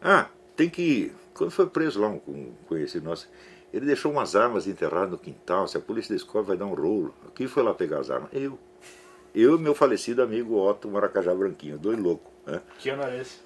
Ah, 0.00 0.28
tem 0.54 0.70
que. 0.70 1.12
Quando 1.34 1.50
foi 1.50 1.66
preso 1.66 2.00
lá 2.00 2.06
um, 2.06 2.20
um 2.28 2.52
conhecido 2.68 3.04
nosso, 3.04 3.28
ele 3.74 3.86
deixou 3.86 4.12
umas 4.12 4.36
armas 4.36 4.68
enterradas 4.68 5.10
no 5.10 5.18
quintal. 5.18 5.66
Se 5.66 5.76
a 5.76 5.80
polícia 5.80 6.14
descobre, 6.14 6.46
vai 6.46 6.56
dar 6.56 6.66
um 6.66 6.74
rolo. 6.74 7.12
Quem 7.34 7.48
foi 7.48 7.64
lá 7.64 7.74
pegar 7.74 7.98
as 7.98 8.08
armas? 8.08 8.30
Eu. 8.32 8.56
Eu 9.34 9.56
e 9.56 9.58
meu 9.58 9.74
falecido 9.74 10.22
amigo 10.22 10.56
Otto 10.56 10.88
Maracajá 10.88 11.34
Branquinho, 11.34 11.76
dois 11.76 11.98
loucos. 11.98 12.32
Né? 12.46 12.62
Que 12.78 12.90
ano 12.90 13.02
era 13.02 13.20
esse? 13.20 13.40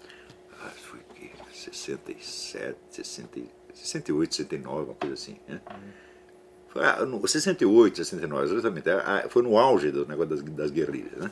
Ah, 0.60 0.68
foi 0.68 1.00
que 1.14 1.30
67, 1.50 2.76
60, 2.90 3.40
68, 3.72 4.34
69, 4.34 4.84
uma 4.84 4.94
coisa 4.94 5.14
assim. 5.14 5.38
Né? 5.48 5.62
Foi, 6.74 6.84
ah, 6.84 7.06
no, 7.06 7.26
68, 7.26 7.96
69, 7.98 8.52
exatamente. 8.52 8.90
Ah, 8.90 9.24
foi 9.30 9.42
no 9.42 9.56
auge 9.56 9.92
do 9.92 10.04
negócio 10.06 10.34
das, 10.36 10.42
das 10.42 10.70
guerrilhas. 10.72 11.12
Né? 11.12 11.30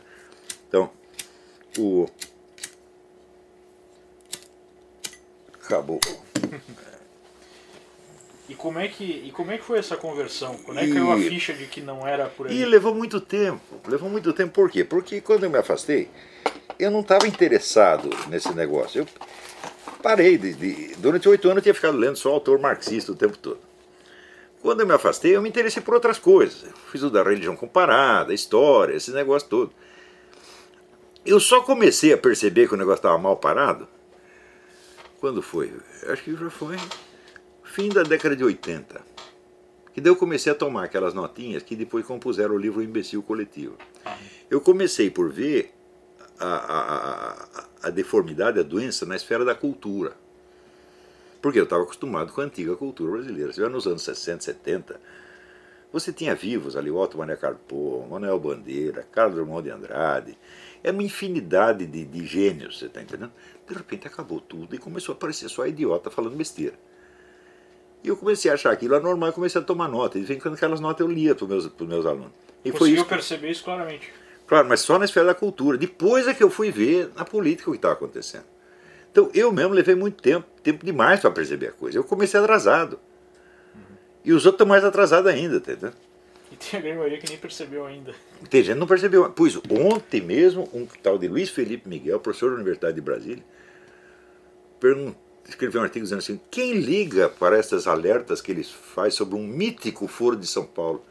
Então, 0.69 0.89
o. 1.77 2.07
Acabou. 5.65 6.01
E 8.49 8.55
como, 8.55 8.79
é 8.79 8.87
que, 8.87 9.05
e 9.05 9.31
como 9.33 9.51
é 9.51 9.57
que 9.57 9.65
foi 9.65 9.79
essa 9.79 9.97
conversão? 9.97 10.59
Quando 10.59 10.79
é 10.81 10.85
que 10.85 10.93
caiu 10.93 11.11
a 11.11 11.17
ficha 11.17 11.55
de 11.55 11.65
que 11.67 11.81
não 11.81 12.07
era 12.07 12.27
por 12.29 12.49
aí? 12.49 12.61
E 12.61 12.65
levou 12.67 12.95
muito 12.95 13.19
tempo. 13.19 13.63
Levou 13.89 14.11
muito 14.11 14.31
tempo 14.35 14.53
por 14.53 14.71
quê? 14.71 14.85
Porque 14.85 15.23
quando 15.23 15.45
eu 15.45 15.51
me 15.51 15.57
afastei, 15.57 16.11
eu 16.79 16.91
não 16.91 17.01
estava 17.01 17.27
interessado 17.27 18.11
nesse 18.29 18.53
negócio. 18.53 19.01
Eu 19.03 19.07
parei. 20.03 20.37
De, 20.37 20.53
de- 20.53 20.95
durante 20.99 21.27
oito 21.31 21.47
anos 21.47 21.59
eu 21.59 21.63
tinha 21.63 21.75
ficado 21.75 21.97
lendo 21.97 22.17
só 22.17 22.31
autor 22.31 22.59
marxista 22.59 23.13
o 23.13 23.15
tempo 23.15 23.39
todo. 23.39 23.59
Quando 24.63 24.81
eu 24.81 24.87
me 24.87 24.95
afastei, 24.95 25.35
eu 25.37 25.43
me 25.43 25.49
interessei 25.49 25.83
por 25.83 25.93
outras 25.93 26.19
coisas. 26.19 26.65
Fiz 26.91 27.03
o 27.03 27.11
da 27.11 27.23
religião 27.23 27.57
comparada, 27.57 28.33
história, 28.33 28.95
esse 28.95 29.11
negócio 29.11 29.49
todo. 29.49 29.73
Eu 31.27 31.41
só 31.41 31.61
comecei 31.61 32.13
a 32.13 32.19
perceber 32.19 32.69
que 32.69 32.75
o 32.75 32.77
negócio 32.79 33.01
estava 33.01 33.19
mal 33.19 33.37
parado. 33.37 33.89
Quando 35.21 35.43
foi? 35.43 35.73
Acho 36.09 36.23
que 36.23 36.37
já 36.37 36.49
foi 36.49 36.77
fim 37.73 37.89
da 37.89 38.03
década 38.03 38.37
de 38.37 38.45
80. 38.45 39.01
Que 39.95 40.01
daí 40.01 40.11
eu 40.11 40.17
comecei 40.17 40.53
a 40.53 40.55
tomar 40.55 40.85
aquelas 40.85 41.15
notinhas 41.15 41.63
que 41.63 41.75
depois 41.75 42.05
compuseram 42.05 42.55
o 42.55 42.59
livro 42.59 42.83
Imbecil 42.83 43.23
Coletivo. 43.23 43.77
Eu 44.51 44.61
comecei 44.61 45.11
por 45.11 45.31
ver 45.31 45.73
a, 46.39 46.47
a, 46.47 47.33
a, 47.33 47.65
a 47.85 47.91
deformidade, 47.91 48.61
a 48.61 48.63
doença 48.63 49.07
na 49.07 49.17
esfera 49.17 49.45
da 49.45 49.55
cultura. 49.55 50.15
Porque 51.43 51.59
eu 51.59 51.65
estava 51.65 51.83
acostumado 51.83 52.33
com 52.33 52.41
a 52.41 52.45
antiga 52.45 52.75
cultura 52.77 53.13
brasileira. 53.13 53.53
Já 53.53 53.69
nos 53.69 53.87
anos 53.87 54.03
60, 54.03 54.43
70, 54.45 55.01
você 55.93 56.13
tinha 56.13 56.35
vivos 56.35 56.77
ali, 56.77 56.91
Otto 56.91 57.19
Maria 57.19 57.37
Carpo, 57.37 58.07
Manuel 58.09 58.39
Bandeira, 58.39 59.07
Carlos 59.13 59.35
Drummond 59.37 59.65
de 59.65 59.71
Andrade. 59.71 60.39
Era 60.83 60.93
uma 60.95 61.03
infinidade 61.03 61.85
de, 61.87 62.05
de 62.05 62.27
gênios, 62.27 62.79
você 62.79 62.87
está 62.87 63.03
entendendo? 63.03 63.33
De 63.69 63.75
repente 63.75 64.07
acabou 64.07 64.41
tudo 64.41 64.75
e 64.75 64.79
começou 64.79 65.13
a 65.13 65.17
aparecer 65.17 65.49
só 65.49 65.67
idiota 65.67 66.11
falando 66.11 66.37
besteira. 66.37 66.75
E 68.05 68.09
eu 68.09 68.17
comecei 68.17 68.51
a 68.51 68.55
achar 68.55 68.73
aquilo 68.73 68.95
anormal 68.97 69.29
e 69.29 69.33
comecei 69.33 69.61
a 69.61 69.65
tomar 69.65 69.89
nota. 69.89 70.19
E 70.19 70.23
vem 70.23 70.39
quando 70.39 70.55
aquelas 70.55 70.81
notas 70.81 71.01
eu 71.07 71.13
lia 71.13 71.35
para 71.35 71.45
os 71.45 71.51
meus, 71.51 71.67
pros 71.69 71.89
meus 71.89 72.07
alunos. 72.07 72.33
E 72.65 72.71
foi 72.71 72.79
Conseguiu 72.79 72.95
isso. 72.97 73.05
que- 73.05 73.11
perceber 73.15 73.51
isso 73.51 73.65
claramente. 73.65 74.13
Claro, 74.47 74.69
mas 74.69 74.81
só 74.81 74.99
na 74.99 75.05
esfera 75.05 75.27
da 75.27 75.35
cultura. 75.35 75.79
Depois 75.79 76.27
é 76.27 76.35
que 76.35 76.43
eu 76.43 76.51
fui 76.51 76.71
ver 76.73 77.11
na 77.17 77.25
política 77.25 77.71
o 77.71 77.73
que 77.73 77.79
estava 77.79 77.95
acontecendo. 77.95 78.45
Então 79.13 79.31
eu 79.35 79.53
mesmo 79.53 79.75
levei 79.75 79.95
muito 79.95 80.21
tempo, 80.23 80.47
tempo 80.63 80.85
demais 80.85 81.21
para 81.21 81.31
perceber 81.31 81.69
a 81.69 81.73
coisa. 81.73 81.99
Eu 81.99 82.05
comecei 82.05 82.41
atrasado. 82.41 82.99
E 84.25 84.33
os 84.33 84.47
outros 84.47 84.55
estão 84.55 84.67
mais 84.67 84.83
atrasados 84.83 85.31
ainda, 85.31 85.61
tá 85.61 85.73
entendendo? 85.73 85.97
E 86.51 86.57
tem 86.57 86.79
a 86.79 86.83
grande 86.83 86.99
maioria 86.99 87.19
que 87.19 87.29
nem 87.29 87.39
percebeu 87.39 87.87
ainda. 87.87 88.15
Tem 88.49 88.63
gente 88.63 88.75
que 88.75 88.81
não 88.81 88.87
percebeu. 88.87 89.31
Pois 89.31 89.57
ontem 89.71 90.21
mesmo, 90.21 90.69
um 90.73 90.87
tal 91.03 91.19
de 91.19 91.29
Luiz 91.29 91.51
Felipe 91.51 91.89
Miguel, 91.89 92.21
professor 92.21 92.51
da 92.51 92.57
Universidade 92.57 92.95
de 92.95 93.01
Brasília, 93.01 93.45
escreveu 95.47 95.81
um 95.81 95.85
artigo 95.85 96.05
dizendo 96.05 96.19
assim: 96.19 96.41
quem 96.51 96.75
liga 96.75 97.29
para 97.29 97.59
essas 97.59 97.87
alertas 97.87 98.41
que 98.41 98.51
eles 98.51 98.71
fazem 98.71 99.13
sobre 99.13 99.35
um 99.35 99.47
mítico 99.47 100.07
Foro 100.07 100.37
de 100.37 100.47
São 100.47 100.65
Paulo? 100.65 101.05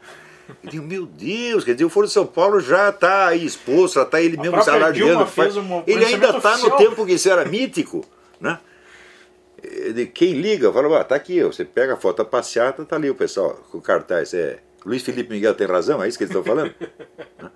Eu 0.48 0.70
digo, 0.70 0.84
meu 0.84 1.06
Deus, 1.06 1.64
quer 1.64 1.72
dizer, 1.72 1.84
o 1.84 1.88
Foro 1.90 2.06
de 2.06 2.12
São 2.12 2.26
Paulo 2.26 2.60
já 2.60 2.88
está 2.90 3.28
aí 3.28 3.44
exposto, 3.44 3.94
já 3.94 4.02
está 4.02 4.20
ele 4.20 4.36
A 4.36 4.40
mesmo 4.42 4.58
se 4.62 4.64
própria 4.70 4.92
Dilma 4.92 5.12
alardeando. 5.12 5.30
fez 5.30 5.54
faz- 5.54 5.56
um 5.70 5.82
ele 5.86 6.04
ainda 6.04 6.36
está 6.36 6.58
no 6.58 6.70
tempo 6.76 7.06
que 7.06 7.12
isso 7.12 7.30
era 7.30 7.44
mítico, 7.44 8.04
né? 8.40 8.58
Quem 10.12 10.32
liga, 10.32 10.72
fala, 10.72 11.00
ah, 11.00 11.04
tá 11.04 11.14
aqui, 11.14 11.42
você 11.42 11.64
pega 11.64 11.94
a 11.94 11.96
foto 11.96 12.18
da 12.18 12.24
passeata, 12.24 12.84
tá 12.84 12.96
ali 12.96 13.08
o 13.08 13.14
pessoal 13.14 13.54
com 13.70 13.78
o 13.78 13.80
cartaz. 13.80 14.34
É, 14.34 14.58
Luiz 14.84 15.02
Felipe 15.02 15.30
Miguel 15.32 15.54
tem 15.54 15.66
razão, 15.68 16.02
é 16.02 16.08
isso 16.08 16.18
que 16.18 16.24
eles 16.24 16.34
estão 16.34 16.44
falando? 16.44 16.74
Né? 17.40 17.50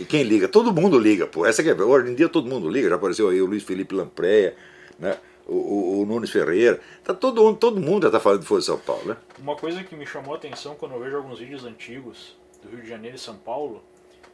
E 0.00 0.04
quem 0.04 0.22
liga? 0.22 0.46
Todo 0.46 0.72
mundo 0.72 0.96
liga, 0.98 1.26
pô. 1.26 1.44
Essa 1.44 1.60
que 1.62 1.70
é, 1.70 1.74
hoje 1.74 2.10
em 2.10 2.14
dia 2.14 2.28
todo 2.28 2.48
mundo 2.48 2.68
liga, 2.68 2.88
já 2.88 2.94
apareceu 2.96 3.28
aí 3.28 3.40
o 3.42 3.46
Luiz 3.46 3.62
Felipe 3.64 3.94
Lampreia, 3.94 4.54
né? 4.98 5.16
O, 5.48 6.00
o, 6.02 6.06
Nunes 6.06 6.30
Ferreira. 6.30 6.78
Tá 7.02 7.12
todo, 7.14 7.42
mundo- 7.42 7.56
todo 7.58 7.80
mundo 7.80 8.02
já 8.02 8.08
está 8.08 8.20
falando 8.20 8.40
de 8.42 8.46
Folha 8.46 8.60
de 8.60 8.66
São 8.66 8.78
Paulo, 8.78 9.02
né? 9.06 9.16
Uma 9.38 9.56
coisa 9.56 9.82
que 9.82 9.96
me 9.96 10.06
chamou 10.06 10.34
a 10.34 10.36
atenção 10.36 10.74
quando 10.74 10.94
eu 10.94 11.00
vejo 11.00 11.16
alguns 11.16 11.38
vídeos 11.38 11.64
antigos 11.64 12.36
do 12.62 12.68
Rio 12.70 12.82
de 12.82 12.88
Janeiro 12.88 13.16
e 13.16 13.18
São 13.18 13.36
Paulo 13.36 13.82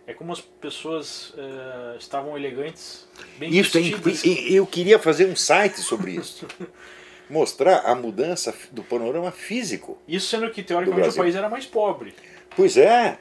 é 0.06 0.12
como 0.12 0.32
as 0.32 0.40
pessoas 0.40 1.32
eh, 1.38 1.96
estavam 1.98 2.36
elegantes, 2.36 3.08
bem 3.38 3.48
Isso 3.54 3.72
vestidas. 3.78 4.22
e- 4.24 4.54
eu 4.54 4.66
queria 4.66 4.98
fazer 4.98 5.26
um 5.26 5.36
site 5.36 5.80
sobre 5.80 6.10
isso. 6.12 6.46
Mostrar 7.30 7.78
a 7.86 7.94
mudança 7.94 8.54
do 8.70 8.82
panorama 8.82 9.30
físico. 9.30 9.96
Isso 10.06 10.28
sendo 10.28 10.50
que 10.50 10.62
teoricamente 10.62 11.08
o 11.08 11.14
país 11.14 11.34
era 11.34 11.48
mais 11.48 11.64
pobre. 11.64 12.14
Pois 12.54 12.76
é, 12.76 13.18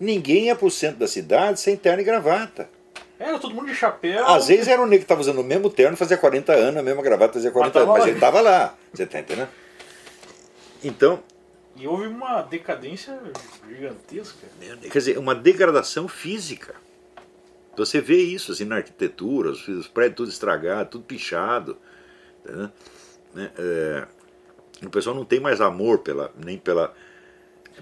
ninguém 0.00 0.46
ia 0.46 0.56
para 0.56 0.66
o 0.66 0.70
centro 0.70 1.00
da 1.00 1.06
cidade 1.06 1.60
sem 1.60 1.76
terno 1.76 2.00
e 2.00 2.04
gravata. 2.04 2.70
Era 3.18 3.38
todo 3.38 3.54
mundo 3.54 3.66
de 3.66 3.74
chapéu. 3.74 4.26
Às 4.26 4.48
vezes 4.48 4.66
era 4.68 4.82
um 4.82 4.86
negro 4.86 4.98
que 4.98 5.04
estava 5.04 5.20
usando 5.20 5.40
o 5.40 5.44
mesmo 5.44 5.70
terno, 5.70 5.96
fazia 5.96 6.16
40 6.16 6.52
anos, 6.52 6.80
a 6.80 6.82
mesma 6.82 7.02
gravata 7.02 7.34
fazia 7.34 7.50
40 7.50 7.72
tava 7.72 7.84
anos, 7.84 7.98
mas 7.98 8.06
ele 8.08 8.16
estava 8.16 8.40
lá. 8.40 8.74
Você 8.92 9.04
está 9.04 9.20
entendendo? 9.20 9.48
Então, 10.82 11.22
E 11.76 11.86
houve 11.86 12.06
uma 12.06 12.42
decadência 12.42 13.18
gigantesca. 13.68 14.46
quer 14.82 14.98
dizer, 14.98 15.18
uma 15.18 15.34
degradação 15.34 16.06
física. 16.08 16.74
Você 17.76 18.00
vê 18.00 18.18
isso 18.18 18.52
assim, 18.52 18.64
na 18.64 18.76
arquitetura, 18.76 19.50
os, 19.50 19.66
os 19.66 19.88
prédios 19.88 20.16
tudo 20.16 20.30
estragado, 20.30 20.90
tudo 20.90 21.04
pichado. 21.04 21.76
entendeu? 22.44 22.70
Né? 23.34 23.50
É, 23.58 24.06
o 24.84 24.90
pessoal 24.90 25.16
não 25.16 25.24
tem 25.24 25.40
mais 25.40 25.60
amor 25.60 25.98
pela, 25.98 26.32
nem 26.36 26.58
pela 26.58 26.94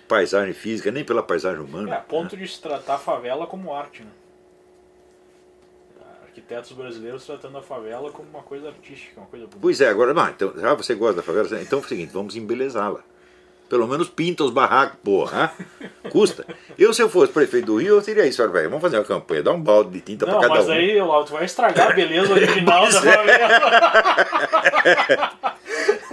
paisagem 0.09 0.55
física, 0.55 0.91
nem 0.91 1.05
pela 1.05 1.23
paisagem 1.23 1.63
humana. 1.63 1.95
É, 1.95 1.99
a 1.99 2.01
ponto 2.01 2.37
de 2.37 2.47
se 2.49 2.61
tratar 2.61 2.95
a 2.95 2.99
favela 2.99 3.47
como 3.47 3.75
arte, 3.75 4.03
né? 4.03 4.11
Arquitetos 6.33 6.73
brasileiros 6.73 7.27
tratando 7.27 7.59
a 7.59 7.63
favela 7.63 8.11
como 8.11 8.27
uma 8.31 8.43
coisa 8.43 8.69
artística, 8.69 9.21
uma 9.21 9.27
coisa 9.27 9.45
bonita. 9.45 9.61
Pois 9.61 9.83
é, 9.83 9.89
agora, 9.91 10.15
não, 10.15 10.27
então, 10.31 10.51
ah, 10.63 10.73
você 10.75 10.95
gosta 10.95 11.17
da 11.17 11.23
favela? 11.23 11.47
Então 11.61 11.79
é 11.79 11.83
o 11.83 11.85
seguinte, 11.85 12.11
vamos 12.11 12.35
embelezá-la. 12.37 13.01
Pelo 13.69 13.87
menos 13.87 14.09
pinta 14.09 14.43
os 14.43 14.51
barracos, 14.51 14.99
porra. 15.05 15.53
hã? 16.03 16.09
Custa. 16.09 16.47
Eu, 16.79 16.95
se 16.95 17.03
eu 17.03 17.11
fosse 17.11 17.31
prefeito 17.33 17.67
do 17.67 17.77
Rio, 17.77 17.97
eu 17.97 18.03
teria 18.03 18.27
isso. 18.27 18.43
Olha, 18.43 18.51
velho, 18.51 18.71
vamos 18.71 18.81
fazer 18.83 18.97
uma 18.97 19.05
campanha, 19.05 19.43
dá 19.43 19.53
um 19.53 19.61
balde 19.61 19.91
de 19.91 20.01
tinta 20.01 20.25
para 20.25 20.41
cada 20.41 20.49
mas 20.55 20.69
um. 20.69 20.73
aí, 20.73 20.99
Lau, 21.01 21.23
tu 21.23 21.33
vai 21.33 21.45
estragar 21.45 21.91
a 21.91 21.95
beleza 21.95 22.33
original 22.33 22.89
da 22.91 22.99
é. 22.99 23.03
favela. 23.03 23.49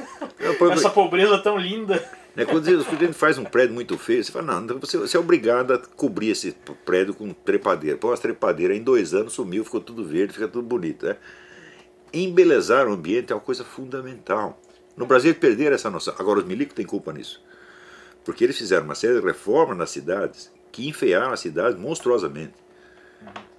Essa 0.71 0.89
pobreza 0.89 1.37
tão 1.37 1.57
linda. 1.57 2.03
né, 2.35 2.45
quando 2.45 2.67
a 2.67 2.71
gente 2.71 3.13
faz 3.13 3.37
um 3.37 3.43
prédio 3.43 3.73
muito 3.73 3.97
feio, 3.97 4.23
você 4.23 4.31
fala, 4.31 4.53
não, 4.53 4.63
então 4.63 4.79
você, 4.79 4.97
você 4.97 5.17
é 5.17 5.19
obrigado 5.19 5.73
a 5.73 5.77
cobrir 5.77 6.29
esse 6.29 6.55
prédio 6.85 7.13
com 7.13 7.33
trepadeira. 7.33 7.97
Põe 7.97 8.11
umas 8.11 8.19
trepadeiras, 8.19 8.77
em 8.77 8.83
dois 8.83 9.13
anos 9.13 9.33
sumiu, 9.33 9.65
ficou 9.65 9.81
tudo 9.81 10.03
verde, 10.03 10.33
fica 10.33 10.47
tudo 10.47 10.67
bonito. 10.67 11.05
Né? 11.05 11.17
Embelezar 12.13 12.87
o 12.87 12.93
ambiente 12.93 13.31
é 13.31 13.35
uma 13.35 13.41
coisa 13.41 13.63
fundamental. 13.63 14.59
No 14.95 15.05
Brasil 15.05 15.33
perderam 15.35 15.75
essa 15.75 15.89
noção. 15.89 16.13
Agora 16.17 16.39
os 16.39 16.45
milicos 16.45 16.75
têm 16.75 16.85
culpa 16.85 17.13
nisso. 17.13 17.41
Porque 18.25 18.43
eles 18.43 18.57
fizeram 18.57 18.85
uma 18.85 18.95
série 18.95 19.19
de 19.19 19.25
reformas 19.25 19.77
nas 19.77 19.89
cidades 19.89 20.51
que 20.71 20.87
enfeiaram 20.87 21.31
as 21.31 21.39
cidades 21.39 21.79
monstruosamente. 21.79 22.53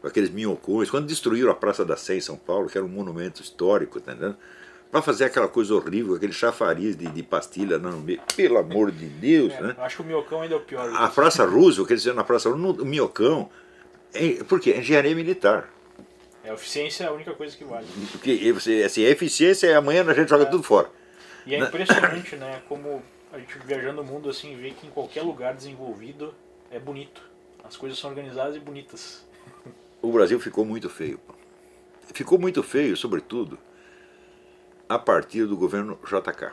Com 0.00 0.06
aqueles 0.06 0.30
minhocões. 0.30 0.90
Quando 0.90 1.06
destruíram 1.06 1.50
a 1.50 1.54
Praça 1.54 1.84
da 1.84 1.96
Sé 1.96 2.16
em 2.16 2.20
São 2.20 2.36
Paulo, 2.36 2.68
que 2.68 2.76
era 2.76 2.84
um 2.84 2.90
monumento 2.90 3.42
histórico, 3.42 4.00
tá 4.00 4.12
entendendo? 4.12 4.36
Para 4.90 5.02
fazer 5.02 5.24
aquela 5.24 5.46
coisa 5.46 5.72
horrível, 5.74 6.14
aquele 6.16 6.32
chafariz 6.32 6.96
de, 6.96 7.06
de 7.06 7.22
pastilha 7.22 7.78
no 7.78 7.98
meio. 8.00 8.20
Pelo 8.34 8.58
amor 8.58 8.90
de 8.90 9.06
Deus, 9.06 9.52
É, 9.54 9.62
né? 9.62 9.76
Acho 9.78 9.96
que 9.96 10.02
o 10.02 10.04
miocão 10.06 10.42
ainda 10.42 10.54
é 10.54 10.58
o 10.58 10.60
pior. 10.60 10.90
A 10.96 11.08
Praça 11.08 11.44
Roosevelt, 11.44 11.86
quer 11.88 11.94
dizer, 11.94 12.12
na 12.14 12.24
Praça 12.24 12.48
Roosevelt, 12.48 12.78
no 12.78 12.84
Minhocão, 12.84 13.48
é, 14.12 14.42
por 14.44 14.58
quê? 14.58 14.72
É 14.72 14.78
engenharia 14.78 15.14
militar. 15.14 15.68
É, 16.42 16.50
a 16.50 16.54
eficiência 16.54 17.04
é 17.04 17.06
a 17.06 17.12
única 17.12 17.32
coisa 17.34 17.56
que 17.56 17.62
vale. 17.64 17.86
Porque 18.10 18.52
assim, 18.84 19.04
a 19.04 19.10
eficiência 19.10 19.68
é 19.68 19.76
amanhã 19.76 20.04
a 20.04 20.14
gente 20.14 20.28
joga 20.28 20.46
tudo 20.46 20.62
fora. 20.62 20.90
E 21.46 21.54
é 21.54 21.60
Né? 21.60 21.66
impressionante, 21.66 22.34
né? 22.36 22.60
Como 22.68 23.00
a 23.32 23.38
gente 23.38 23.56
viajando 23.64 24.00
o 24.00 24.04
mundo 24.04 24.28
assim 24.28 24.56
vê 24.56 24.70
que 24.72 24.86
em 24.86 24.90
qualquer 24.90 25.22
lugar 25.22 25.54
desenvolvido 25.54 26.34
é 26.70 26.80
bonito. 26.80 27.22
As 27.62 27.76
coisas 27.76 27.96
são 27.98 28.10
organizadas 28.10 28.56
e 28.56 28.58
bonitas. 28.58 29.24
O 30.02 30.10
Brasil 30.10 30.40
ficou 30.40 30.64
muito 30.64 30.88
feio. 30.90 31.18
pô. 31.18 31.34
ficou 32.12 32.38
muito 32.38 32.62
feio, 32.62 32.96
sobretudo, 32.96 33.58
a 34.90 34.98
partir 34.98 35.46
do 35.46 35.56
governo 35.56 35.96
JK. 36.04 36.50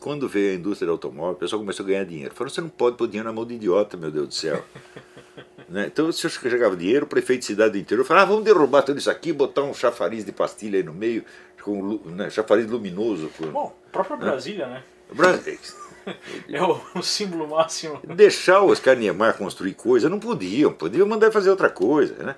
Quando 0.00 0.26
veio 0.26 0.52
a 0.52 0.54
indústria 0.54 0.86
do 0.86 0.92
automóvel, 0.92 1.34
o 1.34 1.36
pessoal 1.36 1.60
começou 1.60 1.84
a 1.84 1.88
ganhar 1.88 2.04
dinheiro. 2.04 2.34
Falaram, 2.34 2.54
você 2.54 2.60
não 2.62 2.70
pode 2.70 2.96
pôr 2.96 3.06
dinheiro 3.06 3.28
na 3.28 3.34
mão 3.34 3.44
de 3.44 3.54
idiota, 3.54 3.98
meu 3.98 4.10
Deus 4.10 4.28
do 4.28 4.34
céu. 4.34 4.64
né? 5.68 5.86
Então, 5.86 6.10
se 6.10 6.26
eu 6.26 6.30
chegava 6.30 6.74
dinheiro, 6.74 7.04
o 7.04 7.08
prefeito 7.08 7.40
de 7.40 7.46
cidade 7.46 7.72
do 7.72 7.78
interior 7.78 8.02
falava, 8.02 8.24
ah, 8.24 8.28
vamos 8.30 8.44
derrubar 8.44 8.80
tudo 8.80 8.98
isso 8.98 9.10
aqui, 9.10 9.30
botar 9.30 9.62
um 9.62 9.74
chafariz 9.74 10.24
de 10.24 10.32
pastilha 10.32 10.78
aí 10.78 10.82
no 10.82 10.94
meio, 10.94 11.22
com 11.62 12.00
né, 12.06 12.30
chafariz 12.30 12.66
luminoso. 12.66 13.30
Com... 13.36 13.48
Bom, 13.48 13.76
própria 13.92 14.16
Brasília, 14.16 14.66
né? 14.66 14.82
Brasília. 15.12 15.58
É 16.48 16.62
o, 16.62 16.80
o, 16.94 17.02
símbolo 17.02 17.48
máximo. 17.48 18.00
Deixar 18.14 18.62
os 18.62 18.80
Niemeyer 18.80 19.36
construir 19.36 19.74
coisa, 19.74 20.08
não 20.08 20.20
podiam, 20.20 20.72
podiam 20.72 21.04
mandar 21.04 21.32
fazer 21.32 21.50
outra 21.50 21.68
coisa. 21.68 22.14
Né? 22.22 22.36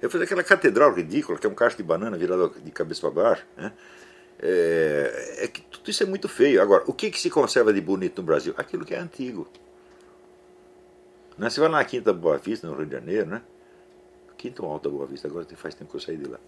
Eu 0.00 0.08
fiz 0.08 0.20
aquela 0.20 0.44
catedral 0.44 0.94
ridícula, 0.94 1.36
que 1.36 1.44
é 1.44 1.50
um 1.50 1.54
cacho 1.54 1.76
de 1.76 1.82
banana 1.82 2.16
virado 2.16 2.54
de 2.62 2.70
cabeça 2.70 3.00
para 3.00 3.10
baixo. 3.10 3.44
Né? 3.56 3.72
É, 4.40 5.44
é, 5.44 5.48
que 5.48 5.62
tudo 5.62 5.90
isso 5.90 6.02
é 6.02 6.06
muito 6.06 6.28
feio. 6.28 6.62
Agora, 6.62 6.84
o 6.86 6.92
que, 6.92 7.10
que 7.10 7.20
se 7.20 7.28
conserva 7.28 7.72
de 7.72 7.80
bonito 7.80 8.20
no 8.20 8.26
Brasil? 8.26 8.54
Aquilo 8.56 8.84
que 8.84 8.94
é 8.94 8.98
antigo. 8.98 9.48
Né? 11.36 11.50
Você 11.50 11.60
vai 11.60 11.68
na 11.68 11.84
Quinta 11.84 12.12
Boa 12.12 12.38
Vista, 12.38 12.66
no 12.66 12.74
Rio 12.74 12.86
de 12.86 12.92
Janeiro, 12.92 13.26
né? 13.26 13.42
Quinta 14.36 14.62
Alta 14.62 14.88
Boa 14.88 15.06
Vista, 15.06 15.26
agora 15.26 15.44
faz 15.56 15.74
tempo 15.74 15.90
que 15.90 15.96
eu 15.96 16.00
saí 16.00 16.16
de 16.16 16.28
lá. 16.28 16.38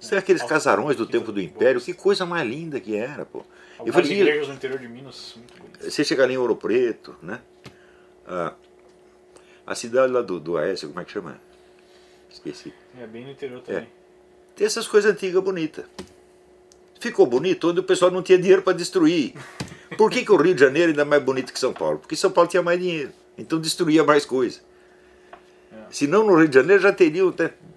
São 0.00 0.16
é, 0.16 0.18
aqueles 0.18 0.42
casarões 0.42 0.96
do 0.96 1.06
tempo 1.06 1.32
do 1.32 1.40
Império, 1.40 1.80
que 1.80 1.92
coisa 1.92 2.24
mais 2.26 2.48
linda 2.48 2.80
que 2.80 2.96
era, 2.96 3.24
pô. 3.24 3.44
Eu 3.84 3.92
falei, 3.92 4.12
igrejas 4.12 4.48
no 4.48 4.54
interior 4.54 4.78
de 4.78 4.88
Minas, 4.88 5.34
muito 5.36 5.56
bonitas. 5.58 5.92
Você 5.92 6.04
chega 6.04 6.22
ali 6.22 6.34
em 6.34 6.38
Ouro 6.38 6.56
Preto, 6.56 7.16
né? 7.22 7.40
Ah, 8.26 8.54
a 9.66 9.74
cidade 9.74 10.12
lá 10.12 10.22
do, 10.22 10.38
do 10.40 10.56
Aécio, 10.56 10.88
como 10.88 11.00
é 11.00 11.04
que 11.04 11.12
chama? 11.12 11.40
Esqueci. 12.30 12.72
É 12.98 13.06
bem 13.06 13.24
no 13.24 13.30
interior 13.30 13.60
também. 13.62 13.82
É. 13.82 13.88
Tem 14.54 14.66
essas 14.66 14.86
coisas 14.86 15.10
antigas 15.10 15.42
bonitas. 15.42 15.84
Ficou 16.98 17.26
bonito 17.26 17.70
onde 17.70 17.80
o 17.80 17.82
pessoal 17.82 18.10
não 18.10 18.22
tinha 18.22 18.38
dinheiro 18.38 18.62
para 18.62 18.76
destruir. 18.76 19.34
Por 19.96 20.10
que, 20.10 20.24
que 20.24 20.32
o 20.32 20.36
Rio 20.36 20.54
de 20.54 20.60
Janeiro 20.60 20.90
ainda 20.90 21.02
é 21.02 21.04
mais 21.04 21.22
bonito 21.22 21.52
que 21.52 21.58
São 21.58 21.72
Paulo? 21.72 21.98
Porque 21.98 22.16
São 22.16 22.30
Paulo 22.30 22.48
tinha 22.48 22.62
mais 22.62 22.80
dinheiro. 22.80 23.10
Então 23.38 23.60
destruía 23.60 24.02
mais 24.02 24.24
coisa. 24.24 24.60
É. 25.72 25.76
Senão 25.90 26.24
no 26.24 26.36
Rio 26.36 26.48
de 26.48 26.54
Janeiro 26.54 26.82
já 26.82 26.92
teriam 26.92 27.34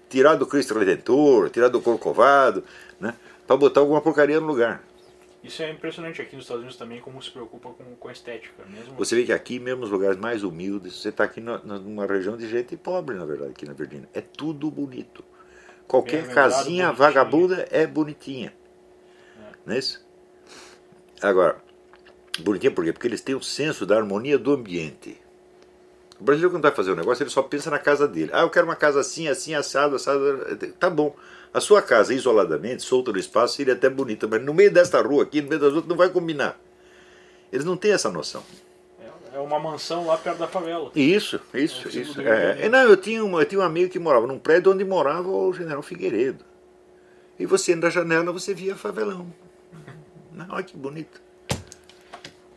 tirado 0.10 0.44
o 0.44 0.48
Cristo 0.48 0.78
Redentor, 0.78 1.50
tirado 1.50 1.78
o 1.78 1.82
Corcovado, 1.82 2.64
né? 3.00 3.14
Para 3.46 3.58
botar 3.58 3.82
alguma 3.82 4.02
porcaria 4.02 4.40
no 4.40 4.48
lugar. 4.48 4.84
Isso 5.44 5.64
é 5.64 5.72
impressionante 5.72 6.22
aqui 6.22 6.36
nos 6.36 6.46
Estados 6.46 6.62
Unidos 6.62 6.78
também, 6.78 7.00
como 7.00 7.22
se 7.22 7.32
preocupa 7.32 7.70
com, 7.70 7.96
com 7.96 8.08
a 8.10 8.12
estética. 8.12 8.66
Mesmo... 8.70 8.96
Você 8.96 9.16
vê 9.16 9.24
que 9.24 9.32
aqui, 9.32 9.58
mesmo 9.58 9.82
nos 9.82 9.90
lugares 9.90 10.18
mais 10.18 10.44
humildes, 10.44 11.02
você 11.02 11.10
está 11.10 11.24
aqui 11.24 11.40
na, 11.40 11.58
numa 11.60 12.06
região 12.06 12.36
de 12.36 12.48
gente 12.50 12.76
pobre, 12.76 13.16
na 13.16 13.26
verdade, 13.26 13.52
aqui 13.52 13.66
na 13.66 13.74
Virgínia. 13.74 14.10
É 14.14 14.20
tudo 14.20 14.70
bonito. 14.70 15.24
Qualquer 15.88 16.28
casinha 16.28 16.91
vagabunda 16.91 17.68
é 17.72 17.88
bonitinha. 17.88 18.54
É. 19.70 19.74
Não 19.74 19.76
é 19.76 19.80
isso? 19.80 20.04
Agora, 21.22 21.62
bonitinha 22.40 22.72
por 22.72 22.84
quê? 22.84 22.91
Porque 22.91 23.08
eles 23.08 23.22
têm 23.22 23.36
o 23.36 23.44
senso 23.44 23.86
da 23.86 23.96
harmonia 23.98 24.38
do 24.38 24.54
ambiente. 24.54 25.20
O 26.20 26.24
brasileiro, 26.24 26.54
quando 26.54 26.64
vai 26.64 26.72
fazer 26.72 26.91
um 26.91 26.96
negócio, 26.96 27.24
ele 27.24 27.30
só 27.30 27.44
pensa 27.44 27.70
na 27.70 27.80
casa 27.80 28.08
dele. 28.08 28.32
Ah, 28.34 28.41
eu 28.41 28.50
quero 28.50 28.66
uma 28.66 28.76
casa 28.76 29.00
assim, 29.00 29.28
assim, 29.28 29.54
assado, 29.54 29.96
assado. 29.96 30.58
Tá 30.80 30.90
bom. 30.90 31.16
A 31.54 31.62
sua 31.62 31.82
casa, 31.82 32.14
isoladamente, 32.14 32.84
solta 32.84 33.12
no 33.12 33.18
espaço, 33.18 33.56
seria 33.56 33.74
até 33.74 33.90
bonita, 33.90 34.28
mas 34.28 34.41
no 34.44 34.54
meio 34.54 34.72
desta 34.72 35.02
rua 35.02 35.24
aqui, 35.24 35.41
no 35.41 35.50
meio 35.50 35.62
das 35.62 35.74
outras, 35.74 35.88
não 35.88 35.96
vai 35.96 36.10
combinar. 36.10 36.60
Eles 37.52 37.66
não 37.66 37.76
têm 37.76 37.91
essa 37.91 38.10
noção. 38.12 38.44
É, 39.00 39.38
é 39.38 39.40
uma 39.40 39.60
mansão 39.60 40.06
lá 40.06 40.18
perto 40.18 40.38
da 40.38 40.48
favela. 40.48 40.91
Isso, 40.96 41.40
isso, 41.54 41.88
é 41.88 41.91
isso. 41.91 42.22
É, 42.22 42.66
é, 42.66 42.70
não, 42.70 42.84
eu 42.84 42.98
tinha, 42.98 43.24
uma, 43.24 43.41
eu 43.41 43.46
tinha 43.46 43.62
um 43.62 43.64
amigo 43.64 43.91
que 43.91 43.98
morava 43.98 44.28
num 44.28 44.38
prédio 44.38 44.72
onde 44.72 44.84
morava 44.84 45.28
o 45.28 45.54
general 45.54 45.82
Figueiredo. 45.82 46.46
E 47.40 47.46
você, 47.46 47.76
da 47.76 47.90
janela, 47.90 48.32
você 48.34 48.54
via 48.54 48.76
favelão. 48.76 49.34
Olha 50.49 50.64
que 50.64 50.78
bonito. 50.78 51.22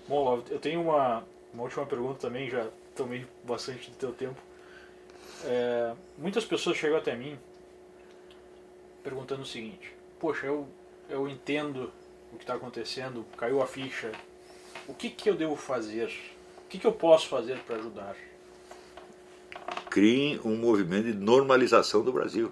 Bom, 0.06 0.42
eu 0.50 0.58
tenho 0.58 0.82
uma, 0.82 1.24
uma 1.54 1.62
última 1.62 1.86
pergunta 1.86 2.20
também, 2.20 2.50
já 2.50 2.68
tomei 2.94 3.26
bastante 3.44 3.90
do 3.90 3.96
teu 3.96 4.12
tempo. 4.12 4.40
É, 5.44 5.94
muitas 6.18 6.44
pessoas 6.44 6.76
chegam 6.76 6.98
até 6.98 7.16
mim 7.16 7.38
perguntando 9.02 9.42
o 9.42 9.46
seguinte: 9.46 9.94
Poxa, 10.20 10.46
eu, 10.46 10.68
eu 11.08 11.28
entendo 11.28 11.92
o 12.32 12.36
que 12.36 12.44
está 12.44 12.54
acontecendo, 12.54 13.24
caiu 13.36 13.62
a 13.62 13.66
ficha. 13.66 14.12
O 14.88 14.94
que, 14.94 15.10
que 15.10 15.30
eu 15.30 15.34
devo 15.34 15.56
fazer? 15.56 16.08
O 16.58 16.68
que, 16.68 16.78
que 16.78 16.86
eu 16.86 16.92
posso 16.92 17.28
fazer 17.28 17.58
para 17.60 17.76
ajudar? 17.76 18.16
Crie 19.90 20.40
um 20.44 20.56
movimento 20.56 21.04
de 21.04 21.14
normalização 21.14 22.02
do 22.02 22.12
Brasil. 22.12 22.50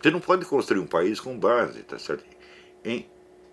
Você 0.00 0.10
não 0.10 0.20
pode 0.20 0.44
construir 0.44 0.80
um 0.80 0.86
país 0.86 1.20
com 1.20 1.38
base, 1.38 1.82
tá 1.82 1.98
certo? 1.98 2.24
Em 2.84 3.06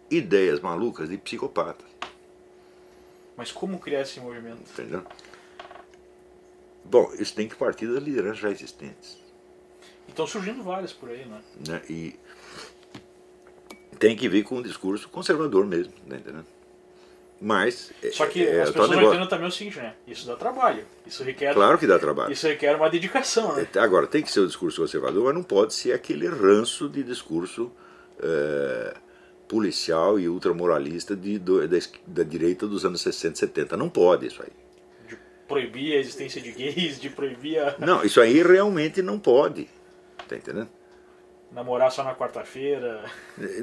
ideias 0.09 0.59
malucas 0.59 1.09
de 1.09 1.17
psicopatas. 1.17 1.87
Mas 3.35 3.51
como 3.51 3.79
criar 3.79 4.01
esse 4.01 4.19
movimento? 4.19 4.61
Entendeu? 4.71 5.03
Bom, 6.83 7.11
isso 7.17 7.33
tem 7.33 7.47
que 7.47 7.55
partir 7.55 7.87
das 7.87 8.03
lideranças 8.03 8.39
já 8.39 8.49
existentes. 8.49 9.17
Estão 10.07 10.25
surgindo 10.25 10.63
várias 10.63 10.91
por 10.91 11.09
aí, 11.09 11.25
né? 11.25 11.41
né? 11.67 11.81
E 11.89 12.15
tem 13.99 14.15
que 14.15 14.27
vir 14.27 14.43
com 14.43 14.55
um 14.55 14.61
discurso 14.61 15.07
conservador 15.09 15.65
mesmo, 15.65 15.93
né? 16.05 16.17
entendeu? 16.17 16.43
Mas. 17.39 17.91
É, 18.03 18.11
Só 18.11 18.25
que 18.25 18.45
é, 18.45 18.61
as 18.61 18.71
pessoas 18.71 18.91
entendem 18.91 19.27
também 19.27 19.47
o 19.47 19.51
seguinte, 19.51 19.77
né? 19.77 19.93
Isso 20.05 20.27
dá 20.27 20.35
trabalho. 20.35 20.85
Isso 21.05 21.23
requer. 21.23 21.53
Claro 21.53 21.77
que 21.77 21.87
dá 21.87 21.97
trabalho. 21.97 22.33
Isso 22.33 22.47
requer 22.47 22.75
uma 22.75 22.89
dedicação, 22.89 23.55
né? 23.55 23.67
É, 23.73 23.79
agora, 23.79 24.07
tem 24.07 24.21
que 24.21 24.31
ser 24.31 24.41
o 24.41 24.47
discurso 24.47 24.81
conservador, 24.81 25.23
mas 25.23 25.33
não 25.33 25.43
pode 25.43 25.73
ser 25.73 25.93
aquele 25.93 26.27
ranço 26.27 26.89
de 26.89 27.01
discurso 27.01 27.71
é, 28.21 28.93
policial 29.49 30.19
e 30.19 30.29
ultramoralista 30.29 31.15
de, 31.15 31.39
do, 31.39 31.67
da, 31.67 31.77
da 32.05 32.23
direita 32.23 32.67
dos 32.67 32.85
anos 32.85 33.01
60 33.01 33.33
e 33.33 33.39
70. 33.39 33.75
Não 33.75 33.89
pode 33.89 34.27
isso 34.27 34.43
aí. 34.43 34.53
De 35.07 35.17
proibir 35.47 35.93
a 35.93 35.97
existência 35.97 36.39
de 36.39 36.51
gays, 36.51 37.01
de 37.01 37.09
proibir 37.09 37.59
a... 37.59 37.75
Não, 37.79 38.03
isso 38.05 38.21
aí 38.21 38.43
realmente 38.43 39.01
não 39.01 39.19
pode. 39.19 39.67
Tá 40.27 40.37
entendendo? 40.37 40.69
Namorar 41.51 41.91
só 41.91 42.03
na 42.03 42.15
quarta-feira. 42.15 43.03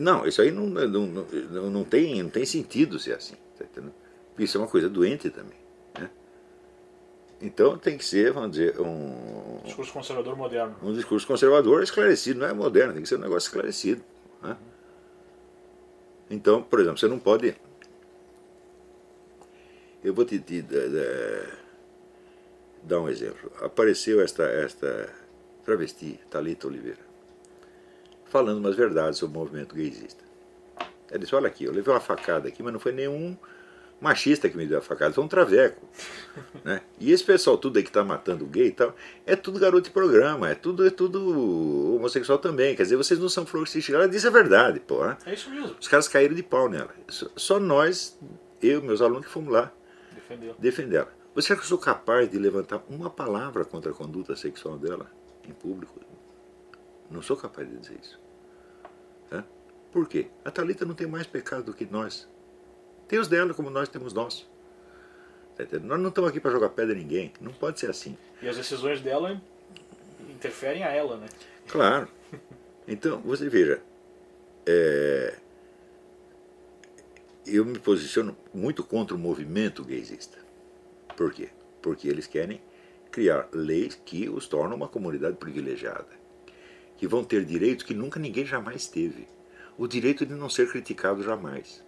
Não, 0.00 0.26
isso 0.26 0.42
aí 0.42 0.50
não, 0.50 0.66
não, 0.66 1.06
não, 1.06 1.70
não, 1.70 1.84
tem, 1.84 2.20
não 2.20 2.30
tem 2.30 2.44
sentido 2.44 2.98
ser 2.98 3.14
assim. 3.14 3.36
Tá 3.56 3.64
entendendo? 3.64 3.94
Isso 4.36 4.58
é 4.58 4.60
uma 4.60 4.66
coisa 4.66 4.88
doente 4.88 5.30
também. 5.30 5.56
Né? 5.96 6.10
Então 7.40 7.78
tem 7.78 7.96
que 7.96 8.04
ser, 8.04 8.32
vamos 8.32 8.50
dizer, 8.50 8.80
um. 8.80 9.60
Discurso 9.64 9.92
conservador 9.92 10.36
moderno. 10.36 10.74
Um 10.82 10.92
discurso 10.92 11.24
conservador 11.24 11.84
esclarecido, 11.84 12.40
não 12.40 12.48
é 12.48 12.52
moderno, 12.52 12.92
tem 12.92 13.02
que 13.02 13.08
ser 13.08 13.16
um 13.16 13.20
negócio 13.20 13.46
esclarecido. 13.46 14.02
Né? 14.42 14.56
Então, 16.30 16.62
por 16.62 16.80
exemplo, 16.80 16.98
você 16.98 17.08
não 17.08 17.18
pode. 17.18 17.56
Eu 20.02 20.14
vou 20.14 20.24
te, 20.24 20.38
te, 20.38 20.62
te 20.62 20.68
dar 22.82 23.00
um 23.00 23.08
exemplo. 23.08 23.50
Apareceu 23.60 24.20
esta, 24.20 24.44
esta 24.44 25.12
travesti, 25.64 26.20
Talita 26.30 26.66
Oliveira, 26.66 27.00
falando 28.24 28.58
umas 28.58 28.76
verdades 28.76 29.18
sobre 29.18 29.36
o 29.36 29.40
movimento 29.40 29.74
gaysista. 29.74 30.24
Ela 31.08 31.18
disse, 31.18 31.34
olha 31.34 31.48
aqui, 31.48 31.64
eu 31.64 31.72
levei 31.72 31.92
uma 31.92 32.00
facada 32.00 32.48
aqui, 32.48 32.62
mas 32.62 32.72
não 32.72 32.80
foi 32.80 32.92
nenhum 32.92 33.36
machista 34.00 34.48
que 34.48 34.56
me 34.56 34.66
deu 34.66 34.78
a 34.78 34.80
facada, 34.80 35.14
foi 35.14 35.24
um 35.24 35.28
traveco. 35.28 35.80
né? 36.64 36.82
E 37.00 37.12
esse 37.12 37.24
pessoal 37.24 37.56
tudo 37.56 37.76
aí 37.76 37.82
que 37.82 37.90
está 37.90 38.04
matando 38.04 38.44
gay 38.46 38.68
e 38.68 38.72
tal, 38.72 38.94
é 39.24 39.34
tudo 39.34 39.58
garoto 39.58 39.84
de 39.84 39.90
programa, 39.90 40.50
é 40.50 40.54
tudo, 40.54 40.86
é 40.86 40.90
tudo 40.90 41.96
homossexual 41.96 42.38
também. 42.38 42.74
Quer 42.76 42.82
dizer, 42.82 42.96
vocês 42.96 43.18
não 43.18 43.28
são 43.28 43.46
flores 43.46 43.72
que 43.72 43.94
Ela 43.94 44.08
disse 44.08 44.26
a 44.26 44.30
verdade, 44.30 44.80
pô. 44.80 45.04
Né? 45.04 45.16
É 45.26 45.34
isso 45.34 45.50
mesmo. 45.50 45.76
Os 45.80 45.88
caras 45.88 46.08
caíram 46.08 46.34
de 46.34 46.42
pau 46.42 46.68
nela. 46.68 46.94
Só 47.08 47.58
nós, 47.58 48.18
eu 48.62 48.82
meus 48.82 49.00
alunos, 49.00 49.26
que 49.26 49.32
fomos 49.32 49.52
lá 49.52 49.72
defender 50.58 50.96
ela. 50.96 51.16
Você 51.34 51.52
acha 51.52 51.60
que 51.60 51.66
eu 51.66 51.68
sou 51.68 51.78
capaz 51.78 52.30
de 52.30 52.38
levantar 52.38 52.82
uma 52.88 53.10
palavra 53.10 53.64
contra 53.64 53.92
a 53.92 53.94
conduta 53.94 54.34
sexual 54.34 54.78
dela? 54.78 55.10
em 55.48 55.52
público. 55.52 56.00
Não 57.10 57.22
sou 57.22 57.36
capaz 57.36 57.68
de 57.68 57.76
dizer 57.76 57.98
isso. 58.00 58.20
É? 59.30 59.42
Por 59.92 60.08
quê? 60.08 60.28
A 60.44 60.50
Thalita 60.50 60.84
não 60.84 60.94
tem 60.94 61.06
mais 61.06 61.26
pecado 61.26 61.64
do 61.64 61.74
que 61.74 61.86
nós. 61.86 62.28
Tem 63.08 63.18
os 63.18 63.28
dela 63.28 63.54
como 63.54 63.70
nós 63.70 63.88
temos 63.88 64.12
nós. 64.12 64.46
Tá 65.56 65.64
nós 65.82 66.00
não 66.00 66.08
estamos 66.08 66.30
aqui 66.30 66.40
para 66.40 66.50
jogar 66.50 66.70
pedra 66.70 66.94
em 66.94 66.98
ninguém. 66.98 67.32
Não 67.40 67.52
pode 67.52 67.80
ser 67.80 67.90
assim. 67.90 68.16
E 68.42 68.48
as 68.48 68.56
decisões 68.56 69.00
dela 69.00 69.40
interferem 70.28 70.82
a 70.82 70.88
ela, 70.88 71.16
né? 71.16 71.26
Claro. 71.66 72.08
Então, 72.88 73.20
você 73.22 73.48
veja. 73.48 73.82
É, 74.64 75.38
eu 77.46 77.64
me 77.64 77.78
posiciono 77.78 78.36
muito 78.52 78.82
contra 78.82 79.14
o 79.14 79.18
movimento 79.18 79.84
gaysista. 79.84 80.38
Por 81.16 81.32
quê? 81.32 81.48
Porque 81.80 82.08
eles 82.08 82.26
querem 82.26 82.60
criar 83.10 83.48
leis 83.52 83.98
que 84.04 84.28
os 84.28 84.46
tornam 84.46 84.76
uma 84.76 84.88
comunidade 84.88 85.36
privilegiada, 85.36 86.08
que 86.98 87.06
vão 87.06 87.24
ter 87.24 87.44
direitos 87.44 87.84
que 87.84 87.94
nunca 87.94 88.18
ninguém 88.18 88.44
jamais 88.44 88.88
teve. 88.88 89.26
O 89.78 89.86
direito 89.86 90.26
de 90.26 90.34
não 90.34 90.50
ser 90.50 90.68
criticado 90.70 91.22
jamais. 91.22 91.84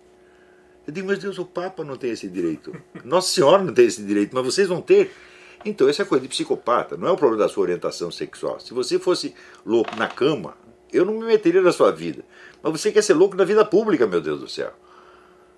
Eu 0.89 0.93
digo, 0.93 1.07
mas 1.07 1.19
Deus, 1.19 1.39
o 1.39 1.45
Papa 1.45 1.85
não 1.85 1.97
tem 1.97 2.11
esse 2.11 2.27
direito. 2.27 2.75
Nossa 3.05 3.31
Senhora 3.31 3.63
não 3.63 3.75
tem 3.75 3.85
esse 3.85 4.03
direito, 4.03 4.35
mas 4.35 4.43
vocês 4.43 4.67
vão 4.67 4.81
ter. 4.81 5.15
Então, 5.63 5.87
essa 5.87 6.01
é 6.01 6.05
coisa 6.07 6.23
de 6.23 6.29
psicopata, 6.29 6.97
não 6.97 7.09
é 7.09 7.11
o 7.11 7.17
problema 7.17 7.43
da 7.45 7.49
sua 7.49 7.65
orientação 7.65 8.11
sexual. 8.11 8.59
Se 8.59 8.73
você 8.73 8.99
fosse 8.99 9.35
louco 9.67 9.95
na 9.97 10.09
cama, 10.09 10.57
Eu 10.93 11.05
não 11.05 11.15
me 11.15 11.27
meteria 11.27 11.61
na 11.61 11.73
sua 11.73 11.91
vida. 11.91 12.25
Mas 12.63 12.73
você 12.73 12.91
quer 12.91 13.03
ser 13.03 13.15
louco 13.15 13.37
na 13.37 13.45
vida 13.45 13.65
pública, 13.65 14.07
meu 14.07 14.21
Deus 14.21 14.41
do 14.41 14.49
céu. 14.49 14.73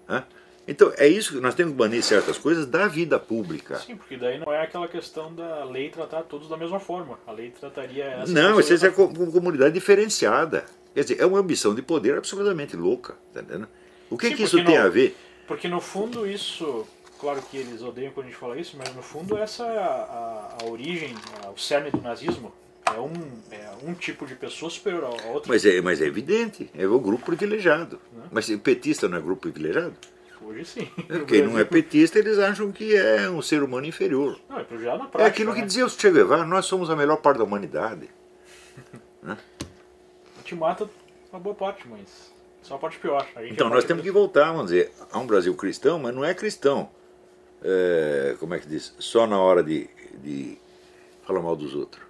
Hã? 0.08 0.24
Então 0.66 0.92
é 0.96 1.06
isso 1.06 1.34
que 1.34 1.40
nós 1.40 1.54
temos 1.54 1.72
que 1.72 1.78
banir 1.78 2.02
certas 2.02 2.36
coisas 2.36 2.66
da 2.66 2.86
vida 2.86 3.18
pública. 3.18 3.78
Sim, 3.78 3.96
porque 3.96 4.16
daí 4.16 4.38
não 4.38 4.52
é 4.52 4.62
aquela 4.62 4.86
questão 4.86 5.34
da 5.34 5.64
lei 5.64 5.88
tratar 5.88 6.22
todos 6.22 6.48
da 6.48 6.56
mesma 6.56 6.78
forma. 6.78 7.18
A 7.26 7.32
lei 7.32 7.50
trataria 7.50 8.04
essa 8.04 8.32
Não, 8.32 8.60
isso 8.60 8.84
é 8.84 8.90
com 8.90 9.12
com 9.14 9.30
comunidade 9.30 9.72
diferenciada. 9.72 10.64
Quer 10.94 11.02
dizer, 11.02 11.20
é 11.20 11.26
uma 11.26 11.38
ambição 11.38 11.74
de 11.74 11.82
poder 11.82 12.18
absolutamente 12.18 12.76
louca. 12.76 13.14
Tá 13.32 13.40
entendendo? 13.40 13.68
O 14.10 14.18
que, 14.18 14.28
Sim, 14.28 14.36
que 14.36 14.42
isso 14.42 14.56
porque 14.56 14.66
tem 14.72 14.76
a 14.76 14.88
ver? 14.88 15.16
Porque 15.46 15.68
no 15.68 15.80
fundo 15.80 16.26
isso, 16.26 16.86
claro 17.18 17.40
que 17.42 17.56
eles 17.56 17.80
odeiam 17.82 18.12
quando 18.12 18.26
a 18.26 18.28
gente 18.30 18.38
fala 18.38 18.58
isso, 18.58 18.76
mas 18.76 18.94
no 18.94 19.02
fundo 19.02 19.38
essa 19.38 19.64
é 19.64 19.78
a, 19.78 19.82
a, 19.82 20.58
a 20.62 20.66
origem, 20.66 21.14
a- 21.44 21.50
o 21.50 21.58
cerne 21.58 21.90
do 21.90 22.00
nazismo. 22.00 22.52
É 22.86 22.98
um, 22.98 23.12
é 23.52 23.70
um 23.88 23.94
tipo 23.94 24.26
de 24.26 24.34
pessoa 24.34 24.68
superior 24.68 25.04
a 25.04 25.26
outra. 25.28 25.48
Mas 25.52 25.64
é, 25.64 25.80
mas 25.80 26.02
é 26.02 26.06
evidente, 26.06 26.68
é 26.74 26.84
o 26.86 26.98
grupo 26.98 27.26
privilegiado. 27.26 28.00
Mas 28.32 28.48
o 28.48 28.58
petista 28.58 29.08
não 29.08 29.18
é 29.18 29.20
grupo 29.20 29.42
privilegiado? 29.42 29.94
Hoje 30.42 30.64
sim. 30.64 30.90
Quem 31.28 31.42
não 31.42 31.58
é 31.58 31.64
petista, 31.64 32.18
eles 32.18 32.38
acham 32.38 32.72
que 32.72 32.96
é 32.96 33.28
um 33.30 33.42
ser 33.42 33.62
humano 33.62 33.86
inferior. 33.86 34.40
Não, 34.48 34.58
é 34.58 34.62
na 34.62 34.66
prática. 35.06 35.22
É 35.22 35.26
aquilo 35.26 35.52
que 35.52 35.60
né? 35.60 35.66
dizia 35.66 35.86
o 35.86 35.90
Che 35.90 36.10
Guevara, 36.10 36.44
nós 36.44 36.64
somos 36.66 36.90
a 36.90 36.96
melhor 36.96 37.18
parte 37.18 37.38
da 37.38 37.44
humanidade. 37.44 38.08
Te 40.44 40.54
mata 40.54 40.88
uma 41.30 41.38
boa 41.38 41.54
parte, 41.54 41.86
mas 41.86 42.29
só 42.62 42.78
parte 42.78 42.98
pior. 42.98 43.26
Então 43.42 43.68
é 43.68 43.70
a 43.70 43.74
nós 43.74 43.84
temos 43.84 44.02
que 44.02 44.10
voltar, 44.10 44.52
vamos 44.52 44.66
dizer, 44.70 44.92
a 45.10 45.18
um 45.18 45.26
Brasil 45.26 45.54
cristão, 45.54 45.98
mas 45.98 46.14
não 46.14 46.24
é 46.24 46.34
cristão. 46.34 46.90
é, 47.62 48.36
como 48.38 48.54
é 48.54 48.58
que 48.58 48.66
diz? 48.66 48.94
Só 48.98 49.26
na 49.26 49.38
hora 49.40 49.62
de, 49.62 49.88
de 50.22 50.58
falar 51.22 51.40
mal 51.40 51.56
dos 51.56 51.74
outros. 51.74 52.02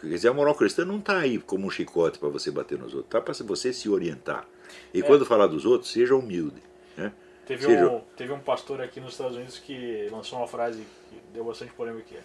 Quer 0.00 0.08
dizer, 0.08 0.28
a 0.28 0.34
moral 0.34 0.54
cristã 0.54 0.84
não 0.84 0.98
está 0.98 1.18
aí 1.18 1.38
como 1.38 1.66
um 1.66 1.70
chicote 1.70 2.18
para 2.18 2.28
você 2.28 2.50
bater 2.50 2.78
nos 2.78 2.92
outros, 2.92 3.06
está 3.06 3.20
para 3.20 3.32
você 3.46 3.72
se 3.72 3.88
orientar. 3.88 4.46
E 4.92 5.02
quando 5.02 5.24
falar 5.24 5.46
dos 5.46 5.64
outros, 5.64 5.90
seja 5.90 6.14
humilde. 6.14 6.60
Né? 6.96 7.12
Teve 7.46 7.64
Seja- 7.64 7.88
um, 7.88 8.00
teve 8.16 8.32
um 8.32 8.40
pastor 8.40 8.80
aqui 8.80 9.00
nos 9.00 9.12
Estados 9.12 9.36
Unidos 9.36 9.58
que 9.58 10.08
lançou 10.10 10.38
uma 10.38 10.48
frase 10.48 10.84
que 11.08 11.20
deu 11.32 11.44
bastante 11.44 11.72
polêmica 11.72 12.14
é 12.14 12.20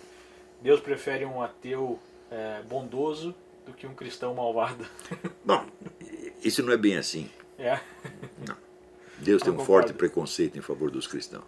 Deus 0.62 0.80
prefere 0.80 1.26
um 1.26 1.42
ateu 1.42 2.00
é, 2.32 2.62
bondoso 2.68 3.36
do 3.66 3.74
que 3.74 3.86
um 3.88 3.94
cristão 3.94 4.34
malvado. 4.34 4.86
Bom, 5.46 5.66
isso 6.44 6.64
não 6.64 6.74
é 6.74 6.78
bem 6.78 6.98
assim. 6.98 7.30
é. 7.58 7.80
Deus 9.20 9.44
tem 9.44 9.54
um 9.54 9.58
Eu 9.60 9.66
forte 9.66 9.88
concordo. 9.94 9.94
preconceito 10.00 10.58
em 10.58 10.62
favor 10.62 10.90
dos 10.92 11.08
cristãos. 11.08 11.46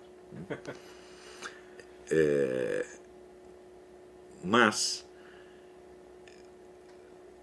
É, 2.12 2.86
mas 4.44 5.04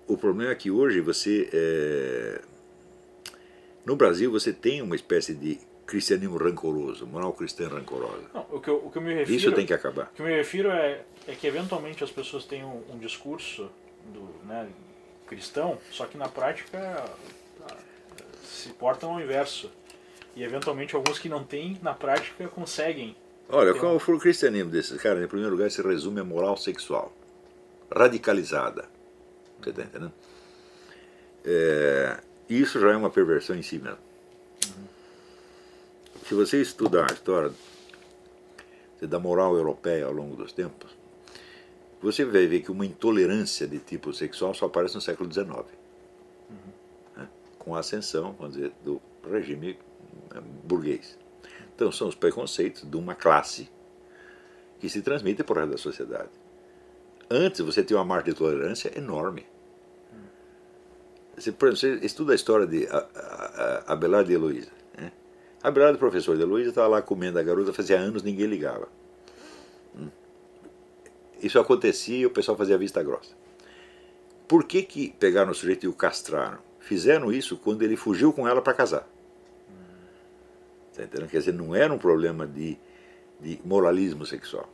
o 0.07 0.17
problema 0.17 0.53
é 0.53 0.55
que 0.55 0.71
hoje 0.71 1.01
você 1.01 1.49
é, 1.53 2.43
no 3.85 3.97
Brasil 3.97 4.31
você 4.31 4.53
tem 4.53 4.83
uma 4.83 4.95
espécie 4.95 5.35
de 5.35 5.59
cristianismo 5.87 6.37
rancoroso, 6.37 7.07
moral 7.07 7.33
cristã 7.33 7.69
rancorosa. 7.69 8.23
Não, 8.33 8.47
o, 8.51 8.61
que 8.61 8.69
eu, 8.69 8.77
o 8.77 8.91
que 8.91 8.99
eu 8.99 9.03
me 9.03 9.15
refiro. 9.15 9.37
Isso 9.39 9.53
tem 9.53 9.67
que 9.67 9.73
acabar. 9.73 10.05
O 10.13 10.15
que 10.15 10.23
eu 10.23 10.27
me 10.27 10.37
refiro 10.37 10.71
é, 10.71 11.03
é 11.27 11.35
que 11.35 11.47
eventualmente 11.47 12.05
as 12.05 12.11
pessoas 12.11 12.45
têm 12.45 12.63
um, 12.65 12.83
um 12.93 12.99
discurso 12.99 13.69
do, 14.07 14.47
né, 14.47 14.69
cristão, 15.27 15.79
só 15.91 16.07
que 16.07 16.19
na 16.19 16.29
prática 16.29 17.05
se 18.45 18.71
portam 18.71 19.13
ao 19.13 19.21
inverso. 19.21 19.71
E 20.35 20.43
eventualmente 20.43 20.95
alguns 20.95 21.19
que 21.19 21.29
não 21.29 21.45
têm, 21.45 21.79
na 21.83 21.93
prática, 21.93 22.47
conseguem. 22.49 23.17
Olha, 23.49 23.75
qual 23.75 23.99
for 23.99 24.15
o 24.15 24.19
cristianismo 24.19 24.71
desses 24.71 25.01
caras? 25.01 25.23
Em 25.23 25.27
primeiro 25.27 25.55
lugar, 25.55 25.71
se 25.71 25.83
resume 25.83 26.21
a 26.21 26.25
moral 26.25 26.57
sexual, 26.57 27.13
radicalizada. 27.91 28.89
Você 29.61 29.71
está 29.71 29.83
entendendo? 29.83 30.13
É, 31.45 32.21
isso 32.49 32.79
já 32.81 32.93
é 32.93 32.97
uma 32.97 33.11
perversão 33.11 33.57
em 33.57 33.63
si 33.63 33.79
mesmo. 33.79 33.99
Se 36.27 36.35
você 36.35 36.63
estudar 36.63 37.11
a 37.11 37.15
história 37.15 37.53
da 39.03 39.19
moral 39.19 39.57
europeia 39.57 40.07
ao 40.07 40.13
longo 40.13 40.37
dos 40.37 40.53
tempos, 40.53 40.91
você 42.01 42.25
vai 42.25 42.47
ver 42.47 42.61
que 42.61 42.71
uma 42.71 42.87
intolerância 42.87 43.67
de 43.67 43.79
tipo 43.79 44.13
sexual 44.13 44.55
só 44.55 44.67
aparece 44.67 44.95
no 44.95 45.01
século 45.01 45.31
XIX. 45.31 45.49
né? 47.17 47.29
Com 47.59 47.75
a 47.75 47.81
ascensão, 47.81 48.35
vamos 48.39 48.55
dizer, 48.55 48.73
do 48.83 49.01
regime 49.31 49.79
eh, 50.35 50.41
burguês. 50.65 51.19
Então 51.75 51.93
são 51.93 52.09
os 52.09 52.15
preconceitos 52.15 52.89
de 52.89 52.97
uma 52.97 53.15
classe 53.15 53.71
que 54.79 54.89
se 54.89 55.03
transmitem 55.03 55.45
por 55.45 55.59
resto 55.59 55.73
da 55.73 55.79
sociedade. 55.79 56.31
Antes 57.31 57.61
você 57.61 57.83
tinha 57.85 57.99
uma 57.99 58.05
margem 58.05 58.33
de 58.33 58.39
tolerância 58.39 58.97
enorme. 58.99 59.47
Você, 61.37 61.53
por 61.53 61.69
exemplo, 61.69 62.01
você 62.01 62.07
estuda 62.07 62.33
a 62.33 62.35
história 62.35 62.67
de 62.67 62.89
Abelardo 63.87 64.29
de 64.29 64.35
Heloísa. 64.35 64.71
Né? 64.97 65.13
Abelardo, 65.63 65.99
professor 65.99 66.37
de 66.37 66.43
Heloísa, 66.43 66.71
estava 66.71 66.89
lá 66.89 67.03
comendo 67.03 67.39
a 67.39 67.43
garota, 67.43 67.73
fazia 67.73 67.99
anos 67.99 68.23
ninguém 68.23 68.47
ligava. 68.47 68.89
Hum. 69.97 70.09
Isso 71.43 71.59
acontecia 71.59 72.19
e 72.19 72.27
o 72.27 72.31
pessoal 72.31 72.57
fazia 72.57 72.77
vista 72.77 73.03
grossa. 73.03 73.35
Por 74.47 74.65
que, 74.65 74.83
que 74.83 75.15
pegaram 75.19 75.53
o 75.53 75.55
sujeito 75.55 75.85
e 75.85 75.89
o 75.89 75.93
castraram? 75.93 76.59
Fizeram 76.81 77.33
isso 77.33 77.57
quando 77.57 77.83
ele 77.83 77.97
fugiu 77.97 78.33
com 78.33 78.49
ela 78.49 78.61
para 78.61 78.75
casar. 78.75 79.07
Tá 80.95 81.05
entendendo? 81.05 81.29
Quer 81.31 81.39
dizer, 81.39 81.55
não 81.55 81.75
era 81.75 81.93
um 81.93 81.99
problema 81.99 82.47
de, 82.47 82.77
de 83.41 83.61
moralismo 83.65 84.27
sexual. 84.27 84.69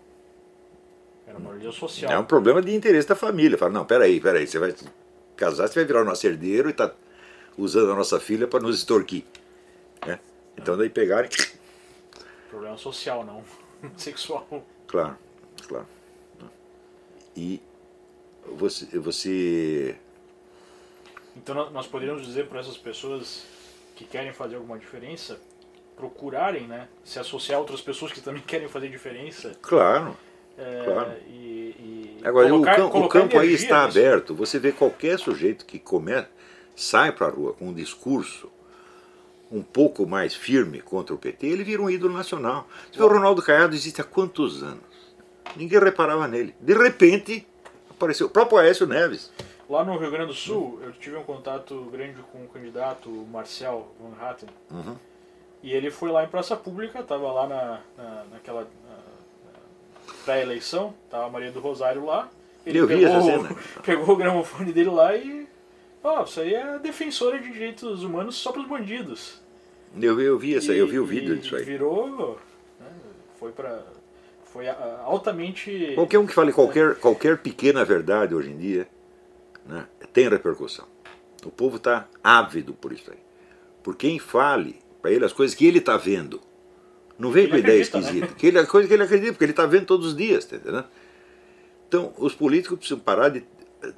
Era 1.27 1.39
religião 1.39 1.73
social. 1.73 2.11
É 2.11 2.19
um 2.19 2.25
problema 2.25 2.63
de 2.63 2.75
interesse 2.75 3.07
da 3.07 3.15
família. 3.15 3.59
Fala, 3.59 3.73
não, 3.73 3.85
peraí, 3.85 4.21
peraí, 4.21 4.47
você 4.47 4.59
vai 4.59 4.75
casar, 5.37 5.69
você 5.69 5.75
vai 5.75 5.85
virar 5.85 6.03
o 6.03 6.05
nosso 6.05 6.27
herdeiro 6.27 6.69
e 6.69 6.73
está 6.73 6.95
usando 7.59 7.93
a 7.93 7.95
nossa 7.95 8.19
filha 8.19 8.47
para 8.47 8.61
nos 8.61 8.79
extorquir. 8.79 9.25
né? 10.07 10.19
Então 10.57 10.77
daí 10.77 10.89
pegaram. 10.89 11.29
Problema 12.49 12.79
social, 12.79 13.25
não 13.25 13.45
sexual. 13.97 14.47
Claro, 14.87 15.19
claro. 15.67 15.87
E 17.37 17.61
você, 18.57 18.87
você 18.99 19.97
Então 21.37 21.55
nó- 21.55 21.71
nós 21.71 21.87
poderíamos 21.87 22.25
dizer 22.27 22.47
para 22.49 22.61
essas 22.61 22.77
pessoas 22.79 23.45
que 23.95 24.05
querem 24.05 24.33
fazer 24.33 24.57
alguma 24.57 24.79
diferença, 24.79 25.39
procurarem 25.97 26.67
né, 26.67 26.89
se 27.05 27.19
associar 27.19 27.57
a 27.57 27.61
outras 27.61 27.81
pessoas 27.81 28.13
que 28.13 28.21
também 28.21 28.43
querem 28.47 28.69
fazer 28.69 28.89
diferença. 28.89 29.57
claro, 29.63 30.17
é, 30.59 30.83
Claro. 30.85 31.13
E, 31.29 31.37
e 31.79 32.21
Agora, 32.25 32.49
colocar- 32.49 32.85
o, 32.85 32.91
cam- 32.91 33.01
o 33.01 33.09
campo 33.09 33.39
aí 33.39 33.53
está 33.53 33.87
nisso. 33.87 33.99
aberto. 33.99 34.35
Você 34.35 34.59
vê 34.59 34.73
qualquer 34.73 35.19
sujeito 35.19 35.65
que 35.67 35.79
come, 35.79 36.25
sai 36.75 37.13
para 37.13 37.27
a 37.27 37.31
rua 37.31 37.53
com 37.53 37.69
um 37.69 37.75
discurso 37.75 38.51
um 39.53 39.63
pouco 39.63 40.07
mais 40.07 40.35
firme 40.35 40.81
contra 40.81 41.15
o 41.15 41.19
PT, 41.19 41.47
ele 41.47 41.63
vira 41.63 41.81
um 41.81 41.89
ídolo 41.89 42.13
nacional. 42.13 42.67
Você 42.91 42.99
vê 42.99 43.05
o 43.05 43.09
Ronaldo 43.09 43.41
Caiado 43.43 43.75
existe 43.77 44.01
há 44.01 44.05
quantos 44.05 44.63
anos? 44.63 44.83
Ninguém 45.57 45.79
reparava 45.81 46.29
nele. 46.29 46.55
De 46.61 46.75
repente, 46.75 47.47
apareceu 47.91 48.27
o 48.27 48.31
próprio 48.31 48.59
Aécio 48.59 48.87
Neves. 48.87 49.33
Lá 49.69 49.85
no 49.85 49.97
Rio 49.99 50.11
Grande 50.11 50.29
do 50.29 50.35
Sul, 50.35 50.79
eu 50.83 50.93
tive 50.93 51.17
um 51.17 51.25
contato 51.25 51.89
grande 51.93 52.21
com 52.33 52.45
o 52.45 52.49
candidato 52.49 53.09
o 53.09 53.27
Marcel 53.27 53.89
Van 54.01 54.15
Hatten. 54.25 54.49
Uhum. 54.71 54.97
E 55.63 55.73
ele 55.73 55.91
foi 55.91 56.11
lá 56.13 56.23
em 56.23 56.29
praça 56.29 56.55
pública, 56.55 57.01
estava 57.01 57.33
lá 57.33 57.47
na, 57.49 57.81
na, 57.97 58.25
naquela 58.33 58.61
na- 58.61 60.13
pré-eleição, 60.25 60.95
tava 61.11 61.27
a 61.27 61.31
Maria 61.31 61.51
do 61.51 61.61
Rosário 61.61 62.05
lá. 62.05 62.29
Ele 62.65 62.79
Eu 62.79 62.87
vi 62.87 62.95
pegou, 63.01 63.09
essa 63.17 63.23
cena. 63.23 63.57
pegou 63.85 64.11
o 64.15 64.17
gramofone 64.17 64.73
dele 64.73 64.91
lá 64.91 65.17
e. 65.17 65.49
Ó, 66.03 66.23
isso 66.23 66.41
aí 66.41 66.55
é 66.55 66.79
defensora 66.79 67.39
de 67.41 67.51
direitos 67.51 68.05
humanos 68.05 68.37
só 68.37 68.53
para 68.53 68.61
os 68.63 68.69
bandidos. 68.69 69.41
Eu, 70.01 70.15
vi- 70.15 70.25
eu 70.25 70.39
vi 70.39 70.55
essa, 70.57 70.73
eu 70.73 70.87
vi 70.87 70.99
o 71.01 71.07
vídeo 71.07 71.37
disso 71.37 71.57
aí. 71.57 71.65
Virou. 71.65 72.39
né, 72.79 72.87
foi 73.41 73.51
para. 73.51 73.83
Foi 74.57 74.67
ah, 74.69 75.03
altamente. 75.05 75.93
Qualquer 75.95 76.19
um 76.19 76.27
que 76.27 76.33
fale 76.33 76.51
qualquer, 76.51 76.95
qualquer 76.95 77.37
pequena 77.37 77.85
verdade 77.85 78.35
hoje 78.35 78.51
em 78.51 78.57
dia 78.57 78.89
né, 79.67 79.87
tem 80.15 80.31
repercussão. 80.31 80.87
O 81.45 81.51
povo 81.51 81.77
está 81.77 82.09
ávido 82.25 82.73
por 82.73 82.91
isso 82.91 83.11
aí. 83.11 83.19
Por 83.83 83.97
quem 83.97 84.19
fale 84.19 84.79
para 85.03 85.11
ele 85.11 85.27
as 85.27 85.33
coisas 85.35 85.55
que 85.55 85.67
ele 85.67 85.79
está 85.79 85.99
vendo. 85.99 86.41
Não 87.19 87.31
vem 87.31 87.51
com 87.51 87.57
ideia 87.57 87.83
acredita, 87.83 87.99
né? 87.99 88.05
esquisita. 88.05 88.35
Que 88.35 88.47
ele, 88.47 88.59
a 88.59 88.67
coisa 88.67 88.89
que 88.89 88.95
ele 88.95 89.03
acredita, 89.03 89.33
porque 89.33 89.45
ele 89.45 89.53
está 89.53 89.67
vendo 89.67 89.85
todos 89.85 90.07
os 90.07 90.17
dias. 90.17 90.47
Tá 90.47 90.57
entendendo? 90.57 90.87
Então, 91.87 92.15
os 92.17 92.35
políticos 92.35 92.79
precisam 92.79 92.99
parar 92.99 93.29
de 93.29 93.45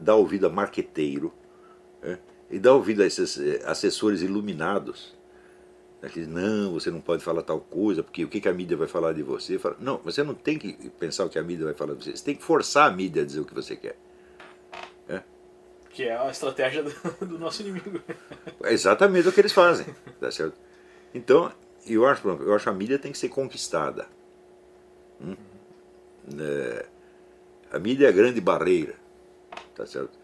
dar 0.01 0.17
ouvido 0.17 0.49
a 0.49 0.51
marqueteiro 0.51 1.33
né, 2.03 2.19
e 2.51 2.59
dar 2.59 2.75
ouvido 2.75 3.05
a 3.05 3.07
esses 3.07 3.39
eh, 3.39 3.63
assessores 3.65 4.23
iluminados. 4.23 5.17
Né, 6.01 6.09
que 6.09 6.21
dizem, 6.21 6.33
não, 6.33 6.73
você 6.73 6.91
não 6.91 7.01
pode 7.01 7.23
falar 7.23 7.43
tal 7.43 7.61
coisa, 7.61 8.03
porque 8.03 8.25
o 8.25 8.29
que, 8.29 8.41
que 8.41 8.49
a 8.49 8.53
mídia 8.53 8.77
vai 8.77 8.87
falar 8.87 9.13
de 9.13 9.23
você? 9.23 9.59
Fala, 9.59 9.77
não, 9.81 9.99
você 9.99 10.23
não 10.23 10.35
tem 10.35 10.59
que 10.59 10.73
pensar 10.91 11.25
o 11.25 11.29
que 11.29 11.39
a 11.39 11.43
mídia 11.43 11.65
vai 11.65 11.75
falar 11.75 11.95
de 11.95 12.05
você. 12.05 12.17
Você 12.17 12.25
tem 12.25 12.35
que 12.35 12.43
forçar 12.43 12.91
a 12.91 12.95
mídia 12.95 13.23
a 13.23 13.27
dizer 13.27 13.41
o 13.41 13.45
que 13.45 13.55
você 13.55 13.77
quer. 13.77 13.97
Que 15.99 16.05
é 16.05 16.17
a 16.17 16.31
estratégia 16.31 16.85
do, 16.85 17.27
do 17.27 17.39
nosso 17.41 17.61
inimigo. 17.61 18.01
É 18.63 18.73
exatamente 18.73 19.27
o 19.27 19.33
que 19.33 19.41
eles 19.41 19.53
fazem. 19.53 19.87
Tá 20.21 20.31
certo? 20.31 20.57
Então, 21.13 21.51
eu 21.85 22.07
acho, 22.07 22.29
eu 22.29 22.55
acho 22.55 22.65
que 22.65 22.71
a 22.71 22.73
mídia 22.73 22.99
tem 23.01 23.11
que 23.11 23.19
ser 23.19 23.29
conquistada. 23.29 24.07
Hum? 25.21 25.35
É, 26.41 26.87
a 27.73 27.79
mídia 27.81 28.07
é 28.07 28.09
a 28.11 28.13
grande 28.13 28.41
barreira. 28.41 28.95
Tá 29.75 29.87
certo? 29.87 30.17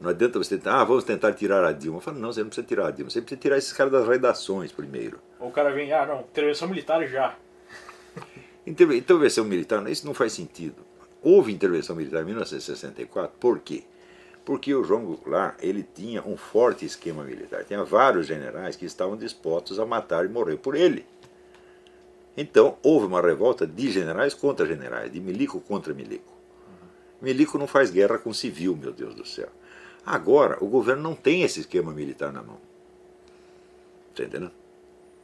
Não 0.00 0.10
adianta 0.10 0.38
você 0.38 0.56
tentar, 0.56 0.80
ah, 0.80 0.84
vamos 0.84 1.04
tentar 1.04 1.32
tirar 1.32 1.64
a 1.64 1.72
Dilma. 1.72 1.98
Eu 1.98 2.02
falo, 2.02 2.18
não, 2.18 2.32
você 2.32 2.40
não 2.40 2.48
precisa 2.48 2.66
tirar 2.66 2.88
a 2.88 2.90
Dilma, 2.90 3.10
você 3.10 3.20
precisa 3.20 3.40
tirar 3.40 3.56
esses 3.56 3.72
caras 3.72 3.92
das 3.92 4.06
redações 4.06 4.70
primeiro. 4.70 5.18
Ou 5.40 5.48
o 5.48 5.52
cara 5.52 5.70
vem, 5.70 5.92
ah, 5.92 6.04
não, 6.04 6.20
intervenção 6.20 6.68
militar 6.68 7.06
já. 7.06 7.34
Intervenção 8.66 9.44
militar, 9.44 9.86
isso 9.88 10.04
não 10.04 10.12
faz 10.12 10.32
sentido. 10.32 10.84
Houve 11.22 11.52
intervenção 11.52 11.94
militar 11.94 12.22
em 12.22 12.26
1964, 12.26 13.36
por 13.38 13.60
quê? 13.60 13.84
Porque 14.44 14.74
o 14.74 14.84
João 14.84 15.04
Goulart 15.04 15.56
ele 15.60 15.82
tinha 15.82 16.22
um 16.22 16.36
forte 16.36 16.84
esquema 16.84 17.24
militar. 17.24 17.64
Tinha 17.64 17.82
vários 17.84 18.26
generais 18.26 18.76
que 18.76 18.84
estavam 18.84 19.16
dispostos 19.16 19.78
a 19.78 19.86
matar 19.86 20.24
e 20.24 20.28
morrer 20.28 20.56
por 20.56 20.74
ele. 20.74 21.06
Então, 22.36 22.76
houve 22.82 23.06
uma 23.06 23.20
revolta 23.20 23.66
de 23.66 23.90
generais 23.90 24.34
contra 24.34 24.66
generais, 24.66 25.10
de 25.10 25.20
milico 25.20 25.60
contra 25.60 25.94
milico. 25.94 26.32
Milico 27.20 27.56
não 27.56 27.66
faz 27.66 27.90
guerra 27.90 28.18
com 28.18 28.32
civil, 28.32 28.76
meu 28.76 28.92
Deus 28.92 29.14
do 29.14 29.26
céu. 29.26 29.48
Agora, 30.06 30.56
o 30.60 30.68
governo 30.68 31.02
não 31.02 31.16
tem 31.16 31.42
esse 31.42 31.58
esquema 31.58 31.92
militar 31.92 32.32
na 32.32 32.40
mão. 32.40 32.58
Está 34.10 34.22
entendendo? 34.22 34.52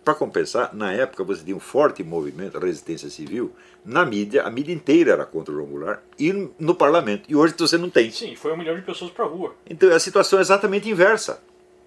Para 0.04 0.16
compensar, 0.16 0.74
na 0.74 0.92
época 0.92 1.22
você 1.22 1.44
tinha 1.44 1.56
um 1.56 1.60
forte 1.60 2.02
movimento, 2.02 2.59
resistência 2.59 3.09
civil, 3.09 3.52
na 3.84 4.04
mídia, 4.04 4.42
a 4.42 4.50
mídia 4.50 4.72
inteira 4.72 5.12
era 5.12 5.24
contra 5.24 5.54
o 5.54 5.56
João 5.56 5.68
Goulart, 5.68 6.00
e 6.18 6.32
no 6.59 6.74
parlamento. 6.74 7.30
E 7.30 7.36
hoje 7.36 7.54
você 7.56 7.78
não 7.78 7.88
tem. 7.88 8.10
Sim, 8.10 8.34
foi 8.34 8.52
um 8.52 8.56
milhão 8.56 8.74
de 8.74 8.82
pessoas 8.82 9.12
para 9.12 9.24
a 9.24 9.28
rua. 9.28 9.54
Então 9.64 9.88
a 9.92 10.00
situação 10.00 10.40
é 10.40 10.42
exatamente 10.42 10.90
inversa. 10.90 11.40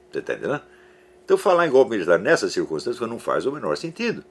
Você 0.10 0.20
está 0.20 0.34
entendendo? 0.34 0.62
Então 1.26 1.38
falar 1.38 1.68
em 1.68 1.70
golpe 1.70 1.92
militar 1.92 2.18
nessas 2.18 2.54
circunstâncias 2.54 3.10
não 3.10 3.20
faz 3.20 3.46
o 3.46 3.52
menor 3.52 3.76
sentido. 3.76 4.24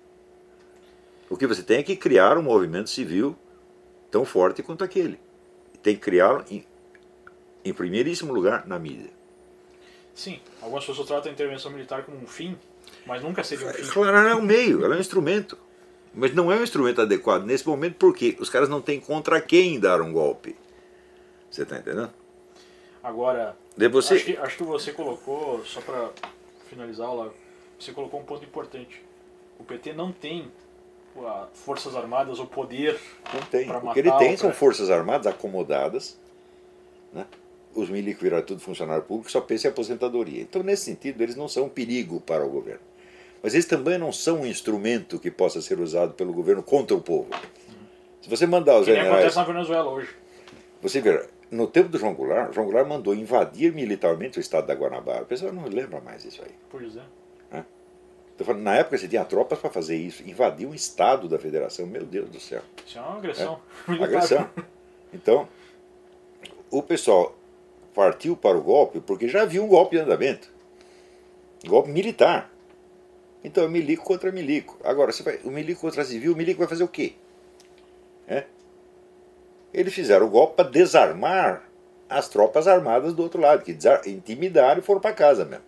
O 1.28 1.36
que 1.36 1.46
você 1.46 1.62
tem 1.62 1.78
é 1.78 1.82
que 1.82 1.96
criar 1.96 2.38
um 2.38 2.42
movimento 2.42 2.88
civil 2.88 3.36
tão 4.10 4.24
forte 4.24 4.62
quanto 4.62 4.82
aquele. 4.82 5.20
Tem 5.82 5.94
que 5.94 6.00
criá-lo 6.00 6.42
em, 7.64 7.72
primeiríssimo 7.72 8.32
lugar 8.32 8.66
na 8.66 8.78
mídia. 8.78 9.10
Sim, 10.14 10.40
algumas 10.62 10.84
pessoas 10.84 11.08
tratam 11.08 11.30
a 11.30 11.32
intervenção 11.32 11.70
militar 11.70 12.04
como 12.04 12.16
um 12.18 12.26
fim, 12.26 12.56
mas 13.06 13.22
nunca 13.22 13.42
seria 13.42 13.66
um 13.66 13.72
fim. 13.72 13.82
Claro, 13.86 14.16
ela 14.16 14.30
é 14.30 14.34
um 14.34 14.42
meio, 14.42 14.84
ela 14.84 14.94
é 14.94 14.98
um 14.98 15.00
instrumento. 15.00 15.58
Mas 16.16 16.32
não 16.32 16.52
é 16.52 16.56
um 16.56 16.62
instrumento 16.62 17.00
adequado 17.00 17.44
nesse 17.44 17.66
momento 17.66 17.96
porque 17.98 18.36
os 18.38 18.48
caras 18.48 18.68
não 18.68 18.80
têm 18.80 19.00
contra 19.00 19.40
quem 19.40 19.80
dar 19.80 20.00
um 20.00 20.12
golpe. 20.12 20.56
Você 21.50 21.62
está 21.62 21.76
entendendo? 21.78 22.12
Agora, 23.02 23.56
você... 23.90 24.14
acho, 24.14 24.24
que, 24.24 24.36
acho 24.36 24.56
que 24.56 24.62
você 24.62 24.92
colocou, 24.92 25.64
só 25.64 25.80
para 25.80 26.10
finalizar, 26.68 27.12
lá, 27.12 27.30
você 27.78 27.92
colocou 27.92 28.20
um 28.20 28.24
ponto 28.24 28.44
importante. 28.44 29.02
O 29.58 29.64
PT 29.64 29.92
não 29.92 30.12
tem 30.12 30.50
forças 31.52 31.94
armadas 31.94 32.38
ou 32.38 32.46
poder 32.46 32.98
tem. 33.50 33.66
pra 33.66 33.78
O 33.78 33.92
que 33.92 33.98
ele 33.98 34.08
matar 34.08 34.18
tem 34.20 34.36
são 34.36 34.50
pra- 34.50 34.58
forças 34.58 34.90
armadas 34.90 35.26
acomodadas. 35.26 36.18
Né? 37.12 37.26
Os 37.74 37.90
milicos 37.90 38.22
viraram 38.22 38.44
tudo 38.44 38.60
funcionário 38.60 39.02
público, 39.02 39.30
só 39.30 39.40
pensa 39.40 39.66
em 39.66 39.70
aposentadoria. 39.70 40.42
Então, 40.42 40.62
nesse 40.62 40.84
sentido, 40.84 41.20
eles 41.22 41.34
não 41.34 41.48
são 41.48 41.64
um 41.64 41.68
perigo 41.68 42.20
para 42.20 42.44
o 42.44 42.48
governo. 42.48 42.80
Mas 43.42 43.54
eles 43.54 43.66
também 43.66 43.98
não 43.98 44.12
são 44.12 44.40
um 44.40 44.46
instrumento 44.46 45.18
que 45.18 45.30
possa 45.30 45.60
ser 45.60 45.80
usado 45.80 46.14
pelo 46.14 46.32
governo 46.32 46.62
contra 46.62 46.96
o 46.96 47.00
povo. 47.00 47.28
Se 48.22 48.30
você 48.30 48.46
mandar 48.46 48.78
os 48.78 48.86
que 48.86 48.92
generais. 48.92 49.12
acontece 49.12 49.36
na 49.36 49.44
Venezuela 49.44 49.90
hoje. 49.90 50.08
Você 50.80 51.00
vê, 51.00 51.26
no 51.50 51.66
tempo 51.66 51.88
do 51.88 51.98
João 51.98 52.14
Goulart, 52.14 52.52
João 52.54 52.66
Goulart 52.66 52.88
mandou 52.88 53.14
invadir 53.14 53.72
militarmente 53.72 54.38
o 54.38 54.40
estado 54.40 54.66
da 54.66 54.74
Guanabara. 54.74 55.24
O 55.24 55.26
pessoal 55.26 55.52
não 55.52 55.64
lembra 55.64 56.00
mais 56.00 56.24
isso 56.24 56.42
aí. 56.42 56.54
Pois 56.70 56.96
é. 56.96 57.02
Tô 58.36 58.44
falando, 58.44 58.62
na 58.62 58.74
época 58.74 58.98
você 58.98 59.06
tinha 59.06 59.24
tropas 59.24 59.58
para 59.58 59.70
fazer 59.70 59.96
isso, 59.96 60.28
invadir 60.28 60.66
um 60.66 60.74
estado 60.74 61.28
da 61.28 61.38
federação, 61.38 61.86
meu 61.86 62.04
Deus 62.04 62.28
do 62.28 62.40
céu. 62.40 62.62
Isso 62.84 62.98
é 62.98 63.00
uma 63.00 63.18
agressão. 63.18 63.60
militar. 63.86 64.08
Agressão. 64.08 64.50
Então, 65.12 65.48
o 66.70 66.82
pessoal 66.82 67.36
partiu 67.94 68.36
para 68.36 68.58
o 68.58 68.62
golpe 68.62 69.00
porque 69.00 69.28
já 69.28 69.44
viu 69.44 69.64
um 69.64 69.68
golpe 69.68 69.96
em 69.96 70.00
andamento. 70.00 70.50
Golpe 71.64 71.90
militar. 71.90 72.50
Então 73.42 73.64
é 73.64 73.68
milico 73.68 74.04
contra 74.04 74.32
milico. 74.32 74.78
Agora, 74.82 75.12
você 75.12 75.22
vai, 75.22 75.38
o 75.44 75.50
milico 75.50 75.80
contra 75.80 76.04
civil, 76.04 76.32
o 76.32 76.36
milico 76.36 76.58
vai 76.58 76.68
fazer 76.68 76.84
o 76.84 76.88
quê? 76.88 77.14
É? 78.26 78.44
Eles 79.72 79.92
fizeram 79.92 80.26
o 80.26 80.30
golpe 80.30 80.56
para 80.56 80.68
desarmar 80.68 81.62
as 82.08 82.28
tropas 82.28 82.66
armadas 82.66 83.12
do 83.12 83.22
outro 83.22 83.40
lado, 83.40 83.62
que 83.62 83.76
intimidaram 84.06 84.78
e 84.78 84.82
foram 84.82 85.00
para 85.00 85.12
casa 85.12 85.44
mesmo. 85.44 85.64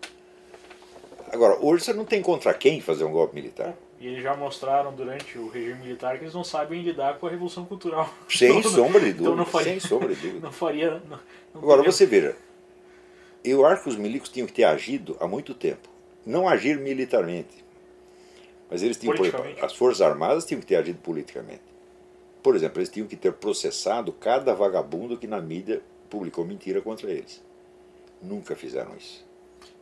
Agora, 1.32 1.58
hoje 1.60 1.84
você 1.84 1.92
não 1.92 2.04
tem 2.04 2.22
contra 2.22 2.54
quem 2.54 2.80
fazer 2.80 3.04
um 3.04 3.12
golpe 3.12 3.34
militar. 3.34 3.74
E 3.98 4.06
eles 4.06 4.22
já 4.22 4.36
mostraram 4.36 4.94
durante 4.94 5.38
o 5.38 5.48
regime 5.48 5.80
militar 5.80 6.18
que 6.18 6.24
eles 6.24 6.34
não 6.34 6.44
sabem 6.44 6.82
lidar 6.82 7.18
com 7.18 7.26
a 7.26 7.30
revolução 7.30 7.64
cultural. 7.64 8.12
Sem 8.28 8.58
Então, 8.58 8.70
sombra 8.70 9.00
de 9.00 9.08
então 9.10 9.24
dúvida. 9.24 9.36
não 9.36 9.46
faria, 9.46 9.70
Sem 9.72 9.80
sombra 9.80 10.14
de 10.14 10.20
dúvida. 10.20 10.40
Não 10.46 10.52
faria. 10.52 10.90
Não, 11.08 11.18
não 11.54 11.60
Agora, 11.62 11.78
teria- 11.78 11.92
você 11.92 12.04
veja, 12.06 12.36
eu 13.42 13.64
acho 13.64 13.84
que 13.84 13.88
os 13.88 13.96
milicos 13.96 14.28
tinham 14.28 14.46
que 14.46 14.52
ter 14.52 14.64
agido 14.64 15.16
há 15.20 15.26
muito 15.26 15.54
tempo. 15.54 15.88
Não 16.26 16.48
agir 16.48 16.78
militarmente. 16.78 17.64
Mas 18.70 18.82
eles 18.82 18.96
tinham, 18.96 19.14
por 19.16 19.24
exemplo, 19.26 19.64
as 19.64 19.74
Forças 19.74 20.02
Armadas 20.02 20.44
tinham 20.44 20.60
que 20.60 20.66
ter 20.66 20.76
agido 20.76 20.98
politicamente. 21.00 21.62
Por 22.42 22.54
exemplo, 22.54 22.78
eles 22.78 22.88
tinham 22.90 23.08
que 23.08 23.16
ter 23.16 23.32
processado 23.32 24.12
cada 24.12 24.54
vagabundo 24.54 25.16
que 25.16 25.26
na 25.26 25.40
mídia 25.40 25.80
publicou 26.10 26.44
mentira 26.44 26.80
contra 26.80 27.10
eles. 27.10 27.42
Nunca 28.22 28.54
fizeram 28.54 28.96
isso. 28.96 29.25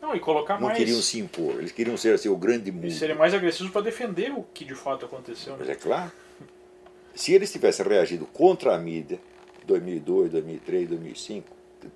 Não, 0.01 0.15
e 0.15 0.21
colocar 0.21 0.55
Não 0.55 0.67
mais. 0.69 0.77
queriam 0.79 1.01
se 1.01 1.19
impor. 1.19 1.55
Eles 1.57 1.73
queriam 1.73 1.97
ser 1.97 2.15
assim, 2.15 2.29
o 2.29 2.37
grande 2.37 2.71
mundo. 2.71 2.87
E 2.87 2.91
serem 2.91 3.17
mais 3.17 3.33
agressivos 3.35 3.73
para 3.73 3.83
defender 3.83 4.31
o 4.33 4.43
que 4.55 4.65
de 4.65 4.75
fato 4.75 5.07
aconteceu. 5.07 5.57
Mas 5.59 5.67
Né? 5.69 5.73
é 5.75 5.77
claro. 5.77 6.13
Se 7.15 7.33
eles 7.33 7.51
tivessem 7.51 7.87
reagido 7.87 8.27
contra 8.27 8.75
a 8.75 8.79
mídia, 8.79 9.21
2002, 9.67 10.31
2003, 10.33 10.89
2005, 10.89 11.49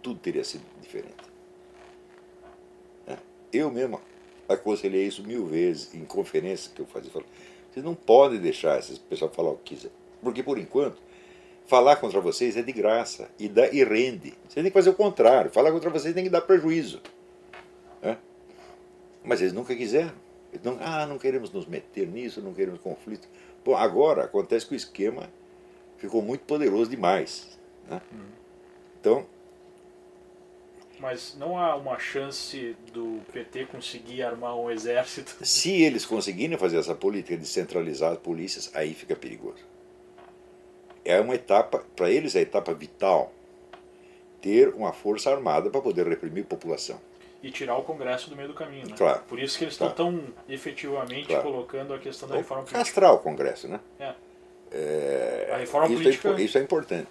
tudo 0.02 0.18
teria 0.20 0.44
sido 0.44 0.62
diferente. 0.80 1.14
É. 3.06 3.16
Eu 3.52 3.70
mesmo 3.70 4.00
aconselhei 4.48 5.06
isso 5.06 5.22
mil 5.22 5.44
vezes 5.46 5.94
em 5.94 6.04
conferências 6.04 6.72
que 6.72 6.80
eu 6.80 6.86
fazia. 6.86 7.10
Falei, 7.10 7.26
vocês 7.70 7.84
não 7.84 7.94
podem 7.94 8.38
deixar 8.38 8.78
esse 8.78 8.98
pessoal 9.00 9.30
falar 9.30 9.50
o 9.50 9.56
que 9.56 9.74
quiser. 9.74 9.90
Porque, 10.22 10.42
por 10.42 10.58
enquanto, 10.58 10.96
falar 11.66 11.96
contra 11.96 12.20
vocês 12.20 12.56
é 12.56 12.62
de 12.62 12.72
graça 12.72 13.28
e, 13.38 13.48
dá, 13.48 13.68
e 13.68 13.84
rende. 13.84 14.30
Vocês 14.48 14.54
têm 14.54 14.64
que 14.64 14.70
fazer 14.70 14.90
o 14.90 14.94
contrário. 14.94 15.50
Falar 15.50 15.70
contra 15.72 15.90
vocês 15.90 16.14
tem 16.14 16.24
que 16.24 16.30
dar 16.30 16.40
prejuízo. 16.40 17.00
Mas 19.28 19.42
eles 19.42 19.52
nunca 19.52 19.76
quiseram. 19.76 20.14
Eles 20.50 20.64
não, 20.64 20.78
ah, 20.80 21.04
não 21.04 21.18
queremos 21.18 21.52
nos 21.52 21.66
meter 21.66 22.08
nisso, 22.08 22.40
não 22.40 22.54
queremos 22.54 22.80
conflito. 22.80 23.28
Bom, 23.62 23.76
agora 23.76 24.24
acontece 24.24 24.66
que 24.66 24.72
o 24.72 24.76
esquema 24.76 25.28
ficou 25.98 26.22
muito 26.22 26.46
poderoso 26.46 26.90
demais. 26.90 27.58
Né? 27.86 28.00
Então, 28.98 29.26
Mas 30.98 31.36
não 31.38 31.58
há 31.58 31.76
uma 31.76 31.98
chance 31.98 32.74
do 32.90 33.20
PT 33.30 33.66
conseguir 33.66 34.22
armar 34.22 34.58
um 34.58 34.70
exército. 34.70 35.36
se 35.44 35.82
eles 35.82 36.06
conseguirem 36.06 36.56
fazer 36.56 36.78
essa 36.78 36.94
política 36.94 37.36
de 37.36 37.46
centralizar 37.46 38.12
as 38.12 38.18
polícias, 38.18 38.70
aí 38.74 38.94
fica 38.94 39.14
perigoso. 39.14 39.62
É 41.04 41.20
uma 41.20 41.34
etapa, 41.34 41.84
para 41.94 42.10
eles 42.10 42.34
é 42.34 42.38
a 42.38 42.42
etapa 42.42 42.72
vital, 42.72 43.30
ter 44.40 44.70
uma 44.70 44.94
força 44.94 45.30
armada 45.30 45.68
para 45.68 45.82
poder 45.82 46.06
reprimir 46.08 46.44
a 46.44 46.46
população. 46.46 46.98
E 47.42 47.50
tirar 47.52 47.76
o 47.76 47.82
Congresso 47.82 48.28
do 48.28 48.34
meio 48.36 48.48
do 48.48 48.54
caminho. 48.54 48.88
Né? 48.88 48.94
Claro. 48.98 49.22
Por 49.28 49.38
isso 49.38 49.56
que 49.56 49.64
eles 49.64 49.76
Claro. 49.76 49.92
estão 49.92 50.12
tão 50.12 50.24
efetivamente 50.48 51.28
Claro. 51.28 51.42
colocando 51.44 51.94
a 51.94 51.98
questão 51.98 52.28
da 52.28 52.34
Ou 52.34 52.40
reforma 52.40 52.64
política. 52.64 52.84
castrar 52.84 53.12
o 53.14 53.18
Congresso, 53.18 53.68
né? 53.68 53.78
É. 54.00 54.12
É, 54.72 55.50
A 55.52 55.56
reforma 55.56 55.86
isso, 55.86 56.02
política- 56.02 56.28
é, 56.30 56.40
isso 56.42 56.58
é 56.58 56.60
importante. 56.62 57.10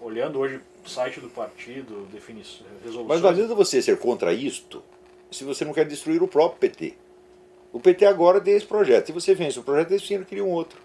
Olhando 0.00 0.38
hoje 0.38 0.60
o 0.84 0.88
site 0.88 1.20
do 1.20 1.28
partido, 1.28 2.06
definições, 2.12 2.68
resoluções. 2.82 3.08
Mas 3.08 3.20
não 3.20 3.30
adianta 3.30 3.54
você 3.54 3.82
ser 3.82 3.98
contra 3.98 4.32
isto 4.32 4.82
se 5.30 5.42
você 5.44 5.64
não 5.64 5.72
quer 5.74 5.84
destruir 5.86 6.22
o 6.22 6.28
próprio 6.28 6.60
PT. 6.60 6.94
O 7.72 7.80
PT 7.80 8.06
agora 8.06 8.40
tem 8.40 8.54
esse 8.54 8.64
projeto. 8.64 9.06
Se 9.06 9.12
você 9.12 9.34
vence 9.34 9.58
o 9.58 9.62
projeto, 9.62 9.90
eles 9.90 10.06
criam 10.26 10.48
outro. 10.48 10.80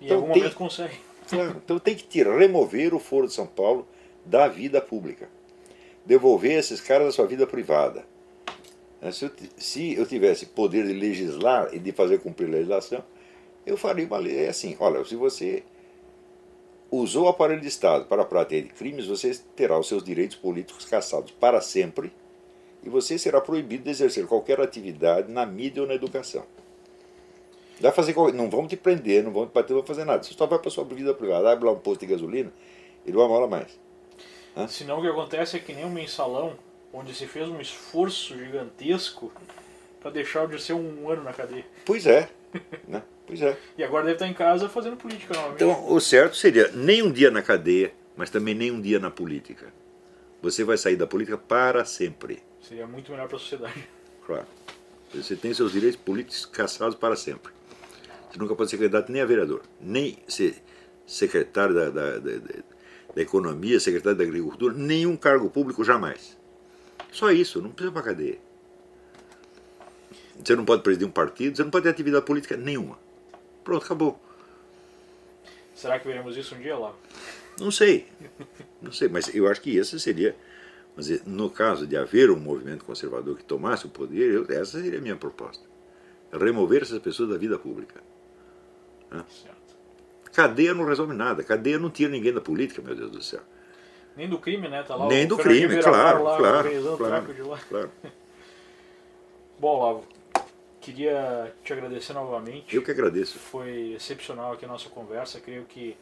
em 0.00 0.06
então 0.06 0.16
algum 0.18 0.32
tem- 0.32 0.42
momento 0.42 0.56
consegue. 0.56 1.00
Claro. 1.30 1.62
Então 1.64 1.78
tem 1.78 1.94
que 1.94 2.02
tirar, 2.02 2.36
remover 2.36 2.92
o 2.92 2.98
Foro 2.98 3.26
de 3.26 3.32
São 3.32 3.46
Paulo 3.46 3.86
da 4.26 4.48
vida 4.48 4.80
pública. 4.82 5.28
Devolver 6.06 6.52
esses 6.58 6.80
caras 6.80 7.06
da 7.06 7.12
sua 7.12 7.26
vida 7.26 7.46
privada. 7.46 8.04
Eh, 9.00 9.10
Se 9.10 9.24
eu, 9.24 9.30
ti- 9.30 9.50
se 9.56 9.94
eu 9.94 10.06
tivesse 10.06 10.46
poder 10.46 10.86
de 10.86 10.92
legislar 10.92 11.74
e 11.74 11.78
de 11.78 11.92
fazer 11.92 12.18
cumprir 12.20 12.48
a 12.48 12.52
legislação, 12.52 13.02
eu 13.66 13.76
faria 13.76 14.06
uma 14.06 14.18
lei 14.18 14.46
assim, 14.46 14.76
olha, 14.78 15.02
se 15.04 15.16
você 15.16 15.62
usou 16.90 17.24
o 17.24 17.28
aparelho 17.28 17.60
de 17.60 17.68
Estado 17.68 18.04
para 18.04 18.22
a 18.22 18.24
prática 18.24 18.60
de 18.60 18.68
crimes, 18.68 19.06
você 19.06 19.34
terá 19.56 19.78
os 19.78 19.88
seus 19.88 20.04
direitos 20.04 20.36
políticos 20.36 20.84
cassados 20.84 21.30
para 21.32 21.60
sempre 21.60 22.12
e 22.82 22.88
você 22.90 23.18
será 23.18 23.40
proibido 23.40 23.84
de 23.84 23.90
exercer 23.90 24.26
qualquer 24.26 24.60
atividade 24.60 25.32
na 25.32 25.46
mídia 25.46 25.82
ou 25.82 25.88
na 25.88 25.94
educação. 25.94 26.44
Pra 27.80 27.90
fazer, 27.90 28.14
não 28.34 28.48
vamos 28.48 28.68
te 28.68 28.76
prender, 28.76 29.24
não 29.24 29.32
vamos 29.32 29.48
te 29.48 29.54
bater, 29.54 29.70
não 29.70 29.80
vamos 29.80 29.88
fazer 29.88 30.04
nada. 30.04 30.22
Você 30.22 30.34
só 30.34 30.46
vai 30.46 30.58
para 30.58 30.70
sua 30.70 30.84
vida 30.84 31.12
privada, 31.14 31.50
abre 31.50 31.64
lá 31.64 31.72
um 31.72 31.78
posto 31.78 32.00
de 32.00 32.06
gasolina 32.06 32.52
e 33.04 33.10
não 33.10 33.22
amola 33.22 33.48
mais. 33.48 33.78
Senão 34.68 34.98
o 34.98 35.02
que 35.02 35.08
acontece 35.08 35.56
é 35.56 35.60
que 35.60 35.72
nem 35.72 35.84
um 35.84 35.90
mensalão, 35.90 36.56
onde 36.92 37.14
se 37.14 37.26
fez 37.26 37.48
um 37.48 37.60
esforço 37.60 38.36
gigantesco 38.38 39.32
para 40.00 40.10
deixar 40.10 40.46
de 40.46 40.62
ser 40.62 40.74
um 40.74 41.10
ano 41.10 41.24
na 41.24 41.32
cadeia. 41.32 41.64
Pois 41.84 42.06
é, 42.06 42.28
né? 42.86 43.02
Pois 43.26 43.40
é. 43.40 43.56
E 43.76 43.82
agora 43.82 44.04
deve 44.04 44.16
estar 44.16 44.28
em 44.28 44.34
casa 44.34 44.68
fazendo 44.68 44.96
política 44.96 45.34
novamente. 45.34 45.64
Então, 45.64 45.92
o 45.92 46.00
certo 46.00 46.36
seria 46.36 46.70
nem 46.72 47.02
um 47.02 47.10
dia 47.10 47.30
na 47.30 47.42
cadeia, 47.42 47.92
mas 48.16 48.30
também 48.30 48.54
nem 48.54 48.70
um 48.70 48.80
dia 48.80 48.98
na 48.98 49.10
política. 49.10 49.72
você 50.42 50.62
vai 50.62 50.76
sair 50.76 50.96
da 50.96 51.06
política 51.06 51.38
para 51.38 51.84
sempre. 51.84 52.42
Seria 52.60 52.86
muito 52.86 53.10
melhor 53.10 53.26
para 53.28 53.36
a 53.36 53.40
sociedade. 53.40 53.88
Claro. 54.26 54.46
Você 55.14 55.36
tem 55.36 55.54
seus 55.54 55.72
direitos 55.72 55.98
políticos 55.98 56.44
caçados 56.44 56.94
para 56.94 57.16
sempre. 57.16 57.52
Você 58.30 58.38
nunca 58.38 58.54
pode 58.54 58.70
ser 58.70 58.76
candidato 58.76 59.10
nem 59.10 59.22
a 59.22 59.26
vereador, 59.26 59.62
nem 59.80 60.18
ser 60.26 60.56
secretário 61.06 61.74
da, 61.74 61.88
da, 61.88 62.18
da, 62.18 62.30
da 63.14 63.22
Economia, 63.22 63.78
secretário 63.78 64.18
da 64.18 64.24
Agricultura, 64.24 64.74
nenhum 64.74 65.16
cargo 65.16 65.48
público 65.48 65.84
jamais. 65.84 66.36
Só 67.12 67.30
isso, 67.30 67.62
não 67.62 67.70
precisa 67.70 67.92
para 67.92 68.02
cadeia. 68.02 68.38
Você 70.42 70.56
não 70.56 70.64
pode 70.64 70.82
presidir 70.82 71.06
um 71.06 71.10
partido, 71.10 71.56
você 71.56 71.62
não 71.62 71.70
pode 71.70 71.84
ter 71.84 71.90
atividade 71.90 72.26
política 72.26 72.56
nenhuma. 72.56 72.98
Pronto, 73.62 73.84
acabou. 73.84 74.20
Será 75.74 75.98
que 75.98 76.06
veremos 76.06 76.36
isso 76.36 76.54
um 76.54 76.58
dia 76.58 76.76
lá? 76.76 76.94
Não 77.58 77.70
sei. 77.70 78.08
Não 78.82 78.92
sei, 78.92 79.08
mas 79.08 79.32
eu 79.34 79.48
acho 79.48 79.60
que 79.60 79.76
esse 79.76 79.98
seria. 80.00 80.36
Mas 80.96 81.24
no 81.24 81.50
caso 81.50 81.86
de 81.86 81.96
haver 81.96 82.30
um 82.30 82.38
movimento 82.38 82.84
conservador 82.84 83.36
que 83.36 83.44
tomasse 83.44 83.86
o 83.86 83.88
poder, 83.88 84.32
eu, 84.32 84.46
essa 84.50 84.80
seria 84.80 84.98
a 84.98 85.02
minha 85.02 85.16
proposta. 85.16 85.64
Remover 86.32 86.82
essas 86.82 86.98
pessoas 86.98 87.30
da 87.30 87.38
vida 87.38 87.58
pública. 87.58 88.02
Certo. 89.10 89.53
Cadeia 90.34 90.74
não 90.74 90.84
resolve 90.84 91.14
nada. 91.14 91.44
Cadeia 91.44 91.78
não 91.78 91.88
tira 91.88 92.10
ninguém 92.10 92.32
da 92.32 92.40
política, 92.40 92.82
meu 92.82 92.94
Deus 92.94 93.10
do 93.10 93.22
céu. 93.22 93.40
Nem 94.16 94.28
do 94.28 94.38
crime, 94.38 94.68
né? 94.68 94.82
Tá 94.82 94.96
lá 94.96 95.06
Nem 95.06 95.24
o 95.24 95.28
do 95.28 95.36
crime, 95.36 95.68
Beiramar 95.68 96.18
claro, 96.18 96.24
lá, 96.24 96.36
claro, 96.36 96.96
claro, 96.96 97.58
claro. 97.68 97.90
Bom, 99.58 99.82
Lavo, 99.82 100.04
queria 100.80 101.54
te 101.62 101.72
agradecer 101.72 102.12
novamente. 102.12 102.74
Eu 102.74 102.82
que 102.82 102.90
agradeço. 102.90 103.38
Foi 103.38 103.94
excepcional 103.94 104.52
aqui 104.52 104.64
a 104.64 104.68
nossa 104.68 104.88
conversa. 104.88 105.40
Creio 105.40 105.64
que 105.64 105.96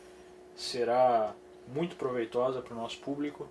será 0.57 1.35
muito 1.69 1.97
proveitosa 1.97 2.61
para 2.61 2.75
o 2.75 2.77
nosso 2.77 2.99
público. 2.99 3.49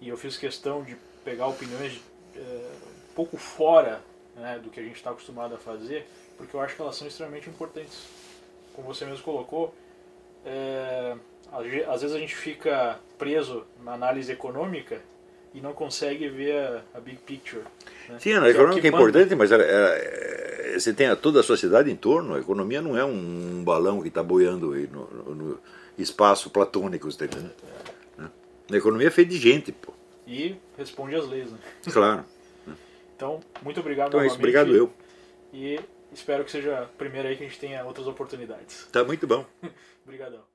E 0.00 0.08
eu 0.08 0.16
fiz 0.16 0.36
questão 0.36 0.82
de 0.82 0.96
pegar 1.24 1.46
opiniões 1.46 2.00
eh, 2.36 2.70
um 3.10 3.14
pouco 3.14 3.36
fora 3.36 4.00
né, 4.36 4.60
do 4.62 4.70
que 4.70 4.80
a 4.80 4.82
gente 4.82 4.96
está 4.96 5.10
acostumado 5.10 5.54
a 5.54 5.58
fazer, 5.58 6.06
porque 6.36 6.54
eu 6.54 6.60
acho 6.60 6.74
que 6.74 6.82
elas 6.82 6.96
são 6.96 7.06
extremamente 7.06 7.48
importantes. 7.48 8.06
Como 8.74 8.86
você 8.86 9.04
mesmo 9.04 9.24
colocou, 9.24 9.74
eh, 10.44 11.16
às 11.52 11.66
ve- 11.66 11.84
às 11.84 12.02
vezes 12.02 12.16
a 12.16 12.18
gente 12.18 12.34
fica 12.34 12.98
preso 13.18 13.64
na 13.82 13.92
análise 13.94 14.30
econômica 14.32 15.00
e 15.54 15.60
não 15.60 15.72
consegue 15.72 16.28
ver 16.28 16.56
a, 16.56 16.82
a 16.94 17.00
big 17.00 17.18
picture. 17.18 17.62
né? 18.08 18.18
Sim, 18.18 18.32
a 18.34 18.48
é 18.48 18.52
que 18.80 18.86
é 18.86 18.90
importante, 18.90 19.34
mas 19.34 19.52
ela- 19.52 19.62
ela- 19.62 19.94
é, 19.96 20.76
você 20.78 20.92
tem 20.92 21.06
a- 21.06 21.14
toda 21.16 21.40
a 21.40 21.42
sociedade 21.42 21.90
em 21.90 21.96
torno. 21.96 22.34
A 22.34 22.40
economia 22.40 22.82
não 22.82 22.96
é 22.98 23.04
um 23.04 23.62
balão 23.64 24.02
que 24.02 24.08
está 24.08 24.22
boiando 24.22 24.74
no, 24.90 25.34
no- 25.34 25.60
espaço 25.96 26.50
platônico, 26.50 27.08
você 27.10 27.28
tá? 27.28 27.38
Né? 27.38 28.30
A 28.72 28.76
economia 28.76 29.06
é 29.06 29.10
feita 29.10 29.30
de 29.30 29.38
gente, 29.38 29.70
pô. 29.70 29.92
E 30.26 30.56
responde 30.76 31.14
às 31.14 31.28
leis. 31.28 31.50
Né? 31.52 31.58
Claro. 31.92 32.24
Então, 33.16 33.38
muito 33.62 33.78
obrigado 33.78 34.08
Então 34.08 34.20
é 34.20 34.26
isso, 34.26 34.34
obrigado 34.34 34.74
eu. 34.74 34.92
E 35.52 35.78
espero 36.12 36.42
que 36.44 36.50
seja 36.50 36.80
a 36.80 36.82
primeira 36.86 37.28
aí 37.28 37.36
que 37.36 37.44
a 37.44 37.46
gente 37.46 37.60
tenha 37.60 37.84
outras 37.84 38.08
oportunidades. 38.08 38.88
Tá 38.90 39.04
muito 39.04 39.24
bom. 39.26 39.46
Obrigadão. 40.04 40.53